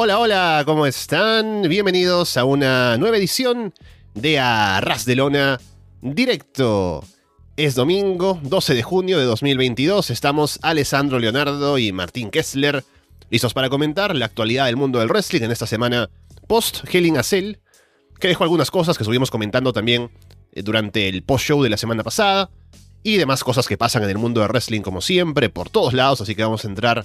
Hola, 0.00 0.20
hola, 0.20 0.62
¿cómo 0.64 0.86
están? 0.86 1.62
Bienvenidos 1.62 2.36
a 2.36 2.44
una 2.44 2.96
nueva 2.98 3.16
edición 3.16 3.74
de 4.14 4.38
Arras 4.38 5.04
de 5.04 5.16
Lona 5.16 5.58
Directo. 6.00 7.02
Es 7.56 7.74
domingo 7.74 8.38
12 8.44 8.74
de 8.74 8.84
junio 8.84 9.18
de 9.18 9.24
2022. 9.24 10.10
Estamos 10.10 10.60
Alessandro 10.62 11.18
Leonardo 11.18 11.78
y 11.78 11.90
Martín 11.90 12.30
Kessler 12.30 12.84
listos 13.28 13.54
para 13.54 13.68
comentar 13.70 14.14
la 14.14 14.26
actualidad 14.26 14.66
del 14.66 14.76
mundo 14.76 15.00
del 15.00 15.08
wrestling 15.08 15.42
en 15.42 15.50
esta 15.50 15.66
semana 15.66 16.08
post 16.46 16.84
Helling 16.88 17.16
a 17.16 17.24
Cell, 17.24 17.56
que 18.20 18.28
dejó 18.28 18.44
algunas 18.44 18.70
cosas 18.70 18.96
que 18.96 19.02
estuvimos 19.02 19.32
comentando 19.32 19.72
también 19.72 20.12
eh, 20.52 20.62
durante 20.62 21.08
el 21.08 21.24
post-show 21.24 21.60
de 21.64 21.70
la 21.70 21.76
semana 21.76 22.04
pasada 22.04 22.50
y 23.02 23.16
demás 23.16 23.42
cosas 23.42 23.66
que 23.66 23.76
pasan 23.76 24.04
en 24.04 24.10
el 24.10 24.18
mundo 24.18 24.42
del 24.42 24.50
wrestling 24.50 24.82
como 24.82 25.00
siempre, 25.00 25.48
por 25.48 25.70
todos 25.70 25.92
lados, 25.92 26.20
así 26.20 26.36
que 26.36 26.44
vamos 26.44 26.64
a 26.64 26.68
entrar 26.68 27.04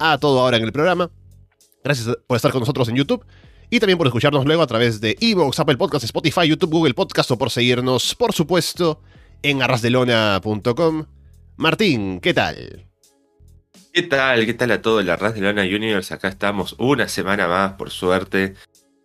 a 0.00 0.18
todo 0.18 0.40
ahora 0.40 0.56
en 0.56 0.64
el 0.64 0.72
programa. 0.72 1.08
Gracias 1.84 2.16
por 2.26 2.36
estar 2.36 2.52
con 2.52 2.60
nosotros 2.60 2.88
en 2.88 2.96
YouTube 2.96 3.24
y 3.70 3.80
también 3.80 3.98
por 3.98 4.06
escucharnos 4.06 4.44
luego 4.44 4.62
a 4.62 4.66
través 4.66 5.00
de 5.00 5.16
Evox, 5.20 5.58
Apple 5.58 5.76
Podcasts, 5.76 6.04
Spotify, 6.04 6.46
YouTube, 6.46 6.70
Google 6.70 6.94
Podcast 6.94 7.30
o 7.30 7.38
por 7.38 7.50
seguirnos, 7.50 8.14
por 8.14 8.32
supuesto, 8.32 9.00
en 9.42 9.62
arrasdelona.com. 9.62 11.06
Martín, 11.56 12.20
¿qué 12.20 12.34
tal? 12.34 12.86
¿Qué 13.92 14.02
tal? 14.02 14.46
¿Qué 14.46 14.54
tal 14.54 14.70
a 14.70 14.82
todo 14.82 15.02
la 15.02 15.14
Arras 15.14 15.34
de 15.34 15.40
Universe? 15.50 16.14
Acá 16.14 16.28
estamos 16.28 16.74
una 16.78 17.08
semana 17.08 17.48
más, 17.48 17.72
por 17.74 17.90
suerte. 17.90 18.54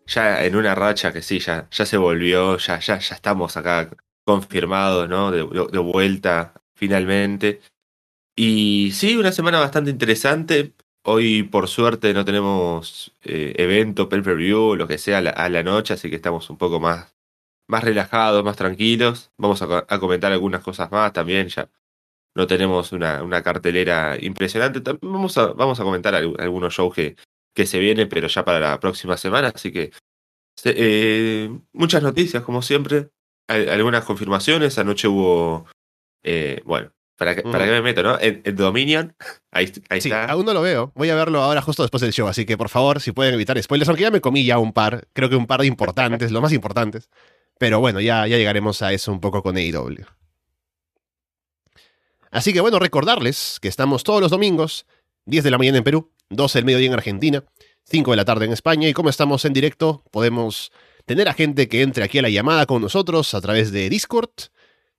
Ya 0.06 0.46
en 0.46 0.56
una 0.56 0.76
racha 0.76 1.12
que 1.12 1.22
sí, 1.22 1.40
ya, 1.40 1.68
se 1.70 1.98
volvió, 1.98 2.58
ya, 2.58 2.80
ya, 2.80 3.00
ya 3.00 3.16
estamos 3.16 3.58
acá 3.58 3.90
confirmados, 4.24 5.10
¿no? 5.10 5.32
De 5.32 5.80
vuelta, 5.80 6.54
finalmente. 6.74 7.62
Y 8.36 8.92
sí, 8.94 9.18
una 9.18 9.32
semana 9.32 9.60
bastante 9.60 9.92
interesante. 9.92 10.74
Hoy, 11.10 11.44
por 11.44 11.70
suerte, 11.70 12.14
no 12.14 12.26
tenemos 12.26 13.14
eh, 13.24 13.54
evento, 13.58 14.10
pay-per-view, 14.10 14.76
lo 14.76 14.88
que 14.90 14.98
sea, 14.98 15.20
a 15.20 15.50
la, 15.50 15.64
noche, 15.64 15.94
así 15.94 16.10
que 16.10 16.18
estamos 16.18 16.50
un 16.50 16.58
poco 16.58 16.82
más, 16.82 17.16
más 17.66 17.82
relajados, 17.82 18.44
más 18.44 18.58
tranquilos. 18.58 19.32
Vamos 19.38 19.62
a, 19.62 19.86
comentar 20.00 20.34
algunas 20.34 20.62
cosas 20.62 20.92
más 20.92 21.14
también, 21.14 21.48
ya 21.48 21.70
no 22.36 22.46
tenemos 22.46 22.92
una, 22.92 23.24
una 23.24 23.42
cartelera 23.42 24.18
impresionante. 24.20 24.82
vamos, 25.02 25.38
a, 25.38 25.54
vamos 25.54 25.80
a 25.80 25.84
comentar 25.86 26.14
algunos 26.14 26.74
shows 26.74 26.94
que, 26.94 27.16
que 27.56 27.66
se 27.66 27.80
vienen, 27.80 28.10
pero 28.10 28.28
ya 28.28 28.44
para 28.44 28.60
la 28.60 28.80
próxima 28.82 29.16
semana, 29.16 29.54
así 29.56 29.72
que 29.72 29.92
eh, 30.66 31.50
muchas 31.72 32.04
noticias, 32.04 32.44
como 32.44 32.62
siempre. 32.62 33.12
algunas 33.48 34.04
confirmaciones. 34.04 34.78
Anoche 34.78 35.08
hubo, 35.08 35.68
eh, 36.24 36.62
bueno, 36.66 36.92
¿Para 37.18 37.36
qué, 37.36 37.42
para 37.42 37.66
me 37.66 37.82
meto, 37.82 38.04
no? 38.04 38.18
En, 38.20 38.44
Dominion. 38.56 39.16
Ahí, 39.52 39.72
ahí 39.90 40.02
sí, 40.02 40.10
está. 40.10 40.26
Aún 40.26 40.46
no 40.46 40.54
lo 40.54 40.62
veo. 40.62 40.92
Voy 40.96 41.10
a 41.10 41.16
verlo 41.16 41.42
ahora 41.42 41.64
justo 41.64 41.82
después 41.82 42.02
del 42.02 42.14
show. 42.14 42.28
Así 42.28 42.46
que 42.46 42.58
por 42.58 42.70
favor, 42.70 43.02
si 43.02 43.12
pueden 43.12 43.34
evitar 43.34 43.62
spoilers, 43.62 43.90
aunque 43.90 44.04
ya 44.04 44.12
me 44.12 44.22
comí 44.22 44.46
ya 44.46 44.60
un 44.60 44.72
par. 44.72 45.08
Creo 45.14 45.28
que 45.28 45.36
un 45.36 45.48
par 45.48 45.62
de 45.62 45.68
importantes, 45.68 46.32
lo 46.32 46.42
más 46.42 46.54
importantes. 46.54 47.10
Pero 47.58 47.80
bueno, 47.80 48.00
ya, 48.00 48.28
ya 48.28 48.38
llegaremos 48.38 48.84
a 48.84 48.94
eso 48.94 49.12
un 49.12 49.20
poco 49.20 49.42
con 49.42 49.58
AEW. 49.58 50.06
Así 52.30 52.54
que 52.54 52.62
bueno, 52.62 52.78
recordarles 52.78 53.58
que 53.60 53.68
estamos 53.68 54.04
todos 54.04 54.22
los 54.22 54.30
domingos, 54.30 54.86
10 55.26 55.44
de 55.44 55.52
la 55.52 55.58
mañana 55.58 55.80
en 55.80 55.84
Perú, 55.84 56.12
12 56.30 56.60
del 56.60 56.66
mediodía 56.66 56.88
en 56.88 56.94
Argentina, 56.94 57.44
5 57.86 58.12
de 58.12 58.18
la 58.18 58.26
tarde 58.26 58.46
en 58.46 58.52
España. 58.52 58.88
Y 58.88 58.94
como 58.94 59.10
estamos 59.10 59.44
en 59.46 59.54
directo, 59.54 60.04
podemos 60.12 60.72
tener 61.08 61.28
a 61.30 61.34
gente 61.34 61.68
que 61.68 61.82
entre 61.82 62.04
aquí 62.04 62.20
a 62.20 62.22
la 62.22 62.30
llamada 62.30 62.68
con 62.68 62.84
nosotros 62.84 63.34
a 63.34 63.42
través 63.42 63.72
de 63.72 63.90
Discord. 63.90 64.30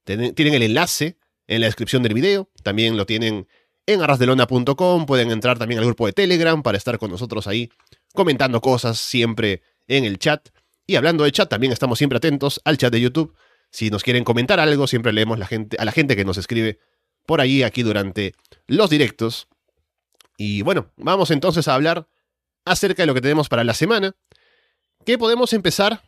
Tienen 0.02 0.54
el 0.54 0.62
enlace 0.62 1.16
en 1.48 1.60
la 1.62 1.66
descripción 1.66 2.02
del 2.04 2.14
video. 2.14 2.48
También 2.62 2.96
lo 2.96 3.06
tienen 3.06 3.48
en 3.86 4.02
arrasdelona.com. 4.02 5.06
Pueden 5.06 5.32
entrar 5.32 5.58
también 5.58 5.80
al 5.80 5.86
grupo 5.86 6.06
de 6.06 6.12
Telegram 6.12 6.62
para 6.62 6.78
estar 6.78 6.98
con 6.98 7.10
nosotros 7.10 7.48
ahí 7.48 7.70
comentando 8.14 8.60
cosas 8.60 8.98
siempre 8.98 9.62
en 9.88 10.04
el 10.04 10.18
chat. 10.18 10.48
Y 10.86 10.96
hablando 10.96 11.24
de 11.24 11.32
chat, 11.32 11.48
también 11.48 11.72
estamos 11.72 11.98
siempre 11.98 12.18
atentos 12.18 12.60
al 12.64 12.78
chat 12.78 12.92
de 12.92 13.00
YouTube. 13.00 13.34
Si 13.70 13.90
nos 13.90 14.02
quieren 14.02 14.24
comentar 14.24 14.60
algo, 14.60 14.86
siempre 14.86 15.12
leemos 15.12 15.38
la 15.38 15.46
gente, 15.46 15.76
a 15.78 15.84
la 15.84 15.92
gente 15.92 16.16
que 16.16 16.24
nos 16.24 16.38
escribe 16.38 16.78
por 17.26 17.40
ahí, 17.40 17.62
aquí 17.62 17.82
durante 17.82 18.34
los 18.66 18.88
directos. 18.88 19.48
Y 20.38 20.62
bueno, 20.62 20.92
vamos 20.96 21.30
entonces 21.30 21.68
a 21.68 21.74
hablar 21.74 22.08
acerca 22.64 23.02
de 23.02 23.06
lo 23.06 23.14
que 23.14 23.20
tenemos 23.20 23.48
para 23.48 23.64
la 23.64 23.74
semana. 23.74 24.14
Que 25.04 25.18
podemos 25.18 25.52
empezar 25.52 26.02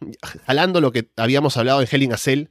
jalando 0.47 0.81
lo 0.81 0.93
que 0.93 1.11
habíamos 1.17 1.57
hablado 1.57 1.81
en 1.81 1.89
Helling 1.91 2.13
a 2.13 2.17
Cell, 2.17 2.49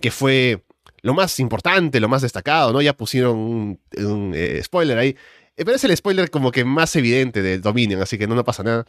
que 0.00 0.10
fue 0.10 0.64
lo 1.02 1.14
más 1.14 1.38
importante, 1.40 2.00
lo 2.00 2.08
más 2.08 2.22
destacado, 2.22 2.72
¿no? 2.72 2.82
Ya 2.82 2.92
pusieron 2.92 3.38
un, 3.38 4.32
eh, 4.34 4.60
spoiler 4.62 4.98
ahí. 4.98 5.10
Eh, 5.56 5.64
pero 5.64 5.74
es 5.74 5.84
el 5.84 5.96
spoiler 5.96 6.30
como 6.30 6.52
que 6.52 6.64
más 6.64 6.94
evidente 6.96 7.42
de 7.42 7.58
Dominion, 7.58 8.02
así 8.02 8.18
que 8.18 8.26
no, 8.26 8.34
no 8.34 8.44
pasa 8.44 8.62
nada. 8.62 8.84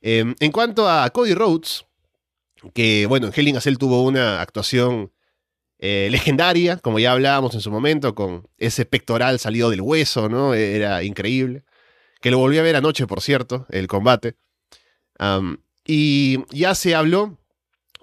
Em, 0.00 0.34
en 0.40 0.52
cuanto 0.52 0.88
a 0.88 1.08
Cody 1.10 1.34
Rhodes, 1.34 1.86
que 2.74 3.06
bueno, 3.06 3.26
en 3.28 3.32
Helling 3.34 3.60
Cell 3.60 3.76
tuvo 3.76 4.02
una 4.02 4.40
actuación 4.40 5.12
eh, 5.78 6.08
legendaria, 6.10 6.78
como 6.78 6.98
ya 6.98 7.12
hablábamos 7.12 7.54
en 7.54 7.60
su 7.60 7.70
momento, 7.70 8.14
con 8.14 8.48
ese 8.58 8.84
pectoral 8.86 9.38
salido 9.38 9.70
del 9.70 9.82
hueso, 9.82 10.28
¿no? 10.28 10.54
Era 10.54 11.02
increíble. 11.02 11.64
Que 12.20 12.30
lo 12.30 12.38
volví 12.38 12.58
a 12.58 12.62
ver 12.62 12.76
anoche, 12.76 13.06
por 13.06 13.20
cierto, 13.20 13.66
el 13.70 13.86
combate. 13.88 14.36
y 15.86 16.38
ya 16.50 16.74
se 16.74 16.94
habló 16.94 17.38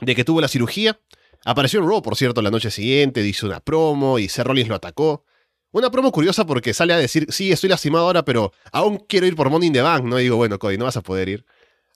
de 0.01 0.15
que 0.15 0.23
tuvo 0.23 0.41
la 0.41 0.47
cirugía 0.47 0.99
Apareció 1.45 1.79
en 1.79 1.87
Raw, 1.87 2.01
por 2.01 2.15
cierto, 2.15 2.41
la 2.41 2.51
noche 2.51 2.71
siguiente, 2.71 3.25
hizo 3.25 3.47
una 3.47 3.59
promo 3.59 4.19
y 4.19 4.29
Seth 4.29 4.45
Rollins 4.45 4.69
lo 4.69 4.75
atacó. 4.75 5.25
Una 5.71 5.89
promo 5.89 6.11
curiosa 6.11 6.45
porque 6.45 6.73
sale 6.73 6.93
a 6.93 6.97
decir, 6.97 7.25
sí, 7.29 7.51
estoy 7.51 7.69
lastimado 7.69 8.05
ahora, 8.05 8.23
pero 8.23 8.53
aún 8.71 9.03
quiero 9.07 9.25
ir 9.25 9.35
por 9.35 9.49
Money 9.49 9.67
in 9.67 9.73
the 9.73 9.81
Bank, 9.81 10.05
¿no? 10.05 10.17
Digo, 10.17 10.37
bueno, 10.37 10.59
Cody, 10.59 10.77
no 10.77 10.85
vas 10.85 10.97
a 10.97 11.01
poder 11.01 11.29
ir 11.29 11.45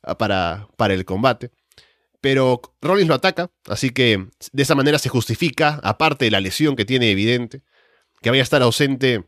ah, 0.03 0.17
para, 0.17 0.67
para 0.75 0.93
el 0.93 1.05
combate. 1.05 1.51
Pero 2.19 2.61
Rollins 2.81 3.07
lo 3.07 3.13
ataca, 3.13 3.51
así 3.67 3.91
que 3.91 4.27
de 4.51 4.63
esa 4.63 4.75
manera 4.75 4.97
se 4.97 5.09
justifica, 5.09 5.79
aparte 5.83 6.25
de 6.25 6.31
la 6.31 6.41
lesión 6.41 6.75
que 6.75 6.85
tiene 6.85 7.11
evidente, 7.11 7.61
que 8.21 8.31
vaya 8.31 8.41
a 8.41 8.43
estar 8.43 8.63
ausente 8.63 9.25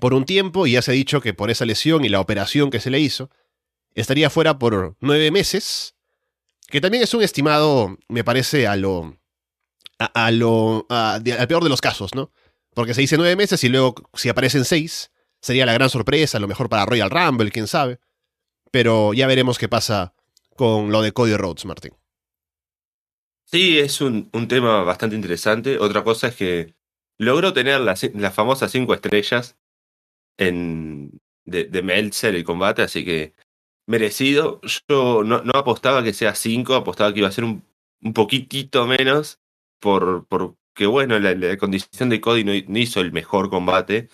por 0.00 0.14
un 0.14 0.24
tiempo 0.24 0.66
y 0.66 0.72
ya 0.72 0.82
se 0.82 0.90
ha 0.90 0.94
dicho 0.94 1.20
que 1.20 1.34
por 1.34 1.50
esa 1.50 1.64
lesión 1.64 2.04
y 2.04 2.08
la 2.08 2.20
operación 2.20 2.70
que 2.70 2.80
se 2.80 2.90
le 2.90 2.98
hizo, 2.98 3.30
estaría 3.94 4.30
fuera 4.30 4.58
por 4.58 4.96
nueve 5.00 5.30
meses, 5.30 5.94
que 6.66 6.80
también 6.80 7.04
es 7.04 7.14
un 7.14 7.22
estimado, 7.22 7.96
me 8.08 8.24
parece, 8.24 8.66
a 8.66 8.74
lo, 8.76 9.19
a, 10.00 10.30
lo, 10.30 10.86
al 10.88 11.22
peor 11.22 11.62
de 11.62 11.68
los 11.68 11.80
casos, 11.80 12.14
¿no? 12.14 12.32
Porque 12.74 12.94
se 12.94 13.02
dice 13.02 13.16
nueve 13.16 13.36
meses 13.36 13.62
y 13.64 13.68
luego 13.68 13.94
si 14.14 14.28
aparecen 14.28 14.64
seis, 14.64 15.10
sería 15.40 15.66
la 15.66 15.74
gran 15.74 15.90
sorpresa, 15.90 16.38
a 16.38 16.40
lo 16.40 16.48
mejor 16.48 16.68
para 16.68 16.86
Royal 16.86 17.10
Rumble, 17.10 17.50
quién 17.50 17.66
sabe. 17.66 17.98
Pero 18.70 19.12
ya 19.12 19.26
veremos 19.26 19.58
qué 19.58 19.68
pasa 19.68 20.14
con 20.56 20.92
lo 20.92 21.02
de 21.02 21.12
Cody 21.12 21.36
Rhodes, 21.36 21.64
Martín. 21.64 21.92
Sí, 23.44 23.78
es 23.78 24.00
un, 24.00 24.30
tema 24.48 24.84
bastante 24.84 25.16
interesante. 25.16 25.78
Otra 25.78 26.04
cosa 26.04 26.28
es 26.28 26.36
que 26.36 26.74
logró 27.18 27.52
tener 27.52 27.80
las, 27.80 28.08
famosas 28.32 28.70
cinco 28.70 28.94
estrellas 28.94 29.58
en, 30.38 31.20
de, 31.44 31.64
de 31.64 31.82
Meltzer 31.82 32.34
el 32.36 32.44
combate, 32.44 32.82
así 32.82 33.04
que 33.04 33.34
merecido. 33.86 34.60
Yo 34.88 35.24
no, 35.24 35.42
no, 35.42 35.52
apostaba 35.54 36.04
que 36.04 36.12
sea 36.12 36.36
cinco, 36.36 36.76
apostaba 36.76 37.12
que 37.12 37.18
iba 37.18 37.28
a 37.28 37.32
ser 37.32 37.44
un, 37.44 37.64
un 38.02 38.12
poquitito 38.14 38.86
menos 38.86 39.40
por, 39.80 40.26
porque 40.28 40.86
bueno, 40.86 41.18
la, 41.18 41.56
condición 41.56 42.08
de 42.10 42.20
Cody 42.20 42.44
no, 42.44 42.78
hizo 42.78 43.00
el 43.00 43.12
mejor 43.12 43.50
combate, 43.50 44.08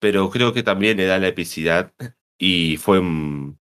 pero 0.00 0.30
creo 0.30 0.52
que 0.52 0.62
también 0.62 0.96
le 0.96 1.06
da 1.06 1.18
la 1.18 1.28
epicidad 1.28 1.92
y 2.38 2.76
fue 2.78 2.98
un, 2.98 3.58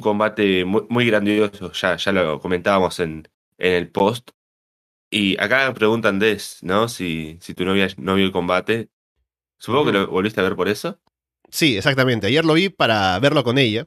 combate 0.00 0.64
muy, 0.64 1.06
grandioso, 1.06 1.72
ya, 1.72 1.96
ya 1.96 2.12
lo 2.12 2.40
comentábamos 2.40 3.00
en, 3.00 3.28
en 3.58 3.72
el 3.74 3.90
post. 3.90 4.30
Y 5.10 5.38
acá 5.38 5.72
preguntan 5.74 6.18
Des, 6.18 6.60
¿no? 6.62 6.88
Si, 6.88 7.36
si 7.40 7.52
tu 7.52 7.66
novia 7.66 7.86
no 7.98 8.14
vio 8.14 8.24
el 8.24 8.32
combate. 8.32 8.88
Supongo 9.58 9.86
que 9.86 9.92
lo 9.92 10.06
volviste 10.08 10.40
a 10.40 10.44
ver 10.44 10.56
por 10.56 10.68
eso. 10.68 10.98
Sí, 11.50 11.76
exactamente. 11.76 12.28
Ayer 12.28 12.46
lo 12.46 12.54
vi 12.54 12.70
para 12.70 13.18
verlo 13.18 13.44
con 13.44 13.58
ella. 13.58 13.86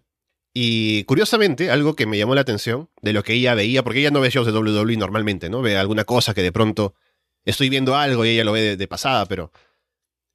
Y 0.57 1.04
curiosamente, 1.04 1.69
algo 1.69 1.98
que 1.98 2.06
me 2.06 2.18
llamó 2.18 2.34
la 2.34 2.40
atención 2.40 2.90
de 3.02 3.12
lo 3.12 3.24
que 3.24 3.34
ella 3.34 3.56
veía, 3.56 3.84
porque 3.84 4.00
ella 4.00 4.10
no 4.10 4.22
ve 4.22 4.30
shows 4.30 4.48
de 4.48 4.54
WWE 4.54 4.96
normalmente, 4.96 5.50
¿no? 5.50 5.62
Ve 5.62 5.75
alguna 5.75 6.06
cosa 6.06 6.34
que 6.34 6.42
de 6.42 6.54
pronto 6.54 6.96
estoy 7.44 7.68
viendo 7.68 7.94
algo 7.98 8.24
y 8.24 8.30
ella 8.30 8.46
lo 8.46 8.54
ve 8.54 8.78
de, 8.78 8.88
pasada, 8.88 9.25
pero 9.25 9.52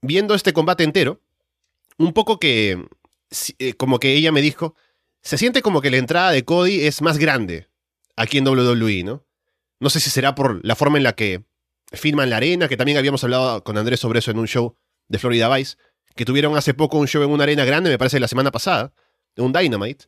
viendo 0.03 0.35
este 0.35 0.53
combate 0.53 0.85
entero, 0.85 1.23
un 1.97 2.13
poco 2.13 2.39
que, 2.39 2.87
eh, 3.59 3.73
como 3.73 3.99
que 3.99 4.13
ella 4.13 4.31
me 4.31 4.43
dijo, 4.43 4.75
se 5.23 5.39
siente 5.39 5.63
como 5.63 5.81
que 5.81 5.91
la 5.91 5.97
entrada 5.97 6.33
de 6.33 6.45
Cody 6.45 6.85
es 6.85 7.01
más 7.01 7.17
grande 7.17 7.69
aquí 8.15 8.37
en 8.37 8.47
WWE, 8.47 9.05
¿no? 9.05 9.25
No 9.79 9.89
sé 9.89 10.01
si 10.01 10.11
será 10.11 10.35
por 10.35 10.63
la 10.63 10.77
forma 10.77 10.99
en 10.99 11.05
la 11.05 11.15
que 11.15 11.45
filman 11.93 12.29
la 12.29 12.37
arena, 12.37 12.69
que 12.69 12.77
también 12.77 12.99
habíamos 12.99 13.25
hablado 13.25 13.65
con 13.65 13.79
Andrés 13.79 14.01
sobre 14.01 14.19
eso 14.19 14.31
en 14.31 14.39
un 14.39 14.47
show 14.47 14.75
de 15.09 15.19
Florida 15.19 15.49
Vice, 15.57 15.79
que 16.15 16.27
tuvieron 16.27 16.59
hace 16.59 16.75
poco 16.75 16.99
un 16.99 17.09
show 17.09 17.23
en 17.23 17.31
una 17.31 17.45
arena 17.45 17.65
grande, 17.65 17.89
me 17.89 17.97
parece 17.97 18.21
la 18.21 18.29
semana 18.29 18.51
pasada, 18.51 18.93
un 19.37 19.53
Dynamite, 19.53 20.07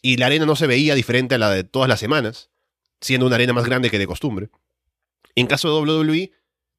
y 0.00 0.16
la 0.16 0.26
arena 0.26 0.46
no 0.46 0.56
se 0.56 0.66
veía 0.66 0.94
diferente 0.94 1.36
a 1.36 1.38
la 1.38 1.50
de 1.50 1.64
todas 1.64 1.88
las 1.88 2.00
semanas, 2.00 2.50
siendo 3.00 3.26
una 3.26 3.36
arena 3.36 3.52
más 3.52 3.64
grande 3.64 3.90
que 3.90 3.98
de 3.98 4.06
costumbre. 4.06 4.50
En 5.34 5.46
caso 5.46 5.68
de 5.68 5.92
WWE, 5.92 6.32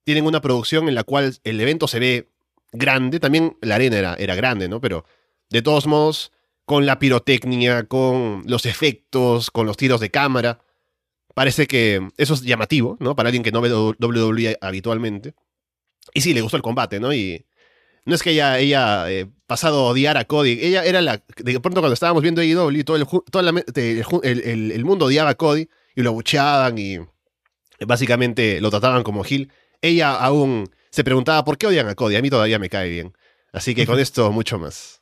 tienen 0.03 0.25
una 0.25 0.41
producción 0.41 0.87
en 0.89 0.95
la 0.95 1.03
cual 1.03 1.37
el 1.43 1.59
evento 1.61 1.87
se 1.87 1.99
ve 1.99 2.29
grande, 2.71 3.19
también 3.19 3.57
la 3.61 3.75
arena 3.75 3.97
era, 3.97 4.15
era 4.15 4.35
grande, 4.35 4.67
¿no? 4.67 4.81
Pero 4.81 5.05
de 5.49 5.61
todos 5.61 5.87
modos, 5.87 6.31
con 6.65 6.85
la 6.85 6.99
pirotecnia, 6.99 7.83
con 7.83 8.43
los 8.45 8.65
efectos, 8.65 9.51
con 9.51 9.65
los 9.65 9.77
tiros 9.77 9.99
de 9.99 10.11
cámara. 10.11 10.61
Parece 11.33 11.67
que 11.67 12.07
eso 12.17 12.33
es 12.33 12.41
llamativo, 12.41 12.97
¿no? 12.99 13.15
Para 13.15 13.29
alguien 13.29 13.43
que 13.43 13.51
no 13.51 13.61
ve 13.61 13.73
WWE 13.73 14.57
habitualmente. 14.61 15.33
Y 16.13 16.21
sí, 16.21 16.33
le 16.33 16.41
gustó 16.41 16.57
el 16.57 16.63
combate, 16.63 16.99
¿no? 16.99 17.13
Y 17.13 17.45
no 18.05 18.15
es 18.15 18.23
que 18.23 18.31
ella 18.31 18.53
haya 18.53 19.09
eh, 19.11 19.29
pasado 19.47 19.87
a 19.87 19.91
odiar 19.91 20.17
a 20.17 20.25
Cody. 20.25 20.59
Ella 20.61 20.83
era 20.83 21.01
la. 21.01 21.23
De 21.37 21.59
pronto, 21.59 21.79
cuando 21.79 21.93
estábamos 21.93 22.21
viendo 22.21 22.41
AEW, 22.41 22.83
todo, 22.83 22.97
el, 22.97 23.05
toda 23.31 23.49
el, 24.23 24.71
el, 24.71 24.85
mundo 24.85 25.05
odiaba 25.05 25.31
a 25.31 25.35
Cody 25.35 25.69
y 25.95 26.01
lo 26.01 26.09
abucheaban 26.09 26.77
y 26.77 26.99
básicamente 27.85 28.59
lo 28.59 28.69
trataban 28.69 29.03
como 29.03 29.23
Gil. 29.23 29.51
Ella 29.81 30.15
aún 30.15 30.69
se 30.89 31.03
preguntaba 31.03 31.43
por 31.43 31.57
qué 31.57 31.67
odian 31.67 31.87
a 31.87 31.95
Cody. 31.95 32.15
A 32.15 32.21
mí 32.21 32.29
todavía 32.29 32.59
me 32.59 32.69
cae 32.69 32.89
bien. 32.89 33.13
Así 33.53 33.73
que 33.73 33.85
con 33.85 33.99
esto, 33.99 34.31
mucho 34.31 34.59
más. 34.59 35.01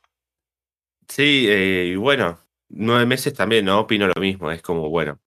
Sí, 1.08 1.46
eh, 1.48 1.90
y 1.92 1.96
bueno, 1.96 2.38
nueve 2.68 3.04
meses 3.06 3.34
también, 3.34 3.64
¿no? 3.64 3.80
Opino 3.80 4.06
lo 4.06 4.20
mismo. 4.20 4.50
Es 4.50 4.62
como, 4.62 4.88
bueno, 4.88 5.20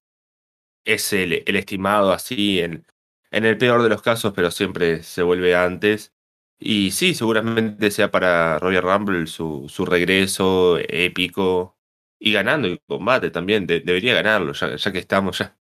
es 0.85 1.11
el, 1.13 1.43
el 1.45 1.55
estimado 1.57 2.13
así 2.13 2.61
en, 2.61 2.85
en 3.31 3.45
el 3.45 3.57
peor 3.57 3.83
de 3.83 3.89
los 3.89 4.01
casos, 4.01 4.33
pero 4.33 4.49
siempre 4.49 5.03
se 5.03 5.23
vuelve 5.23 5.55
antes. 5.55 6.14
Y 6.59 6.91
sí, 6.91 7.13
seguramente 7.13 7.91
sea 7.91 8.11
para 8.11 8.59
Royal 8.59 8.83
Rumble 8.83 9.27
su, 9.27 9.67
su 9.69 9.85
regreso 9.85 10.77
épico 10.79 11.77
y 12.19 12.31
ganando 12.31 12.67
el 12.67 12.79
combate 12.87 13.29
también. 13.29 13.67
debería 13.67 14.13
ganarlo, 14.13 14.53
ya, 14.53 14.91
que 14.91 14.99
estamos 14.99 15.39
ya. 15.39 15.57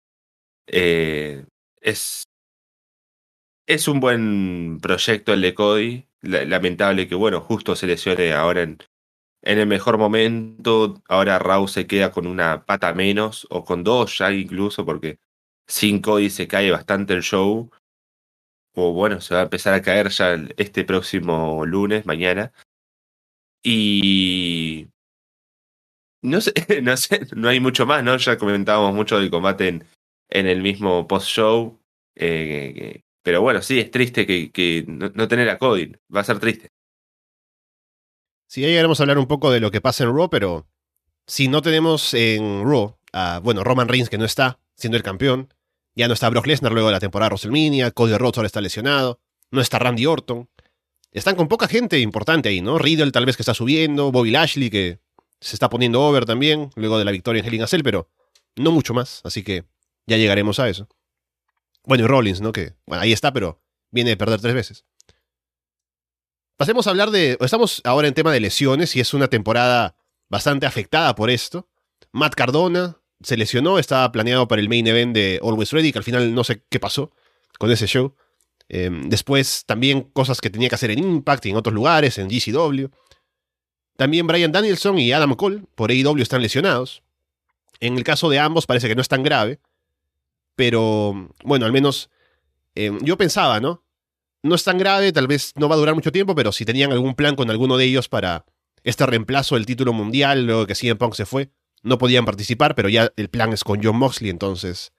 Eh, 0.67 1.45
es, 1.81 2.25
es 3.67 3.87
un 3.87 3.99
buen 3.99 4.79
proyecto 4.81 5.33
el 5.33 5.41
de 5.41 5.53
Cody. 5.53 6.05
Lamentable 6.21 7.07
que, 7.07 7.15
bueno, 7.15 7.39
justo 7.39 7.75
se 7.75 7.87
lesione 7.87 8.33
ahora 8.33 8.63
en, 8.63 8.77
en 9.43 9.59
el 9.59 9.67
mejor 9.67 9.97
momento. 9.97 11.01
Ahora 11.07 11.39
Raw 11.39 11.67
se 11.67 11.87
queda 11.87 12.11
con 12.11 12.27
una 12.27 12.65
pata 12.65 12.93
menos, 12.93 13.47
o 13.49 13.63
con 13.65 13.83
dos 13.83 14.17
ya 14.17 14.31
incluso, 14.33 14.85
porque 14.85 15.19
sin 15.67 16.01
Cody 16.01 16.29
se 16.29 16.47
cae 16.47 16.71
bastante 16.71 17.13
el 17.13 17.23
show 17.23 17.71
o 18.75 18.93
bueno, 18.93 19.21
se 19.21 19.33
va 19.33 19.41
a 19.41 19.43
empezar 19.43 19.73
a 19.73 19.81
caer 19.81 20.09
ya 20.09 20.35
este 20.57 20.83
próximo 20.83 21.65
lunes, 21.65 22.05
mañana. 22.05 22.51
Y 23.63 24.87
no 26.21 26.41
sé, 26.41 26.53
no 26.81 26.97
sé, 26.97 27.27
no 27.35 27.49
hay 27.49 27.59
mucho 27.59 27.85
más, 27.85 28.03
¿no? 28.03 28.17
Ya 28.17 28.37
comentábamos 28.37 28.93
mucho 28.93 29.19
del 29.19 29.31
combate 29.31 29.67
en, 29.67 29.85
en 30.29 30.47
el 30.47 30.61
mismo 30.61 31.07
post-show. 31.07 31.79
Eh, 32.15 33.01
pero 33.23 33.41
bueno, 33.41 33.61
sí, 33.61 33.79
es 33.79 33.91
triste 33.91 34.25
que, 34.25 34.51
que 34.51 34.85
no, 34.87 35.27
tener 35.27 35.49
a 35.49 35.57
Cody. 35.57 35.93
Va 36.13 36.21
a 36.21 36.23
ser 36.23 36.39
triste. 36.39 36.69
Sí, 38.47 38.63
ahí 38.63 38.71
llegaremos 38.71 38.99
a 38.99 39.03
hablar 39.03 39.19
un 39.19 39.27
poco 39.27 39.51
de 39.51 39.59
lo 39.59 39.71
que 39.71 39.81
pasa 39.81 40.03
en 40.03 40.15
Raw, 40.15 40.29
pero 40.29 40.67
si 41.27 41.47
no 41.47 41.61
tenemos 41.61 42.13
en 42.15 42.63
Raw 42.63 42.97
a, 43.13 43.39
bueno, 43.39 43.63
Roman 43.63 43.87
Reigns 43.87 44.09
que 44.09 44.17
no 44.17 44.25
está 44.25 44.59
siendo 44.75 44.97
el 44.97 45.03
campeón, 45.03 45.53
ya 45.99 46.07
no 46.07 46.13
está 46.13 46.29
Brock 46.29 46.47
Lesnar 46.47 46.71
luego 46.71 46.87
de 46.87 46.93
la 46.93 47.01
temporada 47.01 47.27
WrestleMania, 47.27 47.91
Cody 47.91 48.15
Rhodes 48.15 48.37
ahora 48.37 48.47
está 48.47 48.61
lesionado, 48.61 49.19
no 49.51 49.59
está 49.59 49.79
Randy 49.79 50.05
Orton. 50.05 50.49
Están 51.11 51.35
con 51.35 51.49
poca 51.49 51.67
gente 51.67 51.99
importante 51.99 52.47
ahí, 52.47 52.61
¿no? 52.61 52.77
Riddle 52.77 53.11
tal 53.11 53.25
vez 53.25 53.35
que 53.35 53.41
está 53.41 53.53
subiendo, 53.53 54.09
Bobby 54.09 54.31
Lashley 54.31 54.69
que 54.69 55.01
se 55.41 55.57
está 55.57 55.69
poniendo 55.69 56.01
over 56.01 56.23
también, 56.23 56.69
luego 56.75 56.97
de 56.97 57.03
la 57.03 57.11
victoria 57.11 57.41
en 57.41 57.45
Hell 57.45 57.53
in 57.55 57.63
a 57.63 57.67
Cell, 57.67 57.81
pero 57.83 58.09
no 58.55 58.71
mucho 58.71 58.93
más, 58.93 59.19
así 59.25 59.43
que 59.43 59.65
ya 60.07 60.15
llegaremos 60.15 60.57
a 60.59 60.69
eso. 60.69 60.87
Bueno, 61.83 62.05
y 62.05 62.07
Rollins, 62.07 62.39
¿no? 62.39 62.53
Que, 62.53 62.75
bueno, 62.85 63.03
ahí 63.03 63.11
está, 63.11 63.33
pero 63.33 63.61
viene 63.91 64.11
de 64.11 64.17
perder 64.17 64.39
tres 64.39 64.53
veces. 64.53 64.85
Pasemos 66.55 66.87
a 66.87 66.91
hablar 66.91 67.11
de. 67.11 67.37
Estamos 67.41 67.81
ahora 67.83 68.07
en 68.07 68.13
tema 68.13 68.31
de 68.31 68.39
lesiones 68.39 68.95
y 68.95 69.01
es 69.01 69.13
una 69.13 69.27
temporada 69.27 69.97
bastante 70.29 70.65
afectada 70.65 71.13
por 71.15 71.29
esto. 71.29 71.67
Matt 72.13 72.35
Cardona, 72.35 72.98
se 73.21 73.37
lesionó, 73.37 73.79
estaba 73.79 74.11
planeado 74.11 74.47
para 74.47 74.61
el 74.61 74.69
main 74.69 74.87
event 74.87 75.13
de 75.13 75.39
Always 75.43 75.71
Ready, 75.71 75.91
que 75.91 75.97
al 75.97 76.03
final 76.03 76.33
no 76.33 76.43
sé 76.43 76.63
qué 76.69 76.79
pasó 76.79 77.11
con 77.57 77.71
ese 77.71 77.87
show. 77.87 78.15
Em, 78.69 79.09
después 79.09 79.65
también 79.65 80.01
cosas 80.01 80.39
que 80.41 80.49
tenía 80.49 80.69
que 80.69 80.75
hacer 80.75 80.91
en 80.91 80.99
Impact 80.99 81.47
y 81.47 81.49
en 81.49 81.57
otros 81.57 81.73
lugares, 81.73 82.17
en 82.17 82.29
GCW. 82.29 82.87
También 83.97 84.27
Brian 84.27 84.51
Danielson 84.51 84.97
y 84.99 85.11
Adam 85.11 85.35
Cole 85.35 85.63
por 85.75 85.91
AEW 85.91 86.21
están 86.21 86.41
lesionados. 86.41 87.03
En 87.79 87.97
el 87.97 88.03
caso 88.03 88.29
de 88.29 88.39
ambos 88.39 88.65
parece 88.65 88.87
que 88.87 88.95
no 88.95 89.01
es 89.01 89.07
tan 89.07 89.23
grave. 89.23 89.59
Pero 90.55 91.33
bueno, 91.43 91.65
al 91.65 91.71
menos 91.71 92.09
em, 92.75 92.99
yo 93.01 93.17
pensaba, 93.17 93.59
¿no? 93.59 93.83
No 94.41 94.55
es 94.55 94.63
tan 94.63 94.77
grave, 94.77 95.11
tal 95.11 95.27
vez 95.27 95.51
no 95.55 95.67
va 95.67 95.75
a 95.75 95.77
durar 95.77 95.95
mucho 95.95 96.11
tiempo, 96.11 96.33
pero 96.35 96.51
si 96.53 96.63
tenían 96.63 96.93
algún 96.93 97.15
plan 97.15 97.35
con 97.35 97.49
alguno 97.49 97.75
de 97.75 97.85
ellos 97.85 98.07
para 98.07 98.45
este 98.83 99.05
reemplazo 99.05 99.55
del 99.55 99.65
título 99.65 99.91
mundial, 99.91 100.45
luego 100.45 100.65
que 100.65 100.75
CM 100.75 100.97
Punk 100.97 101.15
se 101.15 101.25
fue, 101.25 101.49
no 101.83 101.97
podían 101.97 102.25
participar, 102.25 102.75
pero 102.75 102.89
ya 102.89 103.11
el 103.15 103.29
plan 103.29 103.53
es 103.53 103.63
con 103.63 103.81
John 103.83 103.97
Moxley, 103.97 104.29
entonces 104.29 104.91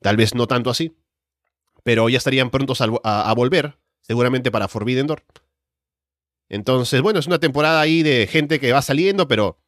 tal 0.00 0.16
vez 0.16 0.34
no 0.34 0.46
tanto 0.46 0.70
así. 0.70 0.96
Pero 1.84 2.08
ya 2.08 2.18
estarían 2.18 2.50
prontos 2.50 2.80
a, 2.80 3.32
volver, 3.34 3.78
seguramente 4.02 4.50
para 4.50 4.68
Forbidden 4.68 5.06
Door. 5.06 5.24
Entonces, 6.48 7.00
bueno, 7.02 7.18
es 7.18 7.26
una 7.26 7.38
temporada 7.38 7.80
ahí 7.80 8.02
de 8.02 8.26
gente 8.26 8.60
que 8.60 8.72
va 8.72 8.82
saliendo, 8.82 9.28
pero 9.28 9.58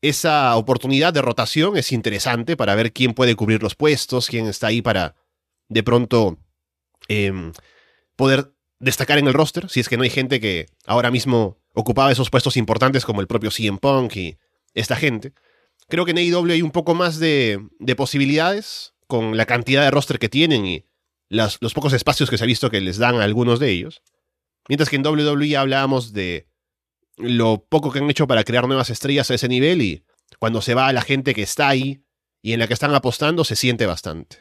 esa 0.00 0.56
oportunidad 0.56 1.12
de 1.12 1.22
rotación 1.22 1.76
es 1.76 1.92
interesante 1.92 2.56
para 2.56 2.74
ver 2.74 2.92
quién 2.92 3.14
puede 3.14 3.36
cubrir 3.36 3.62
los 3.62 3.74
puestos, 3.74 4.28
quién 4.28 4.46
está 4.46 4.68
ahí 4.68 4.82
para 4.82 5.14
de 5.68 5.82
pronto 5.82 6.38
em, 7.08 7.52
poder 8.16 8.52
destacar 8.80 9.18
en 9.18 9.28
el 9.28 9.34
roster, 9.34 9.68
si 9.68 9.80
es 9.80 9.88
que 9.88 9.96
no 9.96 10.02
hay 10.02 10.10
gente 10.10 10.40
que 10.40 10.66
ahora 10.86 11.10
mismo 11.10 11.58
ocupaba 11.72 12.10
esos 12.10 12.30
puestos 12.30 12.56
importantes 12.56 13.04
como 13.04 13.20
el 13.20 13.26
propio 13.26 13.50
CM 13.50 13.78
Punk 13.78 14.16
y 14.16 14.38
esta 14.74 14.96
gente. 14.96 15.32
Creo 15.88 16.04
que 16.04 16.12
en 16.12 16.18
AEW 16.18 16.52
hay 16.52 16.62
un 16.62 16.70
poco 16.70 16.94
más 16.94 17.18
de, 17.18 17.60
posibilidades 17.96 18.94
con 19.06 19.36
la 19.36 19.46
cantidad 19.46 19.82
de 19.82 19.90
roster 19.90 20.18
que 20.18 20.28
tienen 20.28 20.64
y 20.64 20.86
los 21.28 21.58
pocos 21.74 21.92
espacios 21.92 22.30
que 22.30 22.38
se 22.38 22.44
ha 22.44 22.46
visto 22.46 22.70
que 22.70 22.80
les 22.80 22.98
dan 22.98 23.16
a 23.16 23.24
algunos 23.24 23.58
de 23.58 23.70
ellos. 23.70 24.02
Mientras 24.68 24.88
que 24.88 24.96
en 24.96 25.06
WWE 25.06 25.56
hablábamos 25.56 26.12
de 26.12 26.48
lo 27.16 27.64
poco 27.68 27.90
que 27.90 27.98
han 27.98 28.10
hecho 28.10 28.26
para 28.26 28.44
crear 28.44 28.66
nuevas 28.66 28.90
estrellas 28.90 29.30
a 29.30 29.34
ese 29.34 29.48
nivel 29.48 29.82
y 29.82 30.04
cuando 30.38 30.62
se 30.62 30.74
va 30.74 30.88
a 30.88 30.92
la 30.92 31.02
gente 31.02 31.34
que 31.34 31.42
está 31.42 31.68
ahí 31.68 32.04
y 32.42 32.52
en 32.52 32.58
la 32.58 32.66
que 32.66 32.74
están 32.74 32.94
apostando 32.94 33.44
se 33.44 33.56
siente 33.56 33.86
bastante. 33.86 34.38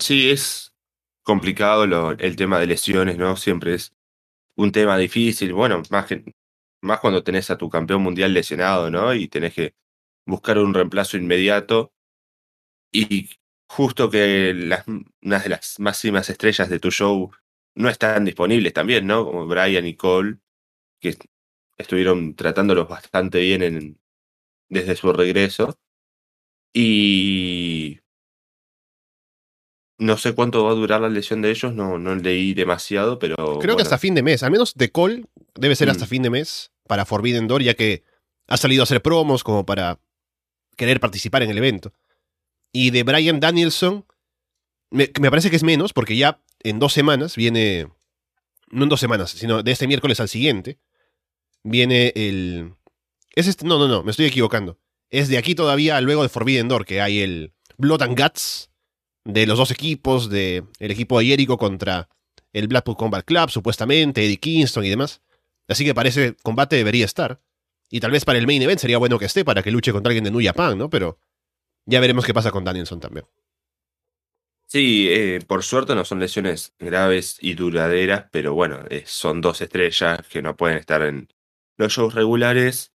Sí, 0.00 0.30
es 0.30 0.74
complicado 1.22 1.84
el 2.12 2.36
tema 2.36 2.58
de 2.58 2.66
lesiones, 2.66 3.16
¿no? 3.16 3.36
Siempre 3.36 3.74
es 3.74 3.92
un 4.56 4.72
tema 4.72 4.96
difícil. 4.98 5.52
Bueno, 5.52 5.82
más 5.90 6.06
que 6.06 6.24
más 6.82 7.00
cuando 7.00 7.24
tenés 7.24 7.50
a 7.50 7.58
tu 7.58 7.70
campeón 7.70 8.02
mundial 8.02 8.34
lesionado, 8.34 8.90
¿no? 8.90 9.14
Y 9.14 9.28
tenés 9.28 9.54
que 9.54 9.74
buscar 10.26 10.58
un 10.58 10.74
reemplazo 10.74 11.16
inmediato. 11.16 11.92
Y 12.92 13.30
justo 13.68 14.10
que 14.10 14.52
las, 14.54 14.84
una 15.22 15.38
de 15.40 15.48
las 15.48 15.78
máximas 15.80 16.28
estrellas 16.30 16.68
de 16.68 16.78
tu 16.80 16.90
show 16.90 17.30
no 17.74 17.88
están 17.88 18.24
disponibles 18.24 18.72
también, 18.72 19.06
¿no? 19.06 19.24
Como 19.24 19.46
Brian 19.46 19.86
y 19.86 19.94
Cole, 19.96 20.38
que 21.00 21.16
estuvieron 21.78 22.36
tratándolos 22.36 22.88
bastante 22.88 23.40
bien 23.40 23.62
en, 23.62 24.00
desde 24.70 24.96
su 24.96 25.12
regreso. 25.12 25.78
Y 26.74 28.00
no 30.02 30.16
sé 30.16 30.34
cuánto 30.34 30.64
va 30.64 30.72
a 30.72 30.74
durar 30.74 31.00
la 31.00 31.08
lesión 31.08 31.42
de 31.42 31.50
ellos, 31.50 31.72
no, 31.74 31.96
no 31.98 32.14
leí 32.14 32.54
demasiado, 32.54 33.18
pero. 33.18 33.58
Creo 33.60 33.76
que 33.76 33.82
hasta 33.82 33.98
fin 33.98 34.14
de 34.14 34.22
mes, 34.22 34.42
al 34.42 34.50
menos 34.50 34.74
de 34.74 34.90
Cole 34.90 35.24
debe 35.54 35.76
ser 35.76 35.90
hasta 35.90 36.06
mm. 36.06 36.08
fin 36.08 36.22
de 36.22 36.30
mes 36.30 36.72
para 36.88 37.04
Forbidden 37.04 37.46
Door, 37.46 37.62
ya 37.62 37.74
que 37.74 38.02
ha 38.48 38.56
salido 38.56 38.82
a 38.82 38.84
hacer 38.84 39.00
promos 39.00 39.44
como 39.44 39.64
para 39.64 40.00
querer 40.76 40.98
participar 40.98 41.42
en 41.42 41.50
el 41.50 41.58
evento. 41.58 41.92
Y 42.72 42.90
de 42.90 43.04
Brian 43.04 43.38
Danielson, 43.38 44.04
me, 44.90 45.06
parece 45.08 45.50
que 45.50 45.56
es 45.56 45.62
menos, 45.62 45.92
porque 45.92 46.16
ya 46.16 46.42
en 46.60 46.80
dos 46.80 46.92
semanas 46.92 47.36
viene, 47.36 47.88
no 48.70 48.82
en 48.82 48.88
dos 48.88 49.00
semanas, 49.00 49.30
sino 49.30 49.62
de 49.62 49.70
este 49.70 49.86
miércoles 49.86 50.18
al 50.20 50.28
siguiente, 50.28 50.78
viene 51.62 52.12
el... 52.16 52.74
Es 53.34 53.46
este, 53.46 53.66
no, 53.66 53.78
no, 53.78 53.88
no, 53.88 54.02
me 54.02 54.10
estoy 54.10 54.26
equivocando. 54.26 54.78
Es 55.10 55.28
de 55.28 55.38
aquí 55.38 55.54
todavía, 55.54 56.00
luego 56.00 56.22
de 56.22 56.28
Forbidden 56.28 56.68
Door, 56.68 56.86
que 56.86 57.00
hay 57.00 57.20
el 57.20 57.52
Blood 57.76 58.02
and 58.02 58.20
Guts 58.20 58.71
de 59.24 59.46
los 59.46 59.58
dos 59.58 59.70
equipos, 59.70 60.28
de 60.30 60.64
el 60.78 60.90
equipo 60.90 61.18
de 61.18 61.26
Jericho 61.26 61.56
contra 61.56 62.08
el 62.52 62.68
Blackpool 62.68 62.96
Combat 62.96 63.24
Club, 63.24 63.50
supuestamente, 63.50 64.24
Eddie 64.24 64.38
Kingston 64.38 64.84
y 64.84 64.90
demás. 64.90 65.22
Así 65.68 65.84
que 65.84 65.94
parece 65.94 66.34
combate 66.42 66.76
debería 66.76 67.04
estar. 67.04 67.40
Y 67.90 68.00
tal 68.00 68.10
vez 68.10 68.24
para 68.24 68.38
el 68.38 68.46
main 68.46 68.62
event 68.62 68.80
sería 68.80 68.98
bueno 68.98 69.18
que 69.18 69.26
esté 69.26 69.44
para 69.44 69.62
que 69.62 69.70
luche 69.70 69.92
contra 69.92 70.10
alguien 70.10 70.24
de 70.24 70.30
New 70.30 70.44
Japan, 70.44 70.78
¿no? 70.78 70.90
Pero 70.90 71.18
ya 71.86 72.00
veremos 72.00 72.24
qué 72.24 72.34
pasa 72.34 72.50
con 72.50 72.64
Danielson 72.64 73.00
también. 73.00 73.26
Sí, 74.66 75.08
eh, 75.10 75.40
por 75.46 75.62
suerte 75.62 75.94
no 75.94 76.04
son 76.04 76.18
lesiones 76.18 76.72
graves 76.78 77.36
y 77.40 77.52
duraderas, 77.52 78.26
pero 78.32 78.54
bueno, 78.54 78.80
eh, 78.88 79.04
son 79.06 79.42
dos 79.42 79.60
estrellas 79.60 80.26
que 80.28 80.40
no 80.40 80.56
pueden 80.56 80.78
estar 80.78 81.02
en 81.02 81.28
los 81.76 81.92
shows 81.92 82.14
regulares. 82.14 82.94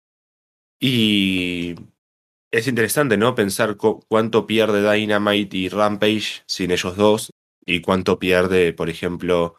Y 0.80 1.76
es 2.54 2.68
interesante, 2.68 3.18
¿no? 3.18 3.34
Pensar 3.34 3.78
cuánto 3.78 4.46
pierde 4.46 4.88
Dynamite 4.90 5.58
y 5.58 5.70
Rampage 5.70 6.44
sin 6.46 6.70
ellos 6.70 6.96
dos 6.96 7.32
y 7.66 7.82
cuánto 7.82 8.20
pierde, 8.20 8.74
por 8.74 8.90
ejemplo, 8.90 9.58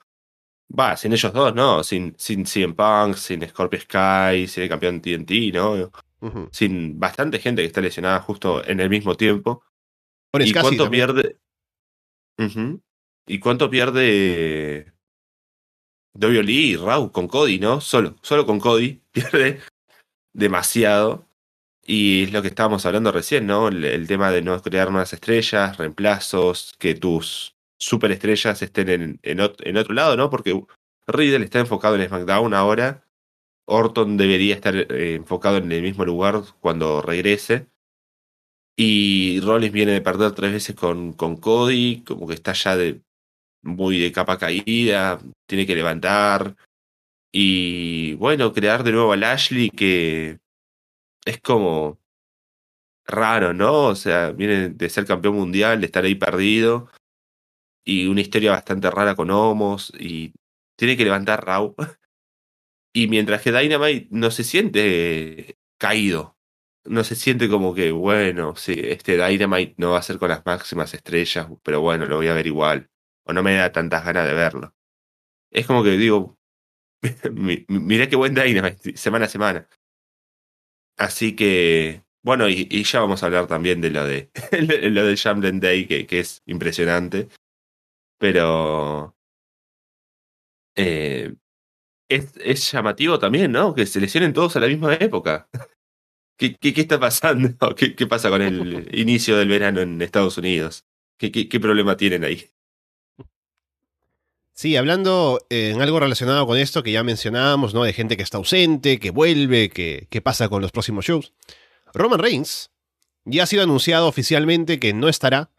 Va, 0.71 0.97
sin 0.97 1.13
ellos 1.13 1.33
dos, 1.33 1.55
¿no? 1.55 1.83
Sin, 1.83 2.15
sin 2.19 2.47
CM 2.47 2.75
Punk, 2.75 3.17
sin 3.17 3.47
Scorpio 3.49 3.81
Sky, 3.81 4.47
sin 4.47 4.63
el 4.63 4.69
campeón 4.69 5.01
TNT, 5.03 5.53
¿no? 5.53 5.91
Sin 6.53 6.99
bastante 6.99 7.39
gente 7.39 7.63
que 7.63 7.67
está 7.67 7.81
lesionada 7.81 8.21
justo 8.21 8.65
en 8.65 8.81
el 8.81 8.89
mismo 8.89 9.17
tiempo. 9.17 9.63
¿Y 10.33 10.53
cuánto 10.53 10.85
también. 10.85 11.07
pierde? 11.09 11.39
¿Y 13.27 13.39
cuánto 13.41 13.69
pierde 13.69 14.93
WWE 16.15 16.53
y 16.53 16.77
Raw 16.77 17.11
con 17.11 17.27
Cody, 17.27 17.59
no? 17.59 17.81
Solo, 17.81 18.17
solo 18.23 18.47
con 18.47 18.61
Cody 18.61 19.03
pierde 19.13 19.61
demasiado. 20.33 21.27
Y 21.87 22.25
es 22.25 22.33
lo 22.33 22.43
que 22.43 22.49
estábamos 22.49 22.87
hablando 22.87 23.13
recién, 23.13 23.47
¿no? 23.47 23.69
El, 23.69 24.07
tema 24.07 24.31
de 24.31 24.43
no 24.43 24.61
crear 24.63 24.91
nuevas 24.91 25.13
estrellas, 25.13 25.77
reemplazos, 25.77 26.75
que 26.79 26.95
tus 26.95 27.55
superestrellas 27.79 28.63
estén 28.63 28.89
en, 28.89 29.21
en 29.23 29.77
otro 29.77 29.95
lado, 29.95 30.17
¿no? 30.17 30.31
Porque 30.31 30.59
Riddle 31.07 31.45
está 31.45 31.61
enfocado 31.61 31.97
en 31.97 32.07
SmackDown 32.07 32.55
ahora. 32.55 33.05
Orton 33.67 34.17
debería 34.17 34.55
estar 34.55 34.75
eh, 34.77 35.15
enfocado 35.15 35.59
en 35.59 35.71
el 35.73 35.83
mismo 35.83 36.05
lugar 36.05 36.43
cuando 36.61 37.03
regrese. 37.03 37.67
Y 38.77 39.41
Rollins 39.41 39.73
viene 39.73 39.93
de 39.93 40.01
perder 40.01 40.33
tres 40.33 40.53
veces 40.53 40.75
con, 40.75 41.13
con 41.13 41.37
Cody, 41.37 42.03
como 42.05 42.27
que 42.27 42.35
está 42.35 42.53
ya 42.53 42.77
de 42.77 43.03
muy 43.63 43.99
de 43.99 44.13
capa 44.13 44.39
caída, 44.39 45.21
tiene 45.47 45.67
que 45.67 45.77
levantar. 45.77 46.57
Y 47.33 48.15
bueno, 48.15 48.53
crear 48.53 48.85
de 48.85 48.93
nuevo 48.93 49.13
a 49.13 49.17
Lashley, 49.17 49.71
que 49.71 50.39
es 51.27 51.41
como 51.41 51.99
raro, 53.07 53.53
¿no? 53.55 53.85
O 53.89 53.95
sea, 53.95 54.31
viene 54.33 54.71
de 54.71 54.89
ser 54.89 55.07
campeón 55.07 55.37
mundial, 55.37 55.81
de 55.81 55.87
estar 55.87 56.05
ahí 56.05 56.15
perdido. 56.15 56.89
Y 57.85 58.07
una 58.09 58.23
historia 58.23 58.53
bastante 58.53 58.91
rara 58.91 59.15
con 59.15 59.31
Homos. 59.31 59.93
Y 59.99 60.33
tiene 60.77 60.97
que 60.97 61.05
levantar 61.05 61.45
Raw. 61.45 61.75
Y 62.97 63.09
mientras 63.09 63.43
que 63.43 63.51
Dynamite 63.53 64.09
no 64.11 64.31
se 64.31 64.45
siente 64.45 65.57
caído. 65.79 66.37
No 66.85 67.03
se 67.03 67.17
siente 67.17 67.49
como 67.49 67.75
que, 67.75 67.91
bueno, 67.93 68.55
sí, 68.57 68.75
este 68.79 69.17
Dynamite 69.17 69.75
no 69.79 69.93
va 69.93 69.99
a 69.99 70.03
ser 70.03 70.19
con 70.19 70.29
las 70.29 70.45
máximas 70.47 70.95
estrellas, 70.95 71.49
pero 71.63 71.81
bueno, 71.81 72.07
lo 72.07 72.17
voy 72.17 72.29
a 72.29 72.35
ver 72.35 72.47
igual. 72.47 72.91
O 73.25 73.33
no 73.33 73.43
me 73.43 73.55
da 73.55 73.73
tantas 73.73 74.05
ganas 74.05 74.27
de 74.27 74.35
verlo. 74.35 74.75
Es 75.51 75.67
como 75.67 75.85
que 75.85 75.93
digo, 75.93 76.39
mi- 77.33 77.65
mirá 77.69 78.09
qué 78.09 78.17
buen 78.17 78.35
Dynamite, 78.35 78.97
semana 78.97 79.27
a 79.27 79.29
semana. 79.29 79.69
Así 80.97 81.35
que, 81.37 82.03
bueno, 82.23 82.49
y, 82.49 82.69
y 82.71 82.85
ya 82.85 83.01
vamos 83.01 83.23
a 83.23 83.27
hablar 83.27 83.47
también 83.47 83.81
de 83.81 83.91
lo 83.91 84.05
de 84.07 84.31
lo 84.91 85.05
del 85.07 85.17
Jamden 85.19 85.61
Day, 85.61 85.87
que, 85.87 86.07
que 86.07 86.21
es 86.21 86.43
impresionante. 86.47 87.29
Pero 88.19 89.15
eh, 90.77 91.35
es, 92.09 92.33
es 92.39 92.73
llamativo 92.73 93.19
también, 93.19 93.53
¿no? 93.53 93.75
Que 93.75 93.87
se 93.87 94.01
lesionen 94.01 94.35
todos 94.35 94.57
a 94.57 94.61
la 94.61 94.69
misma 94.69 94.95
época. 94.95 95.49
¿Qué, 96.39 96.57
qué, 96.57 96.75
qué 96.75 96.83
está 96.83 97.01
pasando? 97.01 97.51
¿Qué, 97.77 97.95
¿Qué 97.97 98.07
pasa 98.09 98.31
con 98.31 98.43
el 98.43 98.89
inicio 98.99 99.39
del 99.39 99.49
verano 99.49 99.81
en 99.83 100.03
Estados 100.03 100.39
Unidos? 100.39 100.87
¿Qué, 101.19 101.33
qué, 101.33 101.49
qué 101.49 101.61
problema 101.61 101.97
tienen 101.97 102.25
ahí? 102.25 102.51
Sí, 104.57 104.77
hablando 104.77 105.45
eh, 105.51 105.73
en 105.75 105.83
algo 105.83 105.99
relacionado 105.99 106.47
con 106.47 106.57
esto 106.57 106.85
que 106.85 106.93
ya 106.93 107.03
mencionábamos, 107.03 107.75
¿no? 107.75 107.83
De 107.83 107.93
gente 107.93 108.17
que 108.17 108.23
está 108.23 108.39
ausente, 108.39 109.01
que 109.01 109.11
vuelve, 109.11 109.69
que, 109.69 110.23
pasa 110.23 110.49
con 110.49 110.63
los 110.63 110.71
próximos 110.71 111.05
shows. 111.05 111.33
Roman 111.93 112.21
Reigns 112.21 112.71
ya 113.25 113.43
ha 113.43 113.47
sido 113.47 113.65
anunciado 113.65 114.07
oficialmente 114.07 114.79
que 114.79 114.95
no 114.95 115.09
estará. 115.09 115.51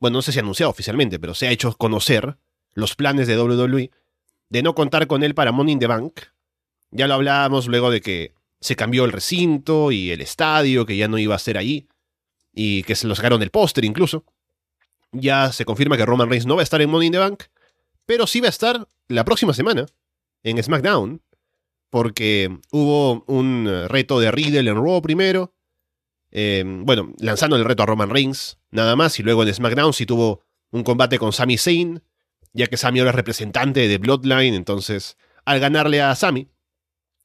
Bueno, 0.00 0.18
no 0.18 0.22
sé 0.22 0.32
si 0.32 0.38
anunciado 0.38 0.70
oficialmente, 0.70 1.18
pero 1.18 1.34
se 1.34 1.46
ha 1.46 1.50
hecho 1.50 1.74
conocer 1.76 2.38
los 2.72 2.96
planes 2.96 3.26
de 3.28 3.38
WWE 3.38 3.90
de 4.48 4.62
no 4.62 4.74
contar 4.74 5.06
con 5.08 5.22
él 5.22 5.34
para 5.34 5.52
Money 5.52 5.74
in 5.74 5.78
the 5.80 5.86
Bank. 5.86 6.20
Ya 6.90 7.06
lo 7.06 7.14
hablábamos 7.14 7.66
luego 7.66 7.90
de 7.90 8.00
que 8.00 8.32
se 8.60 8.76
cambió 8.76 9.04
el 9.04 9.12
recinto 9.12 9.92
y 9.92 10.10
el 10.10 10.22
estadio, 10.22 10.86
que 10.86 10.96
ya 10.96 11.06
no 11.06 11.18
iba 11.18 11.34
a 11.34 11.38
ser 11.38 11.58
ahí, 11.58 11.86
y 12.54 12.82
que 12.84 12.94
se 12.94 13.06
lo 13.06 13.14
sacaron 13.14 13.40
del 13.40 13.50
póster 13.50 13.84
incluso. 13.84 14.24
Ya 15.12 15.52
se 15.52 15.66
confirma 15.66 15.98
que 15.98 16.06
Roman 16.06 16.30
Reigns 16.30 16.46
no 16.46 16.56
va 16.56 16.62
a 16.62 16.64
estar 16.64 16.80
en 16.80 16.88
Money 16.88 17.08
in 17.08 17.12
the 17.12 17.18
Bank, 17.18 17.42
pero 18.08 18.26
sí 18.26 18.40
va 18.40 18.46
a 18.46 18.48
estar 18.48 18.88
la 19.08 19.22
próxima 19.22 19.52
semana 19.52 19.84
en 20.42 20.62
SmackDown, 20.62 21.20
porque 21.90 22.58
hubo 22.72 23.22
un 23.26 23.66
eh, 23.68 23.86
reto 23.86 24.18
de 24.18 24.30
Riddle 24.30 24.70
en 24.70 24.76
Raw 24.76 25.02
primero, 25.02 25.54
eh, 26.30 26.64
bueno, 26.64 27.12
lanzando 27.18 27.56
el 27.56 27.66
reto 27.66 27.82
a 27.82 27.86
Roman 27.86 28.08
Reigns, 28.08 28.56
nada 28.70 28.96
más, 28.96 29.18
y 29.18 29.22
luego 29.22 29.42
en 29.42 29.52
SmackDown 29.52 29.92
sí 29.92 30.06
tuvo 30.06 30.42
un 30.70 30.84
combate 30.84 31.18
con 31.18 31.34
Sami 31.34 31.58
Zayn, 31.58 32.02
ya 32.54 32.66
que 32.68 32.78
Sami 32.78 33.00
ahora 33.00 33.10
es 33.10 33.16
representante 33.16 33.86
de 33.86 33.98
Bloodline, 33.98 34.54
entonces 34.54 35.18
al 35.44 35.60
ganarle 35.60 36.00
a 36.00 36.14
Sami, 36.14 36.48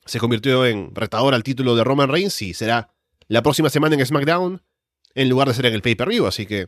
se 0.06 0.20
convirtió 0.20 0.66
en 0.66 0.94
retador 0.94 1.34
al 1.34 1.44
título 1.44 1.78
de 1.78 1.86
Roman 1.86 2.10
Reigns 2.10 2.42
y 2.42 2.54
será 2.54 2.94
la 3.30 3.42
próxima 3.42 3.70
semana 3.70 3.96
en 3.96 4.06
SmackDown 4.06 4.62
en 5.16 5.30
lugar 5.30 5.48
de 5.48 5.54
ser 5.54 5.68
en 5.68 5.76
el 5.76 5.82
pay-per-view, 5.82 6.28
así 6.28 6.46
que 6.46 6.68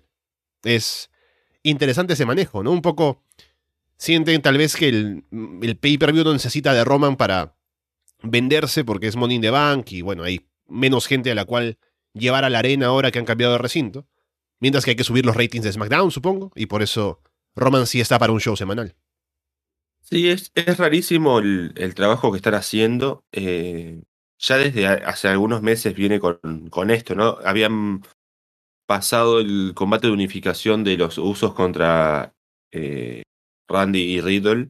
es 0.64 1.10
interesante 1.64 2.14
ese 2.14 2.26
manejo, 2.26 2.64
¿no? 2.64 2.72
Un 2.72 2.82
poco 2.82 3.25
sienten 3.98 4.42
tal 4.42 4.58
vez 4.58 4.76
que 4.76 4.90
el, 4.90 5.24
el 5.62 5.78
pay-per-view 5.78 6.24
no 6.24 6.34
necesita 6.34 6.74
de 6.74 6.84
Roman 6.84 7.16
para 7.16 7.56
venderse 8.22 8.84
porque 8.84 9.08
es 9.08 9.16
Money 9.16 9.38
in 9.38 9.42
the 9.42 9.50
Bank 9.50 9.92
y 9.92 10.02
bueno, 10.02 10.24
hay 10.24 10.48
menos 10.68 11.08
gente 11.08 11.32
a 11.32 11.36
la 11.36 11.46
cual 11.46 11.78
llevar 12.14 12.44
a 12.46 12.50
la 12.50 12.60
arena 12.60 12.88
ahora 12.88 13.12
que 13.12 13.20
han 13.20 13.26
cambiado 13.26 13.54
de 13.54 13.60
recinto, 13.60 14.08
mientras 14.60 14.86
que 14.86 14.92
hay 14.92 14.96
que 14.96 15.04
subir 15.04 15.26
los 15.26 15.36
ratings 15.36 15.66
de 15.66 15.74
SmackDown, 15.74 16.12
supongo, 16.12 16.52
y 16.56 16.66
por 16.66 16.82
eso 16.82 17.22
Roman 17.56 17.88
sí 17.88 18.02
está 18.02 18.18
para 18.20 18.34
un 18.34 18.40
show 18.40 18.56
semanal. 18.56 18.96
Sí, 20.02 20.30
es, 20.30 20.52
es 20.56 20.78
rarísimo 20.78 21.40
el, 21.40 21.74
el 21.76 21.96
trabajo 21.96 22.32
que 22.32 22.38
están 22.38 22.54
haciendo. 22.54 23.24
eh, 23.32 24.02
ya 24.38 24.58
desde 24.58 24.88
hace 24.88 25.28
algunos 25.30 25.62
meses 25.62 25.96
viene 25.96 26.20
con, 26.20 26.70
con 26.70 26.92
esto, 26.92 27.16
¿no? 27.16 27.38
Habían 27.44 28.04
pasado 28.86 29.40
el 29.40 29.72
combate 29.74 30.08
de 30.08 30.14
unificación 30.14 30.84
de 30.84 30.98
los 30.98 31.18
usos 31.18 31.54
contra 31.54 32.34
eh, 32.72 33.24
Randy 33.68 34.00
y 34.00 34.22
Riddle 34.22 34.70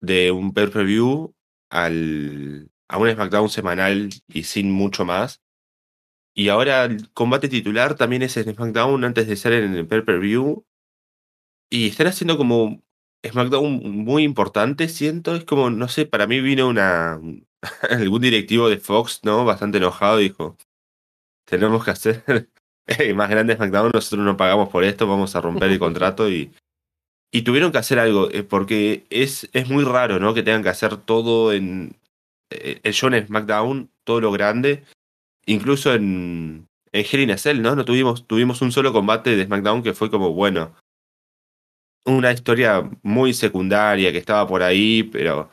de 0.00 0.30
un 0.30 0.52
pay-per-view 0.52 1.34
al, 1.70 2.70
a 2.88 2.98
un 2.98 3.10
SmackDown 3.10 3.48
semanal 3.48 4.10
y 4.28 4.44
sin 4.44 4.70
mucho 4.70 5.04
más. 5.04 5.40
Y 6.36 6.48
ahora 6.48 6.84
el 6.84 7.10
combate 7.12 7.48
titular 7.48 7.94
también 7.94 8.22
es 8.22 8.36
en 8.36 8.52
SmackDown 8.54 9.04
antes 9.04 9.28
de 9.28 9.36
ser 9.36 9.52
en 9.52 9.74
el 9.74 9.86
pay-per-view. 9.86 10.64
Y 11.70 11.88
están 11.88 12.08
haciendo 12.08 12.36
como 12.36 12.82
SmackDown 13.24 13.80
muy 14.04 14.24
importante, 14.24 14.88
siento. 14.88 15.34
Es 15.36 15.44
como, 15.44 15.70
no 15.70 15.88
sé, 15.88 16.06
para 16.06 16.26
mí 16.26 16.40
vino 16.40 16.68
una. 16.68 17.20
algún 17.90 18.20
directivo 18.20 18.68
de 18.68 18.78
Fox, 18.78 19.20
¿no? 19.24 19.44
Bastante 19.44 19.78
enojado, 19.78 20.18
dijo: 20.18 20.56
Tenemos 21.46 21.84
que 21.84 21.90
hacer 21.92 22.50
más 23.14 23.30
grande 23.30 23.54
SmackDown, 23.56 23.92
nosotros 23.94 24.24
no 24.24 24.36
pagamos 24.36 24.68
por 24.68 24.84
esto, 24.84 25.06
vamos 25.06 25.34
a 25.36 25.40
romper 25.40 25.70
el 25.70 25.78
contrato 25.78 26.28
y. 26.28 26.52
Y 27.34 27.42
tuvieron 27.42 27.72
que 27.72 27.78
hacer 27.78 27.98
algo, 27.98 28.30
eh, 28.30 28.44
porque 28.44 29.06
es, 29.10 29.50
es 29.52 29.68
muy 29.68 29.82
raro, 29.82 30.20
¿no? 30.20 30.34
Que 30.34 30.44
tengan 30.44 30.62
que 30.62 30.68
hacer 30.68 30.96
todo 30.98 31.52
en. 31.52 31.96
eh, 32.50 32.78
El 32.84 32.92
show 32.94 33.12
en 33.12 33.26
SmackDown, 33.26 33.90
todo 34.04 34.20
lo 34.20 34.30
grande. 34.30 34.84
Incluso 35.46 35.92
en. 35.94 36.68
En 36.92 37.04
Hell 37.10 37.22
in 37.22 37.32
a 37.32 37.36
Cell, 37.36 37.60
¿no? 37.60 37.74
No 37.74 37.84
tuvimos, 37.84 38.24
tuvimos 38.28 38.62
un 38.62 38.70
solo 38.70 38.92
combate 38.92 39.34
de 39.34 39.46
SmackDown 39.46 39.82
que 39.82 39.94
fue 39.94 40.12
como, 40.12 40.32
bueno, 40.32 40.76
una 42.06 42.30
historia 42.30 42.88
muy 43.02 43.34
secundaria 43.34 44.12
que 44.12 44.18
estaba 44.18 44.46
por 44.46 44.62
ahí, 44.62 45.02
pero 45.02 45.50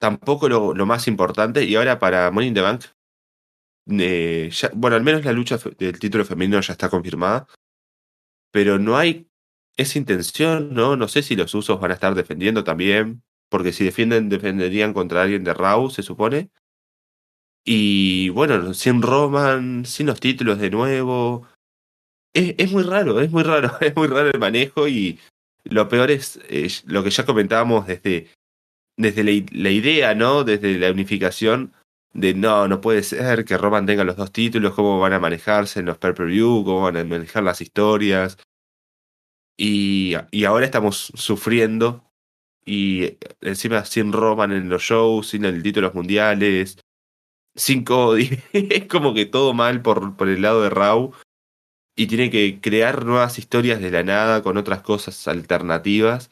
tampoco 0.00 0.48
lo, 0.48 0.74
lo 0.74 0.84
más 0.84 1.06
importante. 1.06 1.62
Y 1.62 1.76
ahora 1.76 2.00
para 2.00 2.32
Money 2.32 2.48
in 2.48 2.54
the 2.54 2.60
Bank, 2.60 2.84
eh, 4.00 4.50
ya- 4.50 4.72
bueno, 4.74 4.96
al 4.96 5.04
menos 5.04 5.24
la 5.24 5.32
lucha 5.32 5.58
del 5.78 5.96
título 6.00 6.24
femenino 6.24 6.60
ya 6.60 6.72
está 6.72 6.88
confirmada, 6.90 7.46
pero 8.50 8.80
no 8.80 8.96
hay 8.96 9.28
esa 9.76 9.98
intención, 9.98 10.74
¿no? 10.74 10.96
No 10.96 11.08
sé 11.08 11.22
si 11.22 11.36
los 11.36 11.54
usos 11.54 11.80
van 11.80 11.90
a 11.90 11.94
estar 11.94 12.14
defendiendo 12.14 12.64
también, 12.64 13.22
porque 13.48 13.72
si 13.72 13.84
defienden, 13.84 14.28
defenderían 14.28 14.92
contra 14.92 15.22
alguien 15.22 15.44
de 15.44 15.54
Raw, 15.54 15.90
se 15.90 16.02
supone. 16.02 16.50
Y 17.64 18.28
bueno, 18.30 18.74
sin 18.74 19.02
Roman, 19.02 19.84
sin 19.84 20.06
los 20.06 20.20
títulos 20.20 20.58
de 20.58 20.70
nuevo. 20.70 21.46
Es, 22.32 22.54
es 22.58 22.72
muy 22.72 22.82
raro, 22.82 23.20
es 23.20 23.30
muy 23.30 23.42
raro, 23.42 23.72
es 23.80 23.94
muy 23.96 24.06
raro 24.08 24.30
el 24.30 24.38
manejo 24.38 24.88
y 24.88 25.18
lo 25.64 25.88
peor 25.88 26.10
es 26.10 26.38
eh, 26.48 26.68
lo 26.84 27.02
que 27.02 27.10
ya 27.10 27.26
comentábamos 27.26 27.86
desde, 27.86 28.28
desde 28.96 29.24
la, 29.24 29.32
la 29.52 29.70
idea, 29.70 30.14
¿no? 30.14 30.44
Desde 30.44 30.78
la 30.78 30.90
unificación 30.90 31.72
de 32.16 32.34
no, 32.34 32.66
no 32.66 32.80
puede 32.80 33.02
ser 33.02 33.44
que 33.44 33.58
Roman 33.58 33.84
tenga 33.84 34.04
los 34.04 34.16
dos 34.16 34.32
títulos, 34.32 34.74
cómo 34.74 34.98
van 34.98 35.12
a 35.12 35.18
manejarse 35.18 35.80
en 35.80 35.86
los 35.86 35.98
pay-per-view, 35.98 36.64
cómo 36.64 36.82
van 36.82 36.96
a 36.96 37.04
manejar 37.04 37.42
las 37.42 37.60
historias. 37.60 38.38
Y, 39.58 40.14
y 40.30 40.44
ahora 40.44 40.66
estamos 40.66 41.12
sufriendo 41.14 42.04
y 42.64 43.16
encima 43.40 43.84
sin 43.84 44.12
Roman 44.12 44.52
en 44.52 44.68
los 44.68 44.82
shows, 44.82 45.28
sin 45.28 45.44
el 45.44 45.62
título 45.62 45.86
de 45.86 45.88
los 45.88 45.94
mundiales, 45.94 46.78
sin 47.54 47.84
Cody. 47.84 48.38
es 48.52 48.86
como 48.86 49.14
que 49.14 49.26
todo 49.26 49.54
mal 49.54 49.82
por, 49.82 50.16
por 50.16 50.28
el 50.28 50.42
lado 50.42 50.62
de 50.62 50.70
Raw 50.70 51.12
y 51.96 52.06
tiene 52.06 52.30
que 52.30 52.60
crear 52.60 53.06
nuevas 53.06 53.38
historias 53.38 53.80
de 53.80 53.90
la 53.90 54.02
nada 54.02 54.42
con 54.42 54.56
otras 54.58 54.82
cosas 54.82 55.26
alternativas 55.28 56.30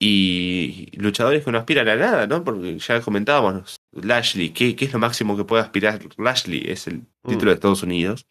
y 0.00 0.88
luchadores 0.96 1.44
que 1.44 1.52
no 1.52 1.58
aspiran 1.58 1.88
a 1.88 1.96
nada, 1.96 2.26
¿no? 2.26 2.44
Porque 2.44 2.78
ya 2.78 3.00
comentábamos, 3.00 3.76
Lashley, 3.92 4.50
¿qué, 4.50 4.74
¿qué, 4.74 4.86
es 4.86 4.92
lo 4.92 4.98
máximo 4.98 5.36
que 5.36 5.44
puede 5.44 5.62
aspirar 5.62 6.00
Lashley? 6.16 6.62
Es 6.66 6.86
el 6.86 7.02
mm. 7.22 7.28
título 7.28 7.50
de 7.50 7.54
Estados 7.54 7.82
Unidos. 7.82 8.26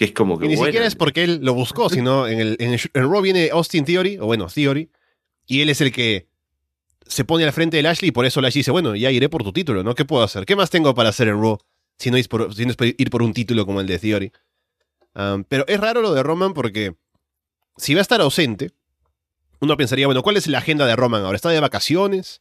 Que 0.00 0.06
es 0.06 0.12
como 0.12 0.38
que. 0.38 0.46
Y 0.46 0.48
ni 0.48 0.56
siquiera 0.56 0.86
es 0.86 0.96
porque 0.96 1.24
él 1.24 1.40
lo 1.42 1.52
buscó, 1.52 1.90
sino 1.90 2.26
en 2.26 2.40
el, 2.40 2.56
en 2.58 2.72
el, 2.72 2.80
Raw 2.94 3.20
viene 3.20 3.50
Austin 3.52 3.84
Theory, 3.84 4.16
o 4.16 4.24
bueno, 4.24 4.46
Theory, 4.46 4.90
y 5.46 5.60
él 5.60 5.68
es 5.68 5.82
el 5.82 5.92
que 5.92 6.26
se 7.06 7.26
pone 7.26 7.44
al 7.44 7.52
frente 7.52 7.76
de 7.76 7.82
Lashley 7.82 8.08
y 8.08 8.10
por 8.10 8.24
eso 8.24 8.40
Lashley 8.40 8.60
dice, 8.60 8.70
bueno, 8.70 8.96
ya 8.96 9.10
iré 9.10 9.28
por 9.28 9.42
tu 9.42 9.52
título, 9.52 9.82
¿no? 9.82 9.94
¿Qué 9.94 10.06
puedo 10.06 10.22
hacer? 10.22 10.46
¿Qué 10.46 10.56
más 10.56 10.70
tengo 10.70 10.94
para 10.94 11.10
hacer 11.10 11.28
en 11.28 11.38
Raw 11.38 11.58
si 11.98 12.10
no 12.10 12.16
es, 12.16 12.28
por, 12.28 12.54
si 12.54 12.64
no 12.64 12.72
es 12.72 12.78
ir 12.96 13.10
por 13.10 13.20
un 13.20 13.34
título 13.34 13.66
como 13.66 13.82
el 13.82 13.86
de 13.86 13.98
Theory? 13.98 14.32
pero 15.50 15.66
es 15.68 15.78
raro 15.78 16.00
lo 16.00 16.14
de 16.14 16.22
Roman 16.22 16.54
porque 16.54 16.94
si 17.76 17.92
va 17.92 18.00
a 18.00 18.02
estar 18.02 18.22
ausente, 18.22 18.70
uno 19.60 19.76
pensaría, 19.76 20.06
bueno, 20.06 20.22
¿cuál 20.22 20.38
es 20.38 20.46
la 20.46 20.58
agenda 20.58 20.86
de 20.86 20.96
Roman 20.96 21.24
ahora? 21.24 21.36
¿Está 21.36 21.50
de 21.50 21.60
vacaciones? 21.60 22.40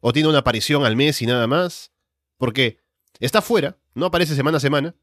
¿O 0.00 0.12
tiene 0.12 0.28
una 0.28 0.40
aparición 0.40 0.84
al 0.84 0.94
mes 0.94 1.22
y 1.22 1.26
nada 1.26 1.46
más? 1.46 1.90
Porque 2.36 2.80
está 3.18 3.40
fuera, 3.40 3.78
no 3.94 4.04
aparece 4.04 4.34
semana 4.34 4.58
a 4.58 4.60
semana, 4.60 4.94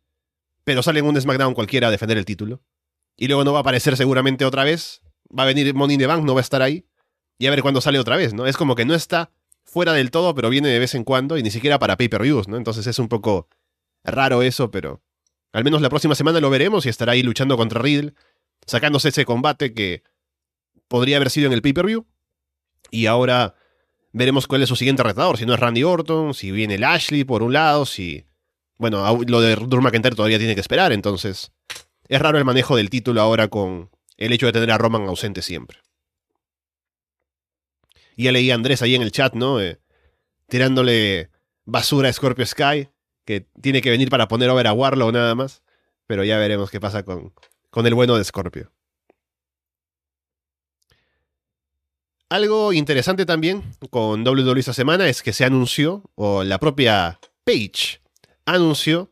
pero 0.65 0.83
sale 0.83 0.99
en 0.99 1.05
un 1.05 1.19
SmackDown 1.19 1.53
cualquiera 1.53 1.87
a 1.87 1.91
defender 1.91 2.17
el 2.17 2.25
título. 2.25 2.61
Y 3.15 3.27
luego 3.27 3.45
no 3.45 3.53
va 3.53 3.59
a 3.59 3.61
aparecer 3.61 3.95
seguramente 3.95 4.43
otra 4.43 4.65
vez. 4.65 5.01
Va 5.27 5.43
a 5.43 5.45
venir 5.45 5.73
Money 5.73 5.93
in 5.93 5.99
the 5.99 6.07
Bank, 6.07 6.25
no 6.25 6.33
va 6.33 6.41
a 6.41 6.43
estar 6.43 6.61
ahí. 6.61 6.85
Y 7.37 7.47
a 7.47 7.51
ver 7.51 7.61
cuándo 7.61 7.79
sale 7.79 7.99
otra 7.99 8.17
vez, 8.17 8.33
¿no? 8.33 8.45
Es 8.45 8.57
como 8.57 8.75
que 8.75 8.83
no 8.83 8.93
está 8.93 9.31
fuera 9.63 9.93
del 9.93 10.11
todo, 10.11 10.35
pero 10.35 10.49
viene 10.49 10.67
de 10.67 10.79
vez 10.79 10.95
en 10.95 11.03
cuando 11.03 11.37
y 11.37 11.43
ni 11.43 11.51
siquiera 11.51 11.79
para 11.79 11.97
pay-per-views, 11.97 12.47
¿no? 12.47 12.57
Entonces 12.57 12.87
es 12.87 12.99
un 12.99 13.07
poco 13.07 13.47
raro 14.03 14.41
eso, 14.41 14.71
pero 14.71 15.01
al 15.53 15.63
menos 15.63 15.81
la 15.81 15.89
próxima 15.89 16.15
semana 16.15 16.39
lo 16.39 16.49
veremos 16.49 16.85
y 16.85 16.89
estará 16.89 17.13
ahí 17.13 17.23
luchando 17.23 17.57
contra 17.57 17.81
Riddle, 17.81 18.13
sacándose 18.65 19.09
ese 19.09 19.25
combate 19.25 19.73
que 19.73 20.03
podría 20.87 21.17
haber 21.17 21.29
sido 21.29 21.47
en 21.47 21.53
el 21.53 21.61
pay-per-view. 21.61 22.05
Y 22.91 23.05
ahora 23.05 23.55
veremos 24.13 24.47
cuál 24.47 24.63
es 24.63 24.69
su 24.69 24.75
siguiente 24.75 25.03
retador. 25.03 25.37
Si 25.37 25.45
no 25.45 25.53
es 25.53 25.59
Randy 25.59 25.83
Orton, 25.83 26.33
si 26.33 26.51
viene 26.51 26.77
Lashley 26.77 27.23
por 27.23 27.43
un 27.43 27.53
lado, 27.53 27.85
si. 27.85 28.25
Bueno, 28.77 29.23
lo 29.27 29.41
de 29.41 29.55
Drew 29.55 29.81
McIntyre 29.81 30.15
todavía 30.15 30.37
tiene 30.37 30.55
que 30.55 30.61
esperar, 30.61 30.91
entonces. 30.91 31.51
Es 32.07 32.21
raro 32.21 32.37
el 32.37 32.45
manejo 32.45 32.75
del 32.75 32.89
título 32.89 33.21
ahora 33.21 33.47
con 33.47 33.89
el 34.17 34.33
hecho 34.33 34.45
de 34.45 34.51
tener 34.51 34.71
a 34.71 34.77
Roman 34.77 35.07
ausente 35.07 35.41
siempre. 35.41 35.79
Y 38.15 38.25
ya 38.25 38.31
leí 38.31 38.51
a 38.51 38.55
Andrés 38.55 38.81
ahí 38.81 38.95
en 38.95 39.01
el 39.01 39.11
chat, 39.11 39.33
¿no? 39.33 39.59
Eh, 39.59 39.79
tirándole 40.47 41.29
basura 41.65 42.09
a 42.09 42.13
Scorpio 42.13 42.45
Sky, 42.45 42.89
que 43.25 43.47
tiene 43.61 43.81
que 43.81 43.89
venir 43.89 44.09
para 44.09 44.27
poner 44.27 44.49
over 44.49 44.67
a 44.67 44.73
Warlow 44.73 45.11
nada 45.11 45.35
más. 45.35 45.63
Pero 46.07 46.23
ya 46.23 46.37
veremos 46.37 46.69
qué 46.69 46.79
pasa 46.79 47.03
con, 47.03 47.33
con 47.69 47.87
el 47.87 47.95
bueno 47.95 48.15
de 48.17 48.23
Scorpio. 48.23 48.71
Algo 52.29 52.73
interesante 52.73 53.25
también 53.25 53.63
con 53.89 54.27
WWE 54.27 54.59
esta 54.59 54.73
semana 54.73 55.07
es 55.07 55.21
que 55.21 55.33
se 55.33 55.45
anunció, 55.45 56.03
o 56.15 56.43
la 56.43 56.59
propia 56.59 57.19
Page 57.43 58.01
anunció, 58.45 59.11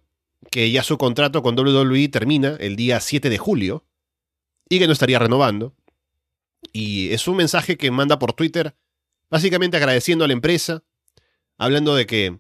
que 0.52 0.72
ya 0.72 0.84
su 0.84 0.98
contrato 0.98 1.42
con 1.42 1.58
WWE 1.58 2.10
termina 2.10 2.58
el 2.60 2.76
día 2.76 3.00
7 3.00 3.30
de 3.30 3.38
julio 3.38 3.86
y 4.70 4.80
que 4.80 4.88
no 4.88 4.94
estaría 4.94 5.20
renovando. 5.20 5.76
Y 6.72 7.12
es 7.12 7.28
un 7.28 7.38
mensaje 7.38 7.78
que 7.78 7.92
manda 7.92 8.20
por 8.20 8.34
Twitter, 8.34 8.76
básicamente 9.30 9.78
agradeciendo 9.78 10.26
a 10.26 10.28
la 10.28 10.34
empresa, 10.34 10.84
hablando 11.58 11.96
de 11.96 12.06
que 12.06 12.40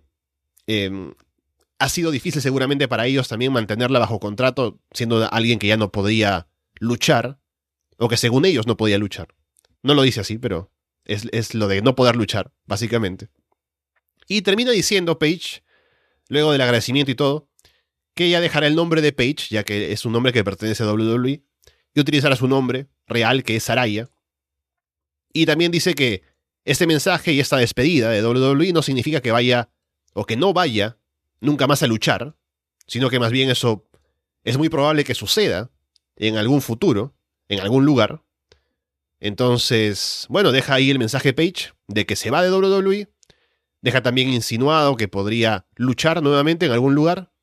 em, 0.67 1.13
ha 1.79 1.89
sido 1.89 2.11
difícil 2.11 2.41
seguramente 2.41 2.87
para 2.87 3.05
ellos 3.05 3.27
también 3.27 3.51
mantenerla 3.51 3.99
bajo 3.99 4.19
contrato, 4.19 4.79
siendo 4.91 5.31
alguien 5.31 5.59
que 5.59 5.67
ya 5.67 5.77
no 5.77 5.91
podía 5.91 6.47
luchar, 6.79 7.39
o 7.97 8.07
que 8.07 8.17
según 8.17 8.45
ellos 8.45 8.67
no 8.67 8.77
podía 8.77 8.97
luchar. 8.97 9.35
No 9.81 9.93
lo 9.93 10.01
dice 10.01 10.21
así, 10.21 10.37
pero 10.37 10.71
es, 11.05 11.53
lo 11.53 11.67
de 11.67 11.81
no 11.81 11.95
poder 11.95 12.15
luchar, 12.15 12.53
básicamente. 12.65 13.29
Y 14.27 14.41
termina 14.41 14.71
diciendo 14.71 15.19
Page, 15.19 15.63
luego 16.29 16.51
del 16.51 16.61
agradecimiento 16.61 17.11
y 17.11 17.15
todo, 17.15 17.49
que 18.15 18.25
ella 18.25 18.41
dejará 18.41 18.67
el 18.67 18.75
nombre 18.75 19.01
de 19.01 19.11
Page, 19.11 19.47
ya 19.49 19.63
que 19.63 19.91
es 19.91 20.05
un 20.05 20.13
nombre 20.13 20.33
que 20.33 20.43
pertenece 20.43 20.83
a 20.83 20.91
WWE, 20.91 21.43
y 21.93 21.99
utilizará 21.99 22.35
su 22.35 22.47
nombre 22.47 22.87
real, 23.07 23.43
que 23.43 23.55
es 23.55 23.63
Saraya. 23.63 24.09
Y 25.31 25.45
también 25.45 25.71
dice 25.71 25.93
que 25.95 26.23
este 26.65 26.87
mensaje 26.87 27.33
y 27.33 27.39
esta 27.39 27.57
despedida 27.57 28.09
de 28.09 28.25
WWE 28.25 28.73
no 28.73 28.81
significa 28.81 29.21
que 29.21 29.31
vaya, 29.31 29.69
o 30.13 30.25
que 30.25 30.37
no 30.37 30.53
vaya, 30.53 30.97
nunca 31.39 31.67
más 31.67 31.83
a 31.83 31.87
luchar, 31.87 32.35
sino 32.87 33.09
que 33.09 33.19
más 33.19 33.31
bien 33.31 33.49
eso 33.49 33.87
es 34.43 34.57
muy 34.57 34.69
probable 34.69 35.03
que 35.03 35.15
suceda 35.15 35.71
en 36.15 36.37
algún 36.37 36.61
futuro, 36.61 37.15
en 37.47 37.59
algún 37.59 37.85
lugar, 37.85 38.21
entonces, 39.23 40.25
bueno, 40.27 40.51
deja 40.51 40.73
ahí 40.73 40.91
el 40.91 40.99
mensaje 40.99 41.31
Page 41.31 41.71
de 41.87 42.05
que 42.05 42.17
se 42.17 42.29
va 42.29 42.43
de 42.43 42.51
WWE. 42.51 43.07
Deja 43.83 44.01
también 44.01 44.29
insinuado 44.29 44.95
que 44.95 45.09
podría 45.09 45.67
luchar 45.75 46.23
nuevamente 46.23 46.65
en 46.65 46.71
algún 46.71 46.95
lugar. 46.95 47.33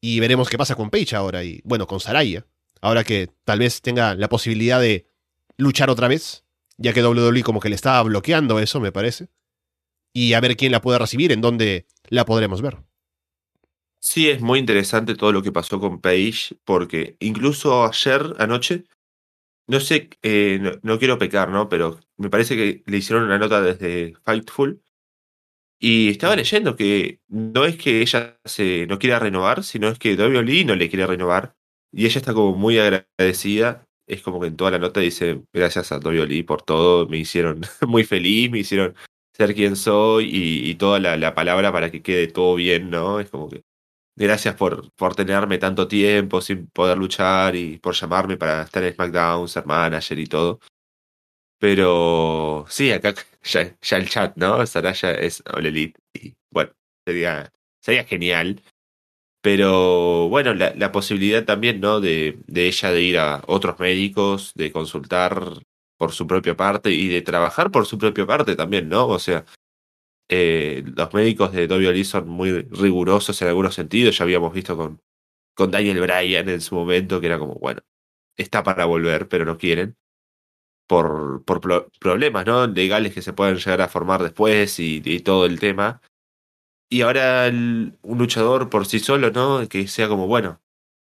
Y 0.00 0.18
veremos 0.18 0.48
qué 0.48 0.56
pasa 0.56 0.74
con 0.74 0.88
Page 0.88 1.14
ahora. 1.14 1.44
Y 1.44 1.60
bueno, 1.64 1.86
con 1.86 2.00
Saraya. 2.00 2.46
Ahora 2.80 3.04
que 3.04 3.28
tal 3.44 3.58
vez 3.58 3.82
tenga 3.82 4.14
la 4.14 4.30
posibilidad 4.30 4.80
de 4.80 5.06
luchar 5.58 5.90
otra 5.90 6.08
vez. 6.08 6.46
Ya 6.78 6.94
que 6.94 7.04
WWE 7.04 7.42
como 7.42 7.60
que 7.60 7.68
le 7.68 7.74
estaba 7.74 8.02
bloqueando 8.02 8.58
eso, 8.58 8.80
me 8.80 8.90
parece. 8.90 9.28
Y 10.14 10.32
a 10.32 10.40
ver 10.40 10.56
quién 10.56 10.72
la 10.72 10.80
puede 10.80 10.98
recibir, 10.98 11.30
en 11.30 11.42
dónde 11.42 11.86
la 12.08 12.24
podremos 12.24 12.62
ver. 12.62 12.78
Sí, 14.00 14.30
es 14.30 14.40
muy 14.40 14.58
interesante 14.58 15.14
todo 15.14 15.30
lo 15.30 15.42
que 15.42 15.52
pasó 15.52 15.78
con 15.78 16.00
Page, 16.00 16.56
porque 16.64 17.16
incluso 17.20 17.84
ayer, 17.84 18.34
anoche, 18.38 18.84
no 19.66 19.80
sé, 19.80 20.08
eh, 20.22 20.78
no, 20.82 20.98
quiero 20.98 21.18
pecar, 21.18 21.50
¿no? 21.50 21.68
Pero 21.68 22.00
me 22.16 22.30
parece 22.30 22.56
que 22.56 22.82
le 22.86 22.96
hicieron 22.96 23.24
una 23.24 23.38
nota 23.38 23.60
desde 23.60 24.14
Fightful. 24.24 24.83
Y 25.86 26.08
estaba 26.08 26.34
leyendo 26.34 26.76
que 26.76 27.20
no 27.28 27.66
es 27.66 27.76
que 27.76 28.00
ella 28.00 28.38
se 28.46 28.86
no 28.86 28.98
quiera 28.98 29.18
renovar, 29.18 29.62
sino 29.64 29.88
es 29.88 29.98
que 29.98 30.16
Lee 30.16 30.64
no 30.64 30.74
le 30.76 30.88
quiere 30.88 31.06
renovar. 31.06 31.56
Y 31.92 32.06
ella 32.06 32.18
está 32.20 32.32
como 32.32 32.56
muy 32.56 32.78
agradecida. 32.78 33.84
Es 34.06 34.22
como 34.22 34.40
que 34.40 34.46
en 34.46 34.56
toda 34.56 34.70
la 34.70 34.78
nota 34.78 35.00
dice, 35.00 35.42
gracias 35.52 35.92
a 35.92 35.98
Lee 35.98 36.42
por 36.42 36.62
todo, 36.62 37.06
me 37.06 37.18
hicieron 37.18 37.60
muy 37.86 38.04
feliz, 38.04 38.50
me 38.50 38.60
hicieron 38.60 38.94
ser 39.34 39.54
quien 39.54 39.76
soy 39.76 40.30
y, 40.32 40.74
toda 40.76 40.98
la, 41.00 41.18
la, 41.18 41.34
palabra 41.34 41.70
para 41.70 41.90
que 41.90 42.00
quede 42.02 42.28
todo 42.28 42.54
bien, 42.54 42.88
¿no? 42.88 43.20
Es 43.20 43.28
como 43.28 43.50
que 43.50 43.62
Gracias 44.16 44.54
por, 44.54 44.92
por 44.92 45.16
tenerme 45.16 45.58
tanto 45.58 45.88
tiempo 45.88 46.40
sin 46.40 46.68
poder 46.68 46.96
luchar 46.96 47.56
y 47.56 47.78
por 47.78 47.94
llamarme 47.94 48.36
para 48.36 48.62
estar 48.62 48.84
en 48.84 48.94
SmackDown, 48.94 49.48
ser 49.48 49.66
manager 49.66 50.18
y 50.20 50.26
todo. 50.26 50.60
Pero 51.64 52.66
sí, 52.68 52.92
acá 52.92 53.14
ya, 53.42 53.96
el 53.96 54.08
chat, 54.10 54.36
¿no? 54.36 54.66
Saraya 54.66 55.12
es 55.12 55.42
All 55.50 55.64
Elite. 55.64 55.98
Y 56.12 56.34
bueno, 56.52 56.72
sería, 57.06 57.54
sería 57.80 58.04
genial. 58.04 58.60
Pero 59.40 60.28
bueno, 60.28 60.52
la, 60.52 60.92
posibilidad 60.92 61.42
también, 61.46 61.80
¿no? 61.80 62.00
De, 62.02 62.38
de 62.48 62.66
ella 62.66 62.92
de 62.92 63.02
ir 63.02 63.18
a 63.18 63.42
otros 63.46 63.78
médicos, 63.78 64.52
de 64.54 64.72
consultar 64.72 65.62
por 65.96 66.12
su 66.12 66.26
propia 66.26 66.54
parte 66.54 66.90
y 66.90 67.08
de 67.08 67.22
trabajar 67.22 67.70
por 67.70 67.86
su 67.86 67.96
propia 67.96 68.26
parte 68.26 68.56
también, 68.56 68.90
¿no? 68.90 69.08
O 69.08 69.18
sea, 69.18 69.46
eh, 70.28 70.84
los 70.94 71.14
médicos 71.14 71.52
de 71.52 71.66
WWE 71.66 72.04
son 72.04 72.28
muy 72.28 72.52
rigurosos 72.72 73.40
en 73.40 73.48
algunos 73.48 73.74
sentidos. 73.74 74.18
Ya 74.18 74.24
habíamos 74.24 74.52
visto 74.52 74.76
con, 74.76 75.00
con 75.54 75.70
Daniel 75.70 76.00
Bryan 76.02 76.50
en 76.50 76.60
su 76.60 76.74
momento, 76.74 77.22
que 77.22 77.28
era 77.28 77.38
como, 77.38 77.54
bueno, 77.54 77.80
está 78.36 78.62
para 78.62 78.84
volver, 78.84 79.28
pero 79.28 79.46
no 79.46 79.56
quieren. 79.56 79.96
Por, 80.86 81.42
por 81.44 81.88
problemas 81.98 82.44
¿no? 82.44 82.66
legales 82.66 83.14
que 83.14 83.22
se 83.22 83.32
pueden 83.32 83.56
llegar 83.56 83.80
a 83.80 83.88
formar 83.88 84.22
después 84.22 84.78
y, 84.78 85.00
todo 85.20 85.46
el 85.46 85.58
tema. 85.58 86.00
Y 86.90 87.00
ahora 87.00 87.48
un 87.48 88.18
luchador 88.18 88.68
por 88.70 88.86
sí 88.86 89.00
solo, 89.00 89.30
¿no? 89.30 89.66
Que 89.68 89.88
sea 89.88 90.08
como, 90.08 90.26
bueno, 90.26 90.60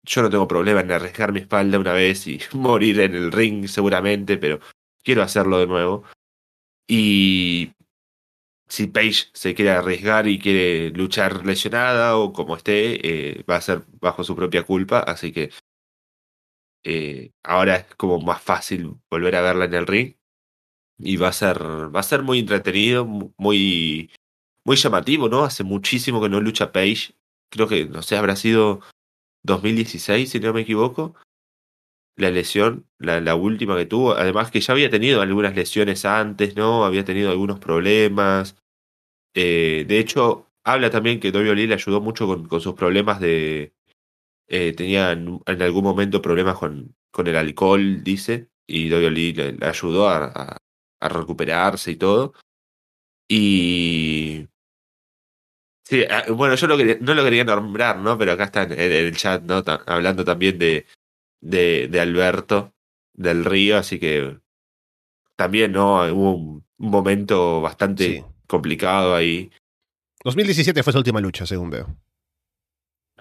yo 0.05 0.23
no 0.23 0.31
tengo 0.31 0.49
problema 0.49 0.81
en 0.81 0.91
arriesgar 0.91 1.33
mi 1.33 1.41
espalda 1.41 1.79
una 1.79 1.93
vez 1.93 2.27
y 2.27 2.41
morir 2.53 3.01
en 3.01 3.14
el 3.14 3.33
ring 3.33 3.69
seguramente, 3.69 4.37
pero 4.38 4.61
quiero 5.03 5.23
hacerlo 5.23 5.59
de 5.59 5.67
nuevo. 5.67 6.05
Y 6.88 7.73
si 8.69 8.87
Paige 8.87 9.27
se 9.33 9.55
quiere 9.55 9.71
arriesgar 9.73 10.27
y 10.29 10.38
quiere 10.38 10.91
luchar 10.91 11.45
lesionada 11.47 12.17
o 12.17 12.33
como 12.33 12.57
esté, 12.57 13.38
eh, 13.38 13.45
va 13.49 13.57
a 13.57 13.61
ser 13.61 13.83
bajo 14.01 14.25
su 14.25 14.37
propia 14.37 14.62
culpa, 14.62 15.01
así 15.01 15.33
que 15.33 15.51
eh, 16.85 17.33
ahora 17.43 17.77
es 17.77 17.95
como 17.97 18.21
más 18.21 18.43
fácil 18.43 18.97
volver 19.11 19.37
a 19.37 19.43
verla 19.43 19.67
en 19.67 19.75
el 19.75 19.87
ring 19.87 20.14
y 20.99 21.17
va 21.17 21.29
a 21.29 21.33
ser 21.33 21.59
va 21.95 22.01
a 22.01 22.03
ser 22.03 22.23
muy 22.23 22.41
entretenido, 22.41 23.05
muy 23.07 24.11
muy 24.64 24.77
llamativo, 24.77 25.29
¿no? 25.29 25.45
Hace 25.45 25.64
muchísimo 25.64 26.21
que 26.21 26.29
no 26.29 26.41
lucha 26.41 26.73
Paige, 26.73 27.14
creo 27.51 27.69
que 27.69 27.87
no 27.87 28.03
sé, 28.03 28.17
habrá 28.17 28.37
sido 28.37 28.81
2016 29.45 30.31
si 30.31 30.41
no 30.41 30.53
me 30.53 30.62
equivoco. 30.62 31.14
La 32.17 32.31
lesión, 32.31 32.87
la, 32.99 33.35
última 33.37 33.77
que 33.77 33.87
tuvo, 33.87 34.14
además 34.14 34.51
que 34.51 34.61
ya 34.61 34.73
había 34.73 34.91
tenido 34.91 35.23
algunas 35.23 35.55
lesiones 35.55 36.05
antes, 36.05 36.57
¿no? 36.57 36.85
Había 36.85 37.05
tenido 37.05 37.31
algunos 37.31 37.61
problemas, 37.61 38.57
eh, 39.35 39.85
de 39.87 39.99
hecho, 40.01 40.51
habla 40.64 40.91
también 40.91 41.21
que 41.21 41.31
Lee 41.31 41.67
le 41.69 41.75
ayudó 41.75 42.01
mucho 42.01 42.27
con 42.49 42.61
sus 42.61 42.75
problemas 42.75 43.21
de... 43.21 43.73
Eh, 44.49 44.73
tenía 44.73 45.13
en, 45.13 45.41
algún 45.47 45.85
momento 45.85 46.23
problemas 46.23 46.57
con, 46.59 46.97
con 47.11 47.27
el 47.27 47.37
alcohol, 47.37 48.03
dice, 48.03 48.49
y 48.67 48.89
Lee 48.89 49.33
le, 49.33 49.53
le 49.53 49.67
ayudó 49.67 50.09
a, 50.09 50.59
a, 51.01 51.09
recuperarse 51.09 51.91
y 51.93 51.97
todo. 51.97 52.35
Y, 53.29 54.49
Sí, 55.89 56.05
ah, 56.11 56.25
bueno, 56.29 56.55
yo 56.55 56.67
no 56.69 57.15
lo 57.15 57.25
quería 57.25 57.45
nombrar, 57.45 57.97
¿no? 57.99 58.19
Pero 58.19 58.33
acá 58.33 58.45
está 58.45 58.65
en, 58.65 58.73
el 58.79 59.17
chat, 59.17 59.43
¿no? 59.43 59.63
hablando 59.87 60.23
también 60.23 60.59
de, 60.59 60.85
de, 61.41 61.89
de, 61.89 62.01
Alberto 62.01 62.75
del 63.15 63.43
Río, 63.43 63.79
así 63.79 63.99
que 63.99 64.39
también, 65.35 65.73
¿no? 65.73 66.03
Hubo 66.13 66.35
un, 66.35 66.65
momento 66.77 67.63
bastante 67.63 68.23
complicado 68.47 69.15
ahí. 69.15 69.51
2017 70.25 70.83
fue 70.83 70.93
su 70.93 70.99
última 70.99 71.23
lucha, 71.23 71.47
según 71.47 71.71
veo. 71.71 71.97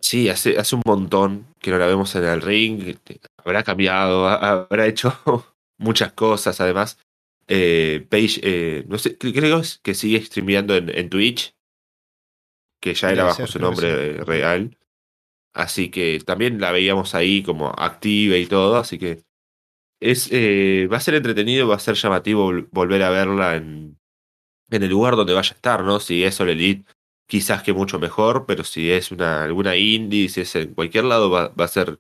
Sí, 0.02 0.30
hace, 0.30 0.58
hace 0.58 0.76
un 0.76 0.82
montón 0.86 1.48
que 1.60 1.72
no 1.72 1.78
la 1.78 1.88
vemos 1.88 2.16
en 2.16 2.24
el 2.24 2.42
ring. 2.42 2.98
Habrá 3.38 3.64
cambiado, 3.64 4.28
habrá 4.28 4.88
hecho 4.88 5.14
muchas 5.78 6.14
cosas. 6.14 6.60
Además, 6.62 7.00
eh, 7.48 8.06
Paige, 8.10 8.42
eh, 8.44 8.86
no 8.88 8.98
sé, 8.98 9.18
creo 9.18 9.62
que 9.82 9.94
sigue 9.94 10.22
streameando 10.22 10.76
en, 10.76 10.96
en 10.96 11.10
Twitch, 11.10 11.56
que 12.82 12.94
ya 12.94 13.12
era 13.12 13.26
bajo 13.26 13.48
su 13.48 13.60
nombre 13.60 14.24
real. 14.24 14.78
Así 15.54 15.90
que 15.90 16.20
también 16.26 16.62
la 16.62 16.72
veíamos 16.72 17.16
ahí 17.16 17.42
como 17.42 17.70
activa 17.70 18.38
y 18.38 18.46
todo. 18.46 18.78
Así 18.78 19.00
que 19.00 19.24
es 20.00 20.30
eh, 20.32 20.88
va 20.92 20.98
a 20.98 21.02
ser 21.02 21.16
entretenido, 21.16 21.68
va 21.68 21.76
a 21.76 21.80
ser 21.80 21.96
llamativo 21.96 22.52
volver 22.72 23.02
a 23.02 23.10
verla 23.10 23.56
en, 23.56 23.98
en 24.70 24.84
el 24.84 24.90
lugar 24.90 25.16
donde 25.16 25.34
vaya 25.34 25.52
a 25.52 25.56
estar, 25.56 25.84
¿no? 25.84 26.00
Si 26.00 26.24
es 26.24 26.40
All 26.40 26.50
Elite, 26.50 26.86
quizás 27.28 27.64
que 27.64 27.74
mucho 27.74 28.00
mejor, 28.00 28.46
pero 28.46 28.64
si 28.64 28.92
es 28.92 29.12
una 29.12 29.44
alguna 29.44 29.76
indie, 29.76 30.30
si 30.30 30.42
es 30.42 30.56
en 30.56 30.74
cualquier 30.74 31.04
lado, 31.06 31.30
va, 31.30 31.50
va 31.50 31.66
a 31.66 31.68
ser 31.68 32.00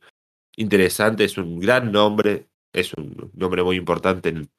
interesante. 0.55 1.23
Es 1.25 1.37
un 1.37 1.59
gran 1.59 1.91
nombre, 1.91 2.47
es 2.73 2.93
un 2.93 3.31
nombre 3.33 3.63
muy 3.63 3.75
importante 3.77 4.29
en, 4.29 4.49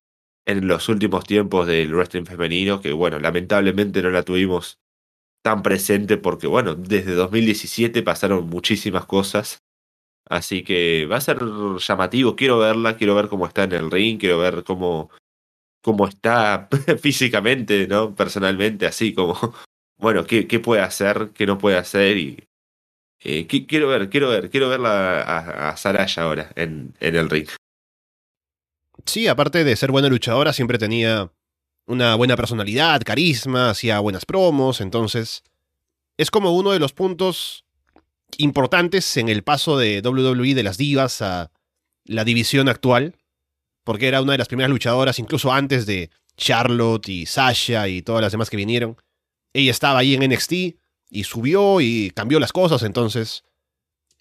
en 0.46 0.68
los 0.68 0.88
últimos 0.88 1.24
tiempos 1.24 1.66
del 1.66 1.94
wrestling 1.94 2.24
femenino, 2.24 2.80
que 2.80 2.92
bueno, 2.92 3.18
lamentablemente 3.18 4.02
no 4.02 4.10
la 4.10 4.22
tuvimos 4.22 4.78
tan 5.42 5.62
presente 5.62 6.16
porque 6.16 6.46
bueno, 6.46 6.74
desde 6.74 7.14
2017 7.14 8.02
pasaron 8.02 8.48
muchísimas 8.48 9.06
cosas. 9.06 9.62
Así 10.28 10.62
que 10.62 11.06
va 11.06 11.16
a 11.16 11.20
ser 11.22 11.38
llamativo, 11.78 12.36
quiero 12.36 12.58
verla, 12.58 12.96
quiero 12.96 13.14
ver 13.14 13.28
cómo 13.28 13.46
está 13.46 13.64
en 13.64 13.72
el 13.72 13.90
ring, 13.90 14.18
quiero 14.18 14.38
ver 14.38 14.62
cómo, 14.62 15.10
cómo 15.82 16.06
está 16.06 16.68
físicamente, 17.00 17.86
¿no? 17.88 18.14
Personalmente, 18.14 18.86
así 18.86 19.14
como, 19.14 19.38
bueno, 19.98 20.24
qué, 20.24 20.44
puede 20.60 20.82
hacer, 20.82 21.30
qué 21.34 21.46
no 21.46 21.58
puede 21.58 21.76
hacer 21.76 22.16
y 22.16 22.48
eh, 23.20 23.46
quiero 23.46 23.88
ver, 23.88 24.08
quiero 24.08 24.28
ver, 24.28 24.48
quiero 24.48 24.68
verla 24.68 25.22
a, 25.22 25.70
a 25.70 25.76
Saraya 25.76 26.22
ahora 26.22 26.52
en, 26.54 26.94
en 27.00 27.16
el 27.16 27.28
ring. 27.28 27.48
Sí, 29.04 29.26
aparte 29.26 29.64
de 29.64 29.76
ser 29.76 29.90
buena 29.90 30.08
luchadora, 30.08 30.52
siempre 30.52 30.78
tenía 30.78 31.32
una 31.86 32.14
buena 32.14 32.36
personalidad, 32.36 33.02
carisma, 33.02 33.70
hacía 33.70 33.98
buenas 34.00 34.26
promos, 34.26 34.80
entonces 34.80 35.42
es 36.16 36.30
como 36.30 36.54
uno 36.54 36.72
de 36.72 36.78
los 36.78 36.92
puntos 36.92 37.64
importantes 38.36 39.16
en 39.16 39.28
el 39.28 39.42
paso 39.42 39.78
de 39.78 40.02
WWE 40.04 40.54
de 40.54 40.62
las 40.62 40.76
divas 40.76 41.22
a 41.22 41.50
la 42.04 42.24
división 42.24 42.68
actual, 42.68 43.16
porque 43.84 44.08
era 44.08 44.20
una 44.20 44.32
de 44.32 44.38
las 44.38 44.48
primeras 44.48 44.70
luchadoras, 44.70 45.18
incluso 45.18 45.52
antes 45.52 45.86
de 45.86 46.10
Charlotte 46.36 47.08
y 47.08 47.26
Sasha 47.26 47.88
y 47.88 48.02
todas 48.02 48.20
las 48.22 48.32
demás 48.32 48.50
que 48.50 48.56
vinieron. 48.56 48.96
Ella 49.52 49.70
estaba 49.70 50.00
ahí 50.00 50.14
en 50.14 50.30
NXT 50.30 50.52
y 51.10 51.24
subió 51.24 51.80
y 51.80 52.10
cambió 52.14 52.38
las 52.38 52.52
cosas, 52.52 52.82
entonces 52.82 53.44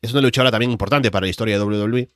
es 0.02 0.12
una 0.12 0.22
luchadora 0.22 0.52
también 0.52 0.72
importante 0.72 1.12
para 1.12 1.26
la 1.26 1.30
historia 1.30 1.58
de 1.58 1.63
WWE. 1.63 2.10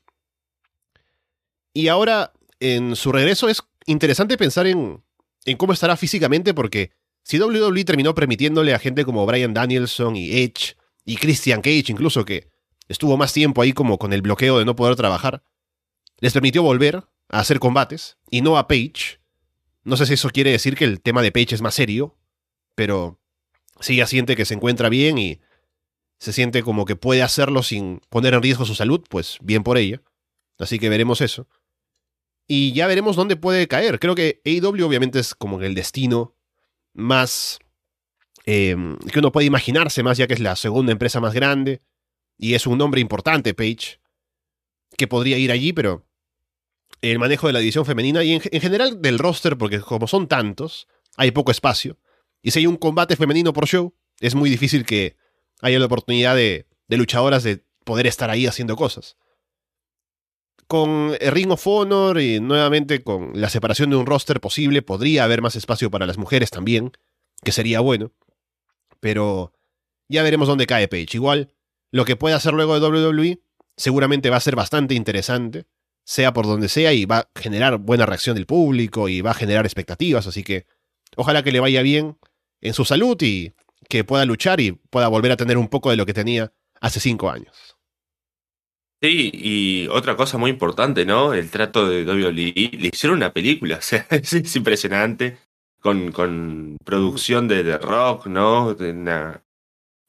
Y 1.74 1.88
ahora 1.88 2.34
en 2.60 2.95
su 2.95 3.12
regreso 3.12 3.50
es 3.50 3.63
interesante 3.86 4.38
pensar 4.38 4.67
en, 4.67 5.04
en 5.45 5.58
cómo 5.58 5.74
estará 5.74 5.97
físicamente 5.97 6.54
porque 6.54 6.91
si 7.24 7.39
WWE 7.39 7.84
terminó 7.86 8.15
permitiéndole 8.15 8.74
a 8.74 8.80
gente 8.80 9.06
como 9.06 9.26
Brian 9.26 9.54
Danielson 9.54 10.15
y 10.15 10.32
Edge 10.41 10.76
y 11.06 11.17
Christian 11.17 11.62
Cage 11.62 11.86
incluso 11.88 12.26
que 12.26 12.50
estuvo 12.88 13.17
más 13.17 13.34
tiempo 13.34 13.62
ahí 13.62 13.74
como 13.74 13.97
con 13.97 14.13
el 14.13 14.21
bloqueo 14.21 14.60
de 14.60 14.65
no 14.65 14.76
poder 14.76 14.95
trabajar, 14.95 15.43
les 16.19 16.34
permitió 16.34 16.62
volver 16.62 17.04
a 17.30 17.39
hacer 17.39 17.60
combates 17.60 18.17
y 18.30 18.41
no 18.41 18.58
a 18.58 18.67
Page. 18.67 19.19
No 19.84 19.97
sé 19.97 20.06
si 20.06 20.13
eso 20.13 20.30
quiere 20.30 20.52
decir 20.52 20.76
que 20.76 20.86
el 20.86 21.02
tema 21.02 21.21
de 21.21 21.32
Page 21.32 21.56
es 21.56 21.62
más 21.62 21.74
serio, 21.74 22.17
pero 22.75 23.19
si 23.79 23.93
ella 23.93 24.07
siente 24.07 24.36
que 24.36 24.45
se 24.45 24.53
encuentra 24.53 24.89
bien 24.89 25.17
y 25.17 25.39
se 26.19 26.34
siente 26.34 26.63
como 26.63 26.86
que 26.86 26.95
puede 26.95 27.23
hacerlo 27.23 27.63
sin 27.63 28.01
poner 28.10 28.34
en 28.34 28.43
riesgo 28.43 28.65
su 28.65 28.75
salud, 28.75 29.03
pues 29.10 29.38
bien 29.41 29.63
por 29.63 29.77
ella. 29.77 30.01
Así 30.60 30.77
que 30.77 30.89
veremos 30.89 31.21
eso. 31.21 31.47
Y 32.47 32.73
ya 32.73 32.86
veremos 32.86 33.15
dónde 33.15 33.36
puede 33.36 33.67
caer. 33.67 33.99
Creo 33.99 34.13
que 34.13 34.41
AEW 34.45 34.86
obviamente 34.86 35.19
es 35.19 35.34
como 35.34 35.62
el 35.62 35.73
destino 35.73 36.36
más 36.93 37.60
em, 38.45 38.97
que 38.99 39.19
uno 39.19 39.31
puede 39.31 39.47
imaginarse, 39.47 40.03
más 40.03 40.17
ya 40.17 40.27
que 40.27 40.34
es 40.34 40.39
la 40.39 40.55
segunda 40.55 40.91
empresa 40.91 41.19
más 41.19 41.34
grande 41.34 41.81
y 42.38 42.55
es 42.55 42.65
un 42.67 42.77
nombre 42.79 42.99
importante, 42.99 43.53
Page, 43.53 43.99
que 44.97 45.07
podría 45.07 45.38
ir 45.38 45.51
allí, 45.51 45.73
pero 45.73 46.05
el 47.01 47.19
manejo 47.19 47.47
de 47.47 47.53
la 47.53 47.60
división 47.60 47.86
femenina 47.86 48.23
y 48.23 48.34
en, 48.34 48.41
general 48.41 49.01
del 49.01 49.19
roster, 49.19 49.57
porque 49.57 49.79
como 49.79 50.07
son 50.07 50.27
tantos, 50.27 50.88
hay 51.17 51.31
poco 51.31 51.51
espacio. 51.51 51.99
Y 52.41 52.51
si 52.51 52.60
hay 52.60 52.67
un 52.67 52.77
combate 52.77 53.15
femenino 53.15 53.54
por 53.54 53.67
show, 53.67 53.93
es 54.19 54.36
muy 54.36 54.49
difícil 54.49 54.86
que 54.86 55.15
haya 55.62 55.80
la 55.80 55.86
oportunidad 55.86 56.36
de 56.36 56.65
luchadoras 56.88 57.43
de 57.43 57.63
poder 57.84 58.08
estar 58.08 58.30
ahí 58.30 58.47
haciendo 58.47 58.75
cosas 58.75 59.17
con 60.71 61.13
Ring 61.19 61.51
of 61.51 61.67
Honor 61.67 62.21
y 62.21 62.39
nuevamente 62.39 63.04
con 63.04 63.34
la 63.34 63.49
separación 63.49 63.89
de 63.89 63.97
un 63.97 64.06
roster 64.06 64.39
posible, 64.39 64.82
podría 64.82 65.25
haber 65.25 65.41
más 65.41 65.58
espacio 65.58 65.91
para 65.91 66.06
las 66.06 66.17
mujeres 66.17 66.49
también, 66.49 66.93
que 67.43 67.51
sería 67.51 67.82
bueno. 67.82 68.13
Pero 69.01 69.51
ya 70.08 70.23
veremos 70.23 70.47
dónde 70.47 70.67
cae 70.67 70.88
Page. 70.88 71.10
Igual, 71.12 71.54
lo 71.91 72.06
que 72.06 72.15
puede 72.15 72.36
hacer 72.36 72.54
luego 72.54 72.80
de 72.80 72.88
WWE 72.88 73.41
seguramente 73.75 74.30
va 74.30 74.38
a 74.38 74.39
ser 74.39 74.56
bastante 74.56 74.93
interesante, 74.93 75.65
sea 76.06 76.32
por 76.32 76.45
donde 76.45 76.69
sea, 76.69 76.93
y 76.93 77.04
va 77.04 77.17
a 77.17 77.30
generar 77.36 77.77
buena 77.77 78.06
reacción 78.06 78.36
del 78.36 78.45
público 78.45 79.10
y 79.10 79.19
va 79.19 79.32
a 79.32 79.34
generar 79.34 79.65
expectativas, 79.65 80.25
así 80.25 80.41
que 80.41 80.67
ojalá 81.17 81.43
que 81.43 81.51
le 81.51 81.60
vaya 81.60 81.82
bien 81.82 82.17
en 82.62 82.74
su 82.74 82.86
salud 82.86 83.17
y 83.21 83.54
que 83.89 84.04
pueda 84.04 84.26
luchar 84.26 84.60
y 84.60 84.71
pueda 84.71 85.08
volver 85.08 85.32
a 85.32 85.38
tener 85.38 85.58
un 85.58 85.67
poco 85.67 85.89
de 85.89 85.97
lo 85.97 86.06
que 86.06 86.13
tenía 86.13 86.52
hace 86.80 87.00
cinco 87.00 87.30
años. 87.30 87.78
Sí, 89.02 89.32
y 89.34 89.88
otra 89.88 90.15
cosa 90.15 90.38
muy 90.38 90.52
importante, 90.52 91.06
¿no? 91.06 91.34
El 91.34 91.50
trato 91.50 91.89
de 91.89 92.06
WWE. 92.06 92.71
Le 92.78 92.89
hicieron 92.93 93.17
una 93.17 93.34
película, 93.34 93.78
o 93.80 93.82
sea, 93.82 94.06
es, 94.12 94.56
impresionante. 94.56 95.38
Con, 95.80 96.12
con 96.12 96.78
producción 96.86 97.47
de 97.47 97.76
Rock, 97.80 98.28
¿no? 98.28 98.76
Una 98.80 99.43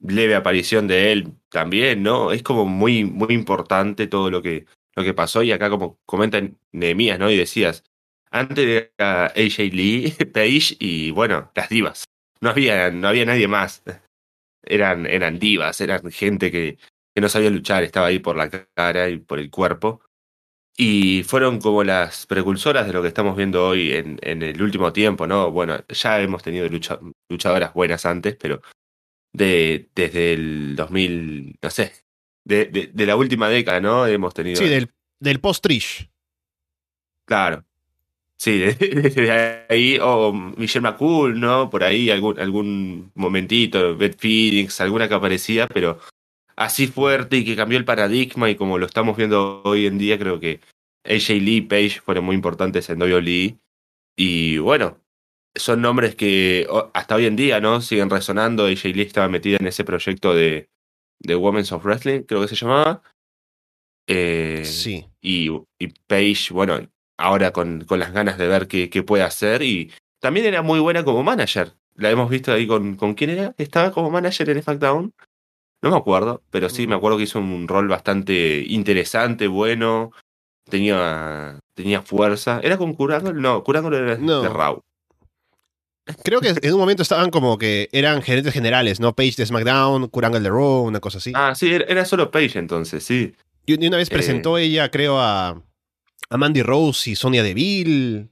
leve 0.01 0.35
aparición 0.35 0.87
de 0.87 1.13
él 1.13 1.33
también, 1.49 2.03
¿no? 2.03 2.33
Es 2.33 2.43
como 2.43 2.67
muy, 2.67 3.05
muy 3.05 3.33
importante 3.35 4.07
todo 4.07 4.31
lo 4.31 4.43
que, 4.43 4.67
lo 4.95 5.03
que 5.03 5.15
pasó. 5.15 5.43
Y 5.43 5.53
acá, 5.53 5.71
como 5.71 5.99
comentan 6.05 6.59
Nehemías, 6.73 7.19
¿no? 7.19 7.31
Y 7.31 7.39
decías, 7.39 7.85
antes 8.31 8.91
era 8.99 9.27
AJ 9.27 9.59
Lee, 9.73 10.11
Paige 10.35 10.77
y, 10.79 11.11
bueno, 11.11 11.51
las 11.55 11.71
divas. 11.71 12.05
No 12.43 12.51
había, 12.51 12.91
no 12.91 13.09
había 13.09 13.25
nadie 13.25 13.47
más. 13.47 13.83
Eran, 14.65 15.07
eran 15.07 15.39
divas, 15.39 15.81
eran 15.81 16.11
gente 16.11 16.51
que, 16.51 16.77
que 17.15 17.21
no 17.21 17.29
sabía 17.29 17.51
luchar, 17.51 17.85
estaba 17.85 18.09
ahí 18.09 18.19
por 18.19 18.37
la 18.37 18.51
cara 18.51 19.09
y 19.09 19.19
por 19.19 19.39
el 19.39 19.51
cuerpo. 19.51 20.03
Y 20.77 21.23
fueron 21.25 21.61
como 21.61 21.85
las 21.85 22.27
precursoras 22.27 22.87
de 22.87 22.93
lo 22.93 23.03
que 23.03 23.09
estamos 23.09 23.37
viendo 23.37 23.67
hoy 23.67 23.93
en, 23.93 24.19
en 24.23 24.43
el 24.43 24.61
último 24.61 24.93
tiempo, 24.93 25.27
¿no? 25.27 25.51
Bueno, 25.51 25.85
ya 25.89 26.21
hemos 26.21 26.43
tenido 26.43 26.69
luchadoras 27.29 27.75
buenas 27.75 28.07
antes, 28.07 28.37
pero 28.37 28.61
de, 29.33 29.91
desde 29.95 30.33
el 30.33 30.75
2000, 30.75 31.59
no 31.63 31.71
sé, 31.71 31.93
de, 32.45 32.67
de, 32.93 33.07
la 33.07 33.17
última 33.17 33.49
década, 33.49 33.81
¿no? 33.81 34.07
Hemos 34.07 34.35
tenido... 34.35 34.57
Sí, 34.57 34.69
del, 34.69 34.91
del 35.21 35.41
post-Trish. 35.41 36.11
Claro. 37.27 37.65
Sí, 38.43 38.59
desde 38.59 39.67
ahí, 39.69 39.99
o 40.03 40.33
Michelle 40.33 40.83
McCool, 40.83 41.39
¿no? 41.39 41.71
Por 41.71 41.85
ahí 41.85 42.11
algún, 42.11 42.41
algún 42.41 43.13
momentito, 43.15 43.97
Beth 43.97 44.19
Phoenix, 44.19 44.81
alguna 44.81 45.09
que 45.09 45.15
aparecía, 45.15 45.69
pero 45.69 46.01
así 46.57 46.89
fuerte 46.89 47.37
y 47.37 47.45
que 47.45 47.55
cambió 47.55 47.79
el 47.79 47.85
paradigma 47.85 48.51
y 48.51 48.57
como 48.57 48.79
lo 48.79 48.87
estamos 48.87 49.17
viendo 49.17 49.63
hoy 49.63 49.87
en 49.87 49.97
día, 49.97 50.19
creo 50.19 50.41
que 50.41 50.59
AJ 51.05 51.41
Lee 51.41 51.57
y 51.59 51.61
Page 51.61 52.01
fueron 52.01 52.25
muy 52.25 52.35
importantes 52.35 52.91
en 52.91 53.01
WWE. 53.01 53.59
Y 54.17 54.59
bueno, 54.59 54.99
son 55.55 55.81
nombres 55.81 56.17
que 56.17 56.67
hasta 56.95 57.15
hoy 57.15 57.27
en 57.27 57.37
día, 57.37 57.61
¿no? 57.61 57.81
Siguen 57.81 58.11
resonando. 58.11 58.67
AJ 58.67 58.87
Lee 58.87 59.03
estaba 59.03 59.29
metida 59.29 59.59
en 59.61 59.69
ese 59.69 59.85
proyecto 59.85 60.35
de, 60.35 60.69
de 61.21 61.37
Women's 61.37 61.71
of 61.71 61.85
Wrestling, 61.85 62.23
creo 62.23 62.41
que 62.41 62.49
se 62.49 62.57
llamaba. 62.57 63.03
Eh, 64.09 64.63
sí. 64.65 65.07
Y, 65.21 65.49
y 65.79 65.87
Paige, 66.09 66.53
bueno, 66.53 66.81
ahora 67.23 67.53
con, 67.53 67.85
con 67.85 67.99
las 67.99 68.13
ganas 68.13 68.39
de 68.39 68.47
ver 68.49 68.67
qué, 68.69 68.91
qué, 68.91 69.03
puede 69.03 69.23
hacer. 69.23 69.63
Y 69.63 69.91
también 70.21 70.47
era 70.47 70.63
muy 70.63 70.81
buena 70.81 71.05
como 71.05 71.23
manager. 71.23 71.73
La 71.97 72.11
hemos 72.11 72.29
visto 72.31 72.53
ahí 72.53 72.67
con. 72.67 72.97
¿Con 72.97 73.15
quién 73.15 73.31
era? 73.31 73.55
¿Estaba 73.59 73.91
como 73.93 74.11
manager 74.11 74.49
en 74.51 74.63
SmackDown? 74.63 75.13
No 75.83 75.91
me 75.91 75.97
acuerdo, 75.97 76.43
pero 76.51 76.69
sí 76.69 76.87
me 76.87 76.95
acuerdo 76.95 77.17
que 77.19 77.25
hizo 77.25 77.39
un 77.41 77.67
rol 77.67 77.89
bastante 77.89 78.65
interesante, 78.69 79.47
bueno. 79.49 80.13
Tenía, 80.71 81.59
tenía 81.75 82.03
fuerza. 82.03 82.61
¿Era 82.63 82.79
con 82.79 82.95
Curándole? 82.95 83.41
No, 83.41 83.65
Curándole 83.65 83.99
era 83.99 84.17
de 84.17 84.49
Raw. 84.49 84.81
Creo 86.25 86.41
que 86.41 86.49
en 86.61 86.73
un 86.75 86.81
momento 86.81 87.03
estaban 87.03 87.31
como 87.31 87.59
que 87.59 87.89
eran 87.93 88.23
gerentes 88.23 88.53
generales, 88.53 88.99
¿no? 89.01 89.15
Page 89.15 89.35
de 89.37 89.47
SmackDown, 89.47 90.09
Kurangle 90.09 90.41
de 90.41 90.49
Raw, 90.51 90.83
una 90.85 91.01
cosa 91.01 91.19
así. 91.19 91.33
Ah, 91.35 91.55
sí, 91.55 91.73
era- 91.73 91.85
era 91.87 92.05
solo 92.05 92.31
Page 92.31 92.59
entonces, 92.59 93.05
sí. 93.05 93.35
Y 93.67 93.87
una 93.87 93.97
vez 93.97 94.09
Eh. 94.11 94.13
presentó 94.13 94.59
ella, 94.59 94.91
creo, 94.91 95.21
a, 95.21 95.63
a 96.33 96.37
Mandy 96.39 96.63
Rose 96.63 97.11
y 97.11 97.15
Sonia 97.17 97.43
Deville. 97.43 98.29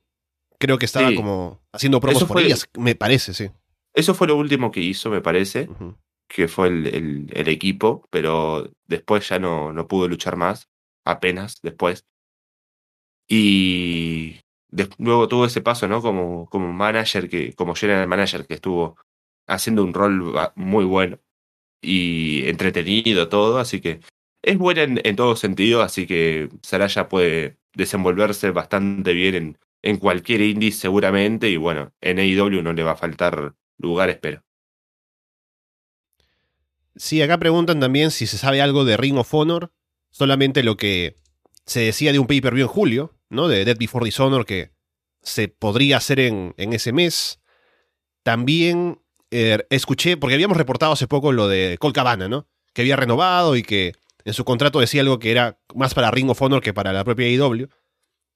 Creo 0.59 0.79
que 0.79 0.87
estaba 0.87 1.09
Sí. 1.11 1.15
como 1.17 1.61
haciendo 1.73 2.01
promos 2.01 2.25
por 2.25 2.41
ellas, 2.41 2.69
me 2.79 2.95
parece, 2.95 3.33
sí. 3.35 3.51
Eso 3.95 4.15
fue 4.15 4.27
lo 4.29 4.37
último 4.37 4.71
que 4.71 4.81
hizo, 4.81 5.11
me 5.11 5.21
parece, 5.21 5.69
que 6.29 6.49
fue 6.49 6.69
el, 6.69 6.87
el- 6.87 7.31
el 7.33 7.49
equipo, 7.49 8.07
pero 8.11 8.71
después 8.87 9.29
ya 9.29 9.39
no, 9.39 9.73
no 9.73 9.89
pudo 9.89 10.07
luchar 10.09 10.37
más, 10.37 10.69
apenas 11.05 11.61
después. 11.63 12.05
Y 13.29 14.41
des- 14.71 14.91
luego 14.99 15.29
tuvo 15.29 15.45
ese 15.47 15.61
paso, 15.61 15.89
¿no? 15.89 16.03
Como, 16.03 16.47
como 16.49 16.73
manager, 16.73 17.29
que, 17.29 17.53
como 17.55 17.75
general 17.75 18.07
manager, 18.09 18.47
que 18.47 18.55
estuvo 18.55 18.97
haciendo 19.49 19.83
un 19.85 19.95
rol 19.95 20.35
muy 20.55 20.85
bueno 20.85 21.19
y 21.83 22.47
entretenido 22.49 23.29
todo, 23.29 23.59
así 23.59 23.81
que 23.81 24.01
es 24.43 24.59
buena 24.59 24.83
en, 24.83 25.01
en 25.05 25.17
todo 25.17 25.35
sentido, 25.37 25.83
así 25.83 26.07
que 26.07 26.49
Saraya 26.63 27.09
puede 27.09 27.57
desenvolverse 27.75 28.51
bastante 28.51 29.13
bien 29.13 29.35
en, 29.35 29.59
en 29.83 29.97
cualquier 29.97 30.41
indie 30.41 30.73
seguramente, 30.73 31.49
y 31.49 31.57
bueno, 31.57 31.93
en 32.01 32.19
AEW 32.19 32.63
no 32.63 32.73
le 32.73 32.83
va 32.83 32.93
a 32.93 32.97
faltar 32.97 33.55
lugar, 33.79 34.11
espero. 34.11 34.43
Sí, 36.97 37.23
acá 37.23 37.39
preguntan 37.39 37.81
también 37.81 38.11
si 38.11 38.27
se 38.27 38.37
sabe 38.37 38.61
algo 38.61 38.85
de 38.85 38.97
Ring 38.97 39.17
of 39.17 39.33
Honor. 39.33 39.73
Solamente 40.11 40.63
lo 40.63 40.77
que 40.77 41.15
se 41.65 41.81
decía 41.81 42.13
de 42.13 42.19
un 42.19 42.27
pay-per-view 42.27 42.67
en 42.67 42.69
julio, 42.69 43.15
¿no? 43.29 43.49
De 43.49 43.65
Dead 43.65 43.77
Before 43.79 44.05
Dishonor 44.05 44.45
que 44.45 44.73
se 45.23 45.49
podría 45.49 45.99
hacer 45.99 46.21
en, 46.21 46.55
en 46.57 46.73
ese 46.73 46.93
mes. 46.93 47.41
También 48.23 49.01
eh, 49.31 49.65
escuché, 49.71 50.17
porque 50.17 50.35
habíamos 50.35 50.57
reportado 50.57 50.93
hace 50.93 51.07
poco 51.07 51.33
lo 51.33 51.49
de 51.49 51.77
Colt 51.79 51.95
Cabana, 51.95 52.29
¿no? 52.29 52.49
Que 52.73 52.83
había 52.83 52.97
renovado 52.97 53.57
y 53.57 53.63
que 53.63 53.93
en 54.25 54.35
su 54.35 54.45
contrato 54.45 54.81
decía 54.81 55.03
algo 55.03 55.19
que 55.19 55.31
era 55.31 55.61
más 55.75 55.95
para 55.95 56.11
Ring 56.11 56.31
of 56.31 56.41
Honor 56.43 56.63
que 56.63 56.75
para 56.75 56.93
la 56.93 57.05
propia 57.05 57.27
AEW. 57.27 57.69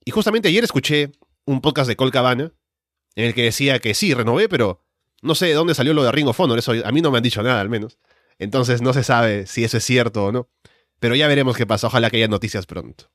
Y 0.04 0.10
justamente 0.10 0.48
ayer 0.48 0.64
escuché 0.64 1.12
un 1.46 1.60
podcast 1.60 1.88
de 1.88 1.96
Colt 1.96 2.12
Cabana 2.12 2.52
en 3.16 3.26
el 3.26 3.34
que 3.34 3.42
decía 3.42 3.78
que 3.78 3.94
sí, 3.94 4.12
renové, 4.14 4.48
pero 4.48 4.82
no 5.22 5.34
sé 5.34 5.46
de 5.46 5.54
dónde 5.54 5.74
salió 5.74 5.94
lo 5.94 6.04
de 6.04 6.12
Ring 6.12 6.28
of 6.28 6.38
Honor. 6.40 6.58
Eso 6.58 6.72
a 6.84 6.92
mí 6.92 7.00
no 7.00 7.10
me 7.10 7.18
han 7.18 7.22
dicho 7.22 7.42
nada, 7.42 7.60
al 7.60 7.68
menos. 7.68 7.98
Entonces 8.38 8.82
no 8.82 8.92
se 8.92 9.04
sabe 9.04 9.46
si 9.46 9.64
eso 9.64 9.76
es 9.76 9.84
cierto 9.84 10.26
o 10.26 10.32
no. 10.32 10.48
Pero 11.00 11.14
ya 11.14 11.28
veremos 11.28 11.56
qué 11.56 11.66
pasa. 11.66 11.86
Ojalá 11.86 12.10
que 12.10 12.18
haya 12.18 12.28
noticias 12.28 12.66
pronto. 12.66 13.10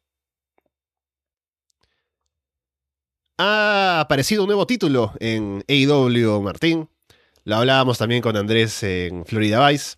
Ha 3.37 4.01
aparecido 4.01 4.43
un 4.43 4.47
nuevo 4.47 4.67
título 4.67 5.13
en 5.19 5.63
AEW 5.67 6.41
Martín. 6.41 6.89
Lo 7.45 7.55
hablábamos 7.55 7.97
también 7.97 8.21
con 8.21 8.35
Andrés 8.35 8.83
en 8.83 9.25
Florida 9.25 9.67
Vice. 9.67 9.95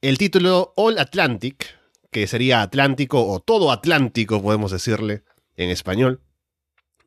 El 0.00 0.18
título 0.18 0.74
All 0.76 0.98
Atlantic, 0.98 1.66
que 2.10 2.26
sería 2.26 2.62
Atlántico 2.62 3.26
o 3.26 3.40
todo 3.40 3.70
Atlántico, 3.70 4.42
podemos 4.42 4.70
decirle 4.70 5.24
en 5.56 5.70
español. 5.70 6.22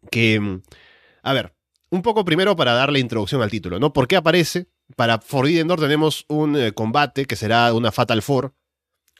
Que, 0.09 0.39
mm, 0.39 0.61
a 1.23 1.33
ver, 1.33 1.55
un 1.89 2.01
poco 2.01 2.25
primero 2.25 2.55
para 2.55 2.73
darle 2.73 2.99
introducción 2.99 3.41
al 3.41 3.51
título, 3.51 3.79
¿no? 3.79 3.93
¿Por 3.93 4.07
qué 4.07 4.15
aparece? 4.15 4.67
Para 4.95 5.19
Forbidden 5.19 5.67
Door 5.67 5.79
tenemos 5.79 6.25
un 6.27 6.55
eh, 6.55 6.73
combate 6.73 7.25
que 7.25 7.35
será 7.35 7.73
una 7.73 7.91
Fatal 7.91 8.21
Four 8.21 8.53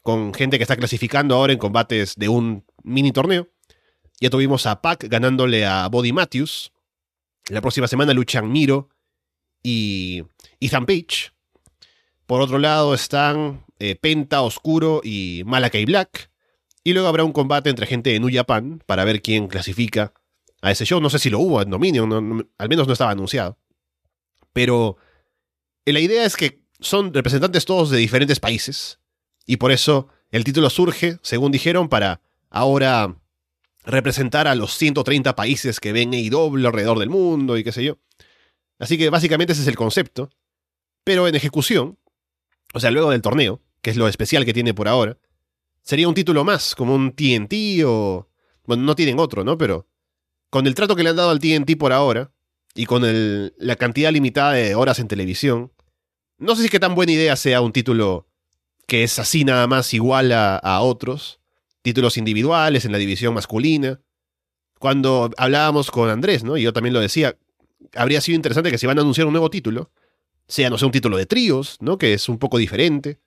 con 0.02 0.34
gente 0.34 0.58
que 0.58 0.64
está 0.64 0.76
clasificando 0.76 1.34
ahora 1.34 1.52
en 1.52 1.58
combates 1.58 2.16
de 2.16 2.28
un 2.28 2.64
mini 2.82 3.12
torneo. 3.12 3.48
Ya 4.20 4.30
tuvimos 4.30 4.66
a 4.66 4.82
Pac 4.82 5.04
ganándole 5.08 5.64
a 5.66 5.88
Body 5.88 6.12
Matthews. 6.12 6.72
La 7.48 7.60
próxima 7.60 7.88
semana 7.88 8.12
luchan 8.12 8.50
Miro 8.50 8.88
y 9.62 10.24
Ethan 10.60 10.86
Page. 10.86 11.32
Por 12.26 12.40
otro 12.40 12.58
lado 12.58 12.94
están 12.94 13.64
eh, 13.82 13.96
Penta, 13.96 14.42
Oscuro 14.42 15.00
y 15.02 15.42
Malakai 15.44 15.84
Black. 15.84 16.30
Y 16.84 16.92
luego 16.92 17.08
habrá 17.08 17.24
un 17.24 17.32
combate 17.32 17.68
entre 17.68 17.86
gente 17.86 18.10
de 18.10 18.20
New 18.20 18.30
Japan 18.32 18.80
para 18.86 19.04
ver 19.04 19.22
quién 19.22 19.48
clasifica 19.48 20.14
a 20.60 20.70
ese 20.70 20.84
show. 20.84 21.00
No 21.00 21.10
sé 21.10 21.18
si 21.18 21.30
lo 21.30 21.40
hubo 21.40 21.60
en 21.60 21.70
Dominion, 21.70 22.48
al 22.58 22.68
menos 22.68 22.86
no 22.86 22.92
estaba 22.92 23.10
anunciado. 23.10 23.58
Pero 24.52 24.98
eh, 25.84 25.92
la 25.92 25.98
idea 25.98 26.24
es 26.24 26.36
que 26.36 26.62
son 26.78 27.12
representantes 27.12 27.64
todos 27.64 27.90
de 27.90 27.98
diferentes 27.98 28.38
países. 28.38 29.00
Y 29.46 29.56
por 29.56 29.72
eso 29.72 30.06
el 30.30 30.44
título 30.44 30.70
surge, 30.70 31.18
según 31.22 31.50
dijeron, 31.50 31.88
para 31.88 32.20
ahora 32.50 33.16
representar 33.84 34.46
a 34.46 34.54
los 34.54 34.76
130 34.76 35.34
países 35.34 35.80
que 35.80 35.92
ven 35.92 36.14
AEW 36.14 36.68
alrededor 36.68 37.00
del 37.00 37.10
mundo 37.10 37.58
y 37.58 37.64
qué 37.64 37.72
sé 37.72 37.82
yo. 37.82 37.98
Así 38.78 38.96
que 38.96 39.10
básicamente 39.10 39.54
ese 39.54 39.62
es 39.62 39.68
el 39.68 39.76
concepto. 39.76 40.30
Pero 41.02 41.26
en 41.26 41.34
ejecución, 41.34 41.98
o 42.74 42.78
sea, 42.78 42.92
luego 42.92 43.10
del 43.10 43.22
torneo, 43.22 43.60
que 43.82 43.90
es 43.90 43.96
lo 43.96 44.08
especial 44.08 44.44
que 44.44 44.54
tiene 44.54 44.72
por 44.74 44.88
ahora, 44.88 45.18
sería 45.82 46.08
un 46.08 46.14
título 46.14 46.44
más, 46.44 46.74
como 46.74 46.94
un 46.94 47.12
TNT 47.12 47.82
o... 47.84 48.28
Bueno, 48.64 48.84
no 48.84 48.94
tienen 48.94 49.18
otro, 49.18 49.44
¿no? 49.44 49.58
Pero 49.58 49.88
con 50.50 50.66
el 50.66 50.74
trato 50.74 50.94
que 50.96 51.02
le 51.02 51.10
han 51.10 51.16
dado 51.16 51.30
al 51.30 51.40
TNT 51.40 51.76
por 51.76 51.92
ahora, 51.92 52.32
y 52.74 52.86
con 52.86 53.04
el- 53.04 53.54
la 53.58 53.76
cantidad 53.76 54.12
limitada 54.12 54.52
de 54.52 54.74
horas 54.74 54.98
en 54.98 55.08
televisión, 55.08 55.72
no 56.38 56.56
sé 56.56 56.62
si 56.62 56.68
qué 56.68 56.80
tan 56.80 56.94
buena 56.94 57.12
idea 57.12 57.36
sea 57.36 57.60
un 57.60 57.72
título 57.72 58.28
que 58.86 59.02
es 59.04 59.18
así 59.18 59.44
nada 59.44 59.66
más 59.66 59.92
igual 59.94 60.32
a, 60.32 60.56
a 60.56 60.80
otros, 60.80 61.40
títulos 61.82 62.16
individuales 62.16 62.84
en 62.84 62.92
la 62.92 62.98
división 62.98 63.34
masculina. 63.34 64.00
Cuando 64.78 65.30
hablábamos 65.36 65.90
con 65.90 66.08
Andrés, 66.10 66.42
¿no? 66.44 66.56
Y 66.56 66.62
yo 66.62 66.72
también 66.72 66.92
lo 66.92 67.00
decía, 67.00 67.36
habría 67.94 68.20
sido 68.20 68.36
interesante 68.36 68.70
que 68.70 68.78
si 68.78 68.86
van 68.86 68.98
a 68.98 69.02
anunciar 69.02 69.26
un 69.26 69.32
nuevo 69.32 69.50
título, 69.50 69.90
sea, 70.48 70.70
no 70.70 70.78
sé, 70.78 70.84
un 70.84 70.92
título 70.92 71.16
de 71.16 71.26
tríos, 71.26 71.76
¿no? 71.80 71.98
Que 71.98 72.14
es 72.14 72.28
un 72.28 72.38
poco 72.38 72.58
diferente. 72.58 73.20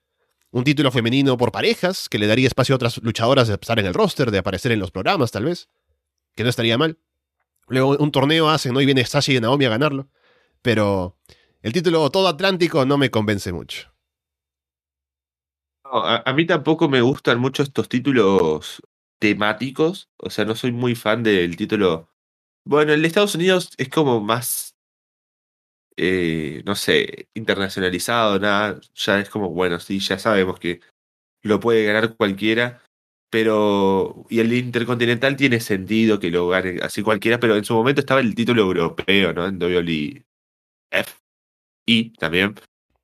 Un 0.50 0.64
título 0.64 0.90
femenino 0.90 1.36
por 1.36 1.52
parejas, 1.52 2.08
que 2.08 2.18
le 2.18 2.26
daría 2.26 2.46
espacio 2.46 2.74
a 2.74 2.76
otras 2.76 2.98
luchadoras 3.02 3.48
de 3.48 3.54
estar 3.54 3.78
en 3.78 3.86
el 3.86 3.94
roster, 3.94 4.30
de 4.30 4.38
aparecer 4.38 4.72
en 4.72 4.80
los 4.80 4.90
programas, 4.90 5.30
tal 5.30 5.44
vez. 5.44 5.68
Que 6.34 6.44
no 6.44 6.50
estaría 6.50 6.78
mal. 6.78 6.98
Luego 7.68 7.96
un 7.98 8.12
torneo 8.12 8.48
hacen, 8.48 8.72
¿no? 8.72 8.80
Y 8.80 8.86
viene 8.86 9.04
Sasha 9.04 9.32
y 9.32 9.40
Naomi 9.40 9.64
a 9.64 9.70
ganarlo. 9.70 10.08
Pero 10.62 11.18
el 11.62 11.72
título 11.72 12.10
todo 12.10 12.28
Atlántico 12.28 12.84
no 12.86 12.96
me 12.96 13.10
convence 13.10 13.52
mucho. 13.52 13.92
A, 15.84 16.22
a 16.24 16.32
mí 16.32 16.46
tampoco 16.46 16.88
me 16.88 17.00
gustan 17.00 17.38
mucho 17.38 17.62
estos 17.62 17.88
títulos 17.88 18.82
temáticos. 19.18 20.10
O 20.16 20.30
sea, 20.30 20.44
no 20.44 20.54
soy 20.54 20.72
muy 20.72 20.94
fan 20.94 21.22
del 21.22 21.56
título. 21.56 22.10
Bueno, 22.64 22.92
el 22.92 23.02
de 23.02 23.08
Estados 23.08 23.34
Unidos 23.34 23.70
es 23.78 23.88
como 23.88 24.20
más. 24.20 24.75
Eh, 25.96 26.62
no 26.66 26.74
sé, 26.74 27.28
internacionalizado, 27.34 28.38
nada. 28.38 28.80
Ya 28.94 29.20
es 29.20 29.30
como, 29.30 29.50
bueno, 29.50 29.80
sí, 29.80 29.98
ya 30.00 30.18
sabemos 30.18 30.58
que 30.58 30.80
lo 31.42 31.60
puede 31.60 31.84
ganar 31.84 32.16
cualquiera. 32.16 32.82
Pero. 33.30 34.26
Y 34.30 34.40
el 34.40 34.52
Intercontinental 34.52 35.36
tiene 35.36 35.60
sentido 35.60 36.20
que 36.20 36.30
lo 36.30 36.48
gane 36.48 36.80
así 36.82 37.02
cualquiera, 37.02 37.40
pero 37.40 37.56
en 37.56 37.64
su 37.64 37.74
momento 37.74 38.00
estaba 38.00 38.20
el 38.20 38.34
título 38.34 38.62
europeo, 38.62 39.32
¿no? 39.32 39.46
En 39.46 39.58
WWE 39.58 40.24
F. 40.90 41.12
Y 41.86 42.10
también. 42.14 42.54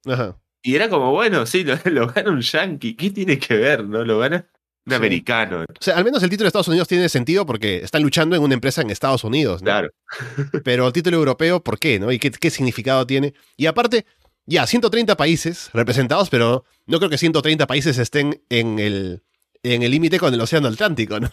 Ajá. 0.07 0.39
Y 0.63 0.77
era 0.77 0.89
como, 0.89 1.13
bueno, 1.13 1.47
sí, 1.47 1.65
lo, 1.65 1.75
lo 1.87 2.09
gana 2.09 2.31
un 2.31 2.41
yankee. 2.41 2.95
¿Qué 2.95 3.11
tiene 3.11 3.39
que 3.39 3.57
ver, 3.57 3.85
no? 3.85 4.05
Lo 4.05 4.19
gana 4.19 4.47
un 4.87 4.91
Sí. 4.91 4.97
americano. 4.97 5.63
O 5.63 5.65
sea, 5.81 5.97
al 5.97 6.05
menos 6.05 6.23
el 6.23 6.31
título 6.31 6.45
de 6.45 6.49
Estados 6.49 6.69
Unidos 6.69 6.89
tiene 6.89 7.09
sentido 7.09 7.47
porque 7.47 7.77
están 7.79 8.03
luchando 8.03 8.35
en 8.37 8.43
una 8.43 8.55
empresa 8.55 8.83
en 8.83 8.91
Estados 8.91 9.25
Unidos, 9.25 9.63
¿no? 9.63 9.67
Claro. 9.67 9.91
Pero 10.65 10.87
el 10.87 10.93
título 10.93 11.17
europeo, 11.17 11.63
¿por 11.63 11.79
qué? 11.79 11.99
¿no? 11.99 12.11
¿Y 12.13 12.19
qué, 12.19 12.31
qué 12.31 12.51
significado 12.51 13.07
tiene? 13.07 13.35
Y 13.57 13.67
aparte, 13.67 14.07
ya, 14.47 14.67
130 14.67 15.17
países 15.17 15.71
representados, 15.73 16.29
pero 16.31 16.65
no 16.87 16.99
creo 16.99 17.09
que 17.11 17.19
130 17.19 17.67
países 17.69 17.97
estén 17.99 18.43
en 18.49 18.79
el 18.81 19.23
en 19.63 19.85
el 19.85 19.93
límite 19.93 20.19
con 20.19 20.35
el 20.35 20.41
Océano 20.41 20.67
Atlántico, 20.67 21.21
¿no? 21.21 21.31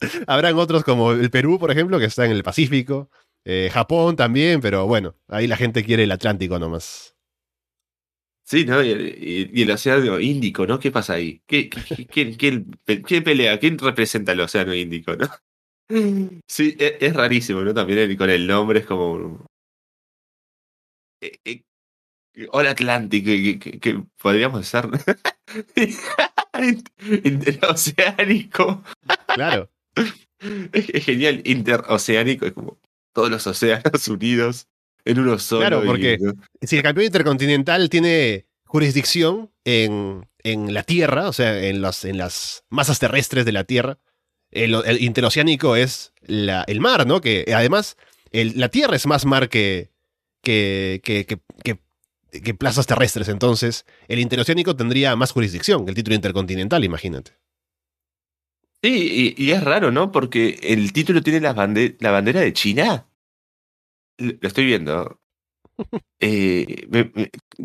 Habrán 0.26 0.58
otros 0.58 0.82
como 0.82 1.12
el 1.12 1.30
Perú, 1.30 1.60
por 1.60 1.70
ejemplo, 1.70 2.00
que 2.00 2.06
está 2.06 2.24
en 2.24 2.32
el 2.32 2.42
Pacífico, 2.42 3.10
eh, 3.44 3.70
Japón 3.72 4.16
también, 4.16 4.60
pero 4.60 4.86
bueno, 4.88 5.14
ahí 5.28 5.46
la 5.46 5.56
gente 5.56 5.84
quiere 5.84 6.02
el 6.02 6.10
Atlántico 6.10 6.58
nomás. 6.58 7.14
Sí, 8.48 8.64
¿no? 8.64 8.82
Y, 8.82 8.90
y- 8.92 9.50
y 9.52 9.62
el 9.62 9.70
océano 9.70 10.18
Índico, 10.18 10.66
¿no? 10.66 10.78
¿Qué 10.78 10.90
pasa 10.90 11.14
ahí? 11.14 11.42
¿Qué, 11.46 11.68
qué- 11.68 12.06
pelea? 13.20 13.58
¿Quién 13.58 13.76
representa 13.78 14.32
el 14.32 14.40
océano 14.40 14.74
Índico, 14.74 15.14
no? 15.16 15.28
Sí, 16.46 16.74
es, 16.78 16.94
es 17.00 17.14
rarísimo, 17.14 17.60
¿no? 17.60 17.74
También 17.74 18.16
con 18.16 18.30
el 18.30 18.46
nombre 18.46 18.80
es 18.80 18.86
como... 18.86 19.44
Eh, 21.22 21.38
eh, 21.44 21.62
Hola 22.52 22.74
que, 23.22 23.58
que- 23.58 23.80
que 23.80 24.02
podríamos 24.22 24.66
ser... 24.66 24.88
Interoceánico. 27.24 28.82
Claro. 29.34 29.68
Es, 30.72 30.88
es 30.90 31.04
genial, 31.04 31.42
interoceánico, 31.44 32.46
es 32.46 32.52
como 32.52 32.78
todos 33.12 33.30
los 33.30 33.46
océanos 33.46 34.06
unidos 34.08 34.68
en 35.08 35.18
uno 35.18 35.38
solo. 35.38 35.60
Claro, 35.60 35.82
y- 35.84 35.86
porque- 35.86 36.18
Si 36.62 36.76
el 36.76 36.82
campeón 36.82 37.06
intercontinental 37.06 37.88
tiene 37.90 38.46
jurisdicción 38.64 39.50
en, 39.64 40.28
en 40.44 40.74
la 40.74 40.82
Tierra, 40.82 41.28
o 41.28 41.32
sea, 41.32 41.58
en 41.66 41.80
las, 41.80 42.04
en 42.04 42.18
las 42.18 42.64
masas 42.68 42.98
terrestres 42.98 43.44
de 43.44 43.52
la 43.52 43.64
Tierra, 43.64 43.98
el, 44.50 44.74
el 44.74 45.02
interoceánico 45.02 45.76
es 45.76 46.12
la- 46.22 46.64
el 46.68 46.80
mar, 46.80 47.06
¿no? 47.06 47.20
Que 47.20 47.46
además 47.54 47.96
el- 48.32 48.58
la 48.60 48.68
Tierra 48.68 48.96
es 48.96 49.06
más 49.06 49.24
mar 49.24 49.48
que, 49.48 49.90
que, 50.42 51.00
que, 51.02 51.24
que, 51.26 51.38
que, 52.42 52.54
plazas 52.54 52.86
terrestres. 52.86 53.28
Entonces, 53.28 53.86
el 54.06 54.18
interoceánico 54.18 54.76
tendría 54.76 55.16
más 55.16 55.32
jurisdicción 55.32 55.84
que 55.84 55.90
el 55.90 55.96
título 55.96 56.14
intercontinental, 56.14 56.84
imagínate. 56.84 57.32
Sí, 58.82 59.34
y, 59.36 59.50
es 59.50 59.64
raro, 59.64 59.90
¿no? 59.90 60.12
Porque 60.12 60.58
el 60.62 60.92
título 60.92 61.20
tiene 61.22 61.40
la, 61.40 61.52
la 61.98 62.10
bandera 62.12 62.40
de 62.40 62.52
China. 62.52 63.07
Lo 64.18 64.48
estoy 64.48 64.66
viendo. 64.66 65.20
Eh, 66.20 66.88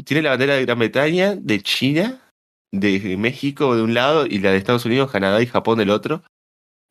tiene 0.06 0.22
la 0.22 0.30
bandera 0.30 0.54
de 0.54 0.66
Gran 0.66 0.78
Bretaña, 0.78 1.36
de 1.36 1.62
China, 1.62 2.32
de 2.72 3.18
México 3.18 3.76
de 3.76 3.82
un 3.82 3.94
lado 3.94 4.26
y 4.26 4.40
la 4.40 4.52
de 4.52 4.58
Estados 4.58 4.86
Unidos, 4.86 5.12
Canadá 5.12 5.42
y 5.42 5.48
Japón 5.48 5.80
del 5.80 5.90
otro. 5.90 6.24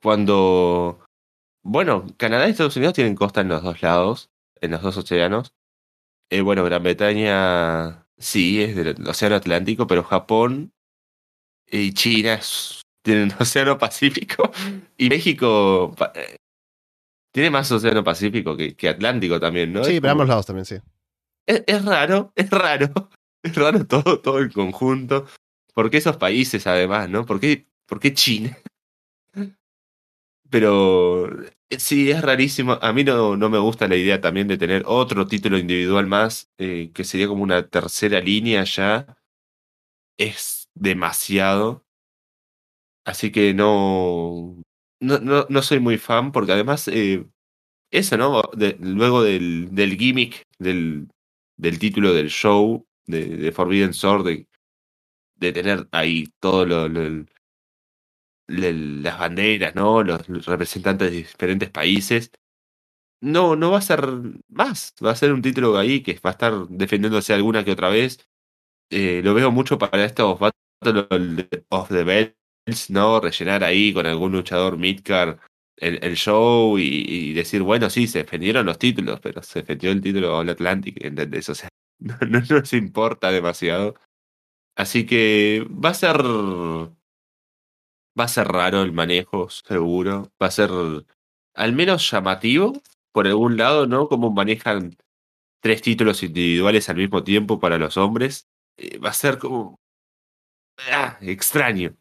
Cuando, 0.03 1.05
bueno, 1.63 2.07
Canadá 2.17 2.49
y 2.49 2.51
Estados 2.51 2.77
Unidos 2.77 2.95
tienen 2.95 3.15
costa 3.15 3.41
en 3.41 3.49
los 3.49 3.63
dos 3.63 3.83
lados, 3.83 4.31
en 4.61 4.73
los 4.73 4.83
dos 4.83 4.97
océanos. 4.97 5.53
Eh, 6.31 6.41
bueno, 6.41 6.65
Gran 6.65 6.83
Bretaña 6.83 8.07
sí, 8.19 8.63
es 8.63 8.75
del 8.75 8.97
Océano 9.07 9.37
Atlántico, 9.37 9.87
pero 9.87 10.03
Japón 10.03 10.73
y 11.71 11.93
China 11.93 12.41
tienen 13.03 13.33
Océano 13.39 13.79
Pacífico 13.79 14.51
y 14.97 15.09
México 15.09 15.95
eh, 16.15 16.37
tiene 17.33 17.51
más 17.51 17.73
Océano 17.73 18.05
Pacífico 18.05 18.57
que, 18.57 18.77
que 18.77 18.89
Atlántico 18.89 19.41
también, 19.41 19.73
¿no? 19.73 19.83
Sí, 19.85 20.01
pero 20.01 20.13
ambos 20.13 20.29
lados 20.29 20.47
también, 20.47 20.67
sí. 20.67 20.77
Es, 21.47 21.85
raro, 21.85 22.33
es 22.37 22.51
raro. 22.51 23.11
Es 23.43 23.57
raro 23.57 23.85
todo, 23.87 24.21
todo 24.21 24.39
el 24.39 24.53
conjunto. 24.53 25.27
¿Por 25.75 25.91
qué 25.91 25.97
esos 25.97 26.17
países 26.17 26.67
además, 26.67 27.09
no? 27.09 27.27
¿Por 27.27 27.41
qué, 27.41 27.67
por 27.87 27.99
qué 27.99 28.15
China? 28.15 28.57
Pero 30.49 31.43
eh, 31.43 31.79
sí, 31.79 32.11
es 32.11 32.23
rarísimo. 32.23 32.79
A 32.81 32.93
mí 32.93 33.03
no, 33.03 33.37
no 33.37 33.49
me 33.49 33.59
gusta 33.59 33.89
la 33.89 33.97
idea 33.97 34.21
también 34.21 34.47
de 34.47 34.59
tener 34.59 34.85
otro 34.87 35.27
título 35.27 35.59
individual 35.59 36.07
más, 36.07 36.53
eh, 36.59 36.91
que 36.95 37.05
sería 37.05 37.27
como 37.27 37.43
una 37.43 37.67
tercera 37.67 38.21
línea 38.21 38.63
ya. 38.65 39.17
Es 40.19 40.69
demasiado. 40.75 41.85
Así 43.05 43.33
que 43.33 43.55
no, 43.55 44.63
no, 45.03 45.19
no, 45.19 45.47
no 45.49 45.63
soy 45.63 45.81
muy 45.81 45.99
fan, 45.99 46.33
porque 46.33 46.53
además, 46.53 46.89
eh, 46.89 47.27
eso, 47.91 48.17
¿no? 48.17 48.43
luego 48.81 49.23
del, 49.23 49.75
del 49.75 49.99
gimmick 49.99 50.45
del, 50.59 51.09
del 51.57 51.79
título 51.79 52.15
del 52.15 52.31
show 52.31 52.87
de, 53.07 53.53
Forbidden 53.53 53.95
Sword, 53.95 54.27
de, 54.27 54.49
de, 55.37 55.53
tener 55.53 55.89
ahí 55.93 56.29
todo 56.41 56.65
lo, 56.67 56.89
las 58.49 59.19
banderas, 59.19 59.75
¿no? 59.75 60.03
Los, 60.03 60.27
representantes 60.47 61.11
de 61.11 61.17
diferentes 61.19 61.71
países. 61.71 62.31
No, 63.21 63.57
no 63.57 63.71
va 63.71 63.79
a 63.79 63.83
ser 63.83 64.07
más. 64.49 64.95
Va 65.05 65.13
a 65.13 65.17
ser 65.17 65.33
un 65.33 65.43
título 65.43 65.79
ahí 65.79 66.03
que 66.03 66.15
va 66.25 66.31
a 66.31 66.33
estar 66.33 66.69
defendiéndose 66.69 67.33
alguna 67.35 67.65
que 67.65 67.73
otra 67.73 67.89
vez. 67.89 68.29
Eh, 68.91 69.23
lo 69.25 69.35
veo 69.35 69.51
mucho 69.53 69.79
para 69.79 70.05
estos 70.05 70.39
Battle 70.39 71.49
of 71.71 71.89
the 71.89 72.05
Bells, 72.05 72.35
¿no? 72.89 73.21
Rellenar 73.21 73.65
ahí 73.65 73.93
con 73.93 74.07
algún 74.07 74.33
luchador 74.33 74.79
midcar 74.79 75.41
el, 75.77 75.99
el 76.03 76.17
show 76.17 76.79
y, 76.79 77.33
decir, 77.35 77.63
bueno, 77.63 77.91
sí, 77.91 78.07
se 78.07 78.21
defendieron 78.21 78.67
los 78.67 78.79
títulos, 78.79 79.21
pero 79.21 79.43
se 79.43 79.61
defendió 79.61 79.91
el 79.91 80.01
título 80.01 80.37
All 80.37 80.51
Atlantic, 80.51 81.05
¿entendés? 81.05 81.49
O 81.49 81.55
sea, 81.55 81.69
no, 81.99 82.17
no, 82.29 82.41
nos 82.41 82.73
importa 82.73 83.31
demasiado. 83.31 83.95
Así 84.77 85.07
que 85.07 85.67
va 85.69 85.91
a 85.91 85.95
ser. 85.95 86.19
Va 88.19 88.25
a 88.25 88.29
ser 88.29 88.47
raro 88.49 88.83
el 88.83 88.93
manejo, 88.93 89.49
seguro. 89.51 90.31
Va 90.43 90.47
a 90.49 90.51
ser 90.51 90.71
al 91.55 91.73
menos 91.73 92.11
llamativo, 92.11 92.75
por 93.13 93.27
algún 93.27 93.57
lado, 93.57 93.87
¿no? 93.87 94.09
Como 94.09 94.31
manejan 94.31 94.97
tres 95.61 95.83
títulos 95.83 96.23
individuales 96.23 96.89
al 96.89 96.97
mismo 96.97 97.25
tiempo 97.25 97.61
para 97.61 97.79
los 97.79 97.97
hombres. 97.97 98.49
Eh, 98.77 98.99
va 98.99 99.11
a 99.11 99.15
ser 99.15 99.39
como. 99.39 99.81
Ah, 100.91 101.19
extraño. 101.21 101.97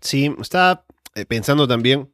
Sí, 0.00 0.34
está 0.40 0.84
eh, 1.14 1.24
pensando 1.26 1.66
también 1.66 2.12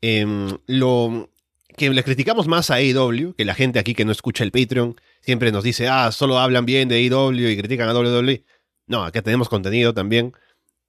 en 0.00 0.60
lo 0.66 1.30
que 1.76 1.90
le 1.90 2.02
criticamos 2.02 2.46
más 2.46 2.70
a 2.70 2.74
AEW, 2.74 3.34
que 3.34 3.44
la 3.44 3.54
gente 3.54 3.78
aquí 3.78 3.94
que 3.94 4.04
no 4.04 4.12
escucha 4.12 4.44
el 4.44 4.50
Patreon 4.50 4.96
siempre 5.20 5.52
nos 5.52 5.64
dice, 5.64 5.88
ah, 5.88 6.10
solo 6.12 6.38
hablan 6.38 6.66
bien 6.66 6.88
de 6.88 6.96
AEW 6.96 7.48
y 7.48 7.56
critican 7.56 7.88
a 7.88 7.94
WWE. 7.94 8.44
No, 8.86 9.04
acá 9.04 9.22
tenemos 9.22 9.48
contenido 9.48 9.94
también, 9.94 10.32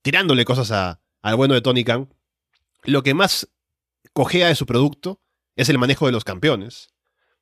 tirándole 0.01 0.45
cosas 0.45 0.71
a, 0.71 1.01
al 1.21 1.35
bueno 1.35 1.53
de 1.53 1.61
Tony 1.61 1.83
Khan. 1.83 2.13
Lo 2.83 3.03
que 3.03 3.13
más 3.13 3.49
cojea 4.13 4.47
de 4.47 4.55
su 4.55 4.65
producto 4.65 5.21
es 5.55 5.69
el 5.69 5.77
manejo 5.77 6.05
de 6.05 6.11
los 6.11 6.23
campeones, 6.23 6.89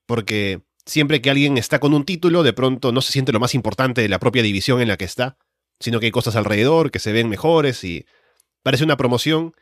porque 0.06 0.62
siempre 0.86 1.22
que 1.22 1.30
alguien 1.30 1.58
está 1.58 1.80
con 1.80 1.93
un 1.93 2.06
título, 2.06 2.43
de 2.43 2.54
pronto 2.54 2.91
no 2.91 3.02
se 3.02 3.12
siente 3.12 3.32
lo 3.32 3.39
más 3.39 3.54
importante 3.54 4.02
de 4.02 4.10
la 4.10 4.20
propia 4.20 4.41
división 4.41 4.82
en 4.82 4.88
la 4.88 4.98
que 4.98 5.06
está, 5.06 5.38
sino 5.80 6.00
que 6.00 6.08
hay 6.08 6.12
cosas 6.12 6.36
alrededor 6.36 6.91
que 6.91 7.00
se 7.00 7.12
ven 7.12 7.30
mejores 7.30 7.84
y 7.84 8.06
parece 8.67 8.84
una 8.84 8.97
promoción 8.97 9.56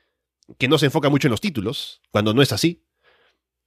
que 0.57 0.67
no 0.67 0.79
se 0.79 0.87
enfoca 0.87 1.09
mucho 1.09 1.27
en 1.27 1.29
los 1.29 1.39
títulos, 1.39 2.01
cuando 2.09 2.33
no 2.33 2.41
es 2.41 2.51
así. 2.51 2.81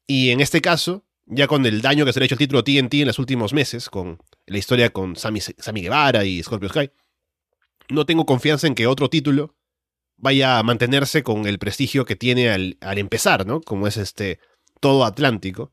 Y 0.04 0.30
en 0.30 0.40
este 0.40 0.60
caso, 0.60 1.04
ya 1.26 1.46
con 1.46 1.64
el 1.64 1.80
daño 1.80 2.04
que 2.04 2.12
se 2.12 2.18
le 2.18 2.24
ha 2.24 2.26
hecho 2.26 2.34
al 2.34 2.40
título 2.40 2.64
TNT 2.64 2.94
en 2.94 3.06
los 3.06 3.20
últimos 3.20 3.52
meses, 3.52 3.88
con 3.88 4.20
la 4.46 4.58
historia 4.58 4.90
con 4.90 5.14
Sammy, 5.14 5.40
Guevara 5.80 6.24
y 6.24 6.42
Scorpio 6.42 6.68
Sky, 6.68 6.90
no 7.88 8.04
tengo 8.04 8.26
confianza 8.26 8.66
en 8.66 8.74
que 8.74 8.88
otro 8.88 9.08
título 9.08 9.54
vaya 10.16 10.58
a 10.58 10.62
mantenerse 10.64 11.22
con 11.22 11.46
el 11.46 11.60
prestigio 11.60 12.04
que 12.04 12.16
tiene 12.16 12.50
al, 12.50 12.76
al 12.80 12.98
empezar, 12.98 13.46
¿no? 13.46 13.60
Como 13.60 13.86
es 13.86 13.96
este 13.96 14.40
todo 14.80 15.04
Atlántico. 15.04 15.72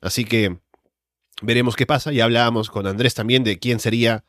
Así 0.00 0.24
que 0.24 0.58
veremos 1.42 1.74
qué 1.74 1.86
pasa. 1.86 2.12
Ya 2.12 2.22
hablábamos 2.22 2.70
con 2.70 2.86
Andrés 2.86 3.14
también 3.14 3.42
de 3.42 3.58
quién 3.58 3.80
sería 3.80 4.24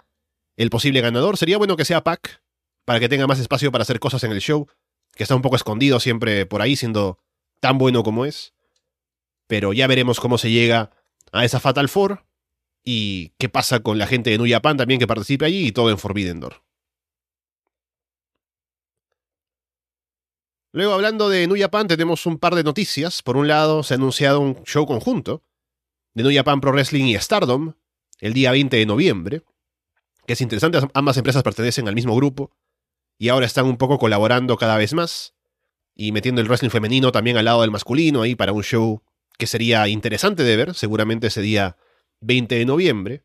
el 0.57 0.71
posible 0.71 1.01
ganador. 1.01 1.37
Sería 1.37 1.59
bueno 1.59 1.77
que 1.77 1.85
sea 1.85 2.03
Pac, 2.03 2.42
para 2.85 2.99
que 2.99 3.09
tenga 3.09 3.27
más 3.27 3.39
espacio 3.39 3.71
para 3.71 3.83
hacer 3.83 3.99
cosas 3.99 4.23
en 4.23 4.31
el 4.31 4.41
show 4.41 4.67
que 5.15 5.23
está 5.23 5.35
un 5.35 5.41
poco 5.41 5.55
escondido 5.55 5.99
siempre 5.99 6.45
por 6.45 6.61
ahí, 6.61 6.75
siendo 6.75 7.19
tan 7.59 7.77
bueno 7.77 8.03
como 8.03 8.25
es. 8.25 8.53
Pero 9.47 9.73
ya 9.73 9.87
veremos 9.87 10.19
cómo 10.19 10.37
se 10.37 10.51
llega 10.51 10.91
a 11.31 11.45
esa 11.45 11.59
Fatal 11.59 11.89
Four 11.89 12.25
y 12.83 13.29
qué 13.37 13.49
pasa 13.49 13.81
con 13.81 13.97
la 13.97 14.07
gente 14.07 14.29
de 14.29 14.37
New 14.37 14.49
Japan 14.49 14.77
también 14.77 14.99
que 14.99 15.07
participe 15.07 15.45
allí 15.45 15.67
y 15.67 15.71
todo 15.71 15.89
en 15.89 15.97
Forbidden 15.97 16.39
Door. 16.39 16.63
Luego, 20.71 20.93
hablando 20.93 21.29
de 21.29 21.45
New 21.45 21.59
Japan, 21.59 21.87
tenemos 21.87 22.25
un 22.25 22.39
par 22.39 22.55
de 22.55 22.63
noticias. 22.63 23.21
Por 23.21 23.37
un 23.37 23.47
lado, 23.47 23.83
se 23.83 23.93
ha 23.93 23.97
anunciado 23.97 24.39
un 24.39 24.63
show 24.63 24.87
conjunto 24.87 25.43
de 26.15 26.23
New 26.23 26.33
Japan 26.33 26.61
Pro 26.61 26.71
Wrestling 26.71 27.05
y 27.05 27.15
Stardom 27.15 27.73
el 28.19 28.33
día 28.33 28.51
20 28.51 28.77
de 28.77 28.85
noviembre, 28.85 29.43
que 30.25 30.33
es 30.33 30.41
interesante, 30.41 30.79
ambas 30.93 31.17
empresas 31.17 31.43
pertenecen 31.43 31.87
al 31.87 31.95
mismo 31.95 32.15
grupo 32.15 32.51
y 33.23 33.29
ahora 33.29 33.45
están 33.45 33.67
un 33.67 33.77
poco 33.77 33.99
colaborando 33.99 34.57
cada 34.57 34.75
vez 34.75 34.93
más 34.93 35.33
y 35.95 36.11
metiendo 36.11 36.41
el 36.41 36.47
wrestling 36.47 36.71
femenino 36.71 37.13
también 37.13 37.37
al 37.37 37.45
lado 37.45 37.61
del 37.61 37.71
masculino 37.71 38.21
ahí 38.21 38.35
para 38.35 38.51
un 38.51 38.63
show 38.63 39.01
que 39.37 39.47
sería 39.47 39.87
interesante 39.87 40.43
de 40.43 40.57
ver, 40.57 40.73
seguramente 40.73 41.27
ese 41.27 41.41
día 41.41 41.77
20 42.19 42.53
de 42.53 42.65
noviembre. 42.65 43.23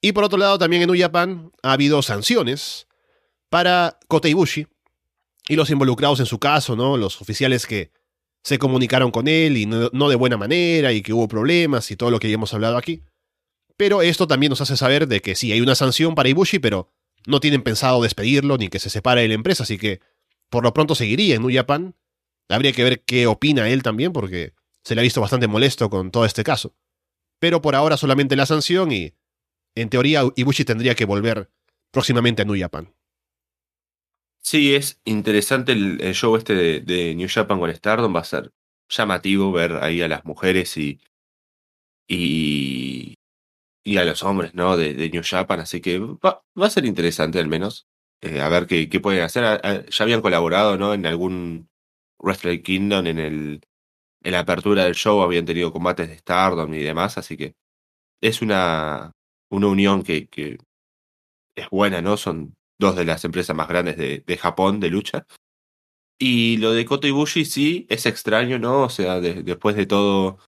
Y 0.00 0.10
por 0.10 0.24
otro 0.24 0.38
lado, 0.38 0.58
también 0.58 0.82
en 0.82 0.90
New 0.90 1.00
Japan 1.00 1.52
ha 1.62 1.74
habido 1.74 2.02
sanciones 2.02 2.88
para 3.48 4.00
Kota 4.08 4.28
Ibushi 4.28 4.66
y 5.48 5.54
los 5.54 5.70
involucrados 5.70 6.18
en 6.18 6.26
su 6.26 6.40
caso, 6.40 6.74
¿no? 6.74 6.96
Los 6.96 7.22
oficiales 7.22 7.64
que 7.64 7.92
se 8.42 8.58
comunicaron 8.58 9.12
con 9.12 9.28
él 9.28 9.56
y 9.56 9.66
no, 9.66 10.08
de 10.08 10.16
buena 10.16 10.36
manera 10.36 10.92
y 10.92 11.00
que 11.00 11.12
hubo 11.12 11.28
problemas 11.28 11.92
y 11.92 11.96
todo 11.96 12.10
lo 12.10 12.18
que 12.18 12.32
hemos 12.32 12.54
hablado 12.54 12.76
aquí. 12.76 13.04
Pero 13.76 14.02
esto 14.02 14.26
también 14.26 14.50
nos 14.50 14.60
hace 14.60 14.76
saber 14.76 15.06
de 15.06 15.22
que 15.22 15.36
sí, 15.36 15.52
hay 15.52 15.60
una 15.60 15.76
sanción 15.76 16.16
para 16.16 16.28
Ibushi, 16.28 16.58
pero 16.58 16.90
no 17.26 17.40
tienen 17.40 17.62
pensado 17.62 18.02
despedirlo 18.02 18.58
ni 18.58 18.68
que 18.68 18.78
se 18.78 18.90
separe 18.90 19.22
de 19.22 19.28
la 19.28 19.34
empresa, 19.34 19.62
así 19.62 19.78
que 19.78 20.00
por 20.50 20.62
lo 20.62 20.74
pronto 20.74 20.94
seguiría 20.94 21.36
en 21.36 21.42
New 21.42 21.54
Japan. 21.54 21.94
Habría 22.48 22.72
que 22.72 22.84
ver 22.84 23.02
qué 23.04 23.26
opina 23.26 23.68
él 23.68 23.82
también, 23.82 24.12
porque 24.12 24.52
se 24.84 24.94
le 24.94 25.00
ha 25.00 25.04
visto 25.04 25.20
bastante 25.20 25.48
molesto 25.48 25.88
con 25.88 26.10
todo 26.10 26.24
este 26.24 26.44
caso. 26.44 26.74
Pero 27.38 27.62
por 27.62 27.74
ahora 27.74 27.96
solamente 27.96 28.36
la 28.36 28.46
sanción 28.46 28.92
y, 28.92 29.14
en 29.74 29.88
teoría, 29.88 30.22
Ibushi 30.36 30.64
tendría 30.64 30.94
que 30.94 31.04
volver 31.04 31.50
próximamente 31.90 32.42
a 32.42 32.44
New 32.44 32.58
Japan. 32.58 32.94
Sí, 34.42 34.74
es 34.74 35.00
interesante 35.04 35.72
el, 35.72 36.14
show 36.14 36.36
este 36.36 36.54
de, 36.54 36.80
de, 36.80 37.14
New 37.14 37.28
Japan 37.32 37.60
con 37.60 37.74
Stardom. 37.74 38.14
Va 38.14 38.20
a 38.20 38.24
ser 38.24 38.52
llamativo 38.88 39.52
ver 39.52 39.76
ahí 39.76 40.02
a 40.02 40.08
las 40.08 40.24
mujeres 40.24 40.76
y, 40.76 41.00
y, 42.06 43.14
y 43.84 43.96
a 43.98 44.04
los 44.04 44.22
hombres, 44.22 44.54
¿no? 44.54 44.76
De, 44.76 45.10
New 45.10 45.22
Japan, 45.24 45.60
así 45.60 45.80
que 45.80 45.98
va, 45.98 46.44
va, 46.60 46.66
a 46.66 46.70
ser 46.70 46.84
interesante 46.84 47.38
al 47.38 47.48
menos. 47.48 47.88
Eh, 48.20 48.40
a 48.40 48.48
ver 48.48 48.66
qué, 48.66 48.88
qué 48.88 49.00
pueden 49.00 49.22
hacer. 49.22 49.60
ya 49.90 50.04
habían 50.04 50.22
colaborado, 50.22 50.78
¿no? 50.78 50.94
En 50.94 51.06
algún 51.06 51.68
Wrestle 52.20 52.62
Kingdom, 52.62 53.06
en 53.06 53.18
el 53.18 53.60
en 54.22 54.32
la 54.32 54.40
apertura 54.40 54.84
del 54.84 54.94
show 54.94 55.22
habían 55.22 55.44
tenido 55.44 55.72
combates 55.72 56.08
de 56.08 56.18
Stardom 56.18 56.72
y 56.74 56.78
demás, 56.82 57.18
así 57.18 57.36
que 57.36 57.56
es 58.20 58.42
una, 58.42 59.12
una 59.50 59.66
unión 59.66 60.02
que, 60.02 60.28
que 60.28 60.58
es 61.56 61.68
buena, 61.70 62.00
¿no? 62.02 62.16
Son 62.16 62.56
dos 62.78 62.96
de 62.96 63.04
las 63.04 63.24
empresas 63.24 63.56
más 63.56 63.68
grandes 63.68 63.96
de, 63.96 64.20
de 64.26 64.36
Japón 64.38 64.80
de 64.80 64.90
lucha. 64.90 65.26
Y 66.18 66.58
lo 66.58 66.72
de 66.72 66.84
Koto 66.84 67.08
Ibushi 67.08 67.44
sí 67.44 67.86
es 67.90 68.06
extraño, 68.06 68.58
¿no? 68.58 68.82
O 68.84 68.90
sea, 68.90 69.20
después 69.20 69.76
de 69.76 69.86
todo 69.86 70.38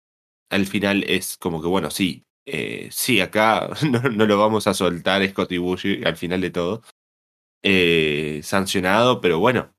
al 0.50 0.66
final 0.66 1.04
es 1.04 1.36
como 1.36 1.60
que, 1.60 1.66
bueno, 1.68 1.90
sí, 1.90 2.24
eh, 2.46 2.88
sí, 2.92 3.20
acá 3.20 3.70
no, 3.90 4.26
lo 4.26 4.38
vamos 4.38 4.66
a 4.66 4.74
soltar 4.74 5.26
Scotty 5.28 5.58
Bush 5.58 5.86
al 6.04 6.16
final 6.16 6.40
de 6.40 6.50
todo. 6.50 6.82
Eh, 7.62 8.40
sancionado, 8.42 9.20
pero 9.20 9.38
bueno, 9.38 9.74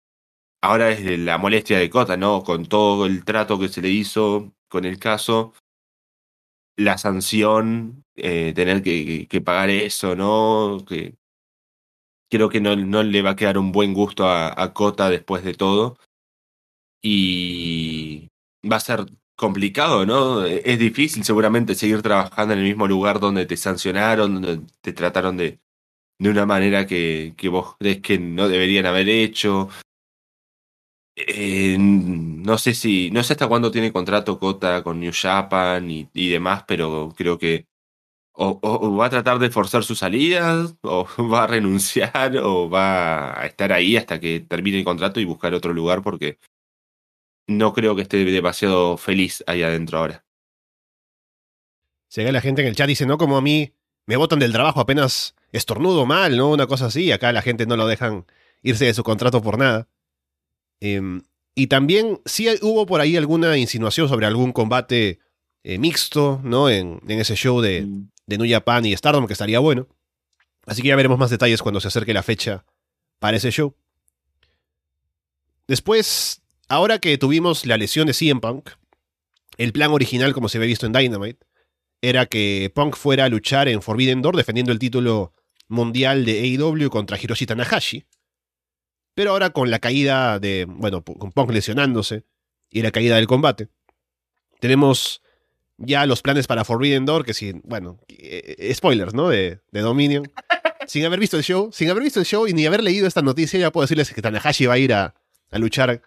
ahora 0.61 0.91
es 0.91 1.19
la 1.19 1.37
molestia 1.37 1.79
de 1.79 1.89
Cota, 1.89 2.17
¿no? 2.17 2.43
Con 2.43 2.65
todo 2.67 3.05
el 3.05 3.25
trato 3.25 3.59
que 3.59 3.69
se 3.69 3.81
le 3.81 3.89
hizo 3.89 4.53
con 4.69 4.85
el 4.85 4.99
caso, 4.99 5.53
la 6.77 6.97
sanción, 6.97 8.03
eh, 8.15 8.53
tener 8.55 8.83
que, 8.83 9.27
que, 9.29 9.41
pagar 9.41 9.69
eso, 9.69 10.15
¿no? 10.15 10.79
Que 10.87 11.15
creo 12.29 12.49
que 12.49 12.61
no, 12.61 12.75
no, 12.75 13.03
le 13.03 13.21
va 13.21 13.31
a 13.31 13.35
quedar 13.35 13.57
un 13.57 13.71
buen 13.71 13.93
gusto 13.93 14.27
a, 14.27 14.61
a 14.61 14.73
Cota 14.73 15.09
después 15.09 15.43
de 15.43 15.53
todo. 15.53 15.97
Y 17.01 18.29
va 18.69 18.77
a 18.77 18.79
ser 18.79 19.05
complicado, 19.35 20.05
¿no? 20.05 20.45
Es 20.45 20.79
difícil 20.79 21.23
seguramente 21.23 21.75
seguir 21.75 22.01
trabajando 22.01 22.53
en 22.53 22.59
el 22.59 22.65
mismo 22.65 22.87
lugar 22.87 23.19
donde 23.19 23.45
te 23.45 23.57
sancionaron, 23.57 24.41
donde 24.41 24.65
te 24.81 24.93
trataron 24.93 25.37
de, 25.37 25.59
de 26.19 26.29
una 26.29 26.45
manera 26.45 26.85
que, 26.87 27.33
que 27.37 27.49
vos 27.49 27.75
crees 27.79 28.01
que 28.01 28.17
no 28.19 28.47
deberían 28.47 28.85
haber 28.85 29.09
hecho. 29.09 29.69
Eh, 31.17 31.77
no 31.79 32.57
sé 32.57 32.73
si, 32.73 33.09
no 33.11 33.23
sé 33.23 33.33
hasta 33.33 33.47
cuándo 33.47 33.71
tiene 33.71 33.93
contrato 33.93 34.37
Cota 34.37 34.83
con 34.83 34.99
New 34.99 35.13
Japan 35.13 35.89
y, 35.89 36.29
demás, 36.29 36.65
pero 36.67 37.13
creo 37.15 37.37
que 37.37 37.67
o, 38.33 38.97
va 38.97 39.05
a 39.07 39.09
tratar 39.09 39.39
de 39.39 39.49
forzar 39.49 39.83
su 39.83 39.95
salida, 39.95 40.65
o 40.81 41.07
va 41.31 41.45
a 41.45 41.47
renunciar, 41.47 42.37
o 42.37 42.69
va 42.69 43.39
a 43.39 43.45
estar 43.47 43.71
ahí 43.73 43.97
hasta 43.97 44.19
que 44.19 44.41
termine 44.41 44.79
el 44.79 44.85
contrato 44.85 45.19
y 45.19 45.25
buscar 45.25 45.53
otro 45.53 45.73
lugar, 45.73 46.01
porque 46.03 46.39
no 47.47 47.73
creo 47.73 47.95
que 47.95 48.01
esté 48.03 48.23
demasiado 48.25 48.97
feliz 48.97 49.43
ahí 49.47 49.63
adentro 49.63 49.99
ahora. 49.99 50.25
Se 52.07 52.23
ve 52.23 52.31
la 52.31 52.41
gente 52.41 52.61
en 52.61 52.67
el 52.67 52.75
chat 52.75 52.87
dice, 52.87 53.05
no 53.05 53.17
como 53.17 53.37
a 53.37 53.41
mí, 53.41 53.73
me 54.05 54.15
botan 54.15 54.39
del 54.39 54.53
trabajo 54.53 54.79
apenas 54.79 55.35
estornudo 55.51 56.05
mal, 56.05 56.37
¿no? 56.37 56.49
Una 56.51 56.67
cosa 56.67 56.87
así, 56.87 57.11
acá 57.11 57.31
la 57.31 57.41
gente 57.41 57.65
no 57.65 57.75
lo 57.77 57.87
dejan 57.87 58.25
irse 58.61 58.85
de 58.85 58.93
su 58.93 59.03
contrato 59.03 59.41
por 59.41 59.57
nada. 59.57 59.87
Eh, 60.81 61.01
y 61.55 61.67
también 61.67 62.19
sí 62.25 62.47
hubo 62.61 62.85
por 62.85 63.01
ahí 63.01 63.15
alguna 63.17 63.57
insinuación 63.57 64.09
sobre 64.09 64.25
algún 64.25 64.51
combate 64.51 65.19
eh, 65.63 65.77
mixto, 65.79 66.41
¿no? 66.43 66.69
En, 66.69 67.01
en, 67.07 67.19
ese 67.19 67.35
show 67.35 67.61
de, 67.61 67.81
Mm. 67.81 68.09
de 68.27 68.37
New 68.37 68.49
Japan 68.49 68.85
y 68.85 68.95
Stardom, 68.95 69.25
que 69.25 69.33
estaría 69.33 69.59
bueno. 69.59 69.87
Así 70.65 70.81
que 70.81 70.89
ya 70.89 70.95
veremos 70.95 71.17
más 71.17 71.29
detalles 71.29 71.61
cuando 71.61 71.79
se 71.79 71.87
acerque 71.87 72.13
la 72.13 72.23
fecha 72.23 72.65
para 73.19 73.37
ese 73.37 73.51
show. 73.51 73.75
Después, 75.67 76.41
ahora 76.67 76.99
que 76.99 77.17
tuvimos 77.17 77.65
la 77.65 77.77
lesión 77.77 78.07
de 78.07 78.13
CM 78.13 78.41
Punk, 78.41 78.69
el 79.57 79.71
plan 79.71 79.91
original, 79.91 80.33
como 80.33 80.49
se 80.49 80.57
había 80.57 80.67
visto 80.67 80.85
en 80.85 80.93
Dynamite, 80.93 81.45
era 82.01 82.25
que 82.25 82.71
Punk 82.73 82.95
fuera 82.95 83.25
a 83.25 83.29
luchar 83.29 83.67
en 83.67 83.81
Forbidden 83.81 84.21
Door 84.21 84.35
defendiendo 84.35 84.71
el 84.71 84.79
título 84.79 85.33
mundial 85.67 86.25
de 86.25 86.41
AEW 86.41 86.89
contra 86.89 87.17
Hiroshi 87.19 87.45
Tanahashi. 87.45 88.05
Pero 89.13 89.31
ahora 89.31 89.51
con 89.51 89.71
la 89.71 89.79
caída 89.79 90.39
de, 90.39 90.65
bueno, 90.67 91.03
con 91.03 91.31
Punk 91.31 91.51
lesionándose 91.51 92.25
y 92.69 92.81
la 92.81 92.91
caída 92.91 93.15
del 93.15 93.27
combate, 93.27 93.69
tenemos 94.59 95.21
ya 95.77 96.05
los 96.05 96.21
planes 96.21 96.47
para 96.47 96.65
Forbidden 96.65 97.05
Door, 97.05 97.25
que 97.25 97.33
si, 97.33 97.53
bueno, 97.63 97.99
eh, 98.09 98.73
spoilers, 98.73 99.13
¿no? 99.13 99.29
De, 99.29 99.61
de 99.71 99.81
Dominion. 99.81 100.31
sin 100.87 101.05
haber 101.05 101.19
visto 101.19 101.37
el 101.37 101.43
show, 101.43 101.69
sin 101.71 101.89
haber 101.89 102.03
visto 102.03 102.19
el 102.19 102.25
show 102.25 102.47
y 102.47 102.53
ni 102.53 102.65
haber 102.65 102.83
leído 102.83 103.07
esta 103.07 103.21
noticia, 103.21 103.59
ya 103.59 103.71
puedo 103.71 103.83
decirles 103.83 104.13
que 104.13 104.21
Tanahashi 104.21 104.65
va 104.65 104.73
a 104.73 104.77
ir 104.77 104.93
a, 104.93 105.15
a 105.51 105.57
luchar 105.57 106.01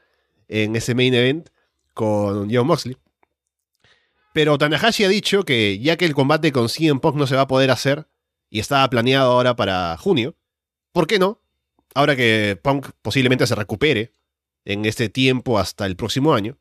en 0.48 0.74
ese 0.76 0.94
main 0.94 1.14
event 1.14 1.50
con 1.94 2.50
John 2.50 2.66
Moxley. 2.66 2.96
Pero 4.32 4.58
Tanahashi 4.58 5.04
ha 5.04 5.08
dicho 5.08 5.44
que 5.44 5.78
ya 5.78 5.96
que 5.96 6.04
el 6.04 6.14
combate 6.14 6.52
con 6.52 6.68
CM 6.68 7.00
Punk 7.00 7.16
no 7.16 7.26
se 7.26 7.36
va 7.36 7.42
a 7.42 7.48
poder 7.48 7.70
hacer 7.70 8.08
y 8.50 8.60
estaba 8.60 8.88
planeado 8.88 9.32
ahora 9.32 9.56
para 9.56 9.96
junio, 9.96 10.36
¿por 10.92 11.06
qué 11.06 11.18
no? 11.18 11.42
Ahora 11.94 12.16
que 12.16 12.58
Punk 12.62 12.90
posiblemente 13.02 13.46
se 13.46 13.54
recupere 13.54 14.12
en 14.64 14.84
este 14.84 15.08
tiempo 15.08 15.58
hasta 15.58 15.86
el 15.86 15.96
próximo 15.96 16.34
año, 16.34 16.58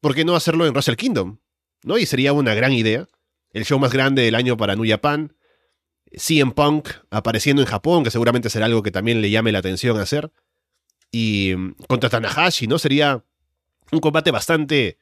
¿por 0.00 0.14
qué 0.14 0.24
no 0.24 0.36
hacerlo 0.36 0.66
en 0.66 0.72
Wrestle 0.72 0.96
Kingdom? 0.96 1.38
¿No? 1.82 1.98
Y 1.98 2.06
sería 2.06 2.32
una 2.32 2.54
gran 2.54 2.72
idea. 2.72 3.06
El 3.50 3.64
show 3.64 3.78
más 3.78 3.92
grande 3.92 4.22
del 4.22 4.34
año 4.34 4.56
para 4.56 4.74
New 4.74 4.88
Japan. 4.88 5.36
CM 6.12 6.52
Punk 6.52 6.88
apareciendo 7.10 7.62
en 7.62 7.68
Japón, 7.68 8.04
que 8.04 8.10
seguramente 8.10 8.50
será 8.50 8.66
algo 8.66 8.82
que 8.82 8.90
también 8.90 9.20
le 9.22 9.30
llame 9.30 9.52
la 9.52 9.60
atención 9.60 9.98
hacer. 9.98 10.30
Y 11.16 11.54
mm, 11.56 11.76
contra 11.88 12.10
Tanahashi, 12.10 12.66
¿no? 12.66 12.78
Sería 12.78 13.24
un 13.90 14.00
combate 14.00 14.30
bastante 14.30 14.98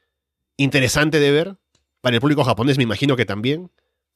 interesante 0.55 1.19
de 1.19 1.31
ver. 1.31 1.57
Para 1.99 2.15
el 2.15 2.21
público 2.21 2.45
japonés 2.45 2.77
me 2.77 2.83
imagino 2.83 3.17
que 3.17 3.25
también. 3.25 3.69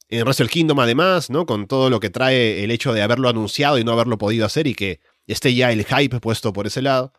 En 0.08 0.22
Wrestle 0.22 0.48
Kingdom 0.48 0.80
además, 0.80 1.28
¿no? 1.28 1.44
Con 1.44 1.66
todo 1.66 1.90
lo 1.90 2.00
que 2.00 2.08
trae 2.08 2.64
el 2.64 2.70
hecho 2.70 2.94
de 2.94 3.02
haberlo 3.02 3.28
anunciado 3.28 3.76
y 3.76 3.84
no 3.84 3.92
haberlo 3.92 4.16
podido 4.16 4.46
hacer 4.46 4.66
y 4.66 4.74
que 4.74 5.00
esté 5.26 5.54
ya 5.54 5.72
el 5.72 5.84
hype 5.84 6.20
puesto 6.20 6.54
por 6.54 6.66
ese 6.66 6.80
lado. 6.80 7.12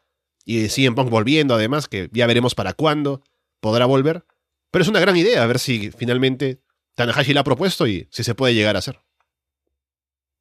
Y 0.46 0.68
CM 0.68 0.96
Punk 0.96 1.12
volviendo 1.12 1.54
además, 1.54 1.88
que 1.88 2.10
ya 2.12 2.26
veremos 2.26 2.56
para 2.56 2.74
cuándo 2.74 3.22
podrá 3.60 3.86
volver. 3.86 4.26
Pero 4.72 4.82
es 4.82 4.90
una 4.90 5.00
gran 5.00 5.16
idea, 5.16 5.44
a 5.44 5.46
ver 5.46 5.60
si 5.60 5.92
finalmente 5.92 6.64
Tanahashi 6.96 7.36
la 7.36 7.42
ha 7.42 7.44
propuesto 7.44 7.86
y 7.86 8.08
si 8.10 8.24
se 8.24 8.34
puede 8.34 8.56
llegar 8.56 8.76
a 8.76 8.80
hacer. 8.80 9.00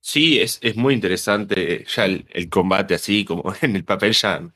Sí, 0.02 0.40
es, 0.40 0.58
es 0.62 0.76
muy 0.76 0.94
interesante 0.94 1.84
ya 1.84 2.06
el, 2.06 2.48
combate 2.48 2.94
así, 2.94 3.24
como 3.24 3.52
en 3.62 3.76
el 3.76 3.84
papel 3.84 4.12
ya 4.12 4.50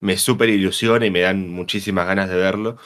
me 0.00 0.16
súper 0.16 0.50
ilusiona 0.50 1.06
y 1.06 1.10
me 1.10 1.20
dan 1.20 1.48
muchísimas 1.50 2.06
ganas 2.06 2.28
de 2.28 2.36
verlo. 2.36 2.78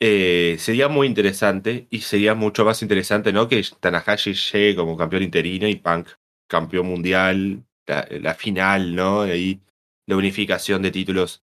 Eh, 0.00 0.56
sería 0.58 0.88
muy 0.88 1.06
interesante 1.06 1.86
y 1.90 2.00
sería 2.00 2.34
mucho 2.34 2.64
más 2.64 2.82
interesante, 2.82 3.32
¿no? 3.32 3.48
Que 3.48 3.62
Tanahashi 3.80 4.34
llegue 4.34 4.74
como 4.74 4.96
campeón 4.96 5.22
interino 5.22 5.68
y 5.68 5.76
Punk 5.76 6.08
campeón 6.48 6.86
mundial, 6.86 7.64
la, 7.86 8.34
final, 8.34 8.94
¿no? 8.94 9.22
Ahí 9.22 9.60
la 10.06 10.16
unificación 10.16 10.82
de 10.82 10.90
títulos 10.90 11.44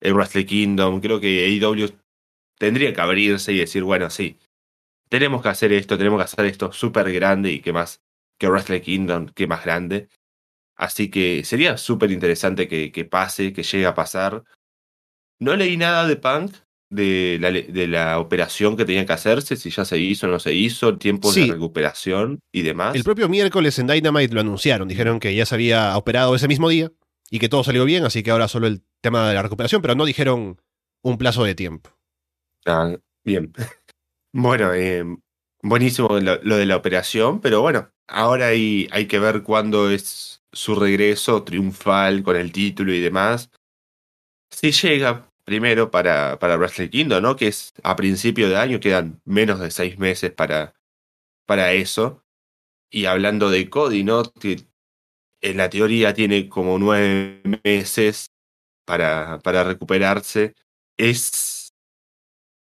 en 0.00 0.14
Wrestle 0.14 0.46
Kingdom. 0.46 1.00
Creo 1.00 1.20
que 1.20 1.44
AEW 1.46 1.90
tendría 2.58 2.92
que 2.94 3.00
abrirse 3.00 3.52
y 3.52 3.58
decir, 3.58 3.82
bueno, 3.82 4.08
sí, 4.10 4.38
tenemos 5.08 5.42
que 5.42 5.48
hacer 5.48 5.72
esto, 5.72 5.98
tenemos 5.98 6.18
que 6.18 6.24
hacer 6.24 6.46
esto 6.46 6.72
súper 6.72 7.12
grande 7.12 7.52
y 7.52 7.60
que 7.60 7.72
más 7.72 8.02
que 8.38 8.48
Wrestle 8.48 8.80
Kingdom, 8.80 9.26
que 9.28 9.46
más 9.46 9.64
grande. 9.64 10.08
Así 10.76 11.10
que 11.10 11.42
sería 11.44 11.78
súper 11.78 12.10
interesante 12.10 12.68
que, 12.68 12.92
que, 12.92 13.04
pase, 13.04 13.52
que 13.52 13.62
llegue 13.62 13.86
a 13.86 13.94
pasar. 13.94 14.44
No 15.40 15.56
leí 15.56 15.76
nada 15.76 16.06
de 16.06 16.16
Punk, 16.16 16.54
de 16.90 17.38
la, 17.40 17.50
de 17.50 17.88
la 17.88 18.18
operación 18.18 18.76
que 18.76 18.84
tenía 18.84 19.06
que 19.06 19.12
hacerse, 19.12 19.56
si 19.56 19.70
ya 19.70 19.84
se 19.84 19.98
hizo 19.98 20.26
o 20.26 20.30
no 20.30 20.38
se 20.38 20.54
hizo, 20.54 20.98
tiempos 20.98 21.34
sí. 21.34 21.46
de 21.46 21.52
recuperación 21.54 22.40
y 22.52 22.62
demás. 22.62 22.94
El 22.94 23.04
propio 23.04 23.28
miércoles 23.28 23.78
en 23.78 23.86
Dynamite 23.86 24.34
lo 24.34 24.40
anunciaron, 24.40 24.88
dijeron 24.88 25.18
que 25.18 25.34
ya 25.34 25.46
se 25.46 25.54
había 25.54 25.96
operado 25.96 26.34
ese 26.34 26.48
mismo 26.48 26.68
día 26.68 26.92
y 27.30 27.38
que 27.38 27.48
todo 27.48 27.64
salió 27.64 27.84
bien, 27.84 28.04
así 28.04 28.22
que 28.22 28.30
ahora 28.30 28.48
solo 28.48 28.66
el 28.66 28.82
tema 29.02 29.28
de 29.28 29.34
la 29.34 29.42
recuperación, 29.42 29.82
pero 29.82 29.94
no 29.94 30.04
dijeron 30.04 30.60
un 31.02 31.18
plazo 31.18 31.44
de 31.44 31.54
tiempo. 31.54 31.90
Ah, 32.66 32.96
bien. 33.24 33.52
Bueno, 34.38 34.74
eh, 34.74 35.02
buenísimo 35.62 36.20
lo, 36.20 36.38
lo, 36.42 36.56
de 36.58 36.66
la 36.66 36.76
operación, 36.76 37.40
pero 37.40 37.62
bueno, 37.62 37.90
ahora 38.08 38.48
hay, 38.48 38.88
hay 38.92 39.06
que 39.06 39.18
ver 39.18 39.42
cuándo 39.42 39.90
es 39.90 40.42
su 40.52 40.74
regreso 40.74 41.44
triunfal 41.44 42.22
con 42.22 42.36
el 42.36 42.52
título 42.52 42.92
y 42.92 43.00
demás. 43.00 43.50
Si 44.50 44.72
llega 44.72 45.30
primero 45.44 45.90
para, 45.90 46.38
para 46.38 46.56
Wrestle 46.56 46.90
Kingdom, 46.90 47.22
¿no? 47.22 47.36
Que 47.36 47.48
es 47.48 47.74
a 47.82 47.96
principio 47.96 48.48
de 48.48 48.56
año, 48.56 48.80
quedan 48.80 49.20
menos 49.24 49.60
de 49.60 49.70
seis 49.70 49.98
meses 49.98 50.32
para, 50.32 50.74
para 51.46 51.72
eso. 51.72 52.24
Y 52.90 53.06
hablando 53.06 53.50
de 53.50 53.68
Cody, 53.70 54.04
¿no? 54.04 54.22
Que 54.24 54.66
en 55.42 55.56
la 55.56 55.70
teoría 55.70 56.14
tiene 56.14 56.48
como 56.48 56.78
nueve 56.78 57.42
meses 57.64 58.32
para, 58.84 59.40
para 59.40 59.64
recuperarse. 59.64 60.54
Es 60.96 61.56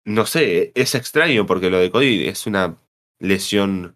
no 0.06 0.24
sé, 0.24 0.72
es 0.76 0.94
extraño 0.94 1.46
porque 1.46 1.68
lo 1.68 1.78
de 1.78 1.90
Cody 1.90 2.28
es 2.28 2.46
una 2.46 2.78
lesión 3.18 3.95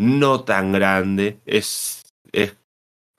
no 0.00 0.44
tan 0.44 0.72
grande, 0.72 1.40
es, 1.46 2.02
es 2.32 2.56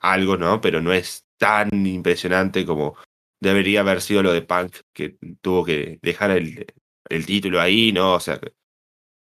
algo, 0.00 0.36
¿no? 0.36 0.60
Pero 0.60 0.80
no 0.80 0.92
es 0.92 1.24
tan 1.38 1.86
impresionante 1.86 2.66
como 2.66 2.96
debería 3.40 3.80
haber 3.80 4.00
sido 4.00 4.22
lo 4.22 4.32
de 4.32 4.42
Punk, 4.42 4.76
que 4.94 5.16
tuvo 5.40 5.64
que 5.64 5.98
dejar 6.02 6.30
el, 6.32 6.66
el 7.08 7.26
título 7.26 7.60
ahí, 7.60 7.92
¿no? 7.92 8.14
O 8.14 8.20
sea, 8.20 8.40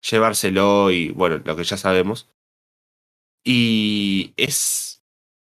llevárselo 0.08 0.90
y 0.90 1.10
bueno, 1.10 1.40
lo 1.44 1.56
que 1.56 1.64
ya 1.64 1.76
sabemos. 1.76 2.28
Y 3.44 4.34
es 4.36 5.02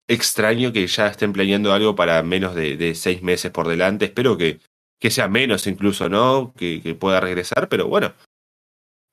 extraño 0.08 0.72
que 0.72 0.86
ya 0.86 1.08
estén 1.08 1.32
planeando 1.32 1.72
algo 1.72 1.94
para 1.94 2.22
menos 2.22 2.54
de, 2.54 2.76
de 2.76 2.94
seis 2.94 3.22
meses 3.22 3.50
por 3.50 3.68
delante. 3.68 4.06
Espero 4.06 4.36
que 4.36 4.60
que 5.04 5.10
sea 5.10 5.28
menos 5.28 5.66
incluso, 5.66 6.08
¿no? 6.08 6.54
Que, 6.56 6.80
que 6.80 6.94
pueda 6.94 7.20
regresar, 7.20 7.68
pero 7.68 7.88
bueno. 7.88 8.14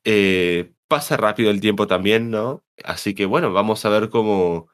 Eh, 0.04 0.74
pasa 0.88 1.18
rápido 1.18 1.52
el 1.52 1.62
tiempo 1.62 1.88
también, 1.88 2.32
¿no? 2.32 2.64
Así 2.84 3.14
que 3.16 3.26
bueno, 3.26 3.54
vamos 3.54 3.86
a 3.86 3.90
ver 3.90 4.10
cómo, 4.10 4.70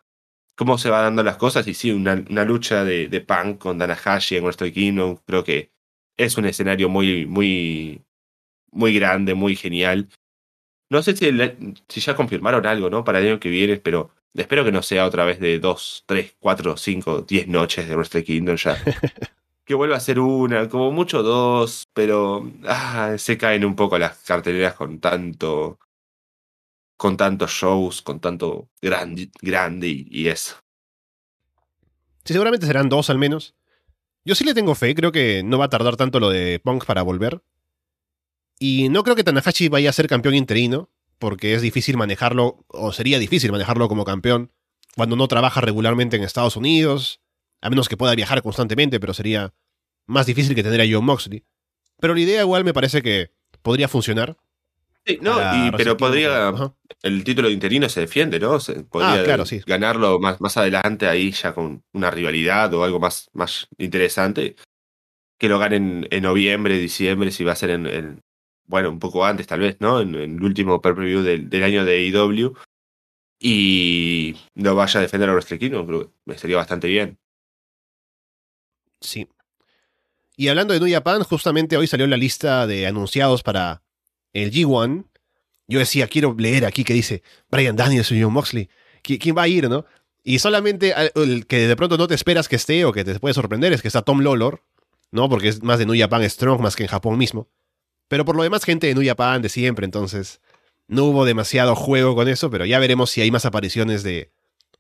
cómo 0.56 0.78
se 0.78 0.90
van 0.90 1.04
dando 1.04 1.24
las 1.24 1.38
cosas. 1.38 1.68
Y 1.68 1.74
sí, 1.74 1.92
una, 1.92 2.16
lucha 2.46 2.84
de, 2.84 3.22
Punk 3.22 3.60
con 3.60 3.78
Danahashi 3.78 4.38
en 4.38 4.44
Wrestle 4.44 4.74
Kingdom, 4.74 5.18
creo 5.26 5.44
que 5.44 5.72
es 6.18 6.38
un 6.38 6.46
escenario 6.46 6.90
muy, 6.90 7.26
muy, 7.26 8.04
muy 8.72 8.94
grande, 8.96 9.36
muy 9.36 9.56
genial. 9.56 10.10
No 10.90 11.04
sé 11.04 11.16
si, 11.16 11.30
si 11.90 12.02
ya 12.02 12.16
confirmaron 12.16 12.66
algo, 12.66 12.90
¿no? 12.90 13.04
Para 13.04 13.20
el 13.20 13.28
año 13.28 13.40
que 13.40 13.50
viene, 13.50 13.78
pero 13.78 14.12
espero 14.34 14.66
que 14.66 14.72
no 14.72 14.82
sea 14.84 15.06
otra 15.06 15.26
vez 15.26 15.40
de 15.40 15.60
dos, 15.60 16.04
tres, 16.08 16.36
cuatro, 16.40 16.78
cinco, 16.78 17.22
diez 17.22 17.48
noches 17.48 17.88
de 17.88 17.96
Wrestle 17.96 18.24
Kingdom 18.24 18.56
ya. 18.56 18.78
que 19.68 19.76
vuelva 19.76 19.98
a 19.98 20.00
ser 20.00 20.20
una, 20.20 20.70
como 20.70 20.92
mucho 20.92 21.22
dos, 21.22 21.84
pero 21.94 22.50
ah, 22.66 23.16
se 23.18 23.38
caen 23.38 23.66
un 23.66 23.76
poco 23.76 24.00
las 24.00 24.18
carteleras 24.20 24.76
con 24.76 25.00
tanto 25.00 25.78
con 26.96 27.18
tantos 27.18 27.52
shows, 27.52 28.02
con 28.02 28.20
tanto 28.22 28.70
grande, 28.82 29.30
grande 29.42 29.90
y, 29.90 30.08
y 30.10 30.30
eso. 30.30 30.56
Sí, 32.24 32.34
seguramente 32.34 32.66
serán 32.66 32.88
dos 32.88 33.10
al 33.10 33.18
menos. 33.18 33.56
Yo 34.24 34.36
sí 34.36 34.46
le 34.46 34.54
tengo 34.54 34.74
fe, 34.74 34.96
creo 34.96 35.12
que 35.12 35.44
no 35.44 35.60
va 35.60 35.66
a 35.66 35.70
tardar 35.70 35.98
tanto 35.98 36.20
lo 36.20 36.30
de 36.30 36.60
Punk 36.64 36.86
para 36.86 37.04
volver. 37.04 37.44
Y 38.60 38.88
no 38.90 39.04
creo 39.04 39.18
que 39.18 39.24
Tanahashi 39.24 39.68
vaya 39.68 39.90
a 39.90 39.94
ser 39.94 40.08
campeón 40.08 40.34
interino, 40.34 40.90
porque 41.20 41.54
es 41.54 41.62
difícil 41.62 41.98
manejarlo, 41.98 42.66
o 42.68 42.94
sería 42.94 43.20
difícil 43.20 43.52
manejarlo 43.52 43.90
como 43.90 44.06
campeón 44.06 44.52
cuando 44.96 45.16
no 45.16 45.28
trabaja 45.28 45.62
regularmente 45.62 46.16
en 46.16 46.24
Estados 46.24 46.56
Unidos, 46.56 47.22
a 47.62 47.70
menos 47.70 47.90
que 47.90 47.98
pueda 47.98 48.16
viajar 48.16 48.42
constantemente, 48.42 49.00
pero 49.00 49.14
sería 49.14 49.54
más 50.06 50.26
difícil 50.26 50.56
que 50.56 50.64
tener 50.64 50.82
a 50.82 50.86
John 50.90 51.06
Moxley. 51.06 51.44
Pero 52.00 52.14
la 52.14 52.22
idea 52.22 52.42
igual 52.42 52.64
me 52.64 52.74
parece 52.74 53.02
que 53.02 53.32
podría 53.62 53.88
funcionar. 53.88 54.38
Sí, 55.06 55.20
no, 55.22 55.38
y, 55.56 55.72
pero 55.72 55.96
podría. 55.96 56.52
El 57.02 57.24
título 57.24 57.48
de 57.48 57.54
interino 57.54 57.88
se 57.88 58.02
defiende, 58.02 58.40
¿no? 58.40 58.60
Se, 58.60 58.84
podría 58.84 59.22
ah, 59.22 59.24
claro, 59.24 59.46
sí. 59.46 59.62
ganarlo 59.66 60.20
más, 60.20 60.42
más 60.42 60.58
adelante 60.58 61.08
ahí 61.08 61.32
ya 61.32 61.54
con 61.54 61.84
una 61.94 62.12
rivalidad 62.12 62.74
o 62.74 62.84
algo 62.84 63.00
más, 63.00 63.30
más 63.34 63.68
interesante. 63.78 64.56
Que 65.38 65.48
lo 65.48 65.60
ganen 65.60 66.08
en 66.12 66.24
noviembre, 66.24 66.78
diciembre, 66.78 67.32
si 67.32 67.44
va 67.44 67.54
a 67.54 67.56
ser 67.56 67.70
en, 67.70 68.22
bueno, 68.66 68.90
un 68.90 69.00
poco 69.00 69.26
antes 69.26 69.48
tal 69.48 69.62
vez, 69.62 69.78
¿no? 69.80 70.02
En, 70.02 70.16
el 70.16 70.44
último 70.44 70.82
per-preview 70.82 71.22
del, 71.22 71.50
del, 71.50 71.64
año 71.64 71.86
de 71.86 72.12
AEW. 72.14 72.54
Y 73.40 74.36
no 74.56 74.76
vaya 74.76 75.00
a 75.00 75.04
defender 75.04 75.30
a 75.30 75.34
Wrestle 75.34 75.60
Kingdom, 75.60 75.86
creo 75.88 76.12
que 76.26 76.38
sería 76.38 76.58
bastante 76.58 76.88
bien. 76.88 77.18
Sí. 79.02 79.28
Y 80.36 80.50
hablando 80.50 80.74
de 80.74 80.80
New 80.80 80.92
Japan, 80.92 81.24
justamente 81.24 81.78
hoy 81.78 81.88
salió 81.88 82.06
la 82.08 82.18
lista 82.18 82.68
de 82.68 82.86
anunciados 82.88 83.44
para 83.44 83.82
el 84.34 84.52
G1, 84.52 85.06
yo 85.68 85.80
decía, 85.80 86.08
quiero 86.08 86.36
leer 86.38 86.66
aquí 86.66 86.84
que 86.84 86.94
dice 86.94 87.24
Brian 87.50 87.76
Daniels 87.76 88.12
y 88.12 88.22
John 88.22 88.34
Moxley. 88.34 88.70
¿Quién 89.02 89.38
va 89.38 89.44
a 89.44 89.48
ir, 89.48 89.70
no? 89.70 89.86
Y 90.24 90.40
solamente 90.40 90.94
el 91.16 91.48
que 91.48 91.68
de 91.68 91.76
pronto 91.76 91.98
no 91.98 92.08
te 92.08 92.16
esperas 92.16 92.48
que 92.48 92.58
esté 92.58 92.86
o 92.86 92.92
que 92.92 93.04
te 93.04 93.20
puede 93.20 93.34
sorprender 93.34 93.74
es 93.74 93.82
que 93.82 93.88
está 93.88 94.02
Tom 94.02 94.22
Lawlor, 94.22 94.64
¿no? 95.12 95.30
Porque 95.30 95.48
es 95.48 95.64
más 95.64 95.80
de 95.80 95.86
New 95.86 95.98
Japan 95.98 96.30
Strong 96.30 96.62
más 96.62 96.76
que 96.76 96.84
en 96.84 96.90
Japón 96.90 97.18
mismo. 97.18 97.50
Pero 98.08 98.26
por 98.26 98.36
lo 98.36 98.44
demás, 98.44 98.64
gente 98.64 98.88
de 98.88 98.96
New 98.96 99.06
Japan 99.06 99.42
de 99.42 99.50
siempre, 99.50 99.86
entonces 99.86 100.42
no 100.88 101.06
hubo 101.06 101.26
demasiado 101.26 101.76
juego 101.76 102.16
con 102.16 102.28
eso, 102.28 102.50
pero 102.50 102.66
ya 102.66 102.80
veremos 102.80 103.10
si 103.10 103.22
hay 103.22 103.32
más 103.32 103.46
apariciones 103.46 104.04
de 104.04 104.32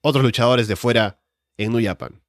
otros 0.01 0.23
luchadores 0.23 0.67
de 0.67 0.75
fuera 0.75 1.19
en 1.57 1.71
New 1.71 1.83
Japan. 1.83 2.21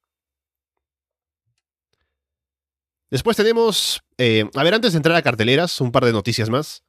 Después 3.09 3.35
tenemos, 3.35 4.03
eh, 4.17 4.49
a 4.53 4.63
ver, 4.63 4.75
antes 4.75 4.93
de 4.93 4.97
entrar 4.97 5.15
a 5.15 5.21
carteleras, 5.21 5.81
un 5.81 5.91
par 5.91 6.05
de 6.05 6.11
noticias 6.11 6.49
más. 6.49 6.83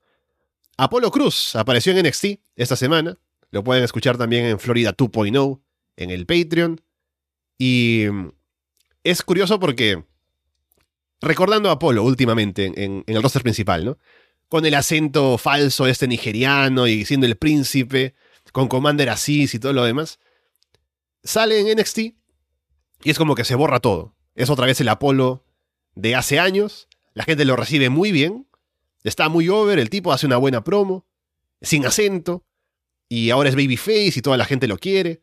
Apolo 0.76 1.10
Cruz 1.10 1.56
apareció 1.56 1.92
en 1.92 2.06
NXT 2.06 2.40
esta 2.56 2.76
semana. 2.76 3.18
Lo 3.50 3.64
pueden 3.64 3.84
escuchar 3.84 4.18
también 4.18 4.44
en 4.44 4.58
Florida 4.58 4.94
2.0, 4.94 5.60
en 5.96 6.10
el 6.10 6.26
Patreon. 6.26 6.80
Y 7.58 8.06
mm, 8.10 8.28
es 9.04 9.22
curioso 9.22 9.58
porque, 9.58 10.04
recordando 11.20 11.70
a 11.70 11.72
Apolo 11.72 12.04
últimamente 12.04 12.72
en, 12.76 13.02
el 13.06 13.22
roster 13.22 13.42
principal, 13.42 13.84
¿no? 13.84 13.98
Con 14.48 14.66
el 14.66 14.74
acento 14.74 15.38
falso 15.38 15.86
este 15.86 16.08
nigeriano 16.08 16.86
y 16.86 17.04
siendo 17.04 17.26
el 17.26 17.36
príncipe, 17.36 18.14
con 18.52 18.68
Commander 18.68 19.08
Aziz 19.08 19.54
y 19.54 19.58
todo 19.58 19.72
lo 19.72 19.84
demás, 19.84 20.18
sale 21.22 21.60
en 21.60 21.78
NXT 21.78 21.98
y 21.98 22.14
es 23.10 23.16
como 23.16 23.34
que 23.34 23.44
se 23.44 23.54
borra 23.54 23.80
todo. 23.80 24.14
Es 24.34 24.50
otra 24.50 24.66
vez 24.66 24.80
el 24.80 24.88
Apolo 24.88 25.44
de 25.94 26.14
hace 26.14 26.38
años, 26.38 26.88
la 27.14 27.24
gente 27.24 27.44
lo 27.44 27.56
recibe 27.56 27.90
muy 27.90 28.12
bien, 28.12 28.46
Está 29.02 29.28
muy 29.28 29.48
over, 29.48 29.78
el 29.78 29.90
tipo 29.90 30.12
hace 30.12 30.26
una 30.26 30.36
buena 30.36 30.62
promo, 30.62 31.06
sin 31.62 31.86
acento, 31.86 32.44
y 33.08 33.30
ahora 33.30 33.48
es 33.48 33.56
babyface 33.56 34.12
y 34.16 34.22
toda 34.22 34.36
la 34.36 34.44
gente 34.44 34.68
lo 34.68 34.76
quiere. 34.78 35.22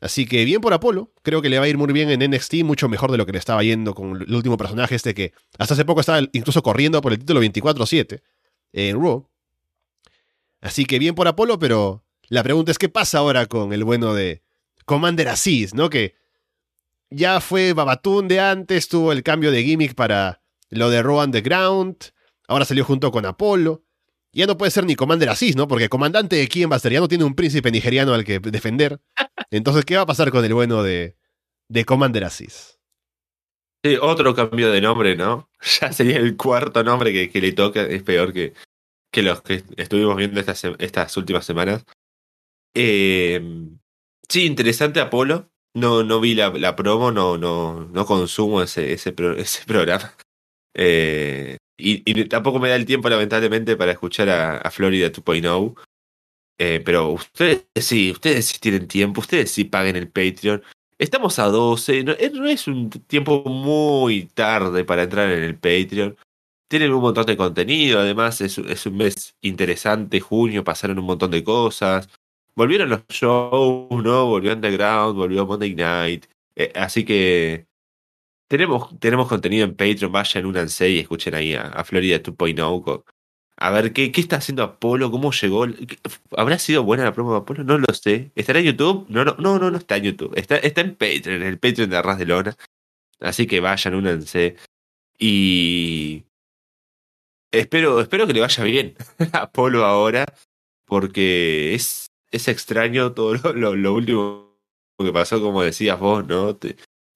Así 0.00 0.26
que 0.26 0.44
bien 0.44 0.60
por 0.60 0.74
Apolo, 0.74 1.12
creo 1.22 1.40
que 1.40 1.48
le 1.48 1.58
va 1.58 1.64
a 1.64 1.68
ir 1.68 1.78
muy 1.78 1.92
bien 1.92 2.10
en 2.10 2.28
NXT, 2.30 2.64
mucho 2.64 2.88
mejor 2.88 3.12
de 3.12 3.16
lo 3.16 3.24
que 3.24 3.32
le 3.32 3.38
estaba 3.38 3.62
yendo 3.62 3.94
con 3.94 4.20
el 4.20 4.34
último 4.34 4.56
personaje 4.56 4.96
este 4.96 5.14
que 5.14 5.32
hasta 5.56 5.74
hace 5.74 5.84
poco 5.84 6.00
estaba 6.00 6.20
incluso 6.32 6.62
corriendo 6.62 7.00
por 7.00 7.12
el 7.12 7.20
título 7.20 7.42
24-7 7.42 8.20
en 8.72 9.00
Raw. 9.00 9.28
Así 10.60 10.84
que 10.84 10.98
bien 10.98 11.14
por 11.14 11.28
Apolo, 11.28 11.58
pero 11.58 12.04
la 12.28 12.42
pregunta 12.42 12.72
es 12.72 12.78
qué 12.78 12.88
pasa 12.88 13.18
ahora 13.18 13.46
con 13.46 13.72
el 13.72 13.84
bueno 13.84 14.12
de 14.12 14.42
Commander 14.84 15.28
Aziz, 15.28 15.72
¿no? 15.72 15.88
Que 15.88 16.16
ya 17.10 17.40
fue 17.40 17.72
Babatún 17.72 18.28
de 18.28 18.40
antes, 18.40 18.88
tuvo 18.88 19.12
el 19.12 19.22
cambio 19.22 19.50
de 19.50 19.62
gimmick 19.62 19.94
para 19.94 20.40
lo 20.70 20.90
de 20.90 21.02
Raw 21.02 21.22
Underground, 21.22 21.96
Ahora 22.48 22.64
salió 22.64 22.84
junto 22.84 23.10
con 23.10 23.26
Apolo. 23.26 23.84
Ya 24.32 24.46
no 24.46 24.58
puede 24.58 24.70
ser 24.70 24.84
ni 24.84 24.96
Commander 24.96 25.28
Aziz, 25.28 25.56
¿no? 25.56 25.68
Porque 25.68 25.88
comandante 25.88 26.36
de 26.36 26.66
a 26.70 26.78
ser, 26.78 26.92
ya 26.92 27.00
no 27.00 27.08
tiene 27.08 27.24
un 27.24 27.34
príncipe 27.34 27.70
nigeriano 27.70 28.14
al 28.14 28.24
que 28.24 28.40
defender. 28.40 29.00
Entonces, 29.50 29.84
¿qué 29.84 29.96
va 29.96 30.02
a 30.02 30.06
pasar 30.06 30.30
con 30.30 30.44
el 30.44 30.54
bueno 30.54 30.82
de, 30.82 31.16
de 31.68 31.84
Commander 31.84 32.24
Aziz? 32.24 32.80
Sí, 33.84 33.96
otro 34.00 34.34
cambio 34.34 34.70
de 34.72 34.80
nombre, 34.80 35.16
¿no? 35.16 35.50
Ya 35.80 35.92
sería 35.92 36.16
el 36.16 36.36
cuarto 36.36 36.82
nombre 36.82 37.30
que, 37.30 37.40
le 37.40 37.52
toca, 37.52 37.82
es 37.82 38.02
peor 38.02 38.32
que, 38.32 38.54
que 39.12 39.22
los 39.22 39.40
que 39.42 39.62
estuvimos 39.76 40.16
viendo 40.16 40.40
estas, 40.40 40.64
estas 40.78 41.16
últimas 41.16 41.44
semanas. 41.46 41.84
Eh, 42.74 43.40
sí, 44.28 44.46
interesante 44.46 45.00
Apolo. 45.00 45.53
No, 45.74 46.04
no 46.04 46.20
vi 46.20 46.34
la, 46.34 46.50
la 46.50 46.76
promo, 46.76 47.10
no, 47.10 47.36
no, 47.36 47.88
no 47.92 48.06
consumo 48.06 48.62
ese, 48.62 48.92
ese, 48.92 49.14
ese 49.38 49.64
programa. 49.66 50.14
Eh, 50.74 51.56
y, 51.76 52.24
tampoco 52.26 52.60
me 52.60 52.68
da 52.68 52.76
el 52.76 52.86
tiempo, 52.86 53.08
lamentablemente, 53.08 53.76
para 53.76 53.92
escuchar 53.92 54.28
a, 54.28 54.58
a 54.58 54.70
Florida 54.70 55.10
2.0. 55.10 55.74
Eh, 56.58 56.80
pero 56.84 57.10
ustedes 57.10 57.66
sí, 57.74 58.12
ustedes 58.12 58.46
sí 58.46 58.58
tienen 58.60 58.86
tiempo, 58.86 59.20
ustedes 59.20 59.50
sí 59.50 59.64
paguen 59.64 59.96
el 59.96 60.08
Patreon. 60.08 60.62
Estamos 60.98 61.38
a 61.40 61.46
12, 61.46 61.98
eh, 61.98 62.04
no, 62.04 62.46
es 62.46 62.68
un 62.68 62.90
tiempo 62.90 63.42
muy 63.44 64.26
tarde 64.26 64.84
para 64.84 65.02
entrar 65.02 65.30
en 65.30 65.42
el 65.42 65.56
Patreon. 65.56 66.16
Tienen 66.68 66.92
un 66.92 67.02
montón 67.02 67.26
de 67.26 67.36
contenido, 67.36 68.00
además 68.00 68.40
es, 68.40 68.58
es 68.58 68.86
un 68.86 68.96
mes 68.98 69.34
interesante, 69.42 70.20
junio, 70.20 70.62
pasaron 70.64 70.98
un 71.00 71.06
montón 71.06 71.32
de 71.32 71.42
cosas. 71.42 72.08
Volvieron 72.56 72.88
los 72.88 73.06
shows, 73.08 74.02
¿no? 74.02 74.26
Volvió 74.26 74.52
Underground, 74.52 75.16
volvió 75.16 75.46
Monday 75.46 75.74
Night. 75.74 76.26
Eh, 76.56 76.72
así 76.74 77.04
que 77.04 77.66
tenemos, 78.48 78.98
tenemos 79.00 79.28
contenido 79.28 79.64
en 79.64 79.74
Patreon, 79.74 80.12
vayan, 80.12 80.46
únanse 80.46 80.88
y 80.88 81.00
escuchen 81.00 81.34
ahí 81.34 81.54
a, 81.54 81.82
Florida 81.84 82.22
2.0. 82.22 83.04
A 83.56 83.70
ver, 83.70 83.92
¿qué, 83.92 84.12
¿qué 84.12 84.20
está 84.20 84.36
haciendo 84.36 84.62
Apolo? 84.62 85.10
¿Cómo 85.10 85.32
llegó? 85.32 85.66
¿Habrá 86.36 86.58
sido 86.58 86.84
buena 86.84 87.04
la 87.04 87.12
promo 87.12 87.32
de 87.32 87.38
Apolo? 87.38 87.64
No 87.64 87.78
lo 87.78 87.92
sé. 87.94 88.32
¿Estará 88.34 88.58
en 88.60 88.66
YouTube? 88.66 89.06
No, 89.08 89.24
no, 89.24 89.34
no, 89.38 89.58
no, 89.70 89.76
está 89.76 89.96
en 89.96 90.04
YouTube. 90.04 90.32
Está, 90.36 90.56
está 90.56 90.80
en 90.80 90.94
Patreon, 90.96 91.42
en 91.42 91.48
el 91.48 91.58
Patreon 91.58 91.90
de 91.90 91.96
Arras 91.96 92.18
de 92.18 92.26
Lona. 92.26 92.56
Así 93.20 93.46
que 93.46 93.60
vayan, 93.60 93.94
únanse. 93.94 94.56
Y. 95.18 96.24
Espero, 97.52 98.00
espero 98.00 98.26
que 98.26 98.32
le 98.34 98.40
vaya 98.40 98.64
bien 98.64 98.94
a 99.32 99.42
Apolo 99.42 99.84
ahora. 99.84 100.26
Porque 100.86 101.74
es, 101.74 102.08
es 102.34 102.48
extraño 102.48 103.12
todo 103.12 103.34
lo, 103.54 103.76
lo, 103.76 103.94
último 103.94 104.58
que 104.98 105.12
pasó, 105.12 105.40
como 105.40 105.62
decías 105.62 105.98
vos, 105.98 106.26
¿no? 106.26 106.58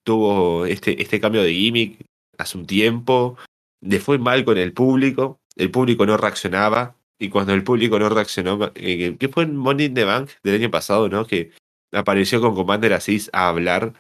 tuvo 0.05 0.64
este, 0.64 1.03
este 1.03 1.21
cambio 1.21 1.43
de 1.43 1.53
gimmick 1.53 2.07
hace 2.39 2.57
un 2.57 2.66
tiempo, 2.66 3.37
le 3.81 4.01
fue 4.01 4.19
mal 4.19 4.45
con 4.45 4.57
el 4.57 4.73
público, 4.73 5.41
el 5.57 5.71
público 5.71 6.07
no 6.07 6.16
reaccionaba, 6.16 6.97
y 7.19 7.31
cuando 7.31 7.53
el 7.53 7.64
público 7.64 7.99
no 7.99 8.09
reaccionó, 8.09 8.71
eh, 8.77 9.16
¿qué 9.19 9.29
fue 9.29 9.43
en 9.43 9.57
Money 9.57 9.87
in 9.87 9.95
the 9.95 10.05
Bank 10.05 10.31
del 10.43 10.55
año 10.55 10.71
pasado, 10.71 11.09
no? 11.09 11.27
Que 11.27 11.51
apareció 11.93 12.41
con 12.41 12.55
Commander 12.55 12.93
Aziz 12.93 13.29
a 13.33 13.49
hablar, 13.49 13.93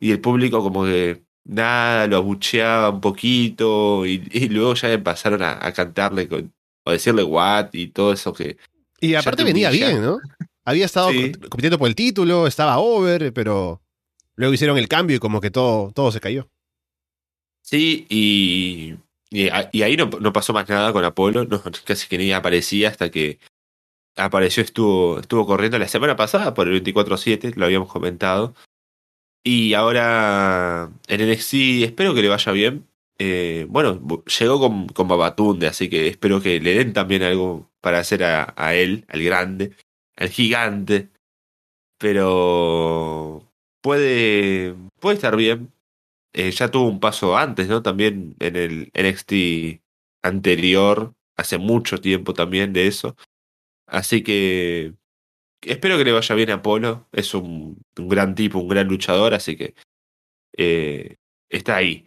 y 0.00 0.10
el 0.10 0.20
público 0.20 0.62
como 0.62 0.84
que 0.84 1.22
nada, 1.44 2.08
lo 2.08 2.16
abucheaba 2.16 2.90
un 2.90 3.00
poquito, 3.00 4.04
y, 4.04 4.48
luego 4.48 4.74
ya 4.74 4.92
empezaron 4.92 5.42
a, 5.42 5.72
cantarle 5.72 6.28
con, 6.28 6.52
o 6.84 6.90
decirle 6.90 7.22
what 7.22 7.68
y 7.72 7.88
todo 7.88 8.12
eso 8.12 8.32
que... 8.32 8.56
Y 9.00 9.14
aparte 9.14 9.44
venía 9.44 9.70
bien, 9.70 10.02
¿no? 10.02 10.18
Había 10.66 10.84
estado 10.84 11.08
compitiendo 11.48 11.78
por 11.78 11.88
el 11.88 11.94
título, 11.94 12.46
estaba 12.46 12.78
over, 12.78 13.32
pero 13.32 13.80
Luego 14.36 14.52
hicieron 14.52 14.78
el 14.78 14.88
cambio 14.88 15.16
y 15.16 15.20
como 15.20 15.40
que 15.40 15.50
todo, 15.50 15.90
todo 15.92 16.12
se 16.12 16.20
cayó. 16.20 16.48
Sí, 17.62 18.06
y, 18.08 18.94
y, 19.30 19.82
ahí 19.82 19.96
no, 19.96 20.06
no, 20.06 20.32
pasó 20.32 20.52
más 20.52 20.68
nada 20.68 20.92
con 20.92 21.04
Apolo, 21.04 21.44
no, 21.46 21.60
casi 21.84 22.06
que 22.06 22.18
ni 22.18 22.32
aparecía 22.32 22.90
hasta 22.90 23.10
que 23.10 23.40
apareció, 24.16 24.62
estuvo, 24.62 25.18
estuvo 25.18 25.46
corriendo 25.46 25.78
la 25.78 25.88
semana 25.88 26.16
pasada 26.16 26.54
por 26.54 26.68
el 26.68 26.82
24-7, 26.84 27.54
lo 27.56 27.64
habíamos 27.64 27.90
comentado. 27.90 28.54
Y 29.42 29.74
ahora 29.74 30.90
en 31.08 31.30
NXT 31.30 31.54
espero 31.84 32.14
que 32.14 32.22
le 32.22 32.28
vaya 32.28 32.52
bien. 32.52 32.86
eh, 33.18 33.66
bueno, 33.68 34.00
llegó 34.38 34.60
con, 34.60 34.88
con 34.88 35.08
Babatunde, 35.08 35.66
así 35.68 35.88
que 35.88 36.08
espero 36.08 36.42
que 36.42 36.60
le 36.60 36.74
den 36.74 36.92
también 36.92 37.22
algo 37.22 37.70
para 37.80 38.00
hacer 38.00 38.24
a, 38.24 38.54
a 38.56 38.74
él, 38.74 39.04
al 39.08 39.22
grande, 39.22 39.76
al 40.16 40.28
gigante. 40.30 41.10
Pero 41.98 43.42
puede, 43.80 44.74
puede 45.00 45.16
estar 45.16 45.36
bien. 45.36 45.72
Eh, 46.32 46.50
ya 46.50 46.70
tuvo 46.70 46.88
un 46.88 47.00
paso 47.00 47.36
antes, 47.36 47.68
¿no? 47.68 47.82
También 47.82 48.36
en 48.40 48.56
el 48.56 48.92
NXT 48.94 49.80
anterior, 50.22 51.14
hace 51.36 51.58
mucho 51.58 51.98
tiempo 52.00 52.34
también 52.34 52.72
de 52.72 52.86
eso. 52.88 53.16
Así 53.86 54.22
que 54.22 54.94
espero 55.62 55.98
que 55.98 56.04
le 56.04 56.12
vaya 56.12 56.34
bien 56.34 56.50
a 56.50 56.54
Apolo. 56.54 57.06
Es 57.12 57.34
un, 57.34 57.82
un 57.98 58.08
gran 58.08 58.34
tipo, 58.34 58.58
un 58.58 58.68
gran 58.68 58.88
luchador, 58.88 59.34
así 59.34 59.56
que 59.56 59.74
eh, 60.56 61.16
está 61.48 61.76
ahí. 61.76 62.06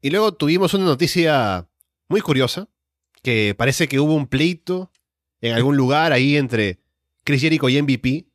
Y 0.00 0.10
luego 0.10 0.34
tuvimos 0.34 0.74
una 0.74 0.84
noticia 0.84 1.68
muy 2.08 2.20
curiosa, 2.20 2.68
que 3.26 3.56
parece 3.56 3.88
que 3.88 3.98
hubo 3.98 4.14
un 4.14 4.28
pleito 4.28 4.92
en 5.40 5.52
algún 5.56 5.76
lugar 5.76 6.12
ahí 6.12 6.36
entre 6.36 6.78
Chris 7.24 7.40
Jericho 7.40 7.68
y 7.68 7.82
MVP. 7.82 8.28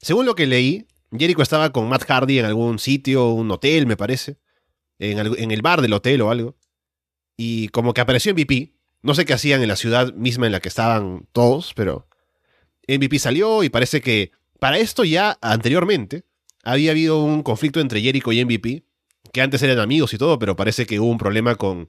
Según 0.00 0.24
lo 0.24 0.34
que 0.34 0.46
leí, 0.46 0.86
Jericho 1.12 1.42
estaba 1.42 1.70
con 1.70 1.86
Matt 1.90 2.04
Hardy 2.04 2.38
en 2.38 2.46
algún 2.46 2.78
sitio, 2.78 3.28
un 3.28 3.50
hotel, 3.50 3.86
me 3.86 3.98
parece, 3.98 4.38
en, 4.98 5.50
el 5.50 5.60
bar 5.60 5.82
del 5.82 5.92
hotel 5.92 6.22
o 6.22 6.30
algo. 6.30 6.56
Y 7.36 7.68
como 7.68 7.92
que 7.92 8.00
apareció 8.00 8.32
MVP, 8.32 8.72
no 9.02 9.14
sé 9.14 9.26
qué 9.26 9.34
hacían 9.34 9.60
en 9.60 9.68
la 9.68 9.76
ciudad 9.76 10.14
misma 10.14 10.46
en 10.46 10.52
la 10.52 10.60
que 10.60 10.70
estaban 10.70 11.28
todos, 11.32 11.74
pero 11.74 12.08
MVP 12.88 13.18
salió 13.18 13.62
y 13.64 13.68
parece 13.68 14.00
que 14.00 14.32
para 14.58 14.78
esto 14.78 15.04
ya 15.04 15.36
anteriormente 15.42 16.24
había 16.64 16.92
habido 16.92 17.22
un 17.22 17.42
conflicto 17.42 17.80
entre 17.80 18.00
Jericho 18.00 18.32
y 18.32 18.42
MVP, 18.42 18.82
que 19.30 19.42
antes 19.42 19.62
eran 19.62 19.78
amigos 19.78 20.14
y 20.14 20.16
todo, 20.16 20.38
pero 20.38 20.56
parece 20.56 20.86
que 20.86 21.00
hubo 21.00 21.10
un 21.10 21.18
problema 21.18 21.56
con 21.56 21.88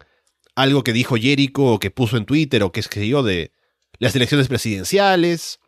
algo 0.61 0.83
que 0.83 0.93
dijo 0.93 1.15
Jericho 1.15 1.63
o 1.63 1.79
que 1.79 1.89
puso 1.89 2.17
en 2.17 2.25
Twitter 2.25 2.63
o 2.63 2.71
que 2.71 2.81
escribió 2.81 3.23
de 3.23 3.53
las 3.97 4.15
elecciones 4.15 4.47
presidenciales. 4.47 5.59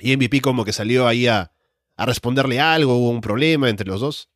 Y 0.00 0.16
MVP 0.16 0.40
como 0.40 0.64
que 0.64 0.72
salió 0.72 1.06
ahí 1.06 1.26
a, 1.26 1.52
responderle 1.98 2.58
algo, 2.58 2.96
hubo 2.96 3.10
un 3.10 3.20
problema 3.20 3.68
entre 3.68 3.86
los 3.86 4.00
dos. 4.00 4.30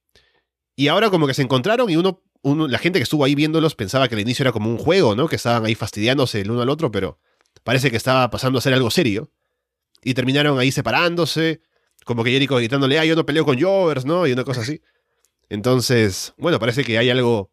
Y 0.76 0.88
ahora 0.88 1.10
como 1.10 1.26
que 1.26 1.34
se 1.34 1.42
encontraron 1.42 1.90
y 1.90 1.96
uno, 1.96 2.22
uno, 2.42 2.68
la 2.68 2.78
gente 2.78 2.98
que 2.98 3.02
estuvo 3.02 3.24
ahí 3.24 3.34
viéndolos 3.34 3.74
pensaba 3.74 4.06
que 4.08 4.14
al 4.14 4.20
inicio 4.20 4.44
era 4.44 4.52
como 4.52 4.70
un 4.70 4.78
juego, 4.78 5.16
¿no? 5.16 5.26
Que 5.26 5.36
estaban 5.36 5.64
ahí 5.64 5.74
fastidiándose 5.74 6.42
el 6.42 6.50
uno 6.50 6.62
al 6.62 6.68
otro, 6.68 6.92
pero 6.92 7.18
parece 7.64 7.90
que 7.90 7.96
estaba 7.96 8.30
pasando 8.30 8.58
a 8.58 8.62
ser 8.62 8.74
algo 8.74 8.90
serio. 8.90 9.32
Y 10.04 10.14
terminaron 10.14 10.58
ahí 10.58 10.70
separándose, 10.70 11.62
como 12.04 12.22
que 12.22 12.30
Jericho 12.30 12.54
gritándole, 12.56 12.98
ah, 13.00 13.04
yo 13.04 13.16
no 13.16 13.26
peleo 13.26 13.44
con 13.44 13.60
Jovers, 13.60 14.04
¿no? 14.04 14.26
Y 14.26 14.32
una 14.32 14.44
cosa 14.44 14.60
así. 14.60 14.80
Entonces, 15.48 16.34
bueno, 16.36 16.60
parece 16.60 16.84
que 16.84 16.98
hay 16.98 17.10
algo, 17.10 17.50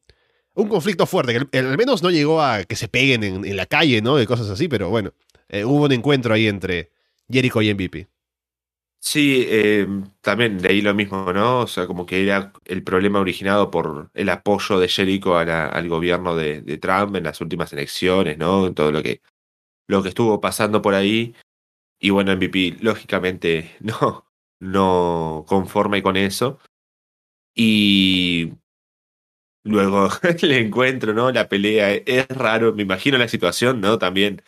un 0.55 0.67
conflicto 0.67 1.05
fuerte, 1.05 1.47
que 1.51 1.57
al 1.59 1.77
menos 1.77 2.03
no 2.03 2.11
llegó 2.11 2.41
a 2.41 2.63
que 2.63 2.75
se 2.75 2.87
peguen 2.87 3.23
en, 3.23 3.45
en 3.45 3.57
la 3.57 3.65
calle, 3.65 4.01
¿no? 4.01 4.21
Y 4.21 4.25
cosas 4.25 4.49
así, 4.49 4.67
pero 4.67 4.89
bueno, 4.89 5.13
eh, 5.49 5.65
hubo 5.65 5.85
un 5.85 5.91
encuentro 5.91 6.33
ahí 6.33 6.47
entre 6.47 6.91
Jericho 7.29 7.61
y 7.61 7.73
MVP. 7.73 8.07
Sí, 8.99 9.45
eh, 9.49 9.85
también 10.21 10.61
leí 10.61 10.81
lo 10.81 10.93
mismo, 10.95 11.33
¿no? 11.33 11.59
O 11.61 11.67
sea, 11.67 11.87
como 11.87 12.05
que 12.05 12.23
era 12.23 12.53
el 12.65 12.83
problema 12.83 13.19
originado 13.19 13.69
por 13.69 14.09
el 14.13 14.29
apoyo 14.29 14.79
de 14.79 14.87
Jericho 14.87 15.37
al 15.37 15.89
gobierno 15.89 16.35
de, 16.37 16.61
Trump 16.77 17.15
en 17.15 17.25
las 17.25 17.41
últimas 17.41 17.73
elecciones, 17.73 18.37
¿no? 18.37 18.73
Todo 18.73 18.91
lo 18.91 19.03
que, 19.03 19.21
lo 19.87 20.01
que 20.03 20.09
estuvo 20.09 20.39
pasando 20.41 20.81
por 20.81 20.95
ahí. 20.95 21.35
Y 21.99 22.11
bueno, 22.11 22.35
MVP, 22.35 22.77
lógicamente, 22.81 23.75
no, 23.81 24.25
no 24.59 25.45
conforme 25.47 26.01
con 26.01 26.17
eso. 26.17 26.59
Y 27.55 28.53
luego 29.63 30.09
el 30.41 30.51
encuentro, 30.51 31.13
¿no? 31.13 31.31
La 31.31 31.47
pelea, 31.49 31.93
es 31.93 32.27
raro, 32.29 32.73
me 32.73 32.83
imagino 32.83 33.17
la 33.17 33.27
situación, 33.27 33.81
¿no? 33.81 33.97
También. 33.97 34.41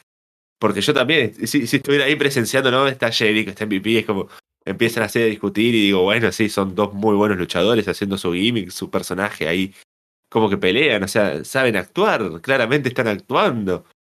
Porque 0.59 0.81
yo 0.81 0.93
también, 0.93 1.33
si, 1.47 1.67
si 1.67 1.77
estuviera 1.77 2.05
ahí 2.05 2.15
presenciando, 2.15 2.71
¿no? 2.71 2.87
Está 2.87 3.11
Jericho, 3.11 3.49
está 3.49 3.65
MVP, 3.65 3.99
es 3.99 4.05
como, 4.05 4.29
empiezan 4.65 5.03
a 5.03 5.07
discutir 5.07 5.75
y 5.75 5.83
digo, 5.83 6.03
bueno, 6.03 6.31
sí, 6.31 6.49
son 6.49 6.75
dos 6.75 6.93
muy 6.93 7.15
buenos 7.15 7.37
luchadores 7.37 7.87
haciendo 7.87 8.17
su 8.17 8.33
gimmick, 8.33 8.71
su 8.71 8.89
personaje 8.89 9.47
ahí, 9.47 9.73
como 10.29 10.49
que 10.49 10.57
pelean, 10.57 11.03
o 11.03 11.07
sea, 11.07 11.43
saben 11.45 11.77
actuar, 11.77 12.41
claramente 12.41 12.89
están 12.89 13.07
actuando. 13.07 13.85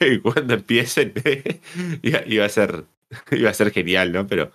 Y 0.00 0.18
cuando 0.20 0.54
empiecen, 0.54 1.12
iba, 2.02 2.44
a 2.44 2.48
ser, 2.48 2.84
iba 3.30 3.50
a 3.50 3.54
ser 3.54 3.70
genial, 3.72 4.12
¿no? 4.12 4.26
Pero 4.26 4.52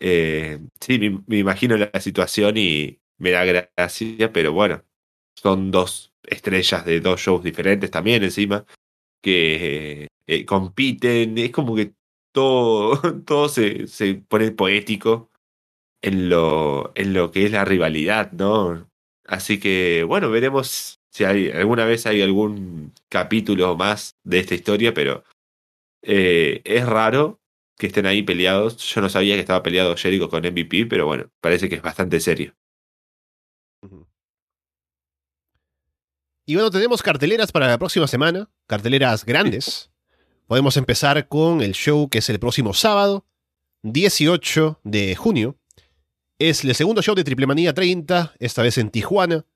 eh, 0.00 0.58
sí, 0.80 0.98
me, 0.98 1.20
me, 1.26 1.38
imagino 1.38 1.76
la 1.76 2.00
situación 2.00 2.56
y 2.56 2.98
me 3.18 3.30
da 3.30 3.44
gracia, 3.44 4.32
pero 4.32 4.52
bueno, 4.52 4.82
son 5.34 5.70
dos 5.70 6.12
estrellas 6.24 6.84
de 6.84 7.00
dos 7.00 7.20
shows 7.20 7.42
diferentes 7.42 7.90
también 7.90 8.22
encima, 8.22 8.66
que 9.22 10.08
eh, 10.26 10.44
compiten, 10.46 11.38
es 11.38 11.50
como 11.52 11.74
que 11.76 11.94
todo, 12.32 13.00
todo 13.26 13.48
se, 13.48 13.86
se 13.86 14.14
pone 14.16 14.52
poético 14.52 15.30
en 16.02 16.28
lo, 16.28 16.92
en 16.96 17.14
lo 17.14 17.30
que 17.30 17.46
es 17.46 17.52
la 17.52 17.64
rivalidad, 17.64 18.32
¿no? 18.32 18.90
Así 19.26 19.60
que, 19.60 20.04
bueno, 20.06 20.30
veremos 20.30 21.00
si 21.10 21.24
hay, 21.24 21.50
alguna 21.50 21.84
vez 21.84 22.06
hay 22.06 22.22
algún 22.22 22.92
capítulo 23.08 23.76
más 23.76 24.16
de 24.24 24.38
esta 24.40 24.54
historia, 24.54 24.94
pero 24.94 25.24
eh, 26.02 26.62
es 26.64 26.86
raro 26.86 27.40
que 27.78 27.88
estén 27.88 28.06
ahí 28.06 28.22
peleados. 28.22 28.78
Yo 28.78 29.00
no 29.00 29.08
sabía 29.08 29.34
que 29.34 29.40
estaba 29.40 29.62
peleado 29.62 29.96
Jericho 29.96 30.28
con 30.28 30.44
MVP, 30.44 30.86
pero 30.86 31.06
bueno, 31.06 31.30
parece 31.40 31.68
que 31.68 31.76
es 31.76 31.82
bastante 31.82 32.20
serio. 32.20 32.54
Y 36.52 36.54
bueno, 36.54 36.70
tenemos 36.70 37.00
carteleras 37.00 37.50
para 37.50 37.66
la 37.66 37.78
próxima 37.78 38.06
semana, 38.06 38.50
carteleras 38.66 39.24
grandes. 39.24 39.90
Podemos 40.46 40.76
empezar 40.76 41.26
con 41.26 41.62
el 41.62 41.72
show 41.72 42.10
que 42.10 42.18
es 42.18 42.28
el 42.28 42.38
próximo 42.38 42.74
sábado, 42.74 43.24
18 43.84 44.80
de 44.84 45.16
junio. 45.16 45.56
Es 46.38 46.62
el 46.62 46.74
segundo 46.74 47.00
show 47.00 47.14
de 47.14 47.24
Triple 47.24 47.46
Manía 47.46 47.72
30, 47.72 48.34
esta 48.38 48.60
vez 48.60 48.76
en 48.76 48.90
Tijuana. 48.90 49.46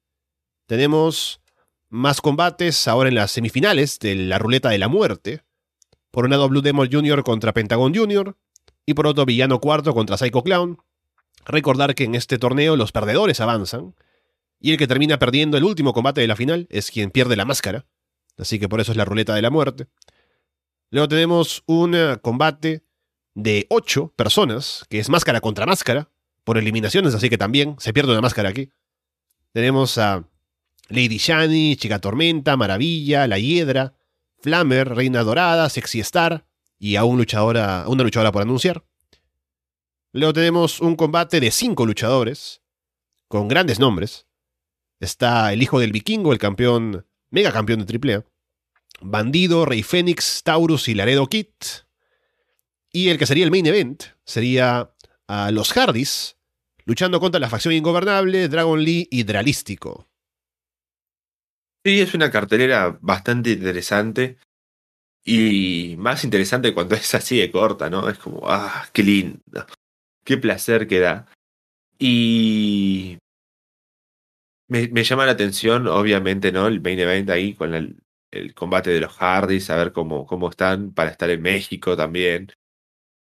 Tenemos 0.64 1.42
más 1.90 2.22
combates 2.22 2.88
ahora 2.88 3.10
en 3.10 3.16
las 3.16 3.30
semifinales 3.30 3.98
de 3.98 4.14
la 4.14 4.38
Ruleta 4.38 4.70
de 4.70 4.78
la 4.78 4.88
Muerte. 4.88 5.42
Por 6.10 6.24
un 6.24 6.30
lado 6.30 6.48
Blue 6.48 6.62
Demon 6.62 6.88
Jr. 6.90 7.22
contra 7.24 7.52
Pentagon 7.52 7.94
Jr. 7.94 8.34
y 8.86 8.94
por 8.94 9.06
otro 9.06 9.26
Villano 9.26 9.60
Cuarto 9.60 9.92
contra 9.92 10.16
Psycho 10.16 10.42
Clown. 10.42 10.78
Recordar 11.44 11.94
que 11.94 12.04
en 12.04 12.14
este 12.14 12.38
torneo 12.38 12.74
los 12.74 12.90
perdedores 12.90 13.40
avanzan 13.40 13.94
y 14.60 14.72
el 14.72 14.78
que 14.78 14.86
termina 14.86 15.18
perdiendo 15.18 15.56
el 15.56 15.64
último 15.64 15.92
combate 15.92 16.20
de 16.20 16.26
la 16.26 16.36
final 16.36 16.66
es 16.70 16.90
quien 16.90 17.10
pierde 17.10 17.36
la 17.36 17.44
máscara. 17.44 17.86
Así 18.38 18.58
que 18.58 18.68
por 18.68 18.80
eso 18.80 18.92
es 18.92 18.98
la 18.98 19.04
ruleta 19.04 19.34
de 19.34 19.42
la 19.42 19.50
muerte. 19.50 19.86
Luego 20.90 21.08
tenemos 21.08 21.62
un 21.66 21.94
eh, 21.94 22.18
combate 22.22 22.84
de 23.34 23.66
8 23.70 24.14
personas, 24.16 24.84
que 24.88 24.98
es 24.98 25.08
máscara 25.08 25.40
contra 25.40 25.66
máscara, 25.66 26.10
por 26.44 26.58
eliminaciones, 26.58 27.14
así 27.14 27.28
que 27.28 27.38
también 27.38 27.76
se 27.78 27.92
pierde 27.92 28.12
una 28.12 28.20
máscara 28.20 28.48
aquí. 28.48 28.70
Tenemos 29.52 29.98
a 29.98 30.28
Lady 30.88 31.18
Shani, 31.18 31.76
Chica 31.76 31.98
Tormenta, 31.98 32.56
Maravilla, 32.56 33.26
La 33.26 33.38
Hiedra, 33.38 33.94
Flammer, 34.38 34.94
Reina 34.94 35.24
Dorada, 35.24 35.68
Sexy 35.68 36.00
Star 36.00 36.46
y 36.78 36.96
a 36.96 37.04
un 37.04 37.18
luchadora, 37.18 37.84
una 37.88 38.04
luchadora 38.04 38.32
por 38.32 38.42
anunciar. 38.42 38.84
Luego 40.12 40.32
tenemos 40.32 40.80
un 40.80 40.94
combate 40.94 41.40
de 41.40 41.50
5 41.50 41.84
luchadores, 41.84 42.62
con 43.28 43.48
grandes 43.48 43.78
nombres. 43.78 44.25
Está 45.00 45.52
el 45.52 45.62
hijo 45.62 45.78
del 45.78 45.92
vikingo, 45.92 46.32
el 46.32 46.38
campeón, 46.38 47.06
mega 47.30 47.52
campeón 47.52 47.84
de 47.84 48.14
AAA. 48.14 48.24
Bandido, 49.00 49.66
Rey 49.66 49.82
Fénix, 49.82 50.42
Taurus 50.42 50.88
y 50.88 50.94
Laredo 50.94 51.26
Kid. 51.26 51.48
Y 52.92 53.10
el 53.10 53.18
que 53.18 53.26
sería 53.26 53.44
el 53.44 53.50
main 53.50 53.66
event 53.66 54.04
sería 54.24 54.90
a 55.28 55.50
los 55.50 55.72
Hardys, 55.72 56.36
luchando 56.84 57.20
contra 57.20 57.40
la 57.40 57.50
facción 57.50 57.74
ingobernable, 57.74 58.48
Dragon 58.48 58.82
Lee 58.82 59.06
y 59.10 59.24
Dralístico. 59.24 60.08
Sí, 61.84 62.00
es 62.00 62.14
una 62.14 62.30
cartelera 62.30 62.98
bastante 63.00 63.50
interesante. 63.50 64.38
Y 65.24 65.96
más 65.98 66.24
interesante 66.24 66.72
cuando 66.72 66.94
es 66.94 67.14
así 67.14 67.38
de 67.38 67.50
corta, 67.50 67.90
¿no? 67.90 68.08
Es 68.08 68.18
como, 68.18 68.48
ah, 68.48 68.88
qué 68.92 69.02
lindo. 69.02 69.66
Qué 70.24 70.36
placer 70.38 70.86
que 70.86 71.00
da. 71.00 71.26
Y 71.98 73.18
me, 74.68 75.04
llama 75.04 75.26
la 75.26 75.32
atención, 75.32 75.86
obviamente, 75.86 76.52
¿no? 76.52 76.66
El 76.66 76.80
main 76.80 76.98
event 76.98 77.30
ahí 77.30 77.54
con 77.54 77.74
el, 77.74 78.02
el 78.30 78.54
combate 78.54 78.90
de 78.90 79.00
los 79.00 79.12
Hardys, 79.16 79.70
a 79.70 79.76
ver 79.76 79.92
cómo, 79.92 80.26
cómo 80.26 80.50
están 80.50 80.92
para 80.92 81.10
estar 81.10 81.30
en 81.30 81.42
México 81.42 81.96
también. 81.96 82.52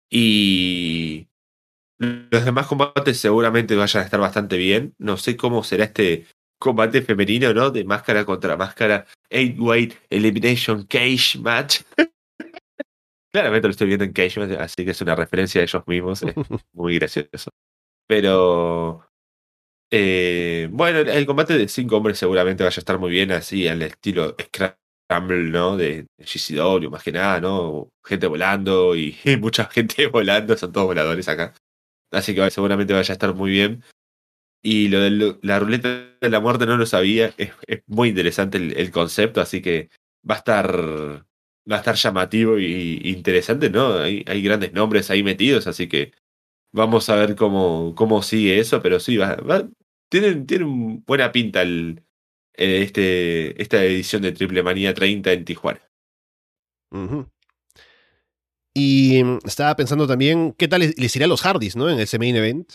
Y 0.09 1.27
los 1.99 2.45
demás 2.45 2.67
combates 2.67 3.19
seguramente 3.19 3.75
vayan 3.75 4.01
a 4.03 4.05
estar 4.05 4.19
bastante 4.19 4.57
bien. 4.57 4.95
No 4.97 5.17
sé 5.17 5.35
cómo 5.35 5.63
será 5.63 5.85
este 5.85 6.25
combate 6.59 7.01
femenino, 7.01 7.53
¿no? 7.53 7.71
De 7.71 7.83
máscara 7.83 8.25
contra 8.25 8.55
máscara. 8.55 9.05
Eight 9.29 9.59
Weight 9.59 9.95
Elimination 10.09 10.85
Cage 10.85 11.39
Match. 11.39 11.81
Claramente 13.31 13.67
lo 13.67 13.71
estoy 13.71 13.87
viendo 13.87 14.05
en 14.05 14.13
Cage 14.13 14.39
Match, 14.39 14.57
así 14.59 14.85
que 14.85 14.91
es 14.91 15.01
una 15.01 15.15
referencia 15.15 15.61
a 15.61 15.63
ellos 15.65 15.83
mismos. 15.85 16.23
Es 16.23 16.35
muy 16.73 16.95
gracioso. 16.97 17.51
Pero 18.07 19.06
Eh, 19.89 20.67
bueno, 20.71 20.99
el 20.99 21.25
combate 21.25 21.57
de 21.57 21.67
cinco 21.67 21.97
hombres 21.97 22.17
seguramente 22.17 22.63
vaya 22.63 22.77
a 22.77 22.79
estar 22.81 22.99
muy 22.99 23.11
bien 23.11 23.31
así, 23.31 23.67
al 23.67 23.81
estilo 23.81 24.35
Scramble, 25.09 25.49
¿no? 25.49 25.77
De 25.77 26.07
GCW, 26.17 26.89
más 26.89 27.03
que 27.03 27.11
nada, 27.13 27.39
¿no? 27.39 27.91
Gente 28.03 28.27
volando 28.27 28.95
y, 28.95 29.15
mucha 29.39 29.65
gente 29.65 30.07
volando, 30.07 30.57
son 30.57 30.71
todos 30.71 30.87
voladores 30.87 31.27
acá. 31.29 31.53
Así 32.11 32.35
que 32.35 32.49
seguramente 32.51 32.93
vaya 32.93 33.11
a 33.11 33.13
estar 33.13 33.33
muy 33.33 33.51
bien. 33.51 33.83
Y 34.63 34.89
lo 34.89 34.99
de 35.01 35.37
la 35.43 35.59
ruleta 35.59 35.89
de 36.19 36.29
la 36.29 36.39
muerte 36.41 36.65
no 36.65 36.77
lo 36.77 36.85
sabía, 36.85 37.33
es, 37.37 37.53
muy 37.87 38.09
interesante 38.09 38.57
el, 38.57 38.91
concepto, 38.91 39.39
así 39.41 39.61
que 39.61 39.89
va 40.29 40.35
a 40.35 40.37
estar 40.39 41.25
va 41.69 41.75
a 41.75 41.79
estar 41.79 41.95
llamativo 41.95 42.57
y, 42.59 43.01
interesante, 43.05 43.69
¿no? 43.69 43.99
Hay, 43.99 44.23
hay 44.27 44.41
grandes 44.41 44.73
nombres 44.73 45.11
ahí 45.11 45.23
metidos, 45.23 45.67
así 45.67 45.87
que 45.87 46.13
Vamos 46.77 47.09
a 47.09 47.15
ver 47.15 47.35
cómo, 47.35 47.95
cómo 47.95 48.21
sigue 48.21 48.59
eso, 48.59 48.83
pero 48.83 48.99
sí, 48.99 49.17
va, 49.17 49.35
tienen, 50.09 50.45
tienen 50.45 51.03
buena 51.05 51.31
pinta 51.31 51.63
el, 51.63 52.03
este, 52.53 53.59
esta 53.59 53.83
edición 53.83 54.21
de 54.21 54.31
Triple 54.31 54.61
Manía 54.61 54.93
30 54.93 55.31
en 55.31 55.43
Tijuana. 55.43 55.81
Y 58.75 59.23
mm, 59.23 59.39
estaba 59.45 59.75
pensando 59.75 60.05
también 60.05 60.53
qué 60.55 60.67
tal 60.67 60.81
les 60.95 61.15
irá 61.15 61.25
a 61.25 61.27
los 61.27 61.41
Hardys, 61.41 61.75
¿no? 61.75 61.89
En 61.89 61.99
ese 61.99 62.19
main 62.19 62.35
event. 62.35 62.73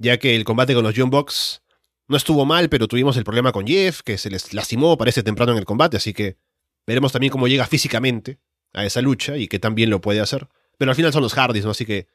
Ya 0.00 0.18
que 0.18 0.34
el 0.34 0.42
combate 0.42 0.74
con 0.74 0.82
los 0.82 0.94
John 0.96 1.10
Box 1.10 1.62
no 2.08 2.16
estuvo 2.16 2.44
mal, 2.44 2.68
pero 2.68 2.88
tuvimos 2.88 3.16
el 3.16 3.24
problema 3.24 3.52
con 3.52 3.68
Jeff, 3.68 4.02
que 4.02 4.18
se 4.18 4.30
les 4.30 4.52
lastimó, 4.52 4.98
parece 4.98 5.22
temprano 5.22 5.52
en 5.52 5.58
el 5.58 5.64
combate, 5.64 5.96
así 5.96 6.12
que 6.12 6.38
veremos 6.86 7.12
también 7.12 7.30
cómo 7.30 7.46
llega 7.46 7.66
físicamente 7.66 8.40
a 8.72 8.84
esa 8.84 9.00
lucha 9.00 9.36
y 9.36 9.46
qué 9.46 9.58
tan 9.58 9.76
bien 9.76 9.90
lo 9.90 10.00
puede 10.00 10.20
hacer. 10.20 10.48
Pero 10.76 10.90
al 10.90 10.96
final 10.96 11.12
son 11.12 11.22
los 11.22 11.34
Hardys, 11.34 11.64
¿no? 11.64 11.70
Así 11.70 11.84
que 11.84 12.08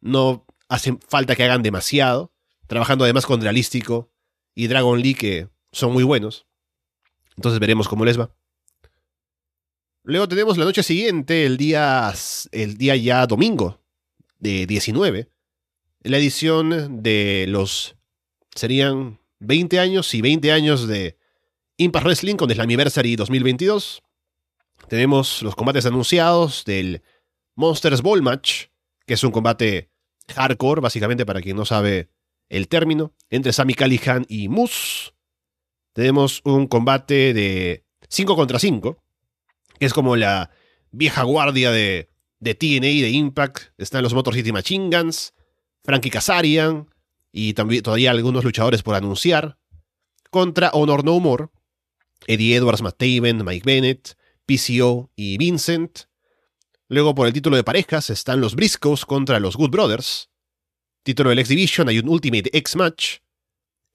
no 0.00 0.45
hace 0.68 0.98
falta 1.08 1.36
que 1.36 1.44
hagan 1.44 1.62
demasiado, 1.62 2.32
trabajando 2.66 3.04
además 3.04 3.26
con 3.26 3.40
Realístico 3.40 4.10
y 4.54 4.66
Dragon 4.66 5.00
Lee, 5.00 5.14
que 5.14 5.48
son 5.72 5.92
muy 5.92 6.04
buenos. 6.04 6.46
Entonces 7.36 7.60
veremos 7.60 7.88
cómo 7.88 8.04
les 8.04 8.18
va. 8.18 8.30
Luego 10.02 10.28
tenemos 10.28 10.56
la 10.56 10.64
noche 10.64 10.82
siguiente, 10.82 11.44
el 11.44 11.56
día, 11.56 12.12
el 12.52 12.76
día 12.76 12.96
ya 12.96 13.26
domingo, 13.26 13.80
de 14.38 14.66
19, 14.66 15.28
la 16.02 16.18
edición 16.18 17.02
de 17.02 17.46
los, 17.48 17.96
serían 18.54 19.18
20 19.40 19.80
años 19.80 20.14
y 20.14 20.20
20 20.20 20.52
años 20.52 20.86
de 20.86 21.18
Impact 21.78 22.04
Wrestling 22.04 22.36
con 22.36 22.50
Slammiversary 22.50 23.16
2022. 23.16 24.02
Tenemos 24.88 25.42
los 25.42 25.56
combates 25.56 25.86
anunciados 25.86 26.64
del 26.64 27.02
Monsters 27.56 28.02
Ball 28.02 28.22
Match, 28.22 28.66
que 29.06 29.14
es 29.14 29.24
un 29.24 29.32
combate 29.32 29.90
hardcore, 30.34 30.80
básicamente 30.80 31.26
para 31.26 31.40
quien 31.40 31.56
no 31.56 31.64
sabe 31.64 32.10
el 32.48 32.68
término, 32.68 33.12
entre 33.30 33.52
Sami 33.52 33.74
Callihan 33.74 34.24
y 34.28 34.48
Moose. 34.48 35.12
Tenemos 35.92 36.42
un 36.44 36.66
combate 36.66 37.32
de 37.34 37.84
5 38.08 38.36
contra 38.36 38.58
5, 38.58 39.02
que 39.78 39.86
es 39.86 39.92
como 39.92 40.16
la 40.16 40.50
vieja 40.90 41.22
guardia 41.22 41.70
de, 41.70 42.10
de 42.40 42.54
TNA 42.54 43.02
de 43.02 43.10
Impact. 43.10 43.72
Están 43.78 44.02
los 44.02 44.14
Motor 44.14 44.34
City 44.34 44.52
Machine 44.52 44.94
Guns, 44.96 45.34
Frankie 45.84 46.10
Kazarian 46.10 46.88
y 47.32 47.54
también 47.54 47.82
todavía 47.82 48.10
algunos 48.10 48.44
luchadores 48.44 48.82
por 48.82 48.94
anunciar. 48.94 49.58
Contra 50.30 50.70
Honor 50.70 51.04
No 51.04 51.18
More, 51.20 51.48
Eddie 52.26 52.56
Edwards, 52.56 52.82
Matt 52.82 52.98
Taven, 52.98 53.44
Mike 53.44 53.62
Bennett, 53.64 54.16
PCO 54.46 55.10
y 55.14 55.38
Vincent. 55.38 56.00
Luego, 56.88 57.14
por 57.14 57.26
el 57.26 57.32
título 57.32 57.56
de 57.56 57.64
parejas, 57.64 58.10
están 58.10 58.40
los 58.40 58.54
Briscoes 58.54 59.04
contra 59.04 59.40
los 59.40 59.56
Good 59.56 59.70
Brothers. 59.70 60.30
Título 61.02 61.30
del 61.30 61.40
X 61.40 61.48
Division, 61.48 61.88
hay 61.88 61.98
un 61.98 62.08
Ultimate 62.08 62.50
X 62.52 62.76
Match. 62.76 63.18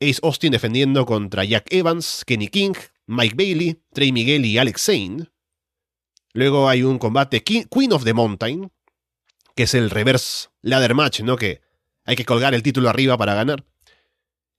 Ace 0.01 0.19
Austin 0.23 0.51
defendiendo 0.51 1.05
contra 1.05 1.43
Jack 1.43 1.71
Evans, 1.71 2.23
Kenny 2.25 2.47
King, 2.47 2.73
Mike 3.07 3.35
Bailey, 3.35 3.81
Trey 3.93 4.11
Miguel 4.11 4.45
y 4.45 4.57
Alex 4.57 4.85
Zane. 4.85 5.27
Luego 6.33 6.67
hay 6.67 6.83
un 6.83 6.97
combate 6.97 7.43
Queen 7.43 7.93
of 7.93 8.03
the 8.03 8.13
Mountain, 8.13 8.71
que 9.55 9.63
es 9.63 9.73
el 9.73 9.89
reverse 9.89 10.49
ladder 10.61 10.95
match, 10.95 11.21
¿no? 11.21 11.35
Que 11.35 11.61
hay 12.05 12.15
que 12.15 12.25
colgar 12.25 12.53
el 12.53 12.63
título 12.63 12.89
arriba 12.89 13.17
para 13.17 13.35
ganar. 13.35 13.65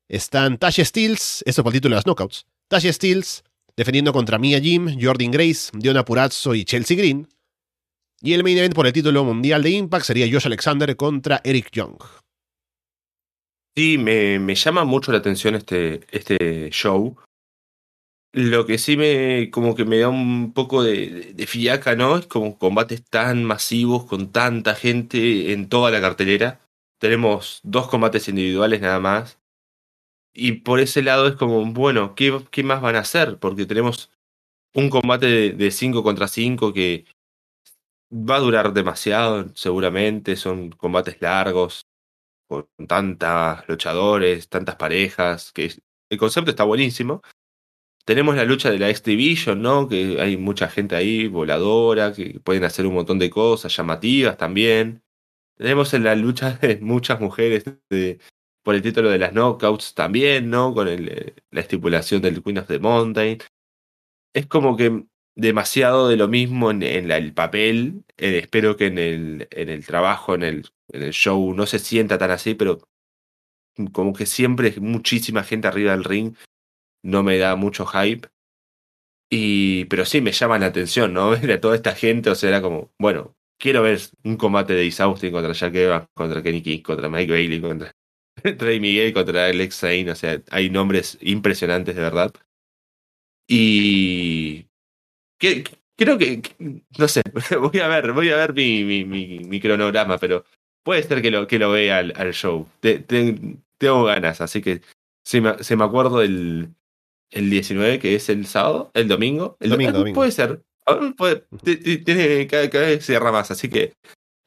Están 0.08 0.58
Tasha 0.58 0.84
Steels, 0.84 1.42
eso 1.46 1.62
por 1.62 1.72
el 1.72 1.78
título 1.80 1.94
de 1.94 1.96
las 1.96 2.04
knockouts. 2.04 2.46
Tasha 2.68 2.92
Steels 2.92 3.44
defendiendo 3.76 4.12
contra 4.12 4.38
Mia 4.38 4.60
Jim, 4.60 4.98
Jordan 5.00 5.30
Grace, 5.30 5.70
Diona 5.72 6.04
Purazzo 6.04 6.54
y 6.54 6.64
Chelsea 6.64 6.96
Green. 6.96 7.28
Y 8.24 8.34
el 8.34 8.44
main 8.44 8.56
event 8.56 8.74
por 8.74 8.86
el 8.86 8.92
título 8.92 9.24
mundial 9.24 9.64
de 9.64 9.70
Impact 9.70 10.04
sería 10.04 10.28
Josh 10.30 10.46
Alexander 10.46 10.94
contra 10.96 11.40
Eric 11.42 11.70
Young. 11.72 11.96
Sí, 13.74 13.98
me, 13.98 14.54
llama 14.54 14.84
mucho 14.84 15.10
la 15.10 15.18
atención 15.18 15.56
este, 15.56 16.06
este 16.12 16.70
show. 16.70 17.16
Lo 18.32 18.64
que 18.64 18.78
sí 18.78 18.96
me 18.96 19.50
como 19.50 19.74
que 19.74 19.84
me 19.84 19.98
da 19.98 20.08
un 20.08 20.52
poco 20.52 20.84
de, 20.84 21.32
de, 21.34 21.46
fiaca, 21.48 21.96
¿no? 21.96 22.16
Es 22.16 22.26
como 22.26 22.58
combates 22.58 23.02
tan 23.04 23.42
masivos 23.44 24.04
con 24.04 24.30
tanta 24.30 24.76
gente 24.76 25.52
en 25.52 25.68
toda 25.68 25.90
la 25.90 26.00
cartelera. 26.00 26.60
Tenemos 26.98 27.60
dos 27.64 27.88
combates 27.88 28.28
individuales 28.28 28.80
nada 28.80 29.00
más. 29.00 29.40
Y 30.32 30.52
por 30.52 30.78
ese 30.80 31.02
lado 31.02 31.26
es 31.26 31.34
como, 31.34 31.64
bueno, 31.72 32.14
¿qué, 32.14 32.40
qué 32.52 32.62
más 32.62 32.80
van 32.80 32.96
a 32.96 33.00
hacer? 33.00 33.38
Porque 33.38 33.66
tenemos 33.66 34.10
un 34.74 34.90
combate 34.90 35.52
de 35.52 35.70
5 35.70 36.02
contra 36.02 36.28
5 36.28 36.72
que 36.72 37.04
va 38.12 38.36
a 38.36 38.40
durar 38.40 38.72
demasiado, 38.72 39.50
seguramente. 39.54 40.36
Son 40.36 40.70
combates 40.70 41.20
largos, 41.20 41.86
con 42.48 42.68
tantas 42.86 43.66
luchadores, 43.68 44.48
tantas 44.48 44.76
parejas, 44.76 45.52
que 45.52 45.72
el 46.10 46.18
concepto 46.18 46.50
está 46.50 46.64
buenísimo. 46.64 47.22
Tenemos 48.04 48.36
la 48.36 48.44
lucha 48.44 48.70
de 48.70 48.78
la 48.78 48.90
X 48.90 49.04
Division, 49.04 49.62
¿no? 49.62 49.88
Que 49.88 50.20
hay 50.20 50.36
mucha 50.36 50.68
gente 50.68 50.96
ahí, 50.96 51.28
voladora, 51.28 52.12
que 52.12 52.40
pueden 52.40 52.64
hacer 52.64 52.86
un 52.86 52.94
montón 52.94 53.18
de 53.18 53.30
cosas 53.30 53.74
llamativas 53.76 54.36
también. 54.36 55.02
Tenemos 55.56 55.94
en 55.94 56.04
la 56.04 56.14
lucha 56.16 56.50
de 56.60 56.78
muchas 56.80 57.20
mujeres 57.20 57.64
de, 57.90 58.18
por 58.62 58.74
el 58.74 58.82
título 58.82 59.10
de 59.10 59.18
las 59.18 59.32
knockouts 59.32 59.94
también, 59.94 60.50
¿no? 60.50 60.74
Con 60.74 60.88
el, 60.88 61.34
la 61.50 61.60
estipulación 61.60 62.22
del 62.22 62.42
Queen 62.42 62.58
of 62.58 62.68
the 62.68 62.78
Mountain. 62.80 63.38
Es 64.34 64.46
como 64.46 64.76
que 64.76 65.06
demasiado 65.34 66.08
de 66.08 66.16
lo 66.16 66.28
mismo 66.28 66.70
en, 66.70 66.82
el 66.82 67.32
papel. 67.34 68.04
Eh, 68.16 68.38
espero 68.38 68.76
que 68.76 68.86
en 68.86 68.98
el, 68.98 69.48
en 69.50 69.68
el 69.68 69.84
trabajo, 69.86 70.34
en 70.34 70.42
el, 70.42 70.70
en 70.88 71.02
el 71.02 71.12
show, 71.12 71.54
no 71.54 71.66
se 71.66 71.78
sienta 71.78 72.18
tan 72.18 72.30
así, 72.30 72.54
pero 72.54 72.78
como 73.92 74.12
que 74.12 74.26
siempre 74.26 74.74
muchísima 74.80 75.42
gente 75.44 75.68
arriba 75.68 75.92
del 75.92 76.04
ring. 76.04 76.36
No 77.02 77.22
me 77.22 77.38
da 77.38 77.56
mucho 77.56 77.86
hype. 77.86 78.28
Y, 79.30 79.86
pero 79.86 80.04
sí 80.04 80.20
me 80.20 80.32
llama 80.32 80.58
la 80.58 80.66
atención, 80.66 81.14
¿no? 81.14 81.30
Ver 81.40 81.52
a 81.52 81.60
toda 81.60 81.76
esta 81.76 81.94
gente, 81.94 82.30
o 82.30 82.34
sea, 82.34 82.50
era 82.50 82.62
como, 82.62 82.92
bueno, 82.98 83.34
quiero 83.58 83.82
ver 83.82 83.98
un 84.24 84.36
combate 84.36 84.74
de 84.74 84.84
Isaustin 84.84 85.32
contra 85.32 85.52
Jack 85.52 85.74
Evans, 85.74 86.06
contra 86.14 86.42
Kenny 86.42 86.62
King, 86.62 86.82
contra 86.82 87.08
Mike 87.08 87.32
Bailey, 87.32 87.60
contra 87.60 87.92
Trey 88.58 88.80
Miguel, 88.80 89.14
contra 89.14 89.46
Alex 89.46 89.76
Zane, 89.76 90.10
o 90.10 90.14
sea, 90.16 90.42
hay 90.50 90.68
nombres 90.70 91.18
impresionantes 91.22 91.94
de 91.94 92.02
verdad. 92.02 92.34
Y 93.48 94.66
creo 95.96 96.18
que, 96.18 96.42
no 96.98 97.08
sé, 97.08 97.22
voy 97.60 97.80
a 97.80 97.88
ver, 97.88 98.12
voy 98.12 98.30
a 98.30 98.36
ver 98.36 98.54
mi, 98.54 98.84
mi, 98.84 99.04
mi, 99.04 99.60
cronograma, 99.60 100.18
pero 100.18 100.44
puede 100.82 101.02
ser 101.02 101.22
que 101.22 101.30
lo, 101.30 101.46
que 101.46 101.58
lo 101.58 101.70
vea 101.70 101.98
al, 101.98 102.32
show. 102.32 102.68
tengo 102.80 104.04
ganas, 104.04 104.40
así 104.40 104.62
que 104.62 104.82
se 105.24 105.40
me, 105.40 105.62
se 105.62 105.76
me 105.76 105.84
acuerdo 105.84 106.22
el, 106.22 106.74
el 107.32 107.50
19, 107.50 107.98
que 107.98 108.14
es 108.14 108.28
el 108.28 108.46
sábado, 108.46 108.90
el 108.94 109.08
domingo. 109.08 109.56
El 109.60 109.70
domingo, 109.70 110.04
Puede 110.12 110.30
ser. 110.30 110.62
tiene, 111.64 112.46
cada, 112.46 112.68
vez 112.68 113.04
cierra 113.04 113.32
más, 113.32 113.50
así 113.50 113.68
que 113.68 113.94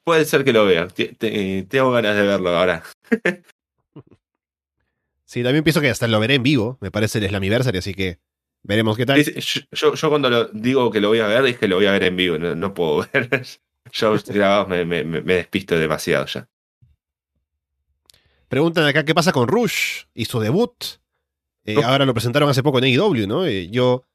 puede 0.04 0.26
ser 0.26 0.44
que 0.44 0.54
lo 0.54 0.66
vea. 0.66 0.88
tengo 0.88 1.92
ganas 1.92 2.16
de 2.16 2.22
verlo 2.22 2.50
ahora. 2.50 2.84
sí, 5.26 5.44
también 5.44 5.64
pienso 5.64 5.82
que 5.82 5.90
hasta 5.90 6.08
lo 6.08 6.20
veré 6.20 6.36
en 6.36 6.44
vivo, 6.44 6.78
me 6.80 6.92
parece 6.92 7.20
el 7.20 7.28
Slammiversary, 7.28 7.80
así 7.80 7.94
que 7.94 8.20
Veremos 8.68 8.98
qué 8.98 9.06
tal. 9.06 9.24
Yo, 9.24 9.94
yo 9.94 10.10
cuando 10.10 10.28
lo 10.28 10.46
digo 10.46 10.90
que 10.90 11.00
lo 11.00 11.10
voy 11.10 11.20
a 11.20 11.28
ver, 11.28 11.46
es 11.46 11.58
que 11.60 11.68
lo 11.68 11.76
voy 11.76 11.86
a 11.86 11.92
ver 11.92 12.04
en 12.04 12.16
vivo, 12.16 12.38
no, 12.40 12.74
puedo 12.74 13.08
ver. 13.14 13.46
Yo 13.92 14.18
grabados 14.26 14.68
me, 14.68 14.84
me, 14.84 15.04
me, 15.04 15.36
despisto 15.36 15.78
demasiado 15.78 16.26
ya. 16.26 16.50
Preguntan 18.48 18.86
acá 18.88 19.06
qué 19.06 19.14
pasa 19.14 19.32
con 19.32 19.48
Rush 19.48 20.06
y 20.16 20.26
su 20.26 20.40
debut. 20.40 20.74
Eh, 21.64 21.76
ahora 21.84 22.06
lo 22.06 22.14
presentaron 22.16 22.50
hace 22.50 22.64
poco 22.64 22.80
en 22.80 22.86
AEW, 22.86 23.28
¿no? 23.28 23.46
Eh, 23.46 23.70
yo 23.70 24.08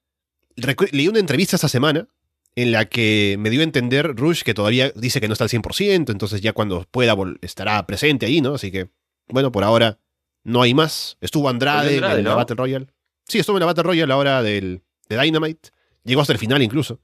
leí 0.91 1.07
una 1.07 1.21
entrevista 1.21 1.55
esta 1.55 1.69
semana 1.69 2.09
en 2.57 2.73
la 2.73 2.87
que 2.87 3.37
me 3.39 3.51
dio 3.51 3.61
a 3.61 3.65
entender 3.65 4.17
Rush 4.17 4.43
que 4.43 4.55
todavía 4.55 4.91
dice 4.97 5.21
que 5.21 5.29
no 5.29 5.35
está 5.35 5.45
al 5.45 5.51
100%, 5.51 6.11
entonces 6.11 6.41
ya 6.41 6.53
cuando 6.53 6.85
pueda 6.91 7.15
estará 7.41 7.87
presente 7.87 8.27
ahí, 8.27 8.41
¿no? 8.41 8.55
Así 8.55 8.73
que, 8.73 8.91
bueno, 9.29 9.53
por 9.53 9.63
ahora 9.63 10.01
no 10.43 10.61
hay 10.61 10.75
más. 10.75 11.19
Estuvo 11.21 11.49
Andrade, 11.49 11.99
en 11.99 12.25
la 12.25 12.35
Battle 12.35 12.57
Royale. 12.57 12.89
Sí, 13.31 13.39
estuvo 13.39 13.59
en 13.59 13.61
la 13.61 13.67
Battle 13.67 13.85
Royale 13.85 14.03
a 14.03 14.07
la 14.09 14.17
hora 14.17 14.43
del, 14.43 14.83
de 15.09 15.17
Dynamite. 15.17 15.71
Llegó 16.03 16.21
hasta 16.21 16.33
el 16.33 16.41
final 16.41 16.63
incluso. 16.63 16.99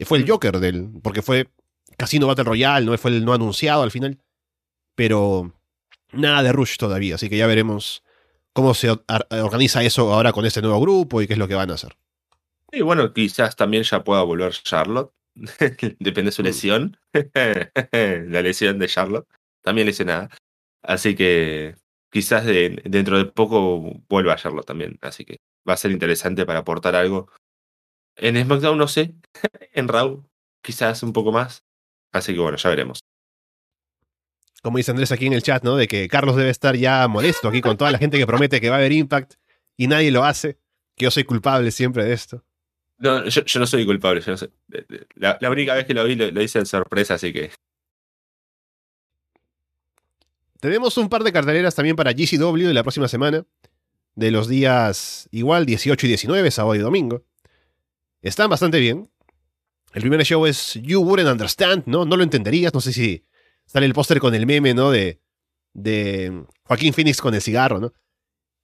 Fue 0.00 0.18
el 0.18 0.24
mm. 0.24 0.28
Joker 0.28 0.58
del. 0.58 0.90
Porque 1.00 1.22
fue 1.22 1.48
Casino 1.96 2.26
Battle 2.26 2.42
Royale, 2.42 2.84
no 2.84 2.98
fue 2.98 3.12
el 3.12 3.24
no 3.24 3.32
anunciado 3.32 3.84
al 3.84 3.92
final. 3.92 4.18
Pero 4.96 5.52
nada 6.10 6.42
de 6.42 6.50
Rush 6.50 6.76
todavía, 6.76 7.14
así 7.14 7.28
que 7.28 7.36
ya 7.36 7.46
veremos 7.46 8.02
cómo 8.52 8.74
se 8.74 8.90
organiza 9.30 9.84
eso 9.84 10.12
ahora 10.12 10.32
con 10.32 10.44
este 10.44 10.60
nuevo 10.60 10.80
grupo 10.80 11.22
y 11.22 11.28
qué 11.28 11.34
es 11.34 11.38
lo 11.38 11.46
que 11.46 11.54
van 11.54 11.70
a 11.70 11.74
hacer. 11.74 11.96
Y 12.72 12.82
bueno, 12.82 13.12
quizás 13.12 13.54
también 13.54 13.84
ya 13.84 14.02
pueda 14.02 14.22
volver 14.24 14.54
Charlotte. 14.54 15.12
Depende 16.00 16.24
de 16.24 16.32
su 16.32 16.42
mm. 16.42 16.46
lesión. 16.46 16.96
la 17.92 18.42
lesión 18.42 18.80
de 18.80 18.88
Charlotte. 18.88 19.28
También 19.62 19.86
lesionada. 19.86 20.30
Así 20.82 21.14
que 21.14 21.76
quizás 22.14 22.46
dentro 22.46 23.18
de 23.18 23.24
poco 23.24 24.00
vuelva 24.08 24.34
a 24.34 24.36
Charlotte 24.36 24.64
también. 24.64 24.98
Así 25.02 25.24
que 25.24 25.38
va 25.68 25.74
a 25.74 25.76
ser 25.76 25.90
interesante 25.90 26.46
para 26.46 26.60
aportar 26.60 26.94
algo. 26.94 27.28
En 28.14 28.40
SmackDown 28.40 28.78
no 28.78 28.86
sé. 28.86 29.14
en 29.72 29.88
Raw 29.88 30.24
quizás 30.62 31.02
un 31.02 31.12
poco 31.12 31.32
más. 31.32 31.64
Así 32.12 32.32
que 32.32 32.38
bueno, 32.38 32.56
ya 32.56 32.70
veremos. 32.70 33.00
Como 34.62 34.76
dice 34.78 34.92
Andrés 34.92 35.10
aquí 35.10 35.26
en 35.26 35.32
el 35.32 35.42
chat, 35.42 35.64
¿no? 35.64 35.74
De 35.74 35.88
que 35.88 36.06
Carlos 36.06 36.36
debe 36.36 36.50
estar 36.50 36.76
ya 36.76 37.06
molesto 37.08 37.48
aquí 37.48 37.60
con 37.60 37.76
toda 37.76 37.90
la 37.90 37.98
gente 37.98 38.16
que 38.16 38.28
promete 38.28 38.60
que 38.60 38.70
va 38.70 38.76
a 38.76 38.78
haber 38.78 38.92
Impact 38.92 39.34
y 39.76 39.88
nadie 39.88 40.12
lo 40.12 40.22
hace. 40.22 40.60
Que 40.96 41.06
yo 41.06 41.10
soy 41.10 41.24
culpable 41.24 41.72
siempre 41.72 42.04
de 42.04 42.12
esto. 42.12 42.44
No, 42.98 43.26
yo, 43.26 43.42
no 43.58 43.66
soy 43.66 43.84
culpable. 43.84 44.20
Yo 44.20 44.36
no. 44.36 44.38
La, 45.16 45.50
única 45.50 45.74
vez 45.74 45.84
que 45.84 45.94
lo 45.94 46.04
vi 46.04 46.14
lo, 46.14 46.40
hice 46.40 46.60
en 46.60 46.66
sorpresa, 46.66 47.14
así 47.14 47.32
que. 47.32 47.50
Tenemos 50.64 50.96
un 50.96 51.10
par 51.10 51.22
de 51.22 51.30
carteleras 51.30 51.74
también 51.74 51.94
para 51.94 52.14
GCW 52.14 52.68
de 52.68 52.72
la 52.72 52.82
próxima 52.82 53.06
semana. 53.06 53.44
De 54.14 54.30
los 54.30 54.48
días 54.48 55.28
igual 55.30 55.66
18 55.66 56.06
y 56.06 56.08
19, 56.08 56.50
sábado 56.50 56.74
y 56.74 56.78
domingo. 56.78 57.22
Están 58.22 58.48
bastante 58.48 58.80
bien. 58.80 59.10
El 59.92 60.00
primer 60.00 60.24
show 60.24 60.46
es 60.46 60.80
You 60.82 61.02
Wouldn't 61.02 61.30
Understand, 61.30 61.82
¿no? 61.84 62.06
No 62.06 62.16
lo 62.16 62.22
entenderías. 62.22 62.72
No 62.72 62.80
sé 62.80 62.94
si 62.94 63.26
sale 63.66 63.84
el 63.84 63.92
póster 63.92 64.20
con 64.20 64.34
el 64.34 64.46
meme, 64.46 64.72
¿no? 64.72 64.90
De, 64.90 65.20
de 65.74 66.46
Joaquín 66.62 66.94
Phoenix 66.94 67.20
con 67.20 67.34
el 67.34 67.42
cigarro, 67.42 67.78
¿no? 67.78 67.92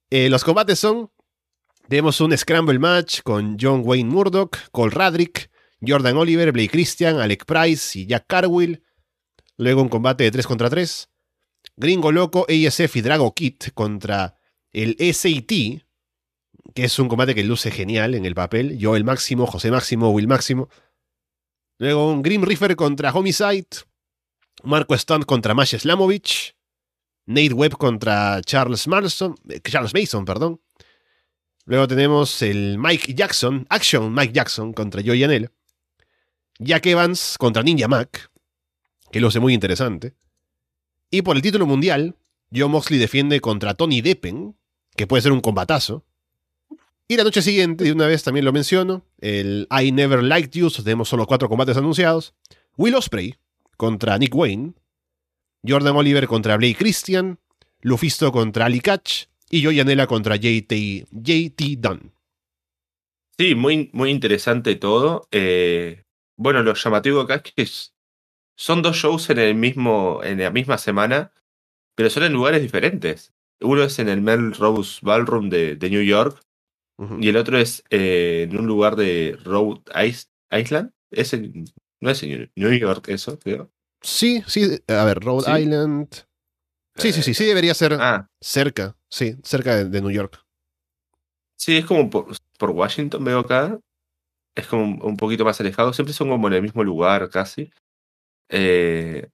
Eh, 0.09 0.27
los 0.31 0.43
combates 0.43 0.79
son. 0.79 1.11
Tenemos 1.87 2.19
un 2.19 2.35
Scramble 2.35 2.79
Match 2.79 3.21
con 3.21 3.57
John 3.61 3.83
Wayne 3.85 4.09
Murdoch, 4.09 4.57
Cole 4.71 4.89
Radrick, 4.89 5.51
Jordan 5.85 6.17
Oliver, 6.17 6.51
Blake 6.51 6.71
Christian, 6.71 7.19
Alec 7.19 7.45
Price 7.45 7.99
y 7.99 8.07
Jack 8.07 8.25
Carwill. 8.25 8.81
Luego 9.57 9.83
un 9.83 9.89
combate 9.89 10.23
de 10.23 10.31
3 10.31 10.47
contra 10.47 10.67
3. 10.67 11.10
Gringo 11.81 12.11
Loco, 12.11 12.45
ASF 12.47 12.95
y 12.97 13.01
Drago 13.01 13.33
Kit 13.33 13.73
contra 13.73 14.37
el 14.71 14.95
SAT, 14.99 15.81
que 16.75 16.83
es 16.83 16.99
un 16.99 17.09
combate 17.09 17.33
que 17.33 17.43
luce 17.43 17.71
genial 17.71 18.13
en 18.13 18.27
el 18.27 18.35
papel. 18.35 18.77
Yo 18.77 18.95
el 18.95 19.03
Máximo, 19.03 19.47
José 19.47 19.71
Máximo, 19.71 20.11
Will 20.11 20.27
Máximo. 20.27 20.69
Luego 21.79 22.11
un 22.11 22.21
Grim 22.21 22.43
Reaper 22.43 22.75
contra 22.75 23.11
Homicide. 23.11 23.65
Marco 24.63 24.95
Stunt 24.95 25.25
contra 25.25 25.55
Mash 25.55 25.75
Slamovich. 25.75 26.55
Nate 27.25 27.53
Webb 27.53 27.77
contra 27.77 28.41
Charles, 28.45 28.85
eh, 28.87 29.59
Charles 29.63 29.93
Mason. 29.95 30.23
Perdón. 30.23 30.61
Luego 31.65 31.87
tenemos 31.87 32.43
el 32.43 32.77
Mike 32.77 33.15
Jackson, 33.15 33.65
Action 33.69 34.13
Mike 34.13 34.33
Jackson 34.33 34.71
contra 34.71 35.01
Joey 35.03 35.21
Janela. 35.21 35.51
Jack 36.59 36.85
Evans 36.85 37.37
contra 37.39 37.63
Ninja 37.63 37.87
Mac, 37.87 38.29
que 39.11 39.19
lo 39.19 39.31
muy 39.41 39.55
interesante. 39.55 40.13
Y 41.11 41.21
por 41.21 41.35
el 41.35 41.41
título 41.41 41.65
mundial, 41.65 42.15
Joe 42.55 42.69
Moxley 42.69 42.97
defiende 42.97 43.41
contra 43.41 43.73
Tony 43.73 44.01
Deppen, 44.01 44.55
que 44.95 45.07
puede 45.07 45.21
ser 45.21 45.33
un 45.33 45.41
combatazo. 45.41 46.05
Y 47.07 47.17
la 47.17 47.25
noche 47.25 47.41
siguiente, 47.41 47.83
de 47.83 47.91
una 47.91 48.07
vez 48.07 48.23
también 48.23 48.45
lo 48.45 48.53
menciono, 48.53 49.05
el 49.19 49.67
I 49.69 49.91
Never 49.91 50.23
Liked 50.23 50.51
You, 50.51 50.71
tenemos 50.71 51.09
solo 51.09 51.27
cuatro 51.27 51.49
combates 51.49 51.75
anunciados. 51.75 52.33
Will 52.77 52.95
Osprey 52.95 53.35
contra 53.75 54.17
Nick 54.17 54.33
Wayne. 54.33 54.73
Jordan 55.67 55.95
Oliver 55.97 56.27
contra 56.27 56.55
Blake 56.55 56.77
Christian. 56.77 57.39
Lufisto 57.81 58.31
contra 58.31 58.65
Ali 58.65 58.79
Catch. 58.79 59.25
Y 59.49 59.63
Joey 59.65 59.81
Anela 59.81 60.07
contra 60.07 60.37
JT, 60.37 61.07
JT 61.11 61.77
Dunn. 61.77 62.13
Sí, 63.37 63.55
muy, 63.55 63.89
muy 63.91 64.09
interesante 64.09 64.75
todo. 64.75 65.27
Eh, 65.31 66.03
bueno, 66.37 66.63
lo 66.63 66.73
llamativo 66.73 67.19
acá 67.19 67.35
es 67.35 67.41
que 67.41 67.90
son 68.61 68.83
dos 68.83 68.95
shows 68.95 69.27
en, 69.31 69.39
el 69.39 69.55
mismo, 69.55 70.21
en 70.23 70.39
la 70.39 70.51
misma 70.51 70.77
semana, 70.77 71.33
pero 71.95 72.11
son 72.11 72.23
en 72.23 72.33
lugares 72.33 72.61
diferentes. 72.61 73.33
Uno 73.59 73.81
es 73.81 73.97
en 73.97 74.07
el 74.07 74.21
Melrose 74.21 74.99
Ballroom 75.01 75.49
de, 75.49 75.75
de 75.75 75.89
New 75.89 76.03
York 76.03 76.39
y 77.19 77.29
el 77.29 77.37
otro 77.37 77.57
es 77.57 77.83
eh, 77.89 78.47
en 78.47 78.59
un 78.59 78.67
lugar 78.67 78.95
de 78.95 79.35
Rhode 79.43 79.81
Island. 80.51 80.91
¿Es 81.09 81.33
no 81.33 82.09
es 82.11 82.21
en 82.21 82.51
New 82.55 82.71
York 82.73 83.07
eso, 83.09 83.39
creo. 83.39 83.71
Sí, 84.01 84.43
sí. 84.45 84.79
A 84.87 85.05
ver, 85.05 85.19
Rhode 85.19 85.59
Island. 85.59 86.09
Sí, 86.97 87.11
sí, 87.11 87.23
sí, 87.23 87.33
sí 87.33 87.45
debería 87.45 87.73
ser 87.73 87.97
ah. 87.99 88.29
cerca, 88.39 88.95
sí, 89.09 89.37
cerca 89.41 89.83
de, 89.83 90.01
New 90.01 90.11
York. 90.11 90.45
Sí, 91.57 91.77
es 91.77 91.85
como 91.85 92.11
por, 92.11 92.35
Washington 92.69 93.23
veo 93.23 93.39
acá. 93.39 93.79
Es 94.55 94.67
como 94.67 95.03
un 95.03 95.17
poquito 95.17 95.45
más 95.45 95.59
alejado. 95.59 95.93
Siempre 95.93 96.13
son 96.13 96.29
como 96.29 96.47
en 96.47 96.53
el 96.53 96.61
mismo 96.61 96.83
lugar 96.83 97.27
casi. 97.31 97.71
Eh, 98.51 99.29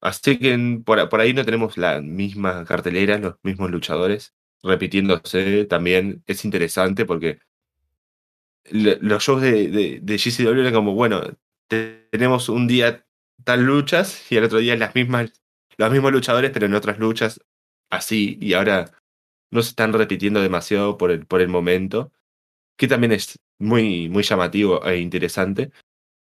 así 0.00 0.38
que 0.38 0.80
por, 0.84 1.08
por 1.08 1.20
ahí 1.20 1.32
no 1.34 1.44
tenemos 1.44 1.76
la 1.76 2.00
misma 2.00 2.64
cartelera, 2.64 3.18
los 3.18 3.36
mismos 3.42 3.70
luchadores 3.70 4.34
repitiéndose 4.62 5.66
también 5.66 6.22
es 6.26 6.44
interesante 6.44 7.06
porque 7.06 7.38
los 8.70 9.22
shows 9.22 9.40
de, 9.42 9.68
de, 9.68 10.00
de 10.02 10.18
GCW 10.18 10.60
eran 10.60 10.74
como, 10.74 10.94
bueno, 10.94 11.22
tenemos 11.68 12.48
un 12.48 12.66
día 12.66 13.06
tal 13.44 13.64
luchas 13.64 14.30
y 14.30 14.36
el 14.36 14.44
otro 14.44 14.58
día 14.58 14.76
las 14.76 14.94
mismas, 14.94 15.32
los 15.76 15.90
mismos 15.90 16.12
luchadores, 16.12 16.50
pero 16.50 16.66
en 16.66 16.74
otras 16.74 16.98
luchas 16.98 17.40
así, 17.90 18.36
y 18.40 18.52
ahora 18.54 18.90
no 19.50 19.62
se 19.62 19.70
están 19.70 19.92
repitiendo 19.92 20.42
demasiado 20.42 20.98
por 20.98 21.10
el, 21.10 21.26
por 21.26 21.40
el 21.40 21.48
momento, 21.48 22.12
que 22.76 22.88
también 22.88 23.12
es 23.12 23.38
muy, 23.58 24.08
muy 24.08 24.22
llamativo 24.22 24.84
e 24.86 24.98
interesante. 24.98 25.72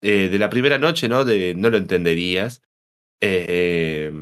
Eh, 0.02 0.28
de 0.28 0.38
la 0.38 0.50
primera 0.50 0.78
noche, 0.78 1.08
¿no? 1.08 1.24
De 1.24 1.54
no 1.54 1.70
lo 1.70 1.76
entenderías. 1.76 2.62
Eh, 3.20 4.12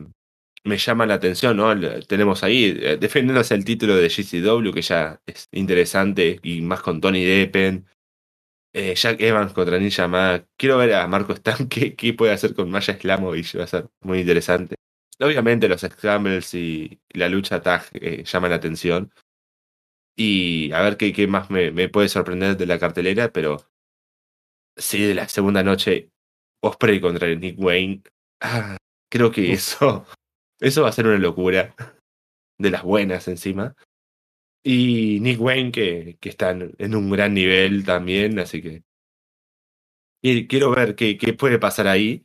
me 0.64 0.78
llama 0.78 1.06
la 1.06 1.14
atención, 1.14 1.56
¿no? 1.56 1.74
Tenemos 2.06 2.42
ahí 2.42 2.76
eh, 2.80 2.96
defendiéndose 2.98 3.54
el 3.54 3.64
título 3.64 3.96
de 3.96 4.08
GCW, 4.08 4.72
que 4.72 4.82
ya 4.82 5.20
es 5.26 5.48
interesante, 5.52 6.40
y 6.42 6.60
más 6.62 6.80
con 6.82 7.00
Tony 7.00 7.24
Deppen. 7.24 7.86
Jack 8.74 9.22
Evans 9.22 9.54
contra 9.54 9.78
Ninja 9.78 10.06
Mac. 10.06 10.48
Quiero 10.58 10.76
ver 10.76 10.94
a 10.94 11.06
Marco 11.08 11.32
Stan 11.32 11.66
qué, 11.68 11.94
qué 11.96 12.12
puede 12.12 12.32
hacer 12.32 12.54
con 12.54 12.70
Maya 12.70 12.98
Slamovich, 12.98 13.58
va 13.58 13.64
a 13.64 13.66
ser 13.66 13.88
muy 14.02 14.20
interesante. 14.20 14.76
Obviamente 15.18 15.68
los 15.68 15.80
Scrambles 15.80 16.54
y 16.54 17.00
la 17.10 17.28
lucha 17.28 17.62
tag 17.62 17.84
eh, 17.94 18.24
llaman 18.24 18.50
la 18.50 18.56
atención. 18.56 19.12
Y 20.16 20.72
a 20.72 20.82
ver 20.82 20.96
qué, 20.96 21.12
qué 21.12 21.26
más 21.26 21.50
me, 21.50 21.70
me, 21.70 21.88
puede 21.88 22.08
sorprender 22.08 22.56
de 22.56 22.66
la 22.66 22.78
cartelera, 22.78 23.32
pero 23.32 23.66
sí, 24.76 25.02
de 25.02 25.14
la 25.14 25.28
segunda 25.28 25.62
noche, 25.62 26.10
Osprey 26.62 27.00
contra 27.00 27.34
Nick 27.34 27.58
Wayne. 27.58 28.02
Ah, 28.40 28.76
creo 29.10 29.30
que 29.30 29.52
eso 29.52 30.06
eso 30.60 30.82
va 30.82 30.88
a 30.88 30.92
ser 30.92 31.06
una 31.06 31.18
locura. 31.18 31.74
De 32.58 32.70
las 32.70 32.82
buenas 32.82 33.28
encima. 33.28 33.74
Y 34.64 35.20
Nick 35.20 35.40
Wayne, 35.40 35.70
que, 35.70 36.16
que 36.20 36.30
está 36.30 36.50
en 36.50 36.94
un 36.94 37.10
gran 37.10 37.34
nivel 37.34 37.84
también, 37.84 38.38
así 38.38 38.62
que. 38.62 38.82
Y 40.22 40.46
quiero 40.48 40.70
ver 40.70 40.96
qué, 40.96 41.18
qué 41.18 41.34
puede 41.34 41.58
pasar 41.58 41.86
ahí. 41.86 42.24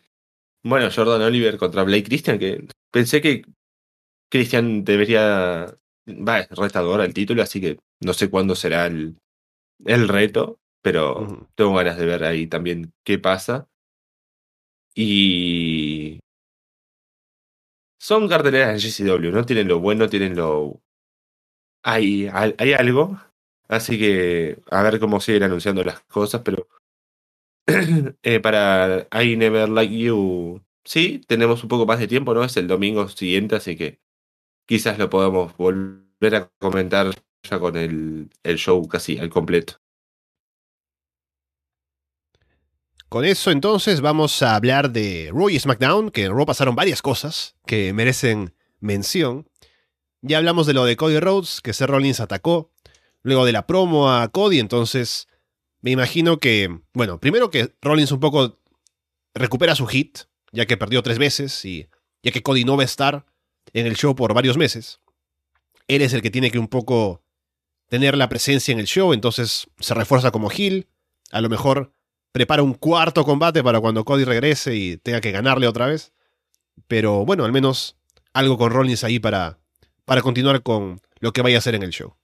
Bueno, 0.64 0.90
Jordan 0.94 1.22
Oliver 1.22 1.58
contra 1.58 1.84
Blake 1.84 2.06
Christian, 2.06 2.40
que 2.40 2.66
pensé 2.92 3.22
que 3.22 3.44
Christian 4.30 4.84
debería. 4.86 5.78
Va, 6.08 6.40
es 6.40 6.50
retador 6.52 7.02
el 7.02 7.14
título, 7.14 7.44
así 7.44 7.62
que 7.62 7.78
no 8.00 8.14
sé 8.14 8.30
cuándo 8.30 8.56
será 8.56 8.86
el, 8.88 9.18
el 9.86 10.08
reto, 10.08 10.60
pero 10.82 11.50
tengo 11.56 11.76
ganas 11.76 11.98
de 11.98 12.06
ver 12.06 12.24
ahí 12.24 12.48
también 12.48 12.94
qué 13.04 13.20
pasa. 13.20 13.68
Y 14.96 16.20
son 18.00 18.28
carteleras 18.28 18.82
de 18.82 18.90
GCW, 18.90 19.32
no 19.32 19.46
tienen 19.46 19.68
lo 19.68 19.80
bueno, 19.80 20.10
tienen 20.10 20.36
lo. 20.36 20.82
Hay, 21.84 22.28
hay 22.32 22.74
algo. 22.74 23.20
Así 23.68 23.98
que 23.98 24.60
a 24.70 24.84
ver 24.84 25.00
cómo 25.00 25.20
siguen 25.22 25.44
anunciando 25.44 25.84
las 25.84 26.02
cosas, 26.02 26.42
pero. 26.44 26.68
eh, 28.24 28.40
para 28.40 29.08
I 29.24 29.36
Never 29.38 29.70
Like 29.70 29.98
You, 29.98 30.62
sí, 30.84 31.22
tenemos 31.28 31.64
un 31.64 31.70
poco 31.70 31.86
más 31.86 32.00
de 32.00 32.08
tiempo, 32.08 32.34
¿no? 32.34 32.44
Es 32.44 32.58
el 32.58 32.68
domingo 32.68 33.08
siguiente, 33.08 33.56
así 33.56 33.76
que 33.78 34.00
quizás 34.68 35.00
lo 35.00 35.10
podamos 35.10 35.56
volver 35.58 36.36
a 36.36 36.50
comentar 36.60 37.12
ya 37.44 37.60
con 37.60 37.78
el, 37.78 38.30
el 38.44 38.58
show 38.58 38.88
casi 38.88 39.20
al 39.20 39.30
completo. 39.30 39.81
Con 43.12 43.26
eso 43.26 43.52
entonces 43.52 44.00
vamos 44.00 44.42
a 44.42 44.56
hablar 44.56 44.94
de 44.94 45.32
Raw 45.34 45.50
y 45.50 45.60
SmackDown, 45.60 46.12
que 46.12 46.24
en 46.24 46.32
Raw 46.32 46.46
pasaron 46.46 46.78
varias 46.78 47.02
cosas 47.02 47.58
que 47.66 47.92
merecen 47.92 48.56
mención. 48.80 49.50
Ya 50.22 50.38
hablamos 50.38 50.66
de 50.66 50.72
lo 50.72 50.86
de 50.86 50.96
Cody 50.96 51.20
Rhodes, 51.20 51.60
que 51.60 51.74
Seth 51.74 51.90
Rollins 51.90 52.22
atacó, 52.22 52.72
luego 53.22 53.44
de 53.44 53.52
la 53.52 53.68
promo 53.68 54.14
a 54.14 54.30
Cody, 54.30 54.60
entonces 54.60 55.28
me 55.82 55.92
imagino 55.92 56.40
que, 56.40 56.84
bueno, 56.94 57.20
primero 57.20 57.50
que 57.50 57.76
Rollins 57.82 58.14
un 58.14 58.22
poco 58.22 58.62
recupera 59.34 59.76
su 59.76 59.88
hit, 59.88 60.20
ya 60.54 60.66
que 60.66 60.78
perdió 60.78 61.04
tres 61.04 61.20
veces 61.20 61.66
y 61.66 61.90
ya 62.24 62.32
que 62.32 62.44
Cody 62.44 62.64
no 62.64 62.78
va 62.78 62.84
a 62.84 62.86
estar 62.86 63.26
en 63.74 63.88
el 63.88 63.98
show 63.98 64.16
por 64.16 64.34
varios 64.34 64.56
meses. 64.56 65.02
él 65.90 66.02
es 66.02 66.14
el 66.14 66.22
que 66.22 66.32
tiene 66.32 66.50
que 66.50 66.60
un 66.60 66.70
poco 66.70 67.26
tener 67.90 68.16
la 68.16 68.30
presencia 68.30 68.72
en 68.72 68.80
el 68.80 68.88
show, 68.88 69.12
entonces 69.12 69.68
se 69.82 69.94
refuerza 69.96 70.32
como 70.32 70.50
heel. 70.50 70.88
A 71.34 71.42
lo 71.42 71.50
mejor 71.50 71.94
prepara 72.32 72.64
un 72.64 72.74
cuarto 72.74 73.24
combate 73.24 73.64
para 73.64 73.80
cuando 73.80 74.06
Cody 74.06 74.24
regrese 74.24 74.76
y 74.76 74.98
tenga 74.98 75.22
que 75.22 75.32
ganarle 75.32 75.68
otra 75.68 75.88
vez. 75.88 76.14
Pero 76.88 77.26
bueno, 77.26 77.46
al 77.46 77.52
menos 77.52 77.98
algo 78.34 78.58
con 78.58 78.72
Rollins 78.72 79.04
ahí 79.04 79.20
para, 79.20 79.60
para 80.06 80.22
continuar 80.22 80.64
con 80.64 81.00
lo 81.20 81.34
que 81.34 81.42
vaya 81.42 81.58
a 81.58 81.60
hacer 81.60 81.76
en 81.76 81.84
el 81.84 81.92
show. 81.92 82.16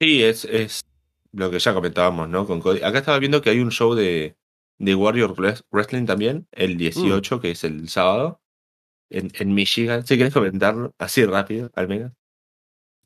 Sí, 0.00 0.22
es, 0.22 0.44
es 0.44 0.84
lo 1.32 1.50
que 1.50 1.60
ya 1.60 1.74
comentábamos, 1.74 2.28
¿no? 2.28 2.46
Con 2.46 2.60
Cody. 2.60 2.82
Acá 2.82 2.98
estaba 2.98 3.18
viendo 3.18 3.40
que 3.40 3.50
hay 3.50 3.60
un 3.60 3.70
show 3.70 3.94
de, 3.94 4.36
de 4.78 4.94
Warrior 4.94 5.34
Wrestling 5.70 6.06
también, 6.06 6.48
el 6.50 6.76
18, 6.76 7.40
que 7.40 7.52
es 7.52 7.62
el 7.62 7.88
sábado, 7.88 8.40
en, 9.10 9.30
en 9.38 9.54
Michigan. 9.54 10.04
Si 10.04 10.16
quieres 10.16 10.34
comentarlo, 10.34 10.92
así 10.98 11.24
rápido, 11.24 11.70
al 11.74 11.86
menos. 11.86 12.12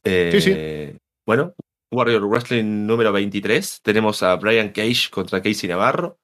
sí, 0.04 0.40
sí. 0.40 0.52
Eh, 0.54 0.98
bueno, 1.26 1.54
Warrior 1.90 2.26
Wrestling 2.26 2.86
número 2.86 3.12
23. 3.12 3.80
Tenemos 3.82 4.22
a 4.22 4.36
Brian 4.36 4.70
Cage 4.70 5.10
contra 5.10 5.42
Casey 5.42 5.68
Navarro. 5.68 6.18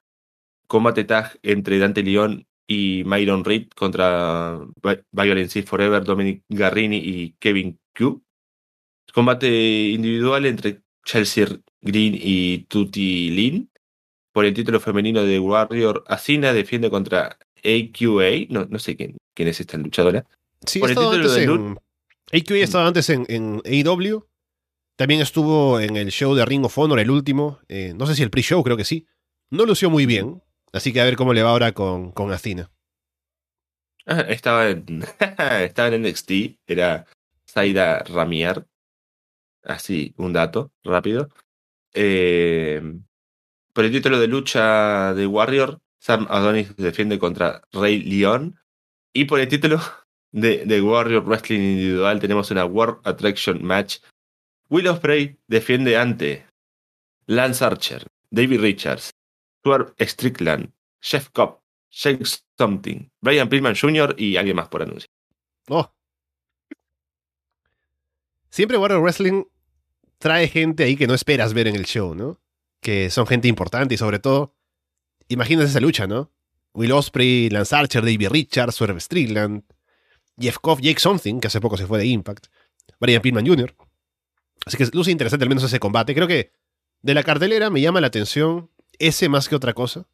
Combate 0.67 1.03
tag 1.03 1.39
entre 1.43 1.77
Dante 1.79 2.03
León 2.03 2.47
y 2.67 3.03
Myron 3.05 3.43
Reed 3.43 3.67
contra 3.75 4.59
Violence 5.11 5.63
Forever, 5.63 6.03
Dominic 6.03 6.43
Garrini 6.49 6.97
y 6.97 7.35
Kevin 7.39 7.79
Q. 7.95 8.23
Combate 9.13 9.47
individual 9.89 10.45
entre 10.45 10.81
Chelsea 11.05 11.47
Green 11.81 12.17
y 12.19 12.59
Tutti 12.69 13.29
Lin. 13.29 13.69
Por 14.31 14.45
el 14.45 14.53
título 14.53 14.79
femenino 14.79 15.23
de 15.23 15.39
Warrior, 15.39 16.03
Asina 16.07 16.53
defiende 16.53 16.89
contra 16.89 17.37
AQA. 17.63 18.47
No, 18.49 18.65
no 18.65 18.79
sé 18.79 18.95
quién, 18.95 19.17
quién 19.35 19.47
es 19.47 19.59
esta 19.59 19.77
luchadora. 19.77 20.25
Sí, 20.65 20.79
Por 20.79 20.89
el 20.89 20.95
título 20.95 21.31
de 21.31 21.43
en, 21.43 21.77
AQA 22.31 22.57
estaba 22.57 22.87
antes 22.87 23.09
en, 23.09 23.25
en 23.29 23.61
AEW. 23.65 24.25
También 25.03 25.19
estuvo 25.19 25.81
en 25.81 25.97
el 25.97 26.11
show 26.11 26.33
de 26.33 26.45
Ring 26.45 26.63
of 26.63 26.77
Honor, 26.77 26.97
el 26.97 27.11
último. 27.11 27.59
eh, 27.67 27.93
no 27.93 28.05
sé 28.05 28.15
si 28.15 28.23
el 28.23 28.29
pre-show, 28.29 28.63
creo 28.63 28.77
que 28.77 28.85
sí. 28.85 29.05
No 29.49 29.65
lució 29.65 29.89
muy 29.89 30.05
bien. 30.05 30.41
Así 30.71 30.93
que 30.93 31.01
a 31.01 31.03
ver 31.03 31.17
cómo 31.17 31.33
le 31.33 31.43
va 31.43 31.49
ahora 31.49 31.73
con, 31.73 32.13
con 32.13 32.31
Athena. 32.31 32.71
Ah, 34.05 34.21
estaba 34.29 34.69
en, 34.69 35.03
estaba 35.59 35.89
en 35.89 36.03
NXT, 36.03 36.31
era 36.67 37.05
Zaida 37.45 37.99
Ramier. 38.03 38.65
Así, 39.61 40.13
un 40.15 40.31
dato 40.31 40.71
rápido. 40.85 41.27
Eh, 41.93 42.81
por 43.73 43.83
el 43.83 43.91
título 43.91 44.21
de 44.21 44.27
lucha 44.27 45.13
de 45.13 45.27
Warrior, 45.27 45.81
Sam 45.99 46.27
Adonis 46.29 46.77
defiende 46.77 47.19
contra 47.19 47.61
Rey 47.73 48.01
León. 48.03 48.57
Y 49.11 49.25
por 49.25 49.41
el 49.41 49.49
título 49.49 49.81
de, 50.31 50.63
de 50.65 50.81
Warrior 50.81 51.25
Wrestling 51.25 51.59
individual 51.59 52.21
tenemos 52.21 52.51
una 52.51 52.63
World 52.63 53.01
Attraction 53.03 53.61
Match. 53.61 53.97
Will 54.69 54.87
Ospreay 54.87 55.37
defiende 55.47 55.97
ante 55.97 56.45
Lance 57.25 57.63
Archer, 57.63 58.07
David 58.29 58.61
Richards, 58.61 59.11
Stuart 59.59 59.95
Strickland, 59.99 60.71
Jeff 61.01 61.29
Cobb, 61.29 61.59
Shake 61.89 62.25
Something, 62.57 63.09
Brian 63.21 63.49
Pillman 63.49 63.75
Jr. 63.75 64.15
y 64.17 64.37
alguien 64.37 64.55
más 64.55 64.67
por 64.67 64.81
anunciar. 64.81 65.09
Oh. 65.67 65.93
Siempre 68.49 68.77
Warrior 68.77 69.01
Wrestling 69.01 69.45
trae 70.17 70.47
gente 70.47 70.83
ahí 70.83 70.95
que 70.95 71.07
no 71.07 71.13
esperas 71.13 71.53
ver 71.53 71.67
en 71.67 71.75
el 71.75 71.85
show, 71.85 72.15
¿no? 72.15 72.39
Que 72.81 73.09
son 73.09 73.27
gente 73.27 73.47
importante 73.47 73.95
y 73.95 73.97
sobre 73.97 74.19
todo, 74.19 74.55
imagínate 75.27 75.69
esa 75.69 75.79
lucha, 75.79 76.07
¿no? 76.07 76.31
Will 76.73 76.91
Osprey, 76.91 77.49
Lance 77.49 77.75
Archer, 77.75 78.03
David 78.03 78.29
Richards, 78.29 78.75
Swerve 78.75 78.99
Strickland, 78.99 79.63
Jeff 80.37 80.57
Cobb, 80.59 80.81
Jake 80.81 80.99
Something, 80.99 81.39
que 81.39 81.47
hace 81.47 81.61
poco 81.61 81.77
se 81.77 81.85
fue 81.85 81.99
de 81.99 82.07
Impact, 82.07 82.47
Brian 82.99 83.21
Pillman 83.21 83.45
Jr. 83.45 83.75
Así 84.65 84.77
que 84.77 84.85
luce 84.93 85.11
interesante 85.11 85.43
al 85.43 85.49
menos 85.49 85.63
ese 85.63 85.79
combate. 85.79 86.15
Creo 86.15 86.27
que 86.27 86.51
de 87.01 87.13
la 87.13 87.23
cartelera 87.23 87.69
me 87.69 87.81
llama 87.81 88.01
la 88.01 88.07
atención 88.07 88.69
ese 88.99 89.29
más 89.29 89.49
que 89.49 89.55
otra 89.55 89.73
cosa. 89.73 90.07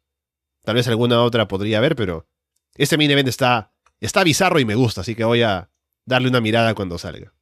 Tal 0.64 0.74
vez 0.74 0.88
alguna 0.88 1.22
otra 1.22 1.48
podría 1.48 1.78
haber, 1.78 1.96
pero 1.96 2.26
este 2.74 2.96
main 2.96 3.10
event 3.10 3.28
está, 3.28 3.72
está 4.00 4.24
bizarro 4.24 4.58
y 4.58 4.64
me 4.64 4.74
gusta, 4.74 5.00
así 5.00 5.14
que 5.14 5.24
voy 5.24 5.42
a 5.42 5.70
darle 6.04 6.28
una 6.28 6.40
mirada 6.40 6.74
cuando 6.74 6.98
salga. 6.98 7.32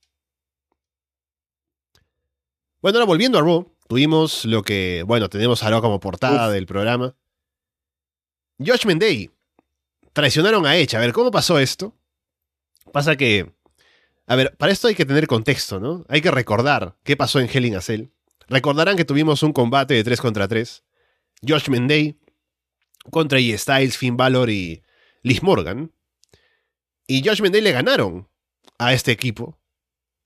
Bueno, 2.80 2.98
ahora 2.98 3.06
volviendo 3.06 3.38
a 3.38 3.42
Raw, 3.42 3.74
tuvimos 3.88 4.44
lo 4.44 4.62
que, 4.62 5.02
bueno, 5.06 5.28
tenemos 5.28 5.62
ahora 5.62 5.80
como 5.80 5.98
portada 5.98 6.48
Uf. 6.48 6.52
del 6.52 6.66
programa. 6.66 7.16
Judgment 8.58 9.00
Day. 9.00 9.30
Traicionaron 10.12 10.64
a 10.66 10.76
Edge. 10.76 10.96
A 10.96 11.00
ver, 11.00 11.12
¿cómo 11.12 11.30
pasó 11.30 11.58
esto? 11.58 11.94
Pasa 12.92 13.16
que, 13.16 13.52
a 14.28 14.36
ver, 14.36 14.56
para 14.56 14.72
esto 14.72 14.88
hay 14.88 14.94
que 14.94 15.04
tener 15.06 15.26
contexto, 15.26 15.80
¿no? 15.80 16.04
Hay 16.08 16.20
que 16.20 16.30
recordar 16.30 16.96
qué 17.02 17.16
pasó 17.16 17.40
en 17.40 17.48
Hell 17.52 17.64
in 17.64 17.80
Cell. 17.80 18.08
Recordarán 18.48 18.96
que 18.96 19.04
tuvimos 19.04 19.42
un 19.42 19.52
combate 19.52 19.94
de 19.94 20.04
3 20.04 20.20
contra 20.20 20.46
3. 20.48 20.84
Judgment 21.46 21.88
Day 21.88 22.18
contra 23.10 23.38
E. 23.38 23.56
Styles, 23.56 23.96
Finn 23.96 24.16
Balor 24.16 24.50
y 24.50 24.82
Liz 25.22 25.42
Morgan. 25.42 25.92
Y 27.06 27.22
Judgment 27.26 27.52
Day 27.54 27.62
le 27.62 27.72
ganaron 27.72 28.28
a 28.78 28.92
este 28.92 29.12
equipo. 29.12 29.58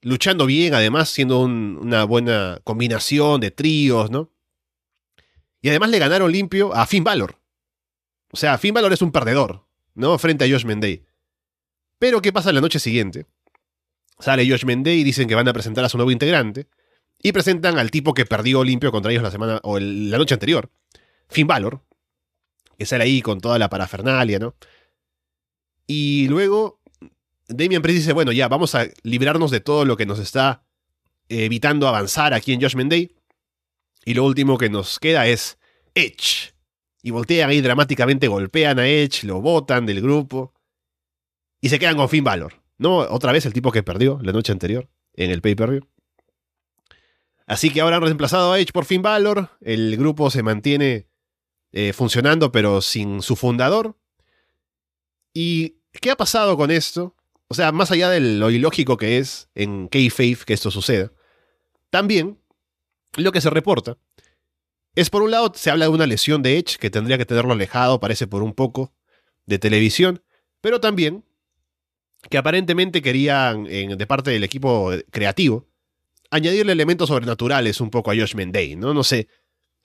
Luchando 0.00 0.46
bien, 0.46 0.74
además, 0.74 1.09
siendo 1.11 1.38
un- 1.40 1.78
una 1.80 2.05
buena 2.05 2.61
combinación 2.64 3.40
de 3.40 3.53
tríos, 3.53 4.11
¿no? 4.11 4.32
Y 5.61 5.68
además 5.68 5.90
le 5.90 6.00
ganaron 6.00 6.32
limpio 6.32 6.74
a 6.74 6.86
Finn 6.86 7.05
Balor. 7.05 7.38
O 8.32 8.36
sea, 8.36 8.59
Finn 8.59 8.74
Balor 8.74 8.92
es 8.92 9.03
un 9.03 9.12
perdedor, 9.12 9.64
¿no? 9.94 10.18
Frente 10.18 10.44
a 10.44 10.48
Judgment 10.48 10.82
Day. 10.82 11.05
Pero, 12.00 12.20
¿qué 12.20 12.32
pasa 12.32 12.53
la 12.53 12.61
noche 12.61 12.80
siguiente? 12.80 13.26
Sale 14.22 14.48
Judgment 14.48 14.86
Day 14.86 15.00
y 15.00 15.04
dicen 15.04 15.26
que 15.26 15.34
van 15.34 15.48
a 15.48 15.52
presentar 15.52 15.84
a 15.84 15.88
su 15.88 15.96
nuevo 15.96 16.12
integrante. 16.12 16.68
Y 17.20 17.32
presentan 17.32 17.76
al 17.78 17.90
tipo 17.90 18.14
que 18.14 18.24
perdió 18.24 18.62
limpio 18.62 18.92
contra 18.92 19.10
ellos 19.10 19.22
la 19.22 19.32
semana 19.32 19.60
o 19.64 19.80
la 19.80 20.16
noche 20.16 20.34
anterior. 20.34 20.70
Finn 21.28 21.48
Balor. 21.48 21.82
Que 22.78 22.86
sale 22.86 23.04
ahí 23.04 23.20
con 23.20 23.40
toda 23.40 23.58
la 23.58 23.68
parafernalia, 23.68 24.38
¿no? 24.38 24.54
Y 25.88 26.28
luego 26.28 26.80
Damian 27.48 27.82
Priest 27.82 27.98
dice, 27.98 28.12
bueno, 28.12 28.30
ya, 28.30 28.46
vamos 28.46 28.76
a 28.76 28.86
librarnos 29.02 29.50
de 29.50 29.60
todo 29.60 29.84
lo 29.84 29.96
que 29.96 30.06
nos 30.06 30.20
está 30.20 30.64
eh, 31.28 31.44
evitando 31.44 31.88
avanzar 31.88 32.32
aquí 32.32 32.52
en 32.52 32.60
Judgment 32.60 32.90
Day. 32.90 33.16
Y 34.04 34.14
lo 34.14 34.24
último 34.24 34.56
que 34.56 34.70
nos 34.70 35.00
queda 35.00 35.26
es 35.26 35.58
Edge. 35.94 36.54
Y 37.02 37.10
voltean 37.10 37.50
ahí 37.50 37.60
dramáticamente, 37.60 38.28
golpean 38.28 38.78
a 38.78 38.86
Edge, 38.86 39.24
lo 39.24 39.40
botan 39.40 39.84
del 39.84 40.00
grupo. 40.00 40.54
Y 41.60 41.68
se 41.68 41.80
quedan 41.80 41.96
con 41.96 42.08
Finn 42.08 42.24
Balor. 42.24 42.61
¿No? 42.82 42.96
Otra 42.98 43.30
vez 43.30 43.46
el 43.46 43.52
tipo 43.52 43.70
que 43.70 43.84
perdió 43.84 44.18
la 44.22 44.32
noche 44.32 44.50
anterior 44.50 44.88
en 45.14 45.30
el 45.30 45.40
pay-per-view. 45.40 45.86
Así 47.46 47.70
que 47.70 47.80
ahora 47.80 47.96
han 47.96 48.02
reemplazado 48.02 48.52
a 48.52 48.58
Edge 48.58 48.72
por 48.72 48.84
Finn 48.84 49.02
Balor. 49.02 49.50
El 49.60 49.96
grupo 49.96 50.30
se 50.30 50.42
mantiene 50.42 51.06
eh, 51.70 51.92
funcionando, 51.92 52.50
pero 52.50 52.82
sin 52.82 53.22
su 53.22 53.36
fundador. 53.36 53.96
¿Y 55.32 55.76
qué 55.92 56.10
ha 56.10 56.16
pasado 56.16 56.56
con 56.56 56.72
esto? 56.72 57.14
O 57.46 57.54
sea, 57.54 57.70
más 57.70 57.92
allá 57.92 58.10
de 58.10 58.18
lo 58.18 58.50
ilógico 58.50 58.96
que 58.96 59.18
es 59.18 59.48
en 59.54 59.86
Kayfabe 59.86 60.38
que 60.44 60.54
esto 60.54 60.72
suceda, 60.72 61.12
también 61.88 62.40
lo 63.16 63.30
que 63.30 63.40
se 63.40 63.50
reporta 63.50 63.96
es, 64.96 65.08
por 65.08 65.22
un 65.22 65.30
lado, 65.30 65.52
se 65.54 65.70
habla 65.70 65.84
de 65.84 65.92
una 65.92 66.06
lesión 66.06 66.42
de 66.42 66.58
Edge 66.58 66.78
que 66.80 66.90
tendría 66.90 67.16
que 67.16 67.26
tenerlo 67.26 67.52
alejado, 67.52 68.00
parece 68.00 68.26
por 68.26 68.42
un 68.42 68.54
poco, 68.54 68.92
de 69.46 69.60
televisión, 69.60 70.24
pero 70.60 70.80
también 70.80 71.24
que 72.28 72.38
aparentemente 72.38 73.02
querían, 73.02 73.64
de 73.64 74.06
parte 74.06 74.30
del 74.30 74.44
equipo 74.44 74.90
creativo, 75.10 75.66
añadirle 76.30 76.72
elementos 76.72 77.08
sobrenaturales 77.08 77.80
un 77.80 77.90
poco 77.90 78.10
a 78.10 78.14
Judgment 78.14 78.54
Day, 78.54 78.74
¿no? 78.74 78.94
No 78.94 79.04
sé, 79.04 79.28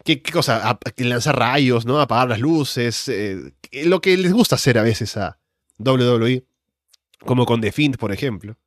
¿qué, 0.04 0.22
cosa? 0.22 0.80
Lanzar 0.98 1.38
rayos, 1.38 1.86
¿no? 1.86 2.00
Apagar 2.00 2.30
las 2.30 2.40
luces, 2.40 3.08
eh, 3.10 3.54
lo 3.86 4.02
que 4.02 4.16
les 4.18 4.32
gusta 4.32 4.56
hacer 4.56 4.78
a 4.78 4.84
veces 4.84 5.18
a 5.18 5.40
WWE, 5.80 6.46
como 7.20 7.46
con 7.46 7.60
The 7.60 7.72
Fiend, 7.72 7.98
por 7.98 8.12
ejemplo. 8.12 8.58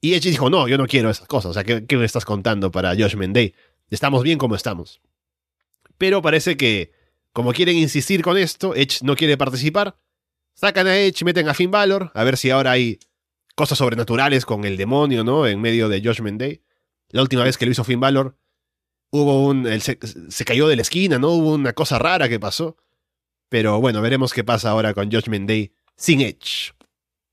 Y 0.00 0.14
Edge 0.14 0.30
dijo, 0.30 0.50
no, 0.50 0.66
yo 0.66 0.78
no 0.78 0.86
quiero 0.86 1.10
esas 1.10 1.28
cosas, 1.28 1.50
o 1.50 1.54
sea, 1.54 1.62
¿qué, 1.62 1.84
qué 1.86 1.96
me 1.96 2.04
estás 2.04 2.24
contando 2.24 2.70
para 2.70 2.94
Judgment 2.94 3.34
Day? 3.34 3.54
Estamos 3.90 4.22
bien 4.22 4.38
como 4.38 4.56
estamos. 4.56 5.00
Pero 5.98 6.22
parece 6.22 6.56
que, 6.56 6.92
como 7.32 7.52
quieren 7.52 7.76
insistir 7.76 8.22
con 8.22 8.38
esto, 8.38 8.74
Edge 8.74 9.00
no 9.02 9.14
quiere 9.14 9.36
participar, 9.36 9.96
sacan 10.54 10.86
a 10.86 10.96
Edge, 10.96 11.24
meten 11.24 11.48
a 11.48 11.54
Finn 11.54 11.70
Balor, 11.70 12.10
a 12.14 12.24
ver 12.24 12.36
si 12.36 12.50
ahora 12.50 12.72
hay 12.72 12.98
cosas 13.54 13.78
sobrenaturales 13.78 14.44
con 14.44 14.64
el 14.64 14.76
demonio, 14.76 15.24
¿no? 15.24 15.46
En 15.46 15.60
medio 15.60 15.88
de 15.88 16.00
Judgment 16.00 16.40
Day. 16.40 16.62
La 17.10 17.22
última 17.22 17.44
vez 17.44 17.58
que 17.58 17.66
lo 17.66 17.72
hizo 17.72 17.84
Finn 17.84 18.00
Balor, 18.00 18.36
hubo 19.10 19.46
un. 19.46 19.66
él 19.66 19.82
se, 19.82 19.98
se 20.28 20.44
cayó 20.44 20.68
de 20.68 20.76
la 20.76 20.82
esquina, 20.82 21.18
¿no? 21.18 21.30
Hubo 21.30 21.54
una 21.54 21.72
cosa 21.72 21.98
rara 21.98 22.28
que 22.28 22.40
pasó. 22.40 22.76
Pero 23.48 23.80
bueno, 23.80 24.00
veremos 24.00 24.32
qué 24.32 24.44
pasa 24.44 24.70
ahora 24.70 24.94
con 24.94 25.10
Judgment 25.12 25.46
Day 25.46 25.72
sin 25.96 26.22
Edge. 26.22 26.72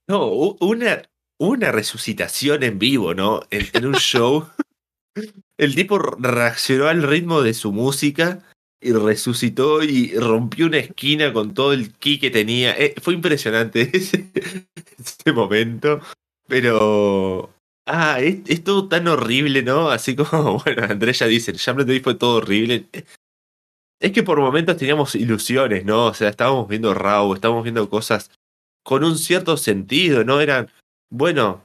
No, 0.06 0.26
una, 0.26 1.02
una 1.38 1.72
resucitación 1.72 2.62
en 2.62 2.78
vivo, 2.78 3.14
¿no? 3.14 3.40
En, 3.50 3.66
en 3.72 3.86
un 3.86 3.94
show. 3.94 4.46
El 5.56 5.74
tipo 5.74 5.98
reaccionó 5.98 6.88
al 6.88 7.02
ritmo 7.02 7.42
de 7.42 7.54
su 7.54 7.72
música 7.72 8.42
y 8.80 8.92
resucitó 8.92 9.82
y 9.82 10.12
rompió 10.14 10.66
una 10.66 10.78
esquina 10.78 11.32
con 11.32 11.52
todo 11.54 11.72
el 11.72 11.92
ki 11.92 12.18
que 12.18 12.30
tenía. 12.30 12.72
Eh, 12.72 12.94
fue 13.00 13.14
impresionante 13.14 13.90
ese, 13.92 14.30
ese 14.98 15.32
momento. 15.32 16.00
Pero. 16.46 17.54
Ah, 17.86 18.20
es, 18.20 18.62
todo 18.64 18.88
tan 18.88 19.08
horrible, 19.08 19.62
¿no? 19.62 19.90
Así 19.90 20.14
como, 20.14 20.58
bueno, 20.64 20.84
Andrés 20.84 21.18
ya 21.18 21.26
dice, 21.26 21.52
Champions 21.52 21.88
League 21.88 22.04
fue 22.04 22.14
todo 22.14 22.36
horrible. 22.36 22.86
Es 24.00 24.12
que 24.12 24.22
por 24.22 24.40
momentos 24.40 24.76
teníamos 24.76 25.14
ilusiones, 25.14 25.84
¿no? 25.84 26.06
O 26.06 26.14
sea, 26.14 26.30
estábamos 26.30 26.68
viendo 26.68 26.94
Raw, 26.94 27.34
estábamos 27.34 27.64
viendo 27.64 27.90
cosas 27.90 28.30
con 28.82 29.04
un 29.04 29.18
cierto 29.18 29.56
sentido, 29.56 30.24
¿no? 30.24 30.40
Eran, 30.40 30.70
bueno, 31.10 31.64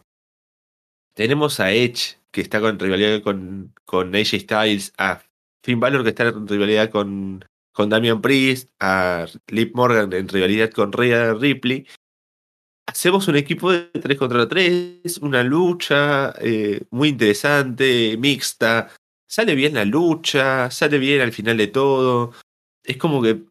tenemos 1.13 1.59
a 1.59 1.71
Edge, 1.71 2.17
que 2.31 2.41
está 2.41 2.59
con 2.59 2.77
rivalidad 2.77 3.21
con, 3.21 3.73
con 3.85 4.13
AJ 4.15 4.39
Styles, 4.41 4.93
a 4.97 5.21
Finn 5.65 5.79
Balor, 5.79 6.03
que 6.03 6.09
está 6.09 6.27
en 6.27 6.47
rivalidad 6.47 6.91
con, 6.91 7.43
con 7.73 7.89
Damian 7.89 8.21
Priest, 8.21 8.69
a 8.79 9.25
Liv 9.47 9.71
Morgan 9.73 10.13
en 10.13 10.27
rivalidad 10.27 10.69
con 10.69 10.91
Rhea 10.91 11.33
Ripley. 11.33 11.87
Hacemos 12.87 13.27
un 13.27 13.35
equipo 13.35 13.71
de 13.71 13.89
3 13.89 14.15
contra 14.15 14.47
3, 14.47 15.17
una 15.23 15.41
lucha 15.41 16.35
eh, 16.39 16.81
muy 16.91 17.09
interesante, 17.09 18.15
mixta. 18.17 18.93
Sale 19.27 19.55
bien 19.55 19.73
la 19.73 19.85
lucha, 19.85 20.69
sale 20.69 20.99
bien 20.99 21.21
al 21.21 21.33
final 21.33 21.57
de 21.57 21.65
todo. 21.65 22.33
Es 22.83 22.97
como 22.97 23.23
que 23.23 23.43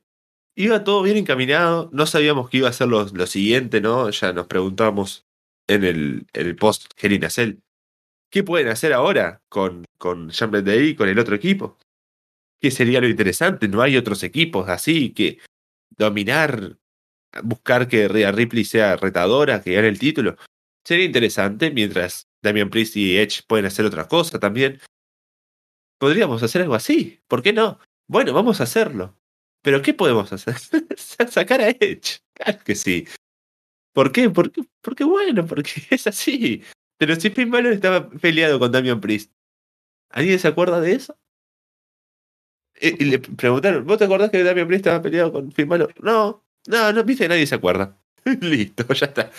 iba 0.55 0.85
todo 0.85 1.03
bien 1.03 1.17
encaminado. 1.17 1.91
No 1.93 2.07
sabíamos 2.07 2.49
qué 2.49 2.59
iba 2.59 2.69
a 2.69 2.73
ser 2.73 2.87
lo, 2.87 3.05
lo 3.07 3.27
siguiente, 3.27 3.81
¿no? 3.81 4.09
Ya 4.11 4.33
nos 4.33 4.47
preguntábamos 4.47 5.27
en 5.67 5.83
el, 5.83 6.27
el 6.33 6.55
post 6.55 6.93
Helena 6.97 7.29
Cell. 7.29 7.59
¿Qué 8.31 8.45
pueden 8.45 8.69
hacer 8.69 8.93
ahora 8.93 9.43
con, 9.49 9.85
con 9.99 10.31
Champions 10.31 10.65
Day 10.65 10.91
y 10.91 10.95
con 10.95 11.09
el 11.09 11.19
otro 11.19 11.35
equipo? 11.35 11.77
¿Qué 12.65 12.71
sería 12.71 13.03
lo 13.03 13.09
interesante? 13.11 13.69
No 13.69 13.83
hay 13.83 13.99
otros 13.99 14.23
equipos 14.23 14.71
así 14.71 15.13
que 15.13 15.39
dominar, 15.99 16.79
buscar 17.43 17.89
que 17.89 18.09
Rhea 18.09 18.33
Ripley 18.33 18.65
sea 18.65 18.97
retadora, 18.97 19.61
que 19.61 19.75
gane 19.75 19.89
el 19.89 19.99
título. 19.99 20.39
Sería 20.83 21.05
interesante 21.05 21.71
mientras 21.71 22.27
Damian 22.43 22.71
Priest 22.71 22.97
y 22.97 23.19
Edge 23.19 23.43
pueden 23.47 23.67
hacer 23.67 23.85
otra 23.85 24.09
cosa 24.09 24.41
también. 24.41 24.81
Podríamos 25.99 26.43
hacer 26.43 26.63
algo 26.63 26.75
así, 26.75 27.21
¿por 27.29 27.43
qué 27.43 27.53
no? 27.53 27.81
Bueno, 28.09 28.33
vamos 28.33 28.63
a 28.63 28.65
hacerlo. 28.65 29.15
Pero 29.61 29.83
¿qué 29.83 29.93
podemos 29.93 30.33
hacer? 30.33 30.55
Sacar 31.29 31.61
a 31.61 31.69
Edge. 31.69 32.21
Claro 32.33 32.61
que 32.65 32.77
sí. 32.77 33.07
¿Por 33.93 34.11
qué? 34.11 34.31
Porque, 34.31 34.63
porque 34.81 35.05
bueno, 35.05 35.47
porque 35.47 35.71
es 35.91 36.07
así. 36.07 36.63
Pero 36.97 37.15
si 37.17 37.29
Finn 37.29 37.51
Balor 37.51 37.75
estaba 37.75 38.09
peleado 38.09 38.59
con 38.59 38.73
Damian 38.73 39.03
Priest. 39.03 39.31
¿Alguien 40.09 40.39
se 40.39 40.49
acuerda 40.49 40.81
de 40.81 40.93
eso? 40.93 41.15
Eh, 42.81 42.97
y, 42.99 43.05
le 43.05 43.19
preguntaron, 43.19 43.87
¿vos 43.87 43.99
te 43.99 44.05
acordás 44.05 44.31
que 44.31 44.43
Damian 44.43 44.67
Priest 44.67 44.87
estaba 44.87 45.03
peleado 45.03 45.33
con 45.33 45.53
Finn 45.53 45.69
Balor? 45.69 45.95
No, 46.03 46.45
no, 46.67 46.93
no, 46.93 47.05
viste, 47.05 47.29
nadie 47.29 47.47
se 47.47 47.55
acuerda. 47.55 47.97
Listo, 48.41 48.87
ya 48.93 49.07
está. 49.07 49.31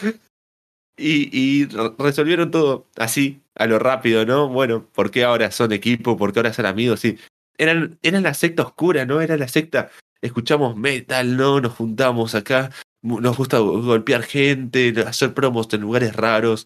Y, 0.97 1.29
y, 1.37 1.65
resolvieron 1.97 2.51
todo 2.51 2.87
así, 2.95 3.41
a 3.55 3.65
lo 3.67 3.79
rápido, 3.79 4.25
¿no? 4.25 4.47
Bueno, 4.47 4.87
¿por 4.93 5.11
qué 5.11 5.23
ahora 5.23 5.51
son 5.51 5.73
equipo? 5.73 6.15
¿Por 6.17 6.31
qué 6.31 6.39
ahora 6.39 6.53
son 6.53 6.65
amigos? 6.65 7.01
Sí. 7.01 7.17
Eran, 7.57 7.99
eran 8.01 8.23
la 8.23 8.33
secta 8.33 8.63
oscura, 8.63 9.05
¿no? 9.05 9.21
Era 9.21 9.37
la 9.37 9.47
secta, 9.47 9.89
escuchamos 10.21 10.75
metal, 10.77 11.35
¿no? 11.35 11.59
Nos 11.61 11.73
juntamos 11.73 12.35
acá, 12.35 12.71
nos 13.01 13.37
gusta 13.37 13.59
golpear 13.59 14.23
gente, 14.23 14.93
hacer 15.05 15.33
promos 15.33 15.67
en 15.73 15.81
lugares 15.81 16.15
raros. 16.15 16.65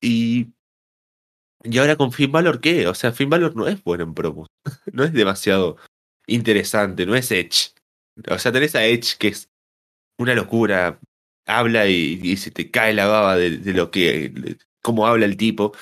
Y. 0.00 0.48
Y 1.64 1.78
ahora 1.78 1.96
con 1.96 2.12
Finn 2.12 2.32
Balor, 2.32 2.60
¿qué? 2.60 2.86
O 2.86 2.94
sea, 2.94 3.12
Finn 3.12 3.30
Balor 3.30 3.54
no 3.56 3.68
es 3.68 3.82
bueno 3.84 4.04
en 4.04 4.14
promos. 4.14 4.48
no 4.92 5.04
es 5.04 5.12
demasiado 5.12 5.76
interesante, 6.26 7.06
no 7.06 7.14
es 7.14 7.30
Edge. 7.30 7.72
O 8.28 8.38
sea, 8.38 8.52
tenés 8.52 8.74
a 8.74 8.84
Edge 8.84 9.16
que 9.18 9.28
es 9.28 9.48
una 10.18 10.34
locura. 10.34 11.00
Habla 11.46 11.88
y, 11.88 12.36
se 12.36 12.50
te 12.50 12.70
cae 12.70 12.94
la 12.94 13.06
baba 13.06 13.36
de, 13.36 13.50
lo 13.72 13.90
que. 13.90 14.56
cómo 14.82 15.06
habla 15.06 15.26
el 15.26 15.36
tipo. 15.36 15.72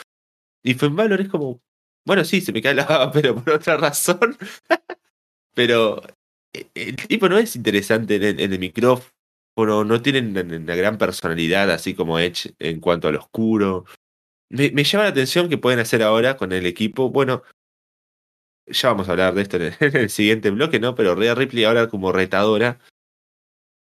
Y 0.62 0.74
Finn 0.74 0.97
Balor 0.97 1.20
es 1.20 1.28
como. 1.28 1.61
Bueno, 2.07 2.24
sí, 2.24 2.41
se 2.41 2.53
me 2.53 2.62
cae 2.62 2.74
la 2.74 2.87
baba, 2.87 3.12
pero 3.12 3.35
por 3.37 3.55
otra 3.55 3.76
razón. 3.76 4.37
pero. 5.55 6.03
Eh, 6.53 6.66
el 6.74 6.97
tipo 6.97 7.28
no 7.28 7.39
es 7.39 7.55
interesante 7.57 8.16
en 8.16 8.53
el 8.53 8.59
micrófono 8.59 9.11
bueno, 9.57 9.85
no 9.85 10.01
tienen 10.01 10.37
una 10.39 10.74
gran 10.74 10.97
personalidad 10.97 11.70
así 11.70 11.95
como 11.95 12.18
Edge 12.18 12.55
en 12.59 12.81
cuanto 12.81 13.09
al 13.09 13.16
oscuro. 13.16 13.85
Me, 14.51 14.82
llama 14.82 15.05
la 15.05 15.11
atención 15.11 15.48
que 15.48 15.59
pueden 15.59 15.78
hacer 15.78 16.03
ahora 16.03 16.36
con 16.36 16.53
el 16.53 16.66
equipo. 16.66 17.09
Bueno, 17.11 17.44
ya 18.66 18.88
vamos 18.88 19.09
a 19.09 19.12
hablar 19.12 19.34
de 19.34 19.42
esto 19.42 19.57
en 19.80 19.96
el, 19.96 20.11
siguiente 20.11 20.51
bloque, 20.51 20.80
¿no? 20.80 20.94
Pero 20.94 21.14
Rhea 21.14 21.34
Ripley 21.34 21.64
ahora 21.64 21.88
como 21.88 22.12
retadora. 22.12 22.80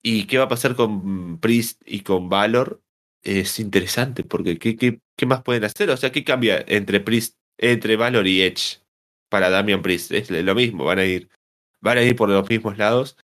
¿Y 0.04 0.26
qué 0.28 0.38
va 0.38 0.46
a 0.46 0.50
pasar 0.50 0.76
con 0.76 1.40
Priest 1.40 1.82
y 1.86 2.02
con 2.02 2.30
Valor? 2.30 2.82
Es 3.24 3.60
interesante, 3.60 4.24
porque 4.24 4.58
¿qué, 4.58 4.76
qué, 4.76 5.00
qué 5.16 5.26
más 5.26 5.44
pueden 5.44 5.64
hacer? 5.64 5.90
O 5.90 5.98
sea, 5.98 6.12
¿qué 6.12 6.24
cambia 6.24 6.64
entre 6.68 7.00
Priest, 7.00 7.38
entre 7.58 7.96
Valor 7.96 8.28
y 8.28 8.42
Edge 8.42 8.82
para 9.30 9.50
Damian 9.50 9.82
Priest? 9.82 10.12
Es 10.12 10.30
lo 10.32 10.56
mismo, 10.56 10.86
van 10.86 11.00
a 11.00 11.06
ir, 11.06 11.30
van 11.82 11.98
a 11.98 12.04
ir 12.04 12.16
por 12.16 12.30
los 12.30 12.50
mismos 12.50 12.78
lados. 12.78 13.18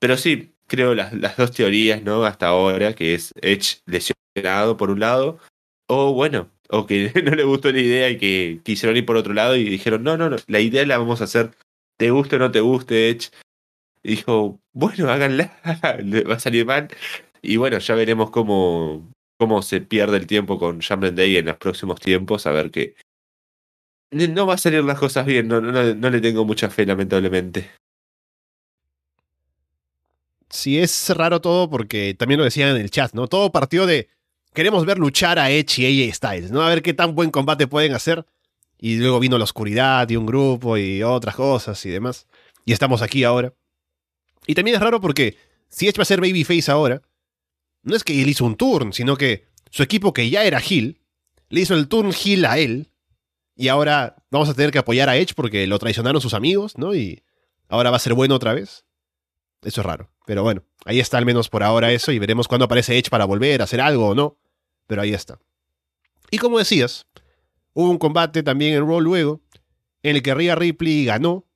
Pero 0.00 0.16
sí, 0.16 0.54
creo, 0.66 0.94
las, 0.94 1.12
las 1.12 1.36
dos 1.36 1.52
teorías, 1.52 2.02
¿no? 2.02 2.24
Hasta 2.24 2.48
ahora, 2.48 2.94
que 2.94 3.14
es 3.14 3.32
Edge 3.42 3.80
lesionado 3.86 4.76
por 4.76 4.90
un 4.90 5.00
lado, 5.00 5.38
o 5.88 6.12
bueno, 6.14 6.53
o 6.70 6.86
que 6.86 7.12
no 7.24 7.34
le 7.34 7.44
gustó 7.44 7.70
la 7.72 7.80
idea 7.80 8.10
y 8.10 8.18
que 8.18 8.60
quisieron 8.62 8.96
ir 8.96 9.06
por 9.06 9.16
otro 9.16 9.34
lado 9.34 9.56
y 9.56 9.64
dijeron, 9.64 10.02
no, 10.02 10.16
no, 10.16 10.30
no, 10.30 10.36
la 10.46 10.60
idea 10.60 10.86
la 10.86 10.98
vamos 10.98 11.20
a 11.20 11.24
hacer, 11.24 11.50
te 11.96 12.10
guste 12.10 12.36
o 12.36 12.38
no 12.38 12.50
te 12.50 12.60
guste, 12.60 13.10
Edge. 13.10 13.30
Dijo, 14.02 14.60
bueno, 14.72 15.10
háganla, 15.10 15.58
va 16.30 16.34
a 16.34 16.40
salir 16.40 16.66
mal. 16.66 16.88
Y 17.40 17.56
bueno, 17.56 17.78
ya 17.78 17.94
veremos 17.94 18.30
cómo, 18.30 19.10
cómo 19.38 19.62
se 19.62 19.80
pierde 19.80 20.18
el 20.18 20.26
tiempo 20.26 20.58
con 20.58 20.80
Jambren 20.80 21.14
Day 21.14 21.36
en 21.36 21.46
los 21.46 21.56
próximos 21.56 22.00
tiempos, 22.00 22.46
a 22.46 22.52
ver 22.52 22.70
que 22.70 22.94
no 24.10 24.46
va 24.46 24.54
a 24.54 24.58
salir 24.58 24.84
las 24.84 24.98
cosas 24.98 25.26
bien, 25.26 25.48
no, 25.48 25.60
no, 25.60 25.72
no 25.72 26.10
le 26.10 26.20
tengo 26.20 26.44
mucha 26.44 26.70
fe, 26.70 26.86
lamentablemente. 26.86 27.70
Sí, 30.48 30.78
es 30.78 31.10
raro 31.10 31.40
todo 31.40 31.68
porque 31.68 32.14
también 32.14 32.38
lo 32.38 32.44
decían 32.44 32.76
en 32.76 32.76
el 32.76 32.90
chat, 32.90 33.12
¿no? 33.12 33.26
Todo 33.26 33.50
partió 33.50 33.86
de 33.86 34.08
queremos 34.54 34.86
ver 34.86 34.98
luchar 34.98 35.38
a 35.38 35.50
Edge 35.50 35.80
y 35.80 36.06
AJ 36.06 36.14
Styles, 36.14 36.50
¿no? 36.50 36.62
A 36.62 36.68
ver 36.70 36.80
qué 36.80 36.94
tan 36.94 37.14
buen 37.14 37.30
combate 37.30 37.66
pueden 37.66 37.92
hacer. 37.92 38.24
Y 38.78 38.96
luego 38.96 39.20
vino 39.20 39.36
la 39.36 39.44
oscuridad 39.44 40.08
y 40.08 40.16
un 40.16 40.26
grupo 40.26 40.78
y 40.78 41.02
otras 41.02 41.34
cosas 41.34 41.84
y 41.84 41.90
demás. 41.90 42.26
Y 42.64 42.72
estamos 42.72 43.02
aquí 43.02 43.24
ahora. 43.24 43.52
Y 44.46 44.54
también 44.54 44.76
es 44.76 44.80
raro 44.80 45.00
porque 45.00 45.36
si 45.68 45.88
Edge 45.88 45.98
va 45.98 46.02
a 46.02 46.06
ser 46.06 46.20
Babyface 46.20 46.70
ahora, 46.70 47.02
no 47.82 47.96
es 47.96 48.04
que 48.04 48.20
él 48.20 48.28
hizo 48.28 48.44
un 48.44 48.56
turn, 48.56 48.92
sino 48.92 49.16
que 49.16 49.46
su 49.70 49.82
equipo 49.82 50.12
que 50.12 50.30
ya 50.30 50.44
era 50.44 50.62
Hill, 50.66 51.00
le 51.48 51.60
hizo 51.60 51.74
el 51.74 51.88
turn 51.88 52.12
Hill 52.12 52.44
a 52.46 52.58
él. 52.58 52.90
Y 53.56 53.68
ahora 53.68 54.16
vamos 54.30 54.48
a 54.48 54.54
tener 54.54 54.70
que 54.70 54.78
apoyar 54.78 55.08
a 55.08 55.16
Edge 55.16 55.34
porque 55.34 55.66
lo 55.66 55.78
traicionaron 55.78 56.20
sus 56.20 56.34
amigos, 56.34 56.76
¿no? 56.78 56.94
Y 56.94 57.22
ahora 57.68 57.90
va 57.90 57.96
a 57.96 58.00
ser 58.00 58.14
bueno 58.14 58.34
otra 58.34 58.54
vez. 58.54 58.84
Eso 59.62 59.80
es 59.80 59.86
raro. 59.86 60.10
Pero 60.26 60.42
bueno, 60.42 60.62
ahí 60.84 61.00
está 61.00 61.18
al 61.18 61.26
menos 61.26 61.48
por 61.48 61.62
ahora 61.62 61.92
eso 61.92 62.12
y 62.12 62.18
veremos 62.18 62.48
cuándo 62.48 62.66
aparece 62.66 62.98
Edge 62.98 63.10
para 63.10 63.24
volver 63.24 63.60
a 63.60 63.64
hacer 63.64 63.80
algo 63.80 64.08
o 64.08 64.14
no. 64.14 64.38
Pero 64.86 65.02
ahí 65.02 65.14
está. 65.14 65.38
Y 66.30 66.38
como 66.38 66.58
decías, 66.58 67.06
hubo 67.72 67.90
un 67.90 67.98
combate 67.98 68.42
también 68.42 68.74
en 68.74 68.86
Raw 68.86 69.00
luego, 69.00 69.40
en 70.02 70.16
el 70.16 70.22
que 70.22 70.34
Rhea 70.34 70.54
Ripley 70.54 71.04
ganó 71.04 71.46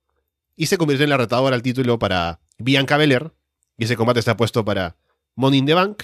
y 0.55 0.65
se 0.65 0.77
convirtió 0.77 1.03
en 1.03 1.09
la 1.09 1.17
retadora 1.17 1.55
al 1.55 1.61
título 1.61 1.99
para 1.99 2.41
Bianca 2.57 2.97
Belair. 2.97 3.33
Y 3.77 3.85
ese 3.85 3.95
combate 3.95 4.19
está 4.19 4.35
puesto 4.35 4.65
para 4.65 4.97
Money 5.35 5.59
in 5.59 5.65
the 5.65 5.73
Bank. 5.73 6.03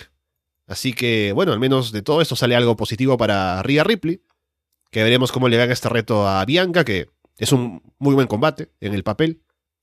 Así 0.68 0.94
que, 0.94 1.34
bueno, 1.34 1.52
al 1.52 1.60
menos 1.60 1.92
de 1.92 2.02
todo 2.02 2.22
esto 2.22 2.36
sale 2.36 2.56
algo 2.56 2.76
positivo 2.76 3.18
para 3.18 3.62
Rhea 3.64 3.84
Ripley. 3.84 4.22
Que 4.92 5.04
veremos 5.04 5.32
cómo 5.32 5.50
le 5.50 5.58
gana 5.58 5.74
este 5.74 5.90
reto 5.90 6.28
a 6.28 6.46
Bianca, 6.46 6.86
que 6.86 7.10
es 7.38 7.52
un 7.52 7.82
muy 7.98 8.16
buen 8.16 8.28
combate 8.28 8.72
en 8.80 8.94
el 8.94 9.04
papel. 9.04 9.42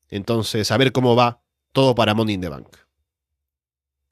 Entonces, 0.09 0.71
a 0.71 0.79
ver 0.79 0.93
cómo 0.93 1.17
va 1.17 1.43
todo 1.73 1.95
para 1.95 2.15
Money 2.15 2.37
in 2.37 2.41
the 2.41 2.49
Bank. 2.49 2.69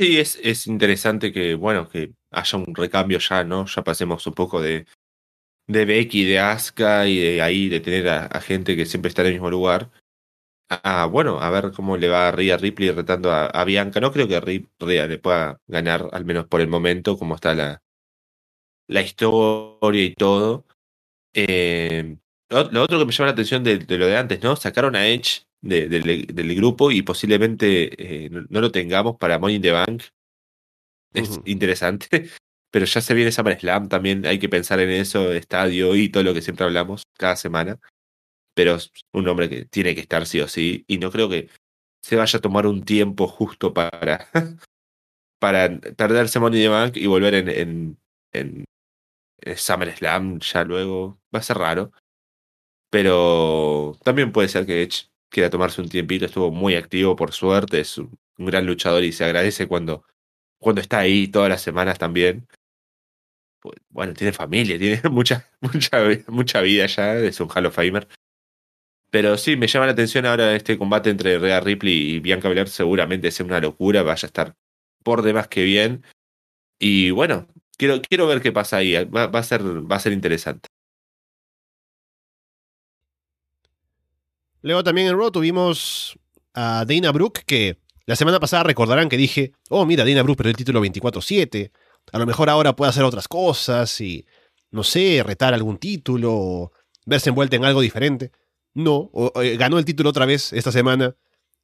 Sí, 0.01 0.18
es, 0.18 0.40
es 0.43 0.66
interesante 0.66 1.31
que, 1.31 1.55
bueno, 1.55 1.86
que 1.86 2.14
haya 2.31 2.59
un 2.59 2.74
recambio 2.74 3.18
ya, 3.18 3.44
¿no? 3.44 3.66
Ya 3.66 3.85
pasemos 3.85 4.27
un 4.27 4.32
poco 4.32 4.62
de, 4.62 4.86
de 5.68 5.85
Becky, 5.85 6.24
de 6.24 6.39
Asuka 6.39 7.06
y 7.06 7.18
de 7.18 7.43
ahí 7.43 7.68
de 7.68 7.81
tener 7.81 8.09
a, 8.09 8.40
gente 8.40 8.77
que 8.77 8.86
siempre 8.86 9.10
está 9.10 9.20
en 9.22 9.28
el 9.28 9.35
mismo 9.35 9.51
lugar. 9.51 9.90
A, 10.70 11.05
bueno, 11.06 11.40
a 11.40 11.51
ver 11.51 11.72
cómo 11.72 11.98
le 11.98 12.09
va 12.09 12.28
a 12.28 12.32
Rhea 12.32 12.56
Ripley 12.56 12.93
retando 12.93 13.31
a, 13.32 13.64
Bianca. 13.66 14.01
No 14.01 14.10
creo 14.12 14.27
que 14.27 14.40
Rhea 14.40 15.06
le 15.06 15.18
pueda 15.18 15.60
ganar, 15.66 16.09
al 16.12 16.24
menos 16.24 16.47
por 16.47 16.62
el 16.62 16.68
momento, 16.68 17.18
como 17.18 17.35
está 17.35 17.55
la, 17.55 17.82
la 18.89 19.02
historia 19.02 20.05
y 20.05 20.14
todo. 20.14 20.64
Eh, 21.35 22.16
lo, 22.51 22.82
otro 22.82 22.98
que 22.98 23.05
me 23.05 23.12
llama 23.12 23.27
la 23.27 23.32
atención 23.32 23.64
de, 23.64 23.78
de, 23.78 23.98
lo 23.98 24.06
de 24.06 24.16
antes, 24.16 24.43
¿no? 24.43 24.56
Sacaron 24.56 24.97
a 24.97 25.06
Edge 25.06 25.44
del 25.62 26.55
grupo 26.55 26.90
y 26.90 27.02
posiblemente 27.02 28.24
eh, 28.24 28.31
no, 28.31 28.60
lo 28.60 28.70
tengamos 28.70 29.16
para 29.16 29.39
Money 29.39 29.56
in 29.56 29.62
the 29.62 29.72
Bank. 29.72 30.02
Es 31.12 31.40
interesante. 31.44 32.09
Pero 32.72 32.86
ya 32.86 33.01
se 33.01 33.14
viene 33.14 33.32
Summer 33.32 33.59
Slam 33.59 33.89
también, 33.89 34.24
hay 34.27 34.39
que 34.39 34.48
pensar 34.48 34.78
en 34.78 34.90
eso, 34.90 35.32
estadio 35.32 35.97
y 35.97 36.09
todo 36.09 36.22
lo 36.22 36.32
que 36.32 36.43
siempre 36.43 36.64
hablamos 36.64 37.02
cada 37.18 37.35
semana. 37.35 37.81
Pero 38.55 38.77
es 38.77 38.93
un 39.12 39.27
hombre 39.27 39.48
que 39.48 39.64
tiene 39.64 39.94
que 39.94 40.02
estar 40.02 40.24
sí 40.27 40.40
o 40.40 40.47
sí. 40.47 40.85
Y 40.86 40.98
no 40.98 41.10
creo 41.10 41.28
que 41.28 41.48
se 42.02 42.16
vaya 42.16 42.39
a 42.39 42.43
tomar 42.43 42.66
un 42.66 42.85
tiempo 42.85 43.27
justo 43.27 43.74
para, 43.74 44.28
para 45.40 45.81
perderse 45.97 46.39
Money 46.39 46.60
in 46.60 46.66
the 46.66 46.68
Bank 46.68 46.97
y 46.97 47.06
volver 47.06 47.35
en, 47.35 47.98
en, 48.32 48.64
SummerSlam 49.56 50.39
ya 50.39 50.64
luego. 50.64 51.20
Va 51.35 51.40
a 51.40 51.43
ser 51.43 51.59
raro. 51.59 51.93
Pero 52.90 53.96
también 54.04 54.32
puede 54.32 54.48
ser 54.48 54.66
que 54.66 54.82
Edge 54.82 55.08
quiera 55.28 55.50
tomarse 55.50 55.80
un 55.80 55.88
tiempito. 55.88 56.26
Estuvo 56.26 56.50
muy 56.50 56.74
activo, 56.74 57.16
por 57.16 57.32
suerte. 57.32 57.80
Es 57.80 57.98
un, 57.98 58.18
gran 58.36 58.66
luchador 58.66 59.04
y 59.04 59.12
se 59.12 59.24
agradece 59.24 59.68
cuando, 59.68 60.04
cuando 60.58 60.80
está 60.80 60.98
ahí 61.00 61.28
todas 61.28 61.48
las 61.48 61.62
semanas 61.62 61.98
también. 61.98 62.48
Pues, 63.60 63.76
bueno, 63.90 64.14
tiene 64.14 64.32
familia, 64.32 64.78
tiene 64.78 65.00
mucha, 65.10 65.46
mucha, 65.60 65.98
mucha 66.28 66.60
vida 66.62 66.86
ya. 66.86 67.16
Es 67.16 67.40
un 67.40 67.48
Hall 67.48 67.66
of 67.66 67.74
Famer. 67.74 68.08
Pero 69.10 69.36
sí, 69.36 69.56
me 69.56 69.66
llama 69.66 69.86
la 69.86 69.92
atención 69.92 70.26
ahora 70.26 70.54
este 70.54 70.78
combate 70.78 71.10
entre 71.10 71.38
Rhea 71.38 71.60
Ripley 71.60 72.16
y 72.16 72.20
Bianca 72.20 72.48
Belair. 72.48 72.68
Seguramente 72.68 73.30
sea 73.30 73.46
una 73.46 73.60
locura. 73.60 74.02
Vaya 74.02 74.26
a 74.26 74.28
estar 74.28 74.56
por 75.04 75.22
demás 75.22 75.48
que 75.48 75.64
bien. 75.64 76.04
Y 76.78 77.10
bueno, 77.10 77.48
quiero, 77.76 78.00
quiero 78.02 78.26
ver 78.26 78.40
qué 78.42 78.52
pasa 78.52 78.78
ahí. 78.78 78.94
Va, 79.04 79.24
a 79.24 79.42
ser, 79.42 79.62
va 79.62 79.96
a 79.96 80.00
ser 80.00 80.12
interesante. 80.12 80.68
Luego 84.62 84.85
también 84.85 85.09
en 85.09 85.16
Raw 85.16 85.31
tuvimos 85.31 86.19
a 86.55 86.85
Dana 86.87 87.12
Brooke, 87.12 87.43
que 87.47 87.78
la 88.07 88.16
semana 88.16 88.41
pasada 88.41 88.65
recordarán 88.65 89.09
que 89.09 89.16
dije, 89.16 89.53
oh, 89.69 89.87
mira, 89.87 90.05
Dana 90.05 90.23
Brooke 90.23 90.39
perdió 90.39 90.51
el 90.51 90.57
título 90.57 90.85
24-7. 90.85 91.70
A 92.12 92.19
lo 92.19 92.27
mejor 92.27 92.51
ahora 92.51 92.74
puede 92.74 92.91
hacer 92.91 93.05
otras 93.05 93.28
cosas 93.28 94.01
y, 94.01 94.27
no 94.70 94.82
sé, 94.82 95.23
retar 95.24 95.55
algún 95.55 95.78
título 95.78 96.32
o 96.35 96.73
verse 97.07 97.31
envuelta 97.31 97.57
en 97.57 97.65
algo 97.65 97.81
diferente. 97.81 98.32
No, 98.74 99.11
eh, 99.43 99.57
ganó 99.57 99.78
el 99.78 99.85
título 99.85 100.11
otra 100.11 100.27
vez 100.27 100.53
esta 100.53 100.73
semana 100.73 101.16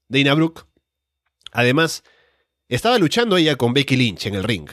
Dana 0.08 0.34
Brooke. 0.34 0.62
Además, 1.52 2.02
estaba 2.68 2.98
luchando 2.98 3.36
ella 3.36 3.56
con 3.56 3.72
Becky 3.72 3.96
Lynch 3.96 4.26
en 4.26 4.34
el 4.34 4.44
ring. 4.44 4.68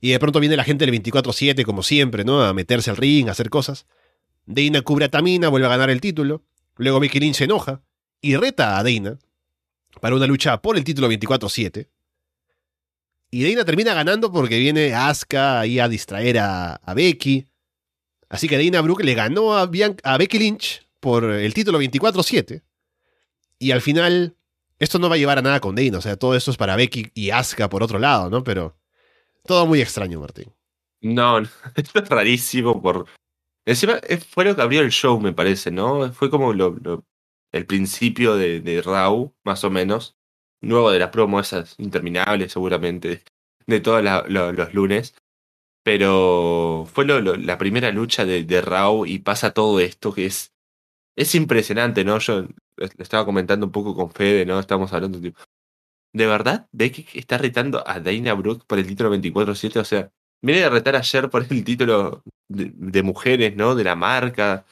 Y 0.00 0.10
de 0.10 0.18
pronto 0.18 0.40
viene 0.40 0.56
la 0.56 0.64
gente 0.64 0.86
del 0.86 0.94
24-7, 1.02 1.64
como 1.64 1.82
siempre, 1.82 2.24
¿no? 2.24 2.42
A 2.42 2.54
meterse 2.54 2.90
al 2.90 2.96
ring, 2.96 3.28
a 3.28 3.32
hacer 3.32 3.50
cosas. 3.50 3.86
Dana 4.46 4.82
cubre 4.82 5.06
a 5.06 5.10
Tamina, 5.10 5.48
vuelve 5.48 5.66
a 5.66 5.70
ganar 5.70 5.90
el 5.90 6.00
título. 6.00 6.44
Luego 6.78 7.00
Becky 7.00 7.20
Lynch 7.20 7.36
se 7.36 7.44
enoja 7.44 7.82
y 8.20 8.36
reta 8.36 8.78
a 8.78 8.82
Dana 8.82 9.18
para 10.00 10.16
una 10.16 10.26
lucha 10.26 10.60
por 10.62 10.76
el 10.76 10.84
título 10.84 11.08
24-7. 11.08 11.88
Y 13.30 13.48
Dana 13.48 13.64
termina 13.64 13.92
ganando 13.94 14.32
porque 14.32 14.58
viene 14.58 14.94
Asuka 14.94 15.60
ahí 15.60 15.78
a 15.78 15.88
distraer 15.88 16.38
a, 16.38 16.80
Becky. 16.94 17.46
Así 18.28 18.48
que 18.48 18.56
Dana 18.56 18.80
Brooke 18.80 19.04
le 19.04 19.14
ganó 19.14 19.56
a, 19.56 19.66
Becky 19.66 20.38
Lynch 20.38 20.86
por 21.00 21.24
el 21.24 21.52
título 21.52 21.80
24-7. 21.80 22.62
Y 23.58 23.72
al 23.72 23.82
final, 23.82 24.36
esto 24.78 24.98
no 24.98 25.08
va 25.08 25.16
a 25.16 25.18
llevar 25.18 25.38
a 25.38 25.42
nada 25.42 25.60
con 25.60 25.74
Dana. 25.74 25.98
O 25.98 26.00
sea, 26.00 26.16
todo 26.16 26.36
esto 26.36 26.50
es 26.52 26.56
para 26.56 26.76
Becky 26.76 27.10
y 27.12 27.30
Asuka 27.30 27.68
por 27.68 27.82
otro 27.82 27.98
lado, 27.98 28.30
¿no? 28.30 28.44
Pero 28.44 28.78
todo 29.44 29.66
muy 29.66 29.82
extraño, 29.82 30.20
Martín. 30.20 30.52
No, 31.00 31.38
esto 31.74 31.98
es 32.00 32.08
rarísimo 32.08 32.80
por... 32.80 33.06
Encima 33.68 34.00
fue 34.30 34.46
lo 34.46 34.56
que 34.56 34.62
abrió 34.62 34.80
el 34.80 34.90
show, 34.90 35.20
me 35.20 35.34
parece, 35.34 35.70
¿no? 35.70 36.10
Fue 36.12 36.30
como 36.30 36.54
lo, 36.54 37.04
el 37.52 37.66
principio 37.66 38.34
de, 38.36 38.60
de 38.60 38.80
Raw, 38.80 39.34
más 39.44 39.62
o 39.62 39.70
menos. 39.70 40.16
Luego 40.62 40.90
de 40.90 40.98
las 40.98 41.10
promos 41.10 41.48
esas 41.48 41.74
interminables, 41.78 42.52
seguramente, 42.52 43.22
de 43.66 43.80
todos 43.80 44.02
los 44.30 44.74
lunes. 44.74 45.14
Pero 45.84 46.86
fue 46.92 47.04
la 47.04 47.58
primera 47.58 47.92
lucha 47.92 48.24
de, 48.24 48.44
de 48.44 48.60
Raw 48.62 49.06
y 49.06 49.18
pasa 49.18 49.52
todo 49.52 49.80
esto 49.80 50.14
que 50.14 50.26
es 50.26 50.54
es 51.18 51.34
impresionante, 51.34 52.04
¿no? 52.04 52.18
Yo 52.20 52.42
le 52.42 52.90
estaba 52.98 53.24
comentando 53.24 53.66
un 53.66 53.72
poco 53.72 53.94
con 53.94 54.10
Fede, 54.12 54.46
¿no? 54.46 54.60
Estamos 54.60 54.92
hablando, 54.92 55.20
tipo, 55.20 55.40
¿de 56.14 56.26
verdad 56.26 56.68
Becky 56.72 57.06
está 57.14 57.38
retando 57.38 57.86
a 57.86 58.00
Dana 58.00 58.34
Brooke 58.34 58.64
por 58.66 58.78
el 58.78 58.86
título 58.86 59.10
24-7? 59.10 59.80
O 59.80 59.84
sea, 59.84 60.12
viene 60.42 60.62
de 60.62 60.70
retar 60.70 60.96
ayer 60.96 61.28
por 61.30 61.46
el 61.48 61.64
título 61.64 62.22
de, 62.48 63.02
mujeres, 63.02 63.56
¿no? 63.56 63.74
De 63.74 63.84
la 63.84 63.96
marca, 63.96 64.64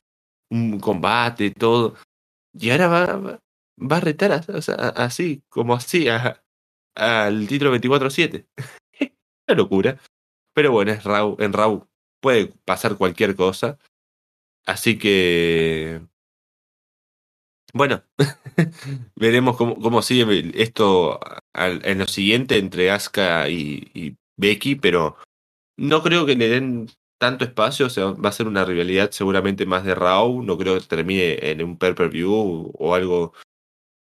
un 0.51 0.79
combate, 0.81 1.51
todo. 1.51 1.95
Y 2.59 2.71
ahora 2.71 2.89
va, 2.89 3.41
va, 3.79 3.97
a 3.97 4.01
retar 4.01 4.45
o 4.49 4.63
sea, 4.63 4.75
así, 4.75 5.43
como 5.49 5.75
así, 5.75 6.07
al 6.95 7.47
título 7.49 7.77
24-7. 7.77 8.47
Una 9.49 9.57
locura. 9.57 9.99
Pero 10.55 10.73
bueno, 10.73 10.93
es 10.93 11.05
Raw, 11.05 11.37
en 11.39 11.53
Raw 11.53 11.87
puede 12.21 12.47
pasar 12.65 12.97
cualquier 12.97 13.37
cosa. 13.37 13.79
Así 14.65 14.99
que 14.99 16.01
bueno, 17.77 18.03
veremos 19.17 19.57
cómo, 19.59 19.79
cómo, 19.79 20.01
sigue 20.01 20.51
esto 20.55 21.21
en 21.55 21.99
lo 21.99 22.07
siguiente 22.07 22.57
entre 22.57 22.91
Asuka 22.91 23.51
y, 23.51 24.17
Becky, 24.39 24.77
pero 24.77 25.19
no 25.77 26.03
creo 26.03 26.27
que 26.27 26.37
le 26.37 26.49
den 26.49 26.89
tanto 27.19 27.45
espacio, 27.45 27.87
o 27.87 27.91
sea, 27.91 28.07
va 28.13 28.29
a 28.31 28.33
ser 28.33 28.47
una 28.47 28.65
rivalidad 28.65 29.11
seguramente 29.11 29.67
más 29.67 29.85
de 29.85 29.95
Raw, 29.95 30.43
no 30.43 30.59
creo 30.59 30.79
que 30.79 30.87
termine 30.87 31.51
en 31.51 31.63
un 31.63 31.79
pay-per-view 31.79 32.73
o 32.75 32.95
algo. 32.95 33.33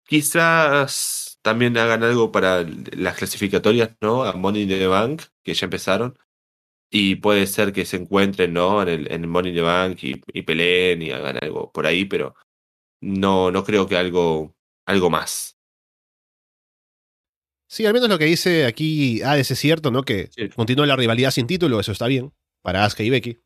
Quizás 0.06 1.38
también 1.42 1.76
hagan 1.78 2.02
algo 2.04 2.32
para 2.32 2.64
las 2.64 3.16
clasificatorias, 3.16 3.96
¿no? 4.00 4.24
A 4.24 4.32
Money 4.34 4.62
in 4.62 4.68
the 4.68 4.86
Bank, 4.86 5.22
que 5.42 5.54
ya 5.54 5.66
empezaron. 5.66 6.18
Y 6.90 7.16
puede 7.16 7.46
ser 7.46 7.72
que 7.72 7.86
se 7.86 7.96
encuentren, 7.98 8.52
¿no? 8.54 8.82
En 8.82 8.88
el, 8.88 9.12
en 9.12 9.28
Money 9.28 9.50
in 9.50 9.56
the 9.56 9.62
Bank 9.62 10.04
y, 10.04 10.22
y 10.32 10.42
peleen 10.42 11.02
y 11.02 11.12
hagan 11.12 11.38
algo 11.42 11.72
por 11.72 11.86
ahí, 11.86 12.04
pero 12.04 12.34
no, 13.00 13.50
no 13.50 13.64
creo 13.64 13.88
que 13.88 13.96
algo, 13.96 14.54
algo 14.86 15.10
más. 15.10 15.58
Sí, 17.72 17.86
al 17.86 17.94
menos 17.94 18.10
lo 18.10 18.18
que 18.18 18.26
dice 18.26 18.66
aquí 18.66 19.22
Hades 19.22 19.50
es 19.50 19.58
cierto, 19.58 19.90
¿no? 19.90 20.02
Que 20.02 20.28
continúa 20.54 20.84
la 20.86 20.94
rivalidad 20.94 21.30
sin 21.30 21.46
título, 21.46 21.80
eso 21.80 21.90
está 21.90 22.06
bien, 22.06 22.30
para 22.60 22.84
Asuka 22.84 23.02
y 23.02 23.08
Becky. 23.08 23.38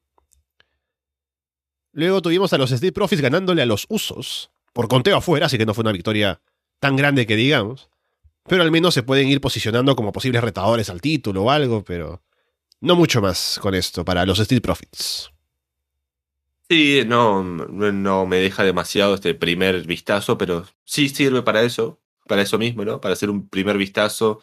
Luego 1.92 2.20
tuvimos 2.20 2.52
a 2.52 2.58
los 2.58 2.72
Street 2.72 2.92
Profits 2.92 3.22
ganándole 3.22 3.62
a 3.62 3.66
los 3.66 3.86
Usos, 3.88 4.50
por 4.72 4.88
conteo 4.88 5.16
afuera, 5.16 5.46
así 5.46 5.58
que 5.58 5.64
no 5.64 5.74
fue 5.74 5.82
una 5.82 5.92
victoria 5.92 6.40
tan 6.80 6.96
grande 6.96 7.24
que 7.24 7.36
digamos. 7.36 7.88
Pero 8.48 8.64
al 8.64 8.72
menos 8.72 8.94
se 8.94 9.04
pueden 9.04 9.28
ir 9.28 9.40
posicionando 9.40 9.94
como 9.94 10.10
posibles 10.10 10.42
retadores 10.42 10.90
al 10.90 11.00
título 11.00 11.44
o 11.44 11.50
algo, 11.52 11.84
pero 11.84 12.20
no 12.80 12.96
mucho 12.96 13.22
más 13.22 13.60
con 13.62 13.76
esto 13.76 14.04
para 14.04 14.26
los 14.26 14.40
Street 14.40 14.60
Profits. 14.60 15.30
Sí, 16.68 17.04
no, 17.06 17.44
no 17.44 18.26
me 18.26 18.38
deja 18.38 18.64
demasiado 18.64 19.14
este 19.14 19.36
primer 19.36 19.86
vistazo, 19.86 20.36
pero 20.36 20.66
sí 20.82 21.10
sirve 21.10 21.42
para 21.42 21.62
eso, 21.62 22.00
para 22.26 22.42
eso 22.42 22.58
mismo, 22.58 22.84
¿no? 22.84 23.00
Para 23.00 23.14
hacer 23.14 23.30
un 23.30 23.48
primer 23.48 23.78
vistazo, 23.78 24.42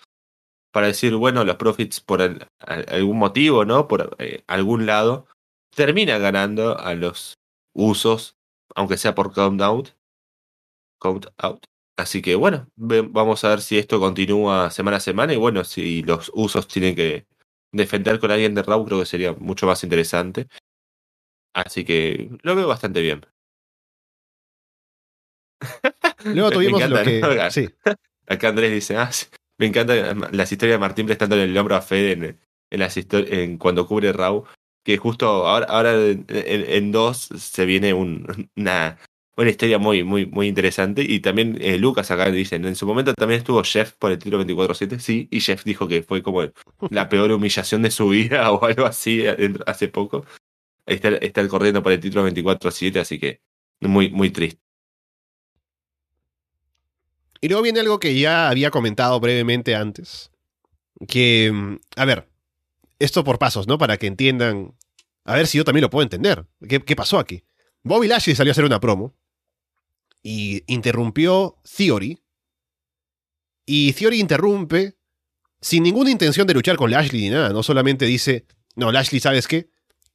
para 0.72 0.88
decir, 0.88 1.16
bueno, 1.16 1.44
los 1.46 1.58
profits 1.58 2.02
por 2.02 2.22
algún 2.60 3.18
motivo, 3.18 3.66
¿no? 3.66 3.88
Por 3.88 4.16
eh, 4.20 4.44
algún 4.48 4.86
lado, 4.86 5.28
termina 5.76 6.18
ganando 6.18 6.78
a 6.80 6.96
los 6.96 7.36
usos, 7.76 8.36
aunque 8.76 8.98
sea 8.98 9.16
por 9.16 9.34
count 9.34 9.62
out. 9.62 9.90
Count 11.00 11.28
out. 11.38 11.66
Así 11.98 12.22
que 12.22 12.36
bueno, 12.36 12.68
vamos 12.76 13.44
a 13.44 13.50
ver 13.50 13.62
si 13.62 13.78
esto 13.78 14.00
continúa 14.00 14.72
semana 14.72 14.98
a 14.98 15.00
semana 15.00 15.34
y 15.34 15.38
bueno, 15.38 15.64
si 15.64 16.02
los 16.02 16.32
usos 16.34 16.68
tienen 16.68 16.96
que 16.96 17.28
defender 17.72 18.20
con 18.20 18.32
alguien 18.32 18.56
de 18.56 18.64
Raw, 18.64 18.84
creo 18.86 19.00
que 19.00 19.06
sería 19.06 19.34
mucho 19.34 19.68
más 19.68 19.84
interesante. 19.84 20.48
Así 21.54 21.84
que 21.86 22.30
lo 22.44 22.56
veo 22.56 22.68
bastante 22.68 23.02
bien. 23.02 23.26
Luego 26.26 26.52
tuvimos 26.52 26.90
lo 26.90 27.04
que. 27.04 27.22
Sí. 27.52 27.70
Acá 28.28 28.50
Andrés 28.50 28.72
dice: 28.72 28.98
ah, 28.98 29.10
Me 29.58 29.68
encanta 29.68 29.94
las 30.32 30.52
historias 30.52 30.76
de 30.76 30.80
Martín 30.80 31.06
prestando 31.06 31.36
el 31.36 31.58
hombro 31.58 31.76
a 31.76 31.82
Fede 31.82 32.12
en, 32.14 32.24
en, 32.70 32.80
las 32.80 32.98
en 32.98 33.58
cuando 33.58 33.88
cubre 33.88 34.14
Raw. 34.14 34.46
Que 34.86 34.98
justo 34.98 35.28
ahora, 35.48 35.66
ahora 35.68 35.94
en, 35.96 36.92
dos 36.92 37.30
se 37.38 37.66
viene 37.66 37.94
un, 37.94 38.50
una, 38.58 38.98
una 39.38 39.50
historia 39.50 39.78
muy, 39.78 40.04
muy, 40.04 40.26
muy 40.26 40.48
interesante. 40.48 41.04
Y 41.04 41.22
también 41.22 41.58
eh, 41.62 41.78
Lucas 41.78 42.12
acá 42.12 42.30
dice: 42.32 42.58
En 42.58 42.76
su 42.76 42.86
momento 42.86 43.14
también 43.14 43.40
estuvo 43.40 43.64
Jeff 43.64 43.94
por 43.94 44.12
el 44.12 44.20
título 44.20 44.44
24-7. 44.46 45.00
Sí, 45.00 45.28
y 45.32 45.40
Jeff 45.40 45.64
dijo 45.64 45.88
que 45.88 46.04
fue 46.04 46.22
como 46.22 46.44
la 46.90 47.08
peor 47.08 47.32
humillación 47.32 47.82
de 47.82 47.92
su 47.92 48.10
vida 48.10 48.52
o 48.54 48.66
algo 48.66 48.86
así 48.86 49.24
hace 49.66 49.88
poco 49.88 50.26
está, 50.86 51.10
está 51.10 51.48
corriendo 51.48 51.84
por 51.84 51.92
el 51.92 52.00
título 52.00 52.28
24-7, 52.28 53.00
así 53.00 53.20
que 53.20 53.42
muy, 53.82 54.10
muy 54.10 54.30
triste. 54.30 54.62
Y 57.44 57.50
luego 57.50 57.62
viene 57.62 57.82
algo 57.82 58.00
que 58.00 58.18
ya 58.18 58.48
había 58.48 58.72
comentado 58.72 59.20
brevemente 59.20 59.76
antes. 59.76 60.32
Que, 61.10 61.52
mm, 61.54 61.76
a 61.98 62.06
ver, 62.06 62.30
esto 63.00 63.26
por 63.26 63.38
pasos, 63.38 63.68
¿no? 63.68 63.78
Para 63.78 63.98
que 63.98 64.08
entiendan. 64.08 64.78
A 65.26 65.36
ver 65.36 65.48
si 65.48 65.58
yo 65.58 65.66
también 65.66 65.82
lo 65.82 65.90
puedo 65.90 66.04
entender. 66.04 66.48
¿Qué, 66.70 66.80
qué 66.80 66.96
pasó 66.96 67.20
aquí? 67.20 67.44
Bobby 67.84 68.08
Lashley 68.08 68.34
salió 68.34 68.52
a 68.52 68.54
hacer 68.54 68.64
una 68.64 68.80
promo 68.80 69.14
y 70.22 70.64
interrumpió 70.68 71.58
Theory. 71.76 72.24
Y 73.66 73.92
Theory 73.92 74.22
interrumpe 74.22 74.96
sin 75.60 75.84
ninguna 75.84 76.12
intención 76.12 76.48
de 76.48 76.54
luchar 76.54 76.78
con 76.78 76.92
Lashley 76.92 77.24
ni 77.24 77.30
nada. 77.30 77.50
No 77.50 77.62
solamente 77.62 78.06
dice, 78.06 78.46
no, 78.78 78.90
Lashley, 78.90 79.20
¿sabes 79.20 79.50
qué? 79.50 79.70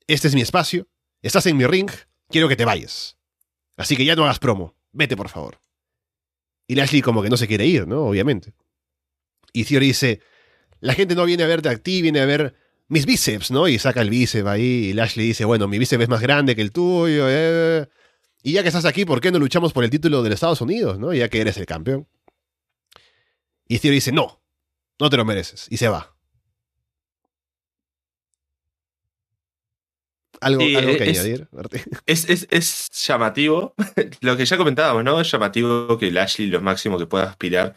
este 0.07 0.29
es 0.29 0.35
mi 0.35 0.41
espacio, 0.41 0.89
estás 1.21 1.45
en 1.45 1.59
mi 1.59 1.67
ring, 1.67 1.91
quiero 2.31 2.49
que 2.49 2.57
te 2.57 2.65
vayas. 2.65 3.19
Así 3.77 3.99
que 3.99 4.07
ya 4.07 4.17
no 4.17 4.25
hagas 4.25 4.39
promo, 4.39 4.75
vete 4.93 5.15
por 5.15 5.29
favor. 5.29 5.61
Y 6.69 6.74
Lashley 6.74 7.03
como 7.03 7.23
que 7.23 7.31
no 7.31 7.36
se 7.36 7.49
quiere 7.49 7.66
ir, 7.66 7.89
¿no? 7.89 8.03
Obviamente. 8.03 8.53
Y 9.53 9.65
Theory 9.65 9.86
dice, 9.86 10.20
la 10.81 10.95
gente 10.95 11.15
no 11.15 11.24
viene 11.24 11.43
a 11.43 11.47
verte 11.47 11.70
a 11.70 11.77
ti, 11.78 12.03
viene 12.03 12.20
a 12.20 12.27
ver 12.27 12.55
mis 12.89 13.07
bíceps, 13.07 13.51
¿no? 13.51 13.66
Y 13.66 13.78
saca 13.78 14.03
el 14.03 14.11
bíceps 14.11 14.47
ahí 14.47 14.90
y 14.90 14.93
Lashley 14.93 15.27
dice, 15.27 15.47
bueno, 15.47 15.66
mi 15.66 15.78
bíceps 15.78 16.03
es 16.03 16.09
más 16.09 16.20
grande 16.20 16.55
que 16.55 16.62
el 16.62 16.70
tuyo. 16.70 17.27
Eh. 17.28 17.89
Y 18.43 18.53
ya 18.53 18.62
que 18.62 18.69
estás 18.69 18.85
aquí, 18.85 19.07
¿por 19.07 19.20
qué 19.20 19.32
no 19.32 19.39
luchamos 19.39 19.73
por 19.73 19.82
el 19.82 19.90
título 19.90 20.23
de 20.23 20.28
los 20.28 20.36
Estados 20.36 20.61
Unidos, 20.61 20.99
¿no? 20.99 21.12
Ya 21.15 21.28
que 21.28 21.40
eres 21.40 21.57
el 21.57 21.66
campeón. 21.66 22.07
Y 23.66 23.78
Theory 23.78 23.97
dice, 23.97 24.12
no, 24.12 24.43
no 25.01 25.09
te 25.09 25.16
lo 25.16 25.24
mereces. 25.24 25.66
Y 25.70 25.78
se 25.78 25.89
va. 25.89 26.18
¿Algo, 30.40 30.60
Sí, 30.62 30.74
algo 30.77 30.97
que 30.97 31.10
es- 31.10 31.19
añadir, 31.19 31.48
Martín? 31.52 31.82
Es, 32.06 32.28
es, 32.31 32.47
es 32.51 32.89
llamativo, 33.06 33.74
lo 34.20 34.36
que 34.36 34.44
ya 34.44 34.56
comentábamos, 34.56 35.05
¿no? 35.05 35.20
Es 35.20 35.31
llamativo 35.31 35.98
que 35.98 36.10
Lashley 36.10 36.48
lo 36.48 36.60
máximo 36.60 36.98
que 36.98 37.06
pueda 37.06 37.24
aspirar 37.24 37.74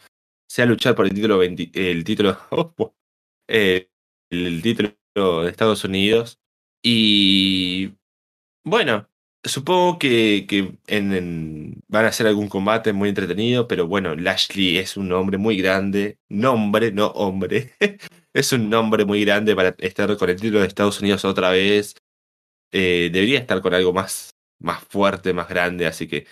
sea 0.50 0.66
luchar 0.66 0.96
por 0.96 1.06
el 1.06 1.14
título 1.14 1.38
20 1.38 1.72
el 1.74 2.04
título 2.04 2.38
oh, 2.52 2.94
eh, 3.48 3.90
el 4.30 4.62
título 4.62 4.94
de 5.44 5.50
Estados 5.50 5.84
Unidos 5.86 6.40
y 6.84 7.94
bueno, 8.66 9.08
supongo 9.44 9.98
que, 10.00 10.46
que 10.48 10.78
en, 10.88 11.14
en- 11.14 11.82
van 11.88 12.06
a 12.06 12.10
hacer 12.10 12.28
algún 12.28 12.48
combate 12.50 12.94
muy 12.94 13.10
entretenido, 13.10 13.68
pero 13.68 13.88
bueno, 13.88 14.16
Lashley 14.16 14.78
es 14.78 14.98
un 14.98 15.12
hombre 15.14 15.38
muy 15.38 15.58
grande, 15.58 16.18
nombre, 16.30 16.92
no 16.92 17.08
hombre, 17.08 17.74
es 18.34 18.52
un 18.54 18.70
nombre 18.70 19.06
muy 19.06 19.24
grande 19.26 19.56
para 19.56 19.76
estar 19.80 20.16
con 20.18 20.30
el 20.30 20.36
título 20.40 20.60
de 20.62 20.68
Estados 20.68 21.00
Unidos 21.02 21.26
otra 21.26 21.50
vez. 21.52 21.96
Eh, 22.72 23.10
debería 23.12 23.40
estar 23.40 23.62
con 23.62 23.74
algo 23.74 23.94
más, 23.94 24.32
más 24.60 24.84
fuerte, 24.84 25.34
más 25.34 25.50
grande, 25.50 25.86
así 25.86 26.08
que 26.08 26.26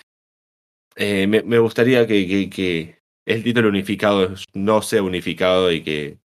eh, 0.96 1.26
me, 1.26 1.42
me 1.42 1.58
gustaría 1.58 2.06
que, 2.06 2.26
que, 2.26 2.50
que 2.50 3.00
el 3.26 3.42
título 3.42 3.68
unificado 3.68 4.34
no 4.54 4.82
sea 4.82 5.02
unificado 5.02 5.70
y 5.70 5.82
que 5.82 6.18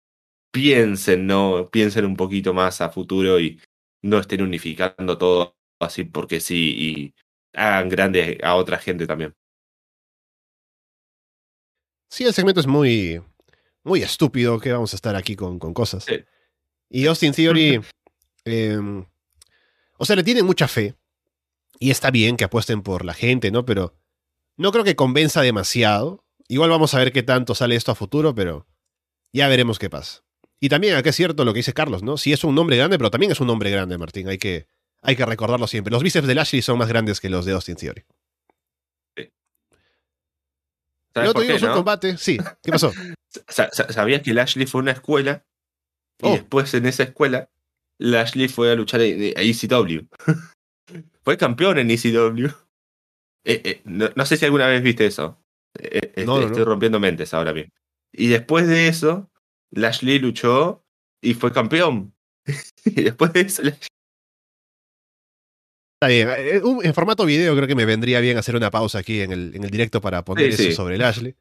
piensen, 0.52 1.28
¿no? 1.28 1.70
Piensen 1.70 2.06
un 2.06 2.16
poquito 2.16 2.54
más 2.54 2.82
a 2.82 2.90
futuro 2.90 3.40
y 3.40 3.60
no 4.02 4.20
estén 4.20 4.42
unificando 4.42 5.18
todo 5.18 5.56
así 5.80 6.04
porque 6.06 6.40
sí 6.40 6.76
y 6.78 7.14
hagan 7.54 7.90
grande 7.90 8.40
a 8.44 8.56
otra 8.56 8.78
gente 8.78 9.06
también. 9.06 9.34
Sí, 12.10 12.24
el 12.24 12.34
segmento 12.34 12.62
es 12.62 12.68
muy, 12.68 13.22
muy 13.84 14.02
estúpido 14.02 14.60
que 14.60 14.72
vamos 14.72 14.94
a 14.94 14.96
estar 14.96 15.16
aquí 15.16 15.36
con, 15.36 15.60
con 15.60 15.74
cosas. 15.74 16.06
Sí. 16.06 16.24
Y 16.90 17.08
Austin 17.08 17.34
Theory, 17.34 17.82
eh, 18.46 18.80
o 19.98 20.06
sea, 20.06 20.16
le 20.16 20.24
tienen 20.24 20.46
mucha 20.46 20.68
fe. 20.68 20.96
Y 21.80 21.92
está 21.92 22.10
bien 22.12 22.38
que 22.38 22.46
apuesten 22.46 22.82
por 22.82 23.04
la 23.06 23.14
gente, 23.14 23.52
¿no? 23.52 23.66
Pero 23.66 23.94
no 24.58 24.72
creo 24.72 24.84
que 24.84 24.96
convenza 24.96 25.42
demasiado. 25.42 26.24
Igual 26.48 26.70
vamos 26.70 26.94
a 26.94 27.00
ver 27.00 27.12
qué 27.12 27.24
tanto 27.24 27.56
sale 27.56 27.76
esto 27.76 27.92
a 27.92 27.96
futuro, 27.96 28.34
pero 28.36 28.66
ya 29.34 29.48
veremos 29.48 29.78
qué 29.80 29.90
pasa. 29.90 30.24
Y 30.62 30.70
también 30.70 30.96
acá 30.96 31.10
es 31.10 31.16
cierto 31.18 31.44
lo 31.44 31.52
que 31.54 31.60
dice 31.60 31.74
Carlos, 31.74 32.02
¿no? 32.02 32.18
Sí 32.18 32.32
es 32.32 32.44
un 32.46 32.56
nombre 32.56 32.78
grande, 32.78 32.98
pero 32.98 33.12
también 33.12 33.32
es 33.34 33.40
un 33.42 33.48
nombre 33.48 33.70
grande, 33.72 33.98
Martín. 33.98 34.30
Hay 34.30 34.38
que, 34.38 34.68
hay 35.02 35.16
que 35.18 35.26
recordarlo 35.26 35.68
siempre. 35.68 35.92
Los 35.92 36.02
bíceps 36.04 36.28
de 36.28 36.36
Lashley 36.36 36.62
son 36.62 36.78
más 36.78 36.88
grandes 36.88 37.20
que 37.20 37.30
los 37.30 37.46
de 37.46 37.52
Austin 37.52 37.76
Theory. 37.76 38.06
¿Sabes 41.14 41.28
Luego 41.28 41.34
por 41.34 41.42
qué, 41.44 41.48
tuvimos 41.48 41.62
un 41.64 41.70
no? 41.70 41.76
combate. 41.76 42.18
Sí, 42.18 42.38
¿qué 42.64 42.72
pasó? 42.72 42.92
Sa- 43.48 43.70
sa- 43.72 43.92
¿Sabías 43.92 44.22
que 44.22 44.34
Lashley 44.34 44.66
fue 44.66 44.82
una 44.82 44.92
escuela? 44.92 45.46
Y 46.22 46.28
Oh. 46.28 46.32
después 46.32 46.74
en 46.74 46.86
esa 46.86 47.04
escuela, 47.04 47.50
Lashley 48.00 48.48
fue 48.48 48.72
a 48.72 48.76
luchar 48.76 49.02
a, 49.02 49.04
ECW. 49.06 50.08
fue 51.24 51.38
campeón 51.38 51.78
en 51.80 51.90
ECW. 51.92 52.48
Eh, 53.48 53.62
eh, 53.64 53.82
no, 53.86 54.10
no 54.16 54.26
sé 54.26 54.38
si 54.38 54.46
alguna 54.46 54.68
vez 54.68 54.82
viste 54.84 55.06
eso. 55.06 55.40
Eh, 55.80 56.24
No, 56.26 56.40
no, 56.40 56.46
estoy 56.48 56.60
no. 56.60 56.66
rompiendo 56.66 57.00
mentes 57.00 57.34
ahora 57.34 57.52
bien. 57.52 57.70
Y 58.14 58.28
después 58.28 58.68
de 58.68 58.88
eso, 58.88 59.30
Lashley 59.72 60.20
luchó 60.20 60.84
y 61.22 61.34
fue 61.34 61.52
campeón. 61.52 62.14
y 62.86 63.02
después 63.04 63.34
de 63.34 63.42
eso, 63.42 63.62
Lashley- 63.64 63.88
Está 66.02 66.08
bien. 66.08 66.30
En 66.84 66.94
formato 66.94 67.26
video 67.26 67.56
creo 67.56 67.68
que 67.68 67.76
me 67.76 67.86
vendría 67.86 68.20
bien 68.20 68.38
hacer 68.38 68.56
una 68.56 68.70
pausa 68.70 69.00
aquí 69.00 69.22
en 69.22 69.32
el, 69.32 69.56
en 69.56 69.64
el 69.64 69.70
directo 69.72 70.02
para 70.02 70.24
poner 70.26 70.48
Sí, 70.52 70.64
eso 70.64 70.64
sí. 70.64 70.76
sobre 70.76 70.96
el 70.96 71.02
Ashley. 71.02 71.36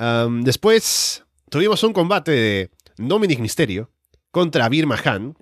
Am, 0.00 0.42
después 0.42 1.24
tuvimos 1.50 1.82
un 1.84 1.92
combate 1.92 2.32
de 2.32 2.70
Dominic 2.96 3.38
Mysterio 3.38 3.91
contra 4.32 4.68
Vir 4.68 4.86
Mahan. 4.86 5.36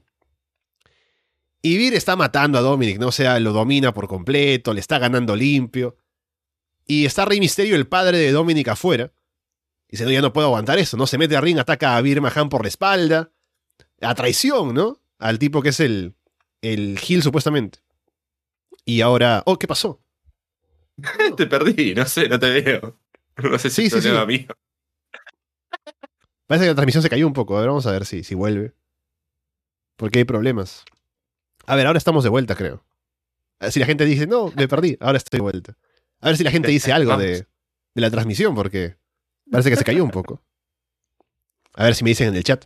Y 1.62 1.78
Vir 1.78 1.94
está 1.94 2.16
matando 2.16 2.58
a 2.58 2.60
Dominic, 2.60 2.98
¿no? 2.98 3.08
O 3.08 3.12
sea, 3.12 3.40
lo 3.40 3.52
domina 3.52 3.94
por 3.94 4.08
completo, 4.08 4.74
le 4.74 4.80
está 4.80 4.98
ganando 4.98 5.34
limpio. 5.34 5.96
Y 6.86 7.06
está 7.06 7.24
Rey 7.24 7.40
Mysterio, 7.40 7.76
el 7.76 7.86
padre 7.86 8.18
de 8.18 8.32
Dominic, 8.32 8.68
afuera. 8.68 9.12
Y 9.88 9.92
dice, 9.92 10.04
no, 10.04 10.10
ya 10.10 10.20
no 10.22 10.32
puedo 10.32 10.48
aguantar 10.48 10.78
eso, 10.78 10.96
¿no? 10.96 11.06
Se 11.06 11.18
mete 11.18 11.36
a 11.36 11.40
ring, 11.40 11.58
ataca 11.58 11.96
a 11.96 12.00
Vir 12.02 12.20
Mahan 12.20 12.48
por 12.50 12.62
la 12.62 12.68
espalda. 12.68 13.30
A 14.00 14.14
traición, 14.14 14.74
¿no? 14.74 15.00
Al 15.18 15.38
tipo 15.38 15.62
que 15.62 15.70
es 15.70 15.80
el, 15.80 16.14
el 16.62 16.98
Gil 16.98 17.22
supuestamente. 17.22 17.80
Y 18.84 19.02
ahora, 19.02 19.42
oh, 19.46 19.58
¿qué 19.58 19.66
pasó? 19.68 20.02
te 21.36 21.46
perdí, 21.46 21.94
no 21.94 22.06
sé, 22.06 22.28
no 22.28 22.38
te 22.38 22.60
veo. 22.62 22.98
No 23.42 23.58
sé 23.58 23.70
si 23.70 23.76
Sí, 23.76 23.86
es 23.86 24.02
sí, 24.02 24.08
problema 24.10 24.20
sí. 24.22 24.26
mío. 24.38 24.48
Parece 26.50 26.64
que 26.64 26.70
la 26.70 26.74
transmisión 26.74 27.04
se 27.04 27.08
cayó 27.08 27.28
un 27.28 27.32
poco. 27.32 27.56
A 27.56 27.60
ver, 27.60 27.68
vamos 27.68 27.86
a 27.86 27.92
ver 27.92 28.04
si, 28.04 28.24
si 28.24 28.34
vuelve. 28.34 28.74
Porque 29.94 30.18
hay 30.18 30.24
problemas. 30.24 30.84
A 31.64 31.76
ver, 31.76 31.86
ahora 31.86 31.96
estamos 31.98 32.24
de 32.24 32.28
vuelta, 32.28 32.56
creo. 32.56 32.84
A 33.60 33.66
ver 33.66 33.72
si 33.72 33.78
la 33.78 33.86
gente 33.86 34.04
dice, 34.04 34.26
no, 34.26 34.52
me 34.56 34.66
perdí, 34.66 34.96
ahora 34.98 35.16
estoy 35.16 35.38
de 35.38 35.42
vuelta. 35.42 35.76
A 36.18 36.26
ver 36.26 36.36
si 36.36 36.42
la 36.42 36.50
gente 36.50 36.68
dice 36.68 36.92
algo 36.92 37.16
de, 37.16 37.46
de 37.94 38.00
la 38.00 38.10
transmisión, 38.10 38.56
porque 38.56 38.96
parece 39.48 39.70
que 39.70 39.76
se 39.76 39.84
cayó 39.84 40.02
un 40.02 40.10
poco. 40.10 40.42
A 41.74 41.84
ver 41.84 41.94
si 41.94 42.02
me 42.02 42.10
dicen 42.10 42.26
en 42.26 42.34
el 42.34 42.42
chat. 42.42 42.64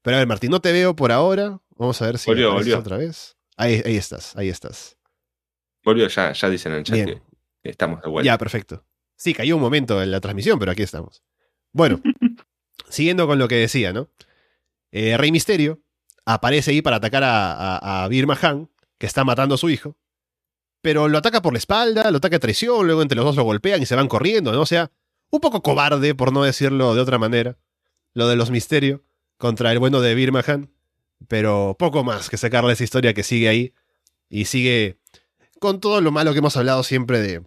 Pero 0.00 0.16
a 0.16 0.20
ver, 0.20 0.26
Martín, 0.26 0.50
no 0.50 0.62
te 0.62 0.72
veo 0.72 0.96
por 0.96 1.12
ahora. 1.12 1.60
Vamos 1.76 2.00
a 2.00 2.06
ver 2.06 2.16
si 2.16 2.30
Volvió, 2.30 2.78
otra 2.78 2.96
vez. 2.96 3.36
Ahí, 3.58 3.82
ahí 3.84 3.98
estás, 3.98 4.34
ahí 4.36 4.48
estás. 4.48 4.96
Volvió 5.84 6.08
ya, 6.08 6.32
ya 6.32 6.48
dicen 6.48 6.72
en 6.72 6.78
el 6.78 6.84
chat 6.84 6.94
Bien. 6.94 7.22
que 7.62 7.68
estamos 7.68 8.00
de 8.00 8.08
vuelta. 8.08 8.24
Ya, 8.24 8.38
perfecto. 8.38 8.86
Sí, 9.16 9.34
cayó 9.34 9.56
un 9.56 9.62
momento 9.62 10.02
en 10.02 10.10
la 10.10 10.22
transmisión, 10.22 10.58
pero 10.58 10.72
aquí 10.72 10.82
estamos. 10.82 11.22
Bueno, 11.72 12.00
siguiendo 12.92 13.26
con 13.26 13.38
lo 13.38 13.48
que 13.48 13.56
decía, 13.56 13.92
¿no? 13.92 14.08
Eh, 14.90 15.16
Rey 15.16 15.32
Misterio 15.32 15.80
aparece 16.24 16.70
ahí 16.70 16.82
para 16.82 16.96
atacar 16.96 17.24
a, 17.24 17.52
a, 17.78 18.04
a 18.04 18.08
Vir 18.08 18.26
Mahan, 18.26 18.68
que 18.98 19.06
está 19.06 19.24
matando 19.24 19.54
a 19.56 19.58
su 19.58 19.70
hijo, 19.70 19.96
pero 20.80 21.08
lo 21.08 21.18
ataca 21.18 21.42
por 21.42 21.52
la 21.52 21.58
espalda, 21.58 22.10
lo 22.10 22.18
ataca 22.18 22.36
a 22.36 22.40
traición, 22.40 22.86
luego 22.86 23.02
entre 23.02 23.16
los 23.16 23.24
dos 23.24 23.36
lo 23.36 23.44
golpean 23.44 23.82
y 23.82 23.86
se 23.86 23.96
van 23.96 24.08
corriendo, 24.08 24.52
¿no? 24.52 24.60
O 24.60 24.66
sea, 24.66 24.90
un 25.30 25.40
poco 25.40 25.62
cobarde, 25.62 26.14
por 26.14 26.32
no 26.32 26.42
decirlo 26.44 26.94
de 26.94 27.00
otra 27.00 27.18
manera, 27.18 27.56
lo 28.14 28.28
de 28.28 28.36
los 28.36 28.50
Misterio 28.50 29.02
contra 29.38 29.72
el 29.72 29.78
bueno 29.78 30.00
de 30.00 30.14
Vir 30.14 30.30
Mahan, 30.32 30.70
pero 31.28 31.76
poco 31.78 32.04
más 32.04 32.28
que 32.28 32.36
sacarle 32.36 32.72
esa 32.74 32.84
historia 32.84 33.14
que 33.14 33.22
sigue 33.22 33.48
ahí 33.48 33.72
y 34.28 34.44
sigue 34.44 34.98
con 35.60 35.80
todo 35.80 36.00
lo 36.00 36.10
malo 36.10 36.32
que 36.32 36.40
hemos 36.40 36.56
hablado 36.56 36.82
siempre 36.82 37.20
de 37.20 37.42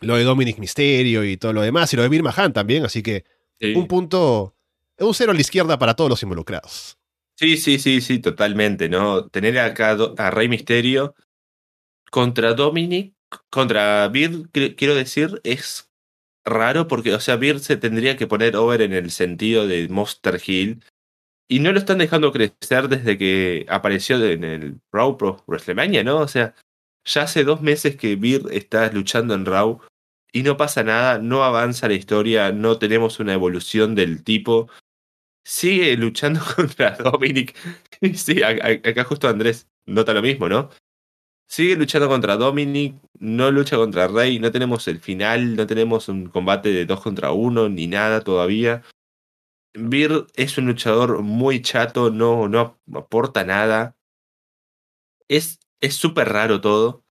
lo 0.00 0.16
de 0.16 0.24
Dominic 0.24 0.58
Misterio 0.58 1.24
y 1.24 1.36
todo 1.36 1.52
lo 1.52 1.62
demás, 1.62 1.92
y 1.92 1.96
lo 1.96 2.02
de 2.02 2.08
Vir 2.08 2.22
Mahan 2.22 2.52
también, 2.52 2.84
así 2.84 3.02
que 3.02 3.24
Sí. 3.58 3.72
un 3.74 3.86
punto, 3.86 4.54
un 4.98 5.14
cero 5.14 5.32
a 5.32 5.34
la 5.34 5.40
izquierda 5.40 5.78
para 5.78 5.94
todos 5.94 6.10
los 6.10 6.22
involucrados. 6.22 6.98
Sí, 7.38 7.58
sí, 7.58 7.78
sí, 7.78 8.00
sí, 8.00 8.18
totalmente, 8.18 8.88
¿no? 8.88 9.28
Tener 9.28 9.58
acá 9.58 9.96
a 10.16 10.30
Rey 10.30 10.48
Misterio 10.48 11.14
contra 12.10 12.54
Dominic, 12.54 13.14
contra 13.50 14.08
Beard, 14.08 14.48
quiero 14.50 14.94
decir, 14.94 15.40
es 15.44 15.90
raro 16.46 16.88
porque, 16.88 17.12
o 17.14 17.20
sea, 17.20 17.36
Beard 17.36 17.58
se 17.58 17.76
tendría 17.76 18.16
que 18.16 18.26
poner 18.26 18.56
over 18.56 18.80
en 18.80 18.94
el 18.94 19.10
sentido 19.10 19.66
de 19.66 19.88
Monster 19.88 20.40
Hill 20.44 20.82
y 21.48 21.60
no 21.60 21.72
lo 21.72 21.78
están 21.78 21.98
dejando 21.98 22.32
crecer 22.32 22.88
desde 22.88 23.18
que 23.18 23.66
apareció 23.68 24.24
en 24.24 24.44
el 24.44 24.80
Raw 24.92 25.18
Pro 25.18 25.44
WrestleMania, 25.46 26.04
¿no? 26.04 26.18
O 26.18 26.28
sea, 26.28 26.54
ya 27.04 27.22
hace 27.22 27.44
dos 27.44 27.60
meses 27.60 27.96
que 27.96 28.16
Beard 28.16 28.52
está 28.52 28.90
luchando 28.92 29.34
en 29.34 29.44
Raw 29.44 29.80
y 30.32 30.42
no 30.42 30.56
pasa 30.56 30.82
nada, 30.82 31.18
no 31.18 31.44
avanza 31.44 31.88
la 31.88 31.94
historia, 31.94 32.50
no 32.52 32.78
tenemos 32.78 33.20
una 33.20 33.34
evolución 33.34 33.94
del 33.94 34.24
tipo 34.24 34.68
sigue 35.46 35.96
luchando 35.96 36.40
contra 36.56 36.96
Dominic. 36.96 37.56
Sí, 38.14 38.42
acá 38.42 39.04
justo 39.04 39.28
Andrés 39.28 39.68
nota 39.86 40.12
lo 40.12 40.20
mismo, 40.20 40.48
¿no? 40.48 40.70
Sigue 41.48 41.76
luchando 41.76 42.08
contra 42.08 42.36
Dominic, 42.36 42.96
no 43.20 43.52
lucha 43.52 43.76
contra 43.76 44.08
Rey, 44.08 44.40
no 44.40 44.50
tenemos 44.50 44.88
el 44.88 44.98
final, 44.98 45.54
no 45.54 45.66
tenemos 45.66 46.08
un 46.08 46.26
combate 46.26 46.70
de 46.70 46.86
dos 46.86 47.00
contra 47.00 47.30
uno, 47.30 47.68
ni 47.68 47.86
nada 47.86 48.20
todavía. 48.22 48.82
Beard 49.74 50.26
es 50.34 50.58
un 50.58 50.66
luchador 50.66 51.22
muy 51.22 51.62
chato, 51.62 52.10
no, 52.10 52.48
no 52.48 52.78
aporta 52.94 53.44
nada. 53.44 53.96
Es 55.28 55.60
es 55.80 55.94
súper 55.94 56.28
raro 56.30 56.60
todo. 56.60 57.04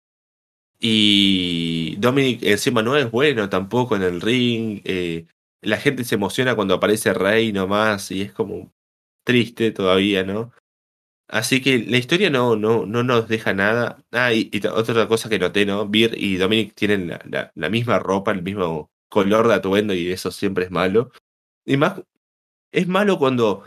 Y 0.80 1.96
Dominic 1.98 2.42
encima 2.42 2.82
no 2.82 2.96
es 2.96 3.10
bueno 3.10 3.48
tampoco 3.48 3.96
en 3.96 4.02
el 4.02 4.20
ring. 4.20 4.80
eh, 4.84 5.26
la 5.62 5.78
gente 5.78 6.04
se 6.04 6.16
emociona 6.16 6.54
cuando 6.54 6.74
aparece 6.74 7.14
Rey 7.14 7.52
nomás 7.52 8.10
y 8.10 8.22
es 8.22 8.32
como 8.32 8.72
triste 9.24 9.70
todavía, 9.70 10.24
¿no? 10.24 10.52
Así 11.28 11.62
que 11.62 11.78
la 11.78 11.96
historia 11.96 12.28
no, 12.28 12.56
no, 12.56 12.84
no 12.84 13.02
nos 13.04 13.28
deja 13.28 13.54
nada. 13.54 14.04
Ah, 14.12 14.34
y, 14.34 14.50
otra 14.70 15.08
cosa 15.08 15.28
que 15.30 15.38
noté, 15.38 15.64
¿no? 15.64 15.88
Beer 15.88 16.14
y 16.18 16.36
Dominic 16.36 16.74
tienen 16.74 17.08
la, 17.08 17.22
la, 17.30 17.52
la 17.54 17.70
misma 17.70 17.98
ropa, 17.98 18.32
el 18.32 18.42
mismo 18.42 18.90
color 19.08 19.48
de 19.48 19.54
atuendo 19.54 19.94
y 19.94 20.10
eso 20.10 20.30
siempre 20.30 20.64
es 20.64 20.70
malo. 20.70 21.10
Y 21.64 21.76
más, 21.76 22.02
es 22.72 22.88
malo 22.88 23.18
cuando 23.18 23.64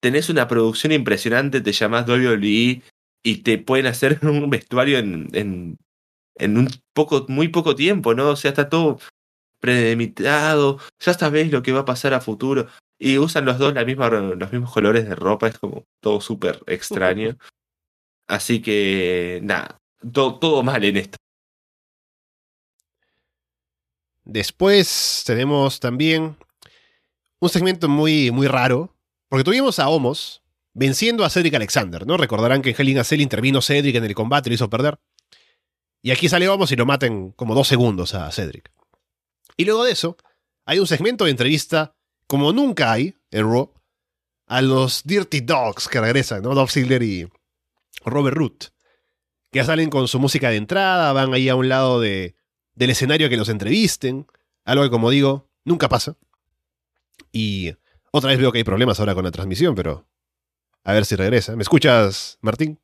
tenés 0.00 0.30
una 0.30 0.48
producción 0.48 0.92
impresionante, 0.92 1.60
te 1.60 1.72
llamás 1.72 2.08
WWE 2.08 2.82
y 3.22 3.36
te 3.42 3.58
pueden 3.58 3.86
hacer 3.86 4.18
un 4.22 4.50
vestuario 4.50 4.98
en, 4.98 5.28
en, 5.32 5.78
en 6.36 6.58
un 6.58 6.68
poco, 6.94 7.26
muy 7.28 7.48
poco 7.48 7.74
tiempo, 7.74 8.14
¿no? 8.14 8.30
O 8.30 8.36
sea, 8.36 8.50
está 8.50 8.68
todo 8.68 8.98
premeditado, 9.60 10.78
ya 11.00 11.14
sabés 11.14 11.50
lo 11.50 11.62
que 11.62 11.72
va 11.72 11.80
a 11.80 11.84
pasar 11.84 12.14
a 12.14 12.20
futuro. 12.20 12.66
Y 12.98 13.18
usan 13.18 13.44
los 13.44 13.58
dos 13.58 13.74
la 13.74 13.84
misma, 13.84 14.08
los 14.08 14.52
mismos 14.52 14.72
colores 14.72 15.08
de 15.08 15.14
ropa, 15.14 15.48
es 15.48 15.58
como 15.58 15.84
todo 16.00 16.20
súper 16.20 16.62
extraño. 16.66 17.36
Así 18.26 18.60
que, 18.60 19.40
nada, 19.42 19.78
todo, 20.12 20.38
todo 20.38 20.62
mal 20.62 20.82
en 20.84 20.96
esto. 20.96 21.16
Después 24.24 25.22
tenemos 25.24 25.78
también 25.78 26.36
un 27.38 27.48
segmento 27.48 27.88
muy, 27.88 28.30
muy 28.32 28.48
raro, 28.48 28.92
porque 29.28 29.44
tuvimos 29.44 29.78
a 29.78 29.88
Homos 29.88 30.42
venciendo 30.74 31.24
a 31.24 31.30
Cedric 31.30 31.54
Alexander, 31.54 32.06
¿no? 32.06 32.16
Recordarán 32.16 32.60
que 32.60 32.70
en 32.70 32.76
Hell 32.76 32.88
in 32.88 32.98
a 32.98 33.04
Cell 33.04 33.20
intervino 33.20 33.62
Cedric 33.62 33.96
en 33.96 34.04
el 34.04 34.14
combate 34.14 34.48
y 34.48 34.50
lo 34.50 34.54
hizo 34.54 34.70
perder. 34.70 34.98
Y 36.02 36.10
aquí 36.10 36.28
sale 36.28 36.48
Homos 36.48 36.70
y 36.72 36.76
lo 36.76 36.86
maten 36.86 37.32
como 37.32 37.54
dos 37.54 37.68
segundos 37.68 38.14
a 38.14 38.30
Cedric. 38.30 38.70
Y 39.56 39.64
luego 39.64 39.84
de 39.84 39.92
eso, 39.92 40.16
hay 40.64 40.78
un 40.78 40.86
segmento 40.86 41.24
de 41.24 41.30
entrevista, 41.30 41.94
como 42.26 42.52
nunca 42.52 42.92
hay 42.92 43.16
en 43.30 43.50
Raw, 43.50 43.72
a 44.46 44.62
los 44.62 45.02
Dirty 45.04 45.40
Dogs 45.40 45.88
que 45.88 46.00
regresan, 46.00 46.42
¿no? 46.42 46.54
Dolph 46.54 46.70
Ziggler 46.70 47.02
y 47.02 47.28
Robert 48.04 48.36
Root. 48.36 48.64
Que 49.50 49.58
ya 49.58 49.64
salen 49.64 49.90
con 49.90 50.08
su 50.08 50.18
música 50.18 50.50
de 50.50 50.56
entrada, 50.56 51.12
van 51.12 51.32
ahí 51.34 51.48
a 51.48 51.54
un 51.54 51.68
lado 51.68 52.00
de, 52.00 52.36
del 52.74 52.90
escenario 52.90 53.28
que 53.28 53.36
los 53.36 53.48
entrevisten. 53.48 54.26
Algo 54.64 54.84
que, 54.84 54.90
como 54.90 55.10
digo, 55.10 55.48
nunca 55.64 55.88
pasa. 55.88 56.16
Y 57.32 57.74
otra 58.10 58.30
vez 58.30 58.38
veo 58.38 58.52
que 58.52 58.58
hay 58.58 58.64
problemas 58.64 59.00
ahora 59.00 59.14
con 59.14 59.24
la 59.24 59.30
transmisión, 59.30 59.74
pero 59.74 60.06
a 60.84 60.92
ver 60.92 61.04
si 61.04 61.16
regresa. 61.16 61.56
¿Me 61.56 61.62
escuchas, 61.62 62.38
Martín? 62.40 62.80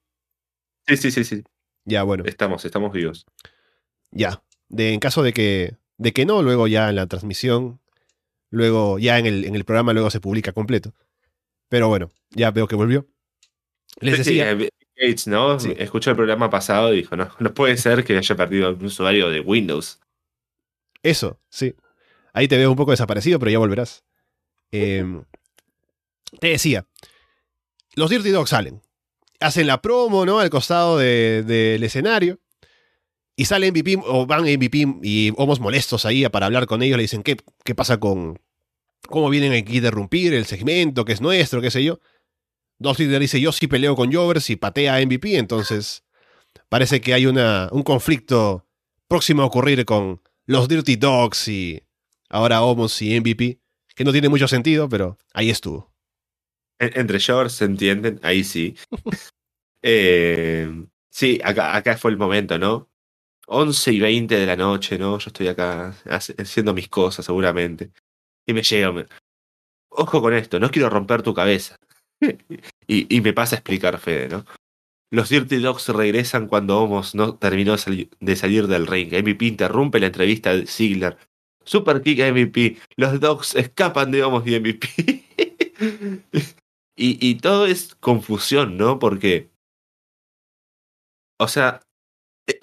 Sí, 0.86 0.96
sí, 0.96 1.10
sí, 1.10 1.24
sí. 1.24 1.44
Ya, 1.84 2.02
bueno. 2.02 2.24
Estamos, 2.26 2.64
estamos 2.64 2.92
vivos. 2.92 3.26
Ya. 4.10 4.42
De, 4.68 4.92
en 4.92 5.00
caso 5.00 5.22
de 5.22 5.32
que, 5.32 5.76
de 6.02 6.12
que 6.12 6.26
no, 6.26 6.42
luego 6.42 6.66
ya 6.66 6.88
en 6.90 6.96
la 6.96 7.06
transmisión, 7.06 7.80
luego 8.50 8.98
ya 8.98 9.18
en 9.18 9.26
el, 9.26 9.44
en 9.44 9.54
el 9.54 9.64
programa, 9.64 9.92
luego 9.92 10.10
se 10.10 10.20
publica 10.20 10.52
completo. 10.52 10.92
Pero 11.68 11.88
bueno, 11.88 12.10
ya 12.30 12.50
veo 12.50 12.66
que 12.68 12.74
volvió. 12.76 13.06
Les 14.00 14.18
decía. 14.18 14.56
Sí, 14.58 14.68
Gates, 14.96 15.26
¿no? 15.26 15.58
Sí. 15.58 15.74
Escuchó 15.78 16.10
el 16.10 16.16
programa 16.16 16.50
pasado 16.50 16.92
y 16.92 16.98
dijo, 16.98 17.16
no, 17.16 17.30
no 17.38 17.54
puede 17.54 17.76
ser 17.76 18.04
que 18.04 18.16
haya 18.16 18.36
perdido 18.36 18.70
un 18.72 18.84
usuario 18.84 19.30
de 19.30 19.40
Windows. 19.40 20.00
Eso, 21.02 21.40
sí. 21.48 21.74
Ahí 22.32 22.46
te 22.48 22.56
veo 22.58 22.70
un 22.70 22.76
poco 22.76 22.90
desaparecido, 22.92 23.38
pero 23.38 23.50
ya 23.50 23.58
volverás. 23.58 24.04
Eh, 24.70 25.04
te 26.40 26.48
decía, 26.48 26.86
los 27.94 28.10
Dirty 28.10 28.30
Dogs 28.30 28.50
salen. 28.50 28.82
Hacen 29.40 29.66
la 29.66 29.80
promo, 29.82 30.24
¿no? 30.24 30.38
Al 30.38 30.50
costado 30.50 30.98
de- 30.98 31.42
del 31.42 31.82
escenario. 31.82 32.38
Y 33.36 33.46
sale 33.46 33.70
MVP, 33.72 33.98
o 34.04 34.26
van 34.26 34.42
MVP 34.42 34.84
y 35.02 35.32
homos 35.36 35.58
molestos 35.60 36.04
ahí 36.04 36.28
para 36.28 36.46
hablar 36.46 36.66
con 36.66 36.82
ellos. 36.82 36.96
Le 36.96 37.02
dicen, 37.02 37.22
¿qué, 37.22 37.36
qué 37.64 37.74
pasa 37.74 37.98
con... 37.98 38.38
¿Cómo 39.08 39.30
vienen 39.30 39.52
aquí 39.52 39.74
a 39.74 39.76
interrumpir 39.76 40.32
el 40.34 40.46
segmento 40.46 41.04
que 41.04 41.12
es 41.12 41.20
nuestro, 41.20 41.60
qué 41.60 41.70
sé 41.70 41.82
yo? 41.82 41.98
Dolph 42.78 42.98
Ziggler 42.98 43.20
dice, 43.20 43.40
yo 43.40 43.50
sí 43.52 43.66
peleo 43.66 43.96
con 43.96 44.12
Jovers 44.12 44.48
y 44.50 44.56
patea 44.56 44.94
a 44.96 45.00
MVP, 45.00 45.36
entonces 45.38 46.04
parece 46.68 47.00
que 47.00 47.14
hay 47.14 47.26
una, 47.26 47.68
un 47.72 47.82
conflicto 47.82 48.66
próximo 49.08 49.42
a 49.42 49.46
ocurrir 49.46 49.84
con 49.84 50.20
los 50.46 50.68
Dirty 50.68 50.96
Dogs 50.96 51.48
y 51.48 51.82
ahora 52.28 52.62
Homos 52.62 53.00
y 53.02 53.18
MVP, 53.18 53.60
que 53.94 54.04
no 54.04 54.12
tiene 54.12 54.28
mucho 54.28 54.46
sentido, 54.48 54.88
pero 54.88 55.18
ahí 55.32 55.50
estuvo. 55.50 55.92
En- 56.78 56.98
Entre 56.98 57.18
shorts 57.18 57.54
se 57.54 57.64
entienden, 57.64 58.20
ahí 58.22 58.44
sí. 58.44 58.76
Eh, 59.82 60.68
sí, 61.10 61.40
acá, 61.42 61.74
acá 61.76 61.96
fue 61.98 62.12
el 62.12 62.16
momento, 62.16 62.56
¿no? 62.58 62.88
11 63.46 63.92
y 63.92 64.00
20 64.00 64.34
de 64.36 64.46
la 64.46 64.56
noche, 64.56 64.98
¿no? 64.98 65.18
Yo 65.18 65.28
estoy 65.28 65.48
acá 65.48 65.94
haciendo 66.06 66.74
mis 66.74 66.88
cosas 66.88 67.26
seguramente. 67.26 67.90
Y 68.46 68.52
me 68.52 68.62
llega, 68.62 68.92
ojo 69.90 70.20
con 70.20 70.34
esto, 70.34 70.58
no 70.58 70.70
quiero 70.70 70.88
romper 70.88 71.22
tu 71.22 71.34
cabeza. 71.34 71.76
y, 72.86 73.20
me 73.20 73.32
pasa 73.32 73.56
a 73.56 73.58
explicar, 73.58 73.98
Fede, 73.98 74.28
¿no? 74.28 74.44
Los 75.10 75.28
Dirty 75.28 75.58
Dogs 75.58 75.88
regresan 75.88 76.48
cuando 76.48 76.80
Homos 76.80 77.14
no 77.14 77.36
terminó 77.36 77.72
de 77.72 77.78
sali- 77.78 78.10
de 78.18 78.36
salir 78.36 78.66
del 78.66 78.86
ring. 78.86 79.12
MVP 79.12 79.44
interrumpe 79.44 80.00
la 80.00 80.06
entrevista 80.06 80.54
de 80.54 80.66
Ziggler. 80.66 81.18
Super 81.64 82.00
kick 82.00 82.20
a 82.20 82.32
MVP. 82.32 82.78
Los 82.96 83.20
Dogs 83.20 83.54
escapan 83.54 84.10
de 84.10 84.22
Homos 84.24 84.44
y 84.46 84.58
MVP. 84.58 85.24
y, 86.96 87.34
todo 87.36 87.66
es 87.66 87.94
confusión, 87.96 88.78
¿no? 88.78 88.98
Porque. 88.98 89.50
O 91.38 91.48
sea, 91.48 91.80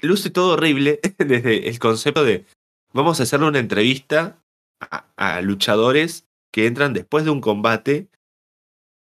luce 0.01 0.29
todo 0.29 0.53
horrible 0.53 0.99
desde 1.17 1.69
el 1.69 1.79
concepto 1.79 2.23
de. 2.23 2.45
Vamos 2.93 3.19
a 3.19 3.23
hacerle 3.23 3.47
una 3.47 3.59
entrevista 3.59 4.41
a, 4.79 5.41
luchadores 5.41 6.27
que 6.51 6.65
entran 6.65 6.93
después 6.93 7.25
de 7.25 7.31
un 7.31 7.41
combate 7.41 8.09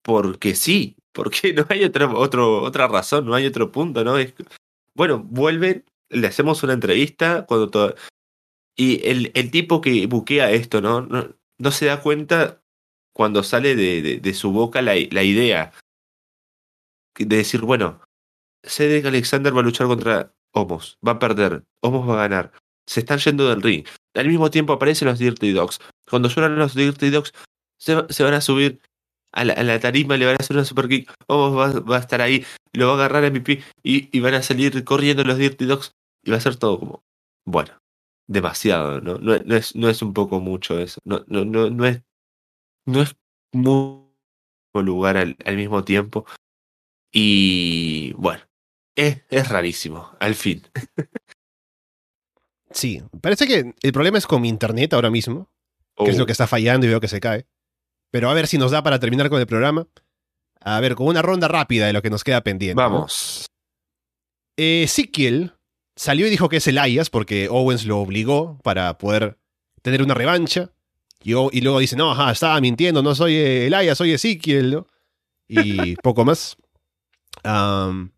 porque 0.03 0.55
sí, 0.55 0.97
porque 1.13 1.53
no 1.53 1.67
hay 1.69 1.85
otra, 1.85 2.13
otra 2.13 2.89
razón, 2.89 3.27
no 3.27 3.35
hay 3.35 3.47
otro 3.47 3.73
punto, 3.73 4.05
¿no? 4.05 4.19
Es, 4.19 4.35
bueno, 4.95 5.21
vuelven, 5.21 5.85
le 6.11 6.27
hacemos 6.27 6.63
una 6.63 6.75
entrevista 6.75 7.47
cuando 7.47 7.71
todo... 7.71 7.95
Y 8.77 9.07
el, 9.07 9.31
el 9.35 9.51
tipo 9.51 9.81
que 9.81 10.07
buquea 10.07 10.53
esto, 10.53 10.81
¿no? 10.81 11.03
No, 11.03 11.29
no 11.59 11.71
se 11.71 11.87
da 11.87 12.01
cuenta 12.01 12.63
cuando 13.13 13.43
sale 13.43 13.77
de, 13.77 14.01
de, 14.01 14.21
de 14.21 14.35
su 14.35 14.53
boca 14.53 14.81
la, 14.81 14.95
la 15.11 15.23
idea 15.23 15.73
de 17.19 17.37
decir, 17.37 17.61
bueno, 17.61 18.01
Cedric 18.65 19.05
Alexander 19.07 19.55
va 19.55 19.61
a 19.61 19.65
luchar 19.65 19.87
contra 19.87 20.33
Homos, 20.53 20.99
va 21.07 21.13
a 21.13 21.19
perder, 21.19 21.65
Homos 21.81 22.09
va 22.09 22.15
a 22.15 22.29
ganar, 22.29 22.53
se 22.87 23.01
están 23.01 23.19
yendo 23.19 23.49
del 23.49 23.63
ring. 23.63 23.87
Al 24.15 24.29
mismo 24.29 24.51
tiempo 24.51 24.73
aparecen 24.73 25.09
los 25.09 25.19
Dirty 25.19 25.53
Dogs. 25.53 25.79
Cuando 26.09 26.29
suenan 26.29 26.59
los 26.59 26.75
Dirty 26.75 27.11
Dogs, 27.11 27.33
se, 27.79 27.95
van 27.95 28.35
a 28.35 28.41
subir 28.41 28.81
a 29.33 29.45
la, 29.45 29.75
a 29.75 29.81
tarima, 29.81 30.17
le 30.17 30.27
van 30.27 30.35
a 30.35 30.39
hacer 30.41 30.57
una 30.57 30.65
super 30.65 30.89
kick, 30.89 31.13
Homos 31.29 31.85
va, 31.89 31.97
a 31.97 32.01
estar 32.01 32.21
ahí, 32.21 32.45
lo 32.73 32.89
va 32.89 32.93
a 32.93 32.97
agarrar 32.97 33.25
a 33.25 33.31
MVP 33.31 33.63
y, 33.83 34.17
y, 34.17 34.21
van 34.21 34.35
a 34.35 34.43
salir 34.43 34.83
corriendo 34.85 35.23
los 35.25 35.39
Dirty 35.39 35.67
Dogs 35.67 35.93
y 36.25 36.31
va 36.31 36.39
a 36.39 36.41
ser 36.41 36.57
todo 36.57 36.81
como, 36.81 37.05
bueno, 37.47 37.79
demasiado, 38.27 39.01
¿no? 39.01 39.19
No, 39.19 39.35
es, 39.35 40.03
un 40.03 40.13
poco 40.13 40.41
mucho 40.41 40.79
eso, 40.79 41.01
no, 41.05 41.19
es, 41.87 42.03
no 42.87 43.03
es 43.03 43.17
mucho 43.53 44.11
lugar 44.75 45.17
al 45.17 45.57
mismo 45.57 45.85
tiempo 45.85 46.27
y 47.13 48.13
bueno, 48.15 48.43
es, 48.97 49.23
es 49.29 49.49
rarísimo, 49.49 50.11
al 50.21 50.35
fin. 50.35 50.63
Sí, 52.73 53.03
parece 53.21 53.47
que 53.47 53.75
el 53.83 53.93
problema 53.93 54.19
es 54.19 54.27
con 54.27 54.43
mi 54.43 54.49
internet 54.49 54.93
ahora 54.95 55.11
mismo, 55.11 55.51
que 55.97 56.05
oh. 56.05 56.09
es 56.09 56.19
lo 56.19 56.27
que 56.27 56.33
está 56.33 56.47
fallando 56.47 56.87
y 56.87 56.89
veo 56.89 57.01
que 57.01 57.09
se 57.09 57.21
cae. 57.21 57.47
Pero 58.11 58.31
a 58.31 58.35
ver 58.35 58.47
si 58.47 58.59
nos 58.59 58.71
da 58.71 58.83
para 58.83 58.99
terminar 58.99 59.29
con 59.29 59.41
el 59.41 59.47
programa. 59.47 59.87
A 60.61 60.79
ver, 60.81 60.95
con 60.95 61.07
una 61.07 61.23
ronda 61.23 61.49
rápida 61.49 61.87
de 61.87 61.93
lo 61.93 62.03
que 62.03 62.11
nos 62.11 62.23
queda 62.23 62.43
pendiente. 62.43 62.81
Vamos. 62.81 63.47
¿no? 63.49 64.65
Eh, 64.65 64.83
Ezequiel 64.85 65.55
salió 65.97 66.27
y 66.27 66.31
dijo 66.31 66.49
que 66.49 66.59
es 66.59 66.67
Elias 66.67 67.11
porque 67.11 67.49
Owens 67.49 67.87
lo 67.87 67.99
obligó 67.99 68.59
para 68.63 68.99
poder 68.99 69.39
tener 69.83 70.03
una 70.03 70.15
revancha. 70.15 70.71
Y, 71.23 71.33
y 71.33 71.61
luego 71.61 71.79
dice, 71.79 71.97
no, 71.97 72.13
ajá, 72.13 72.31
estaba 72.31 72.61
mintiendo, 72.61 73.03
no 73.03 73.15
soy 73.15 73.37
Elias, 73.37 73.99
soy 73.99 74.13
Ezequiel, 74.13 74.71
¿no? 74.71 74.87
Y 75.49 75.97
poco 76.03 76.25
más. 76.25 76.57
Um, 77.45 78.11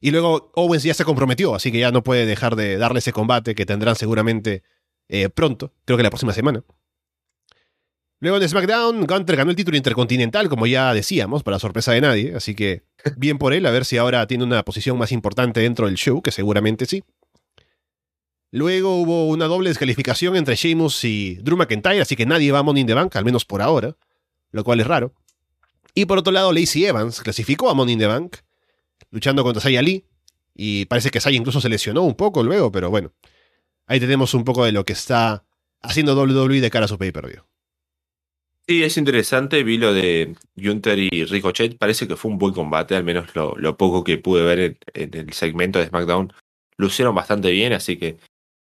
y 0.00 0.10
luego 0.10 0.52
Owens 0.54 0.82
ya 0.82 0.94
se 0.94 1.04
comprometió, 1.04 1.54
así 1.54 1.72
que 1.72 1.78
ya 1.78 1.90
no 1.90 2.02
puede 2.02 2.26
dejar 2.26 2.56
de 2.56 2.76
darle 2.78 3.00
ese 3.00 3.12
combate 3.12 3.54
que 3.54 3.66
tendrán 3.66 3.96
seguramente 3.96 4.62
eh, 5.08 5.28
pronto, 5.28 5.72
creo 5.84 5.96
que 5.96 6.02
la 6.02 6.10
próxima 6.10 6.32
semana. 6.32 6.62
Luego 8.20 8.38
en 8.38 8.48
SmackDown, 8.48 9.06
Gunter 9.06 9.36
ganó 9.36 9.50
el 9.50 9.56
título 9.56 9.76
intercontinental, 9.76 10.48
como 10.48 10.66
ya 10.66 10.92
decíamos, 10.92 11.44
para 11.44 11.60
sorpresa 11.60 11.92
de 11.92 12.00
nadie, 12.00 12.34
así 12.34 12.54
que 12.54 12.82
bien 13.16 13.38
por 13.38 13.52
él, 13.52 13.64
a 13.66 13.70
ver 13.70 13.84
si 13.84 13.96
ahora 13.96 14.26
tiene 14.26 14.44
una 14.44 14.64
posición 14.64 14.98
más 14.98 15.12
importante 15.12 15.60
dentro 15.60 15.86
del 15.86 15.96
show, 15.96 16.20
que 16.20 16.32
seguramente 16.32 16.86
sí. 16.86 17.04
Luego 18.50 18.96
hubo 18.96 19.28
una 19.28 19.44
doble 19.44 19.68
descalificación 19.68 20.34
entre 20.34 20.56
Sheamus 20.56 21.04
y 21.04 21.36
Drew 21.36 21.56
McIntyre, 21.56 22.00
así 22.00 22.16
que 22.16 22.26
nadie 22.26 22.50
va 22.50 22.60
a 22.60 22.62
Money 22.62 22.80
in 22.80 22.86
the 22.86 22.94
Bank, 22.94 23.14
al 23.16 23.24
menos 23.24 23.44
por 23.44 23.62
ahora, 23.62 23.96
lo 24.52 24.64
cual 24.64 24.80
es 24.80 24.86
raro. 24.86 25.12
Y 25.94 26.06
por 26.06 26.18
otro 26.18 26.32
lado, 26.32 26.52
Lacey 26.52 26.86
Evans 26.86 27.20
clasificó 27.20 27.68
a 27.68 27.74
Money 27.74 27.92
in 27.92 27.98
the 27.98 28.06
Bank, 28.06 28.36
luchando 29.10 29.42
contra 29.44 29.60
Saya 29.60 29.82
Lee, 29.82 30.04
y 30.54 30.86
parece 30.86 31.10
que 31.10 31.20
Saya 31.20 31.36
incluso 31.36 31.60
se 31.60 31.68
lesionó 31.68 32.02
un 32.02 32.14
poco 32.14 32.42
luego, 32.42 32.72
pero 32.72 32.90
bueno, 32.90 33.12
ahí 33.86 34.00
tenemos 34.00 34.34
un 34.34 34.44
poco 34.44 34.64
de 34.64 34.72
lo 34.72 34.84
que 34.84 34.92
está 34.92 35.44
haciendo 35.82 36.14
WWE 36.20 36.60
de 36.60 36.70
cara 36.70 36.86
a 36.86 36.88
su 36.88 36.98
pay-per-view. 36.98 37.42
Sí, 38.66 38.82
es 38.82 38.98
interesante, 38.98 39.62
vi 39.62 39.78
lo 39.78 39.94
de 39.94 40.34
Gunther 40.56 40.98
y 40.98 41.24
Ricochet, 41.24 41.78
parece 41.78 42.06
que 42.06 42.16
fue 42.16 42.30
un 42.30 42.36
buen 42.36 42.52
combate, 42.52 42.96
al 42.96 43.04
menos 43.04 43.34
lo, 43.34 43.56
lo 43.56 43.78
poco 43.78 44.04
que 44.04 44.18
pude 44.18 44.42
ver 44.42 44.58
en, 44.58 44.78
en, 44.92 45.14
el 45.14 45.32
segmento 45.32 45.78
de 45.78 45.86
SmackDown, 45.86 46.34
lucieron 46.76 47.14
bastante 47.14 47.50
bien, 47.50 47.72
así 47.72 47.96
que 47.96 48.18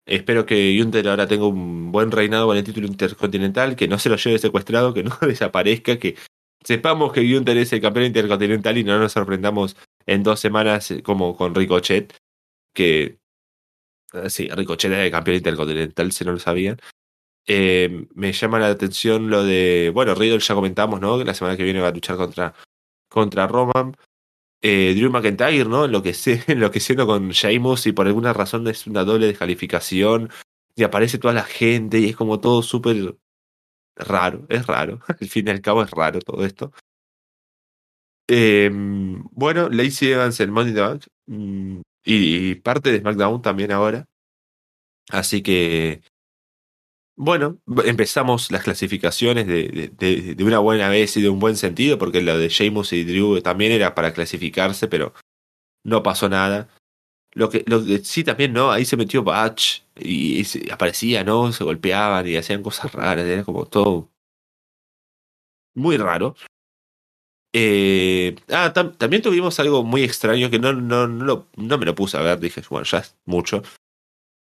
espero 0.06 0.46
que 0.46 0.78
Gunther 0.78 1.10
ahora 1.10 1.28
tenga 1.28 1.46
un 1.46 1.92
buen 1.92 2.10
reinado 2.10 2.48
con 2.48 2.56
el 2.56 2.64
título 2.64 2.88
intercontinental, 2.88 3.76
que 3.76 3.90
no 3.90 4.00
se 4.00 4.08
lo 4.08 4.16
lleve 4.16 4.40
secuestrado, 4.40 4.94
que 4.94 5.04
no 5.04 5.18
desaparezca, 5.22 5.98
que 5.98 6.16
sepamos 6.64 7.12
que 7.12 7.30
Gunther 7.30 7.58
es 7.58 7.74
el 7.74 7.82
campeón 7.82 8.06
intercontinental 8.06 8.78
y 8.78 8.86
no 8.86 8.98
nos 8.98 9.12
sorprendamos 9.12 9.76
en 10.06 10.24
dos 10.24 10.40
semanas 10.40 10.92
eh, 10.92 11.04
como 11.04 11.36
con 11.36 11.56
Ricochet, 11.56 12.16
que 12.74 13.20
eh, 14.14 14.30
sí, 14.30 14.50
Ricochet 14.50 14.92
es 14.92 15.00
el 15.00 15.12
campeón 15.12 15.38
intercontinental, 15.38 16.12
si 16.12 16.26
no 16.26 16.34
lo 16.34 16.40
sabían. 16.40 16.78
Eh, 17.48 18.08
me 18.14 18.34
llama 18.34 18.60
la 18.60 18.68
atención 18.68 19.30
lo 19.30 19.44
de, 19.44 19.92
bueno, 19.94 20.14
Riddle 20.16 20.40
ya 20.40 20.56
comentamos, 20.56 21.02
¿no? 21.02 21.18
Que 21.18 21.26
la 21.26 21.34
semana 21.34 21.58
que 21.58 21.64
viene 21.64 21.82
va 21.82 21.90
a 21.90 21.92
luchar 21.92 22.18
contra, 22.18 22.54
contra 23.10 23.48
Roman. 23.48 23.96
Eh, 24.62 24.94
Drew 24.96 25.10
McIntyre, 25.12 25.66
¿no? 25.66 25.88
Lo 25.88 26.04
que 26.04 26.14
sé, 26.14 26.44
siento 26.80 27.08
con 27.08 27.30
Sheamus 27.30 27.88
y 27.88 27.94
por 27.94 28.08
alguna 28.08 28.34
razón 28.34 28.68
es 28.68 28.86
una 28.88 29.04
doble 29.04 29.28
descalificación 29.28 30.30
y 30.76 30.84
aparece 30.84 31.18
toda 31.18 31.34
la 31.34 31.44
gente 31.44 32.00
y 32.00 32.10
es 32.10 32.16
como 32.16 32.40
todo 32.40 32.62
súper 32.62 33.16
raro, 33.96 34.46
es 34.50 34.68
raro. 34.68 35.02
Al 35.08 35.28
fin 35.28 35.48
y 35.48 35.52
al 35.52 35.62
cabo 35.62 35.84
es 35.84 35.92
raro 35.92 36.20
todo 36.20 36.46
esto. 36.46 36.72
Eh, 38.34 38.70
bueno, 38.72 39.68
Lacey 39.68 40.14
Evans 40.14 40.40
en 40.40 40.52
Money 40.52 40.74
Bank 40.74 41.04
mm, 41.26 41.82
y, 42.06 42.56
parte 42.56 42.90
de 42.90 43.00
SmackDown 43.00 43.42
también 43.42 43.74
ahora. 43.74 44.06
Así 45.10 45.42
que, 45.44 46.02
bueno, 47.18 47.60
empezamos 47.84 48.50
las 48.50 48.64
clasificaciones 48.64 49.48
de, 49.48 49.92
de, 49.98 50.36
de, 50.36 50.44
una 50.46 50.60
buena 50.60 50.88
vez 50.88 51.18
y 51.18 51.22
de 51.22 51.28
un 51.28 51.40
buen 51.40 51.58
sentido, 51.58 51.98
porque 51.98 52.22
lo 52.22 52.38
de 52.38 52.48
Sheamus 52.48 52.94
y 52.94 53.04
Drew 53.04 53.42
también 53.42 53.74
era 53.74 53.96
para 53.96 54.14
clasificarse, 54.14 54.88
pero 54.88 55.14
no 55.84 56.02
pasó 56.04 56.30
nada. 56.30 56.70
Lo 57.34 57.50
que, 57.50 57.66
lo 57.68 57.86
que 57.86 58.00
sí 58.00 58.24
también, 58.24 58.54
¿no? 58.54 58.72
Ahí 58.72 58.86
se 58.86 58.98
metió 58.98 59.24
Batch 59.24 59.82
y, 59.98 60.46
aparecía, 60.72 61.26
¿no? 61.26 61.52
Se 61.52 61.66
golpeaban 61.66 62.28
y 62.28 62.38
hacían 62.38 62.64
cosas 62.64 62.94
raras, 62.94 63.26
era 63.26 63.44
como 63.44 63.66
todo 63.66 64.10
muy 65.76 65.98
raro. 65.98 66.36
Eh, 67.54 68.36
ah, 68.50 68.72
también 68.74 69.22
tuvimos 69.22 69.60
algo 69.60 69.84
muy 69.84 70.04
extraño 70.04 70.50
que 70.50 70.60
no, 70.60 70.74
no, 70.74 71.08
no, 71.08 71.48
no 71.56 71.78
me 71.78 71.86
lo 71.86 71.96
puse 71.96 72.18
a 72.18 72.22
ver, 72.22 72.40
dije, 72.40 72.62
bueno, 72.70 72.86
ya 72.86 73.00
es 73.00 73.18
mucho. 73.26 73.62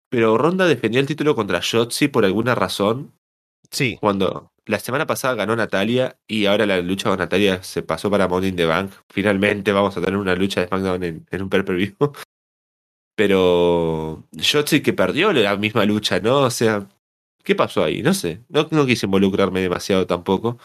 Pero 0.10 0.38
Ronda 0.38 0.68
defendió 0.68 1.00
el 1.00 1.08
título 1.08 1.36
contra 1.36 1.62
Shotzi 1.62 2.10
por 2.10 2.26
alguna 2.26 2.54
razón. 2.54 3.14
Sí. 3.72 3.98
Cuando 4.00 4.52
la 4.66 4.80
semana 4.80 5.08
pasada 5.08 5.36
ganó 5.36 5.56
Natalia 5.56 6.20
y 6.28 6.46
ahora 6.46 6.66
la 6.66 6.82
lucha 6.82 7.10
con 7.10 7.20
Natalia 7.20 7.64
se 7.64 7.82
pasó 7.82 8.12
para 8.12 8.28
Money 8.28 8.50
in 8.50 8.56
the 8.56 8.66
Bank. 8.66 8.92
Finalmente 9.10 9.72
vamos 9.72 9.96
a 9.98 10.02
tener 10.02 10.18
una 10.18 10.36
lucha 10.36 10.62
de 10.62 10.68
SmackDown 10.68 11.04
en, 11.04 11.28
en 11.32 11.42
un 11.42 11.50
per 11.50 11.66
per 11.66 11.96
Pero 13.16 14.24
Shotzi 14.34 14.82
que 14.82 14.94
perdió 14.94 15.32
la 15.32 15.56
misma 15.56 15.86
lucha, 15.86 16.20
¿no? 16.20 16.40
O 16.40 16.50
sea, 16.50 16.88
¿qué 17.44 17.56
pasó 17.56 17.84
ahí? 17.84 18.02
No 18.02 18.14
sé. 18.14 18.44
No, 18.50 18.68
no 18.72 18.86
quise 18.86 19.06
involucrarme 19.06 19.62
demasiado 19.62 20.06
tampoco. 20.08 20.58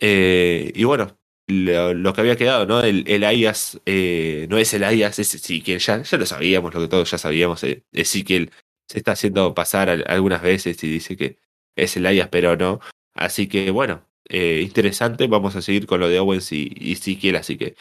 Eh, 0.00 0.72
y 0.74 0.84
bueno, 0.84 1.16
lo, 1.48 2.12
que 2.12 2.20
había 2.20 2.36
quedado, 2.36 2.66
¿no? 2.66 2.80
El, 2.80 3.04
el 3.06 3.24
Ayas 3.24 3.80
eh, 3.86 4.46
no 4.50 4.58
es 4.58 4.74
el 4.74 4.84
Ayas, 4.84 5.18
es 5.18 5.34
Ezequiel, 5.34 5.78
ya, 5.78 6.02
ya 6.02 6.18
lo 6.18 6.26
sabíamos, 6.26 6.74
lo 6.74 6.80
que 6.80 6.88
todos 6.88 7.10
ya 7.10 7.18
sabíamos. 7.18 7.62
Eh, 7.64 7.84
Ezequiel 7.92 8.50
se 8.88 8.98
está 8.98 9.12
haciendo 9.12 9.54
pasar 9.54 10.04
algunas 10.08 10.42
veces 10.42 10.82
y 10.82 10.88
dice 10.88 11.16
que 11.16 11.38
es 11.76 11.96
el 11.96 12.06
Ayas, 12.06 12.28
pero 12.30 12.56
no. 12.56 12.80
Así 13.14 13.48
que 13.48 13.70
bueno, 13.70 14.04
eh, 14.28 14.60
interesante, 14.62 15.26
vamos 15.28 15.56
a 15.56 15.62
seguir 15.62 15.86
con 15.86 16.00
lo 16.00 16.08
de 16.08 16.18
Owens 16.18 16.50
y, 16.52 16.72
y 16.76 16.92
Ezequiel, 16.92 17.36
así 17.36 17.56
que 17.56 17.76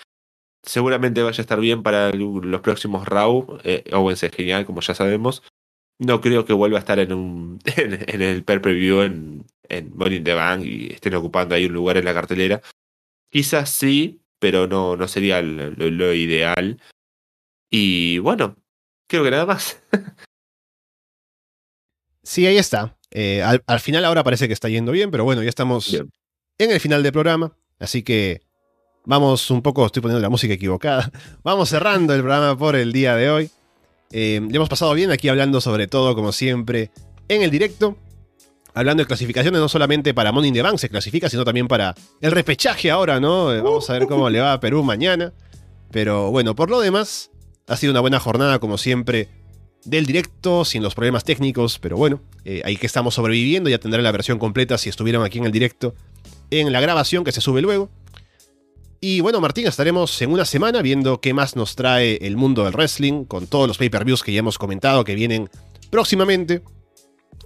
seguramente 0.63 1.23
vaya 1.23 1.39
a 1.39 1.41
estar 1.41 1.59
bien 1.59 1.83
para 1.83 2.11
los 2.11 2.61
próximos 2.61 3.07
Raw. 3.07 3.59
Owens 3.93 4.23
es 4.23 4.31
genial, 4.31 4.65
como 4.65 4.81
ya 4.81 4.95
sabemos. 4.95 5.43
No 5.99 6.21
creo 6.21 6.45
que 6.45 6.53
vuelva 6.53 6.77
a 6.77 6.81
estar 6.81 6.99
en 6.99 7.13
un 7.13 7.59
en, 7.77 8.21
el 8.21 8.43
per 8.43 8.61
preview 8.61 9.01
en, 9.01 9.45
en 9.69 9.95
Money 9.95 10.17
in 10.17 10.23
the 10.23 10.33
Bank 10.33 10.65
y 10.65 10.93
estén 10.93 11.15
ocupando 11.15 11.55
ahí 11.55 11.65
un 11.65 11.73
lugar 11.73 11.97
en 11.97 12.05
la 12.05 12.13
cartelera. 12.13 12.61
Quizás 13.29 13.69
sí, 13.69 14.21
pero 14.39 14.67
no, 14.67 14.95
no 14.95 15.07
sería 15.07 15.41
lo, 15.41 16.13
ideal. 16.13 16.79
Y 17.69 18.19
bueno, 18.19 18.55
creo 19.07 19.23
que 19.23 19.31
nada 19.31 19.45
más. 19.45 19.81
sí, 22.23 22.45
ahí 22.45 22.57
está. 22.57 22.97
Eh, 23.11 23.41
al, 23.41 23.79
final 23.79 24.05
ahora 24.05 24.23
parece 24.23 24.47
que 24.47 24.53
está 24.53 24.69
yendo 24.69 24.91
bien, 24.91 25.11
pero 25.11 25.23
bueno, 25.23 25.41
ya 25.41 25.49
estamos 25.49 25.93
en 25.93 26.71
el 26.71 26.79
final 26.79 27.03
del 27.03 27.11
programa. 27.11 27.57
Así 27.79 28.03
que 28.03 28.41
vamos 29.05 29.49
un 29.51 29.61
poco, 29.61 29.85
estoy 29.85 30.01
poniendo 30.01 30.21
la 30.21 30.29
música 30.29 30.53
equivocada. 30.53 31.11
Vamos 31.43 31.69
cerrando 31.69 32.13
el 32.13 32.21
programa 32.21 32.57
por 32.57 32.75
el 32.75 32.91
día 32.91 33.15
de 33.15 33.29
hoy. 33.29 33.49
Eh, 34.11 34.41
le 34.41 34.55
hemos 34.55 34.69
pasado 34.69 34.93
bien 34.93 35.11
aquí 35.11 35.29
hablando 35.29 35.61
sobre 35.61 35.87
todo, 35.87 36.15
como 36.15 36.31
siempre, 36.31 36.91
en 37.27 37.41
el 37.41 37.51
directo. 37.51 37.97
Hablando 38.75 39.01
de 39.01 39.07
clasificaciones, 39.07 39.61
no 39.61 39.69
solamente 39.69 40.13
para 40.13 40.33
Money 40.33 40.49
in 40.49 40.53
the 40.53 40.61
Bank 40.61 40.77
se 40.77 40.89
clasifica, 40.89 41.29
sino 41.29 41.45
también 41.45 41.69
para 41.69 41.95
el 42.19 42.31
repechaje 42.33 42.91
ahora, 42.91 43.21
¿no? 43.21 43.53
Eh, 43.53 43.61
vamos 43.61 43.89
a 43.89 43.93
ver 43.93 44.05
cómo 44.05 44.29
le 44.29 44.41
va 44.41 44.51
a 44.51 44.59
Perú 44.59 44.83
mañana. 44.83 45.33
Pero 45.91 46.29
bueno, 46.29 46.55
por 46.55 46.69
lo 46.69 46.81
demás, 46.81 47.31
ha 47.67 47.77
sido 47.77 47.91
una 47.91 48.01
buena 48.01 48.19
jornada, 48.19 48.59
como 48.59 48.77
siempre, 48.77 49.29
del 49.85 50.05
directo, 50.05 50.65
sin 50.65 50.83
los 50.83 50.93
problemas 50.93 51.23
técnicos, 51.23 51.79
pero 51.79 51.95
bueno, 51.95 52.21
eh, 52.43 52.63
ahí 52.65 52.75
que 52.75 52.85
estamos 52.85 53.13
sobreviviendo, 53.13 53.69
ya 53.69 53.77
tendré 53.77 54.01
la 54.01 54.11
versión 54.11 54.39
completa 54.39 54.77
si 54.77 54.89
estuvieron 54.89 55.23
aquí 55.23 55.37
en 55.37 55.45
el 55.45 55.53
directo, 55.53 55.95
en 56.51 56.73
la 56.73 56.81
grabación 56.81 57.23
que 57.23 57.31
se 57.31 57.39
sube 57.39 57.61
luego. 57.61 57.89
Y 58.99 59.21
bueno, 59.21 59.39
Martín, 59.39 59.67
estaremos 59.67 60.21
en 60.21 60.31
una 60.31 60.43
semana 60.43 60.81
viendo 60.81 61.21
qué 61.21 61.33
más 61.33 61.55
nos 61.55 61.75
trae 61.75 62.17
el 62.21 62.35
mundo 62.35 62.65
del 62.65 62.73
wrestling, 62.73 63.23
con 63.23 63.47
todos 63.47 63.67
los 63.67 63.77
pay-per-views 63.77 64.21
que 64.21 64.33
ya 64.33 64.39
hemos 64.39 64.57
comentado 64.57 65.05
que 65.05 65.15
vienen 65.15 65.49
próximamente. 65.91 66.61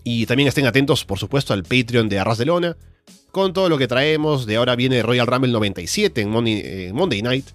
Y 0.03 0.25
también 0.25 0.47
estén 0.47 0.65
atentos, 0.65 1.05
por 1.05 1.19
supuesto, 1.19 1.53
al 1.53 1.63
Patreon 1.63 2.09
de 2.09 2.19
Arras 2.19 2.37
de 2.37 2.45
Lona, 2.45 2.77
con 3.31 3.53
todo 3.53 3.69
lo 3.69 3.77
que 3.77 3.87
traemos. 3.87 4.45
De 4.45 4.55
ahora 4.55 4.75
viene 4.75 5.03
Royal 5.03 5.27
Rumble 5.27 5.51
97 5.51 6.21
en 6.21 6.29
Monday, 6.29 7.21
Night. 7.21 7.45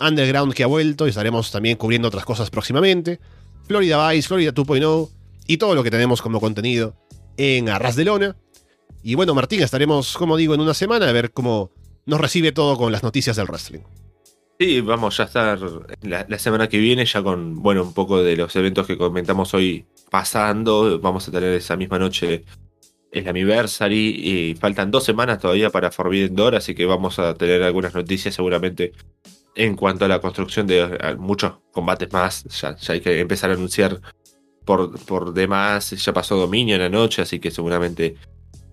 Underground 0.00 0.54
que 0.54 0.62
ha 0.62 0.68
vuelto 0.68 1.06
y 1.06 1.10
estaremos 1.10 1.50
también 1.50 1.76
cubriendo 1.76 2.06
otras 2.06 2.24
cosas 2.24 2.50
próximamente. 2.50 3.18
Florida 3.66 4.08
Vice, 4.10 4.28
Florida 4.28 4.52
2.0 4.54 5.10
y 5.46 5.56
todo 5.56 5.74
lo 5.74 5.82
que 5.82 5.90
tenemos 5.90 6.22
como 6.22 6.40
contenido 6.40 6.94
en 7.36 7.68
Arras 7.68 7.96
de 7.96 8.04
Lona. 8.04 8.36
Y 9.02 9.16
bueno, 9.16 9.34
Martín, 9.34 9.60
estaremos, 9.60 10.16
como 10.16 10.36
digo, 10.36 10.54
en 10.54 10.60
una 10.60 10.74
semana 10.74 11.08
a 11.08 11.12
ver 11.12 11.32
cómo 11.32 11.72
nos 12.06 12.20
recibe 12.20 12.52
todo 12.52 12.76
con 12.76 12.92
las 12.92 13.02
noticias 13.02 13.36
del 13.36 13.46
wrestling. 13.46 13.80
Sí, 14.60 14.80
vamos 14.80 15.20
a 15.20 15.22
estar 15.22 15.56
la, 16.02 16.38
semana 16.40 16.68
que 16.68 16.78
viene 16.78 17.04
ya 17.04 17.22
con, 17.22 17.62
bueno, 17.62 17.84
un 17.84 17.94
poco 17.94 18.24
de 18.24 18.36
los 18.36 18.56
eventos 18.56 18.88
que 18.88 18.98
comentamos 18.98 19.54
hoy 19.54 19.86
pasando. 20.10 20.98
Vamos 20.98 21.28
a 21.28 21.30
tener 21.30 21.52
esa 21.52 21.76
misma 21.76 22.00
noche 22.00 22.44
el 23.12 23.28
anniversary 23.28 24.50
y 24.50 24.54
faltan 24.56 24.90
dos 24.90 25.04
semanas 25.04 25.38
todavía 25.38 25.70
para 25.70 25.92
Forbidden 25.92 26.34
Door, 26.34 26.56
así 26.56 26.74
que 26.74 26.86
vamos 26.86 27.20
a 27.20 27.34
tener 27.34 27.62
algunas 27.62 27.94
noticias 27.94 28.34
seguramente 28.34 28.92
en 29.54 29.76
cuanto 29.76 30.06
a 30.06 30.08
la 30.08 30.20
construcción 30.20 30.66
de 30.66 31.16
muchos 31.18 31.54
combates 31.70 32.12
más. 32.12 32.42
Ya, 32.60 32.74
ya 32.76 32.94
hay 32.94 33.00
que 33.00 33.20
empezar 33.20 33.50
a 33.50 33.54
anunciar 33.54 34.00
por, 34.64 34.98
por 35.04 35.34
demás. 35.34 35.90
Ya 35.90 36.12
pasó 36.12 36.36
dominio 36.36 36.74
en 36.74 36.80
la 36.80 36.88
noche, 36.88 37.22
así 37.22 37.38
que 37.38 37.52
seguramente 37.52 38.16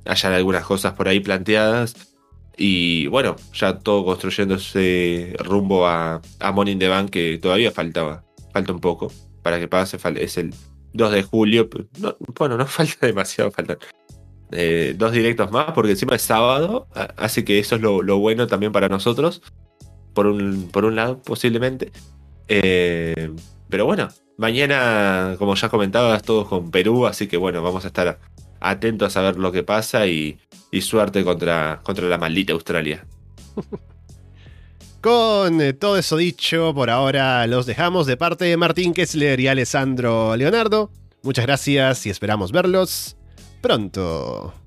hayan 0.05 0.33
algunas 0.33 0.65
cosas 0.65 0.93
por 0.93 1.07
ahí 1.07 1.19
planteadas. 1.19 2.14
Y 2.57 3.07
bueno, 3.07 3.35
ya 3.53 3.79
todo 3.79 4.05
construyéndose 4.05 5.35
rumbo 5.39 5.87
a, 5.87 6.21
a 6.39 6.51
Money 6.51 6.73
in 6.73 6.79
the 6.79 6.87
Bank 6.87 7.09
que 7.09 7.37
todavía 7.37 7.71
faltaba, 7.71 8.23
falta 8.53 8.71
un 8.71 8.79
poco 8.79 9.11
para 9.41 9.59
que 9.59 9.67
pase, 9.67 9.97
es 10.19 10.37
el 10.37 10.53
2 10.93 11.11
de 11.11 11.23
julio, 11.23 11.69
bueno, 12.39 12.57
no 12.57 12.65
falta 12.65 13.05
demasiado, 13.05 13.51
faltan 13.51 13.77
eh, 14.51 14.93
dos 14.97 15.11
directos 15.11 15.51
más 15.51 15.71
porque 15.73 15.91
encima 15.91 16.15
es 16.15 16.21
sábado, 16.21 16.87
así 17.17 17.43
que 17.43 17.59
eso 17.59 17.75
es 17.75 17.81
lo, 17.81 18.17
bueno 18.17 18.47
también 18.47 18.71
para 18.71 18.89
nosotros, 18.89 19.41
por 20.13 20.27
un, 20.27 20.69
por 20.71 20.85
un 20.85 20.95
lado 20.95 21.21
posiblemente. 21.21 21.91
Eh, 22.47 23.31
pero 23.69 23.85
bueno, 23.85 24.07
mañana, 24.37 25.35
como 25.37 25.55
ya 25.55 25.69
comentabas, 25.69 26.23
todos 26.23 26.47
con 26.47 26.71
Perú, 26.71 27.05
así 27.05 27.27
que 27.27 27.37
bueno, 27.37 27.61
vamos 27.61 27.83
a 27.83 27.87
estar 27.87 28.19
atentos 28.69 29.15
a 29.17 29.21
ver 29.21 29.37
lo 29.37 29.51
que 29.51 29.63
pasa 29.63 30.07
y, 30.07 30.37
suerte 30.81 31.23
contra, 31.23 31.79
contra 31.83 32.07
la 32.07 32.17
maldita 32.17 32.53
Australia. 32.53 33.05
Con 35.01 35.61
eh, 35.61 35.73
todo 35.73 35.97
eso 35.97 36.17
dicho, 36.17 36.73
por 36.73 36.89
ahora 36.89 37.45
los 37.47 37.65
dejamos 37.65 38.07
de 38.07 38.17
parte 38.17 38.45
de 38.45 38.57
Martín 38.57 38.93
Kessler 38.93 39.39
y 39.39 39.47
Alessandro 39.47 40.35
Leonardo. 40.35 40.91
Muchas 41.21 41.45
gracias 41.45 42.05
y 42.07 42.09
esperamos 42.09 42.51
verlos 42.51 43.15
pronto. 43.61 44.64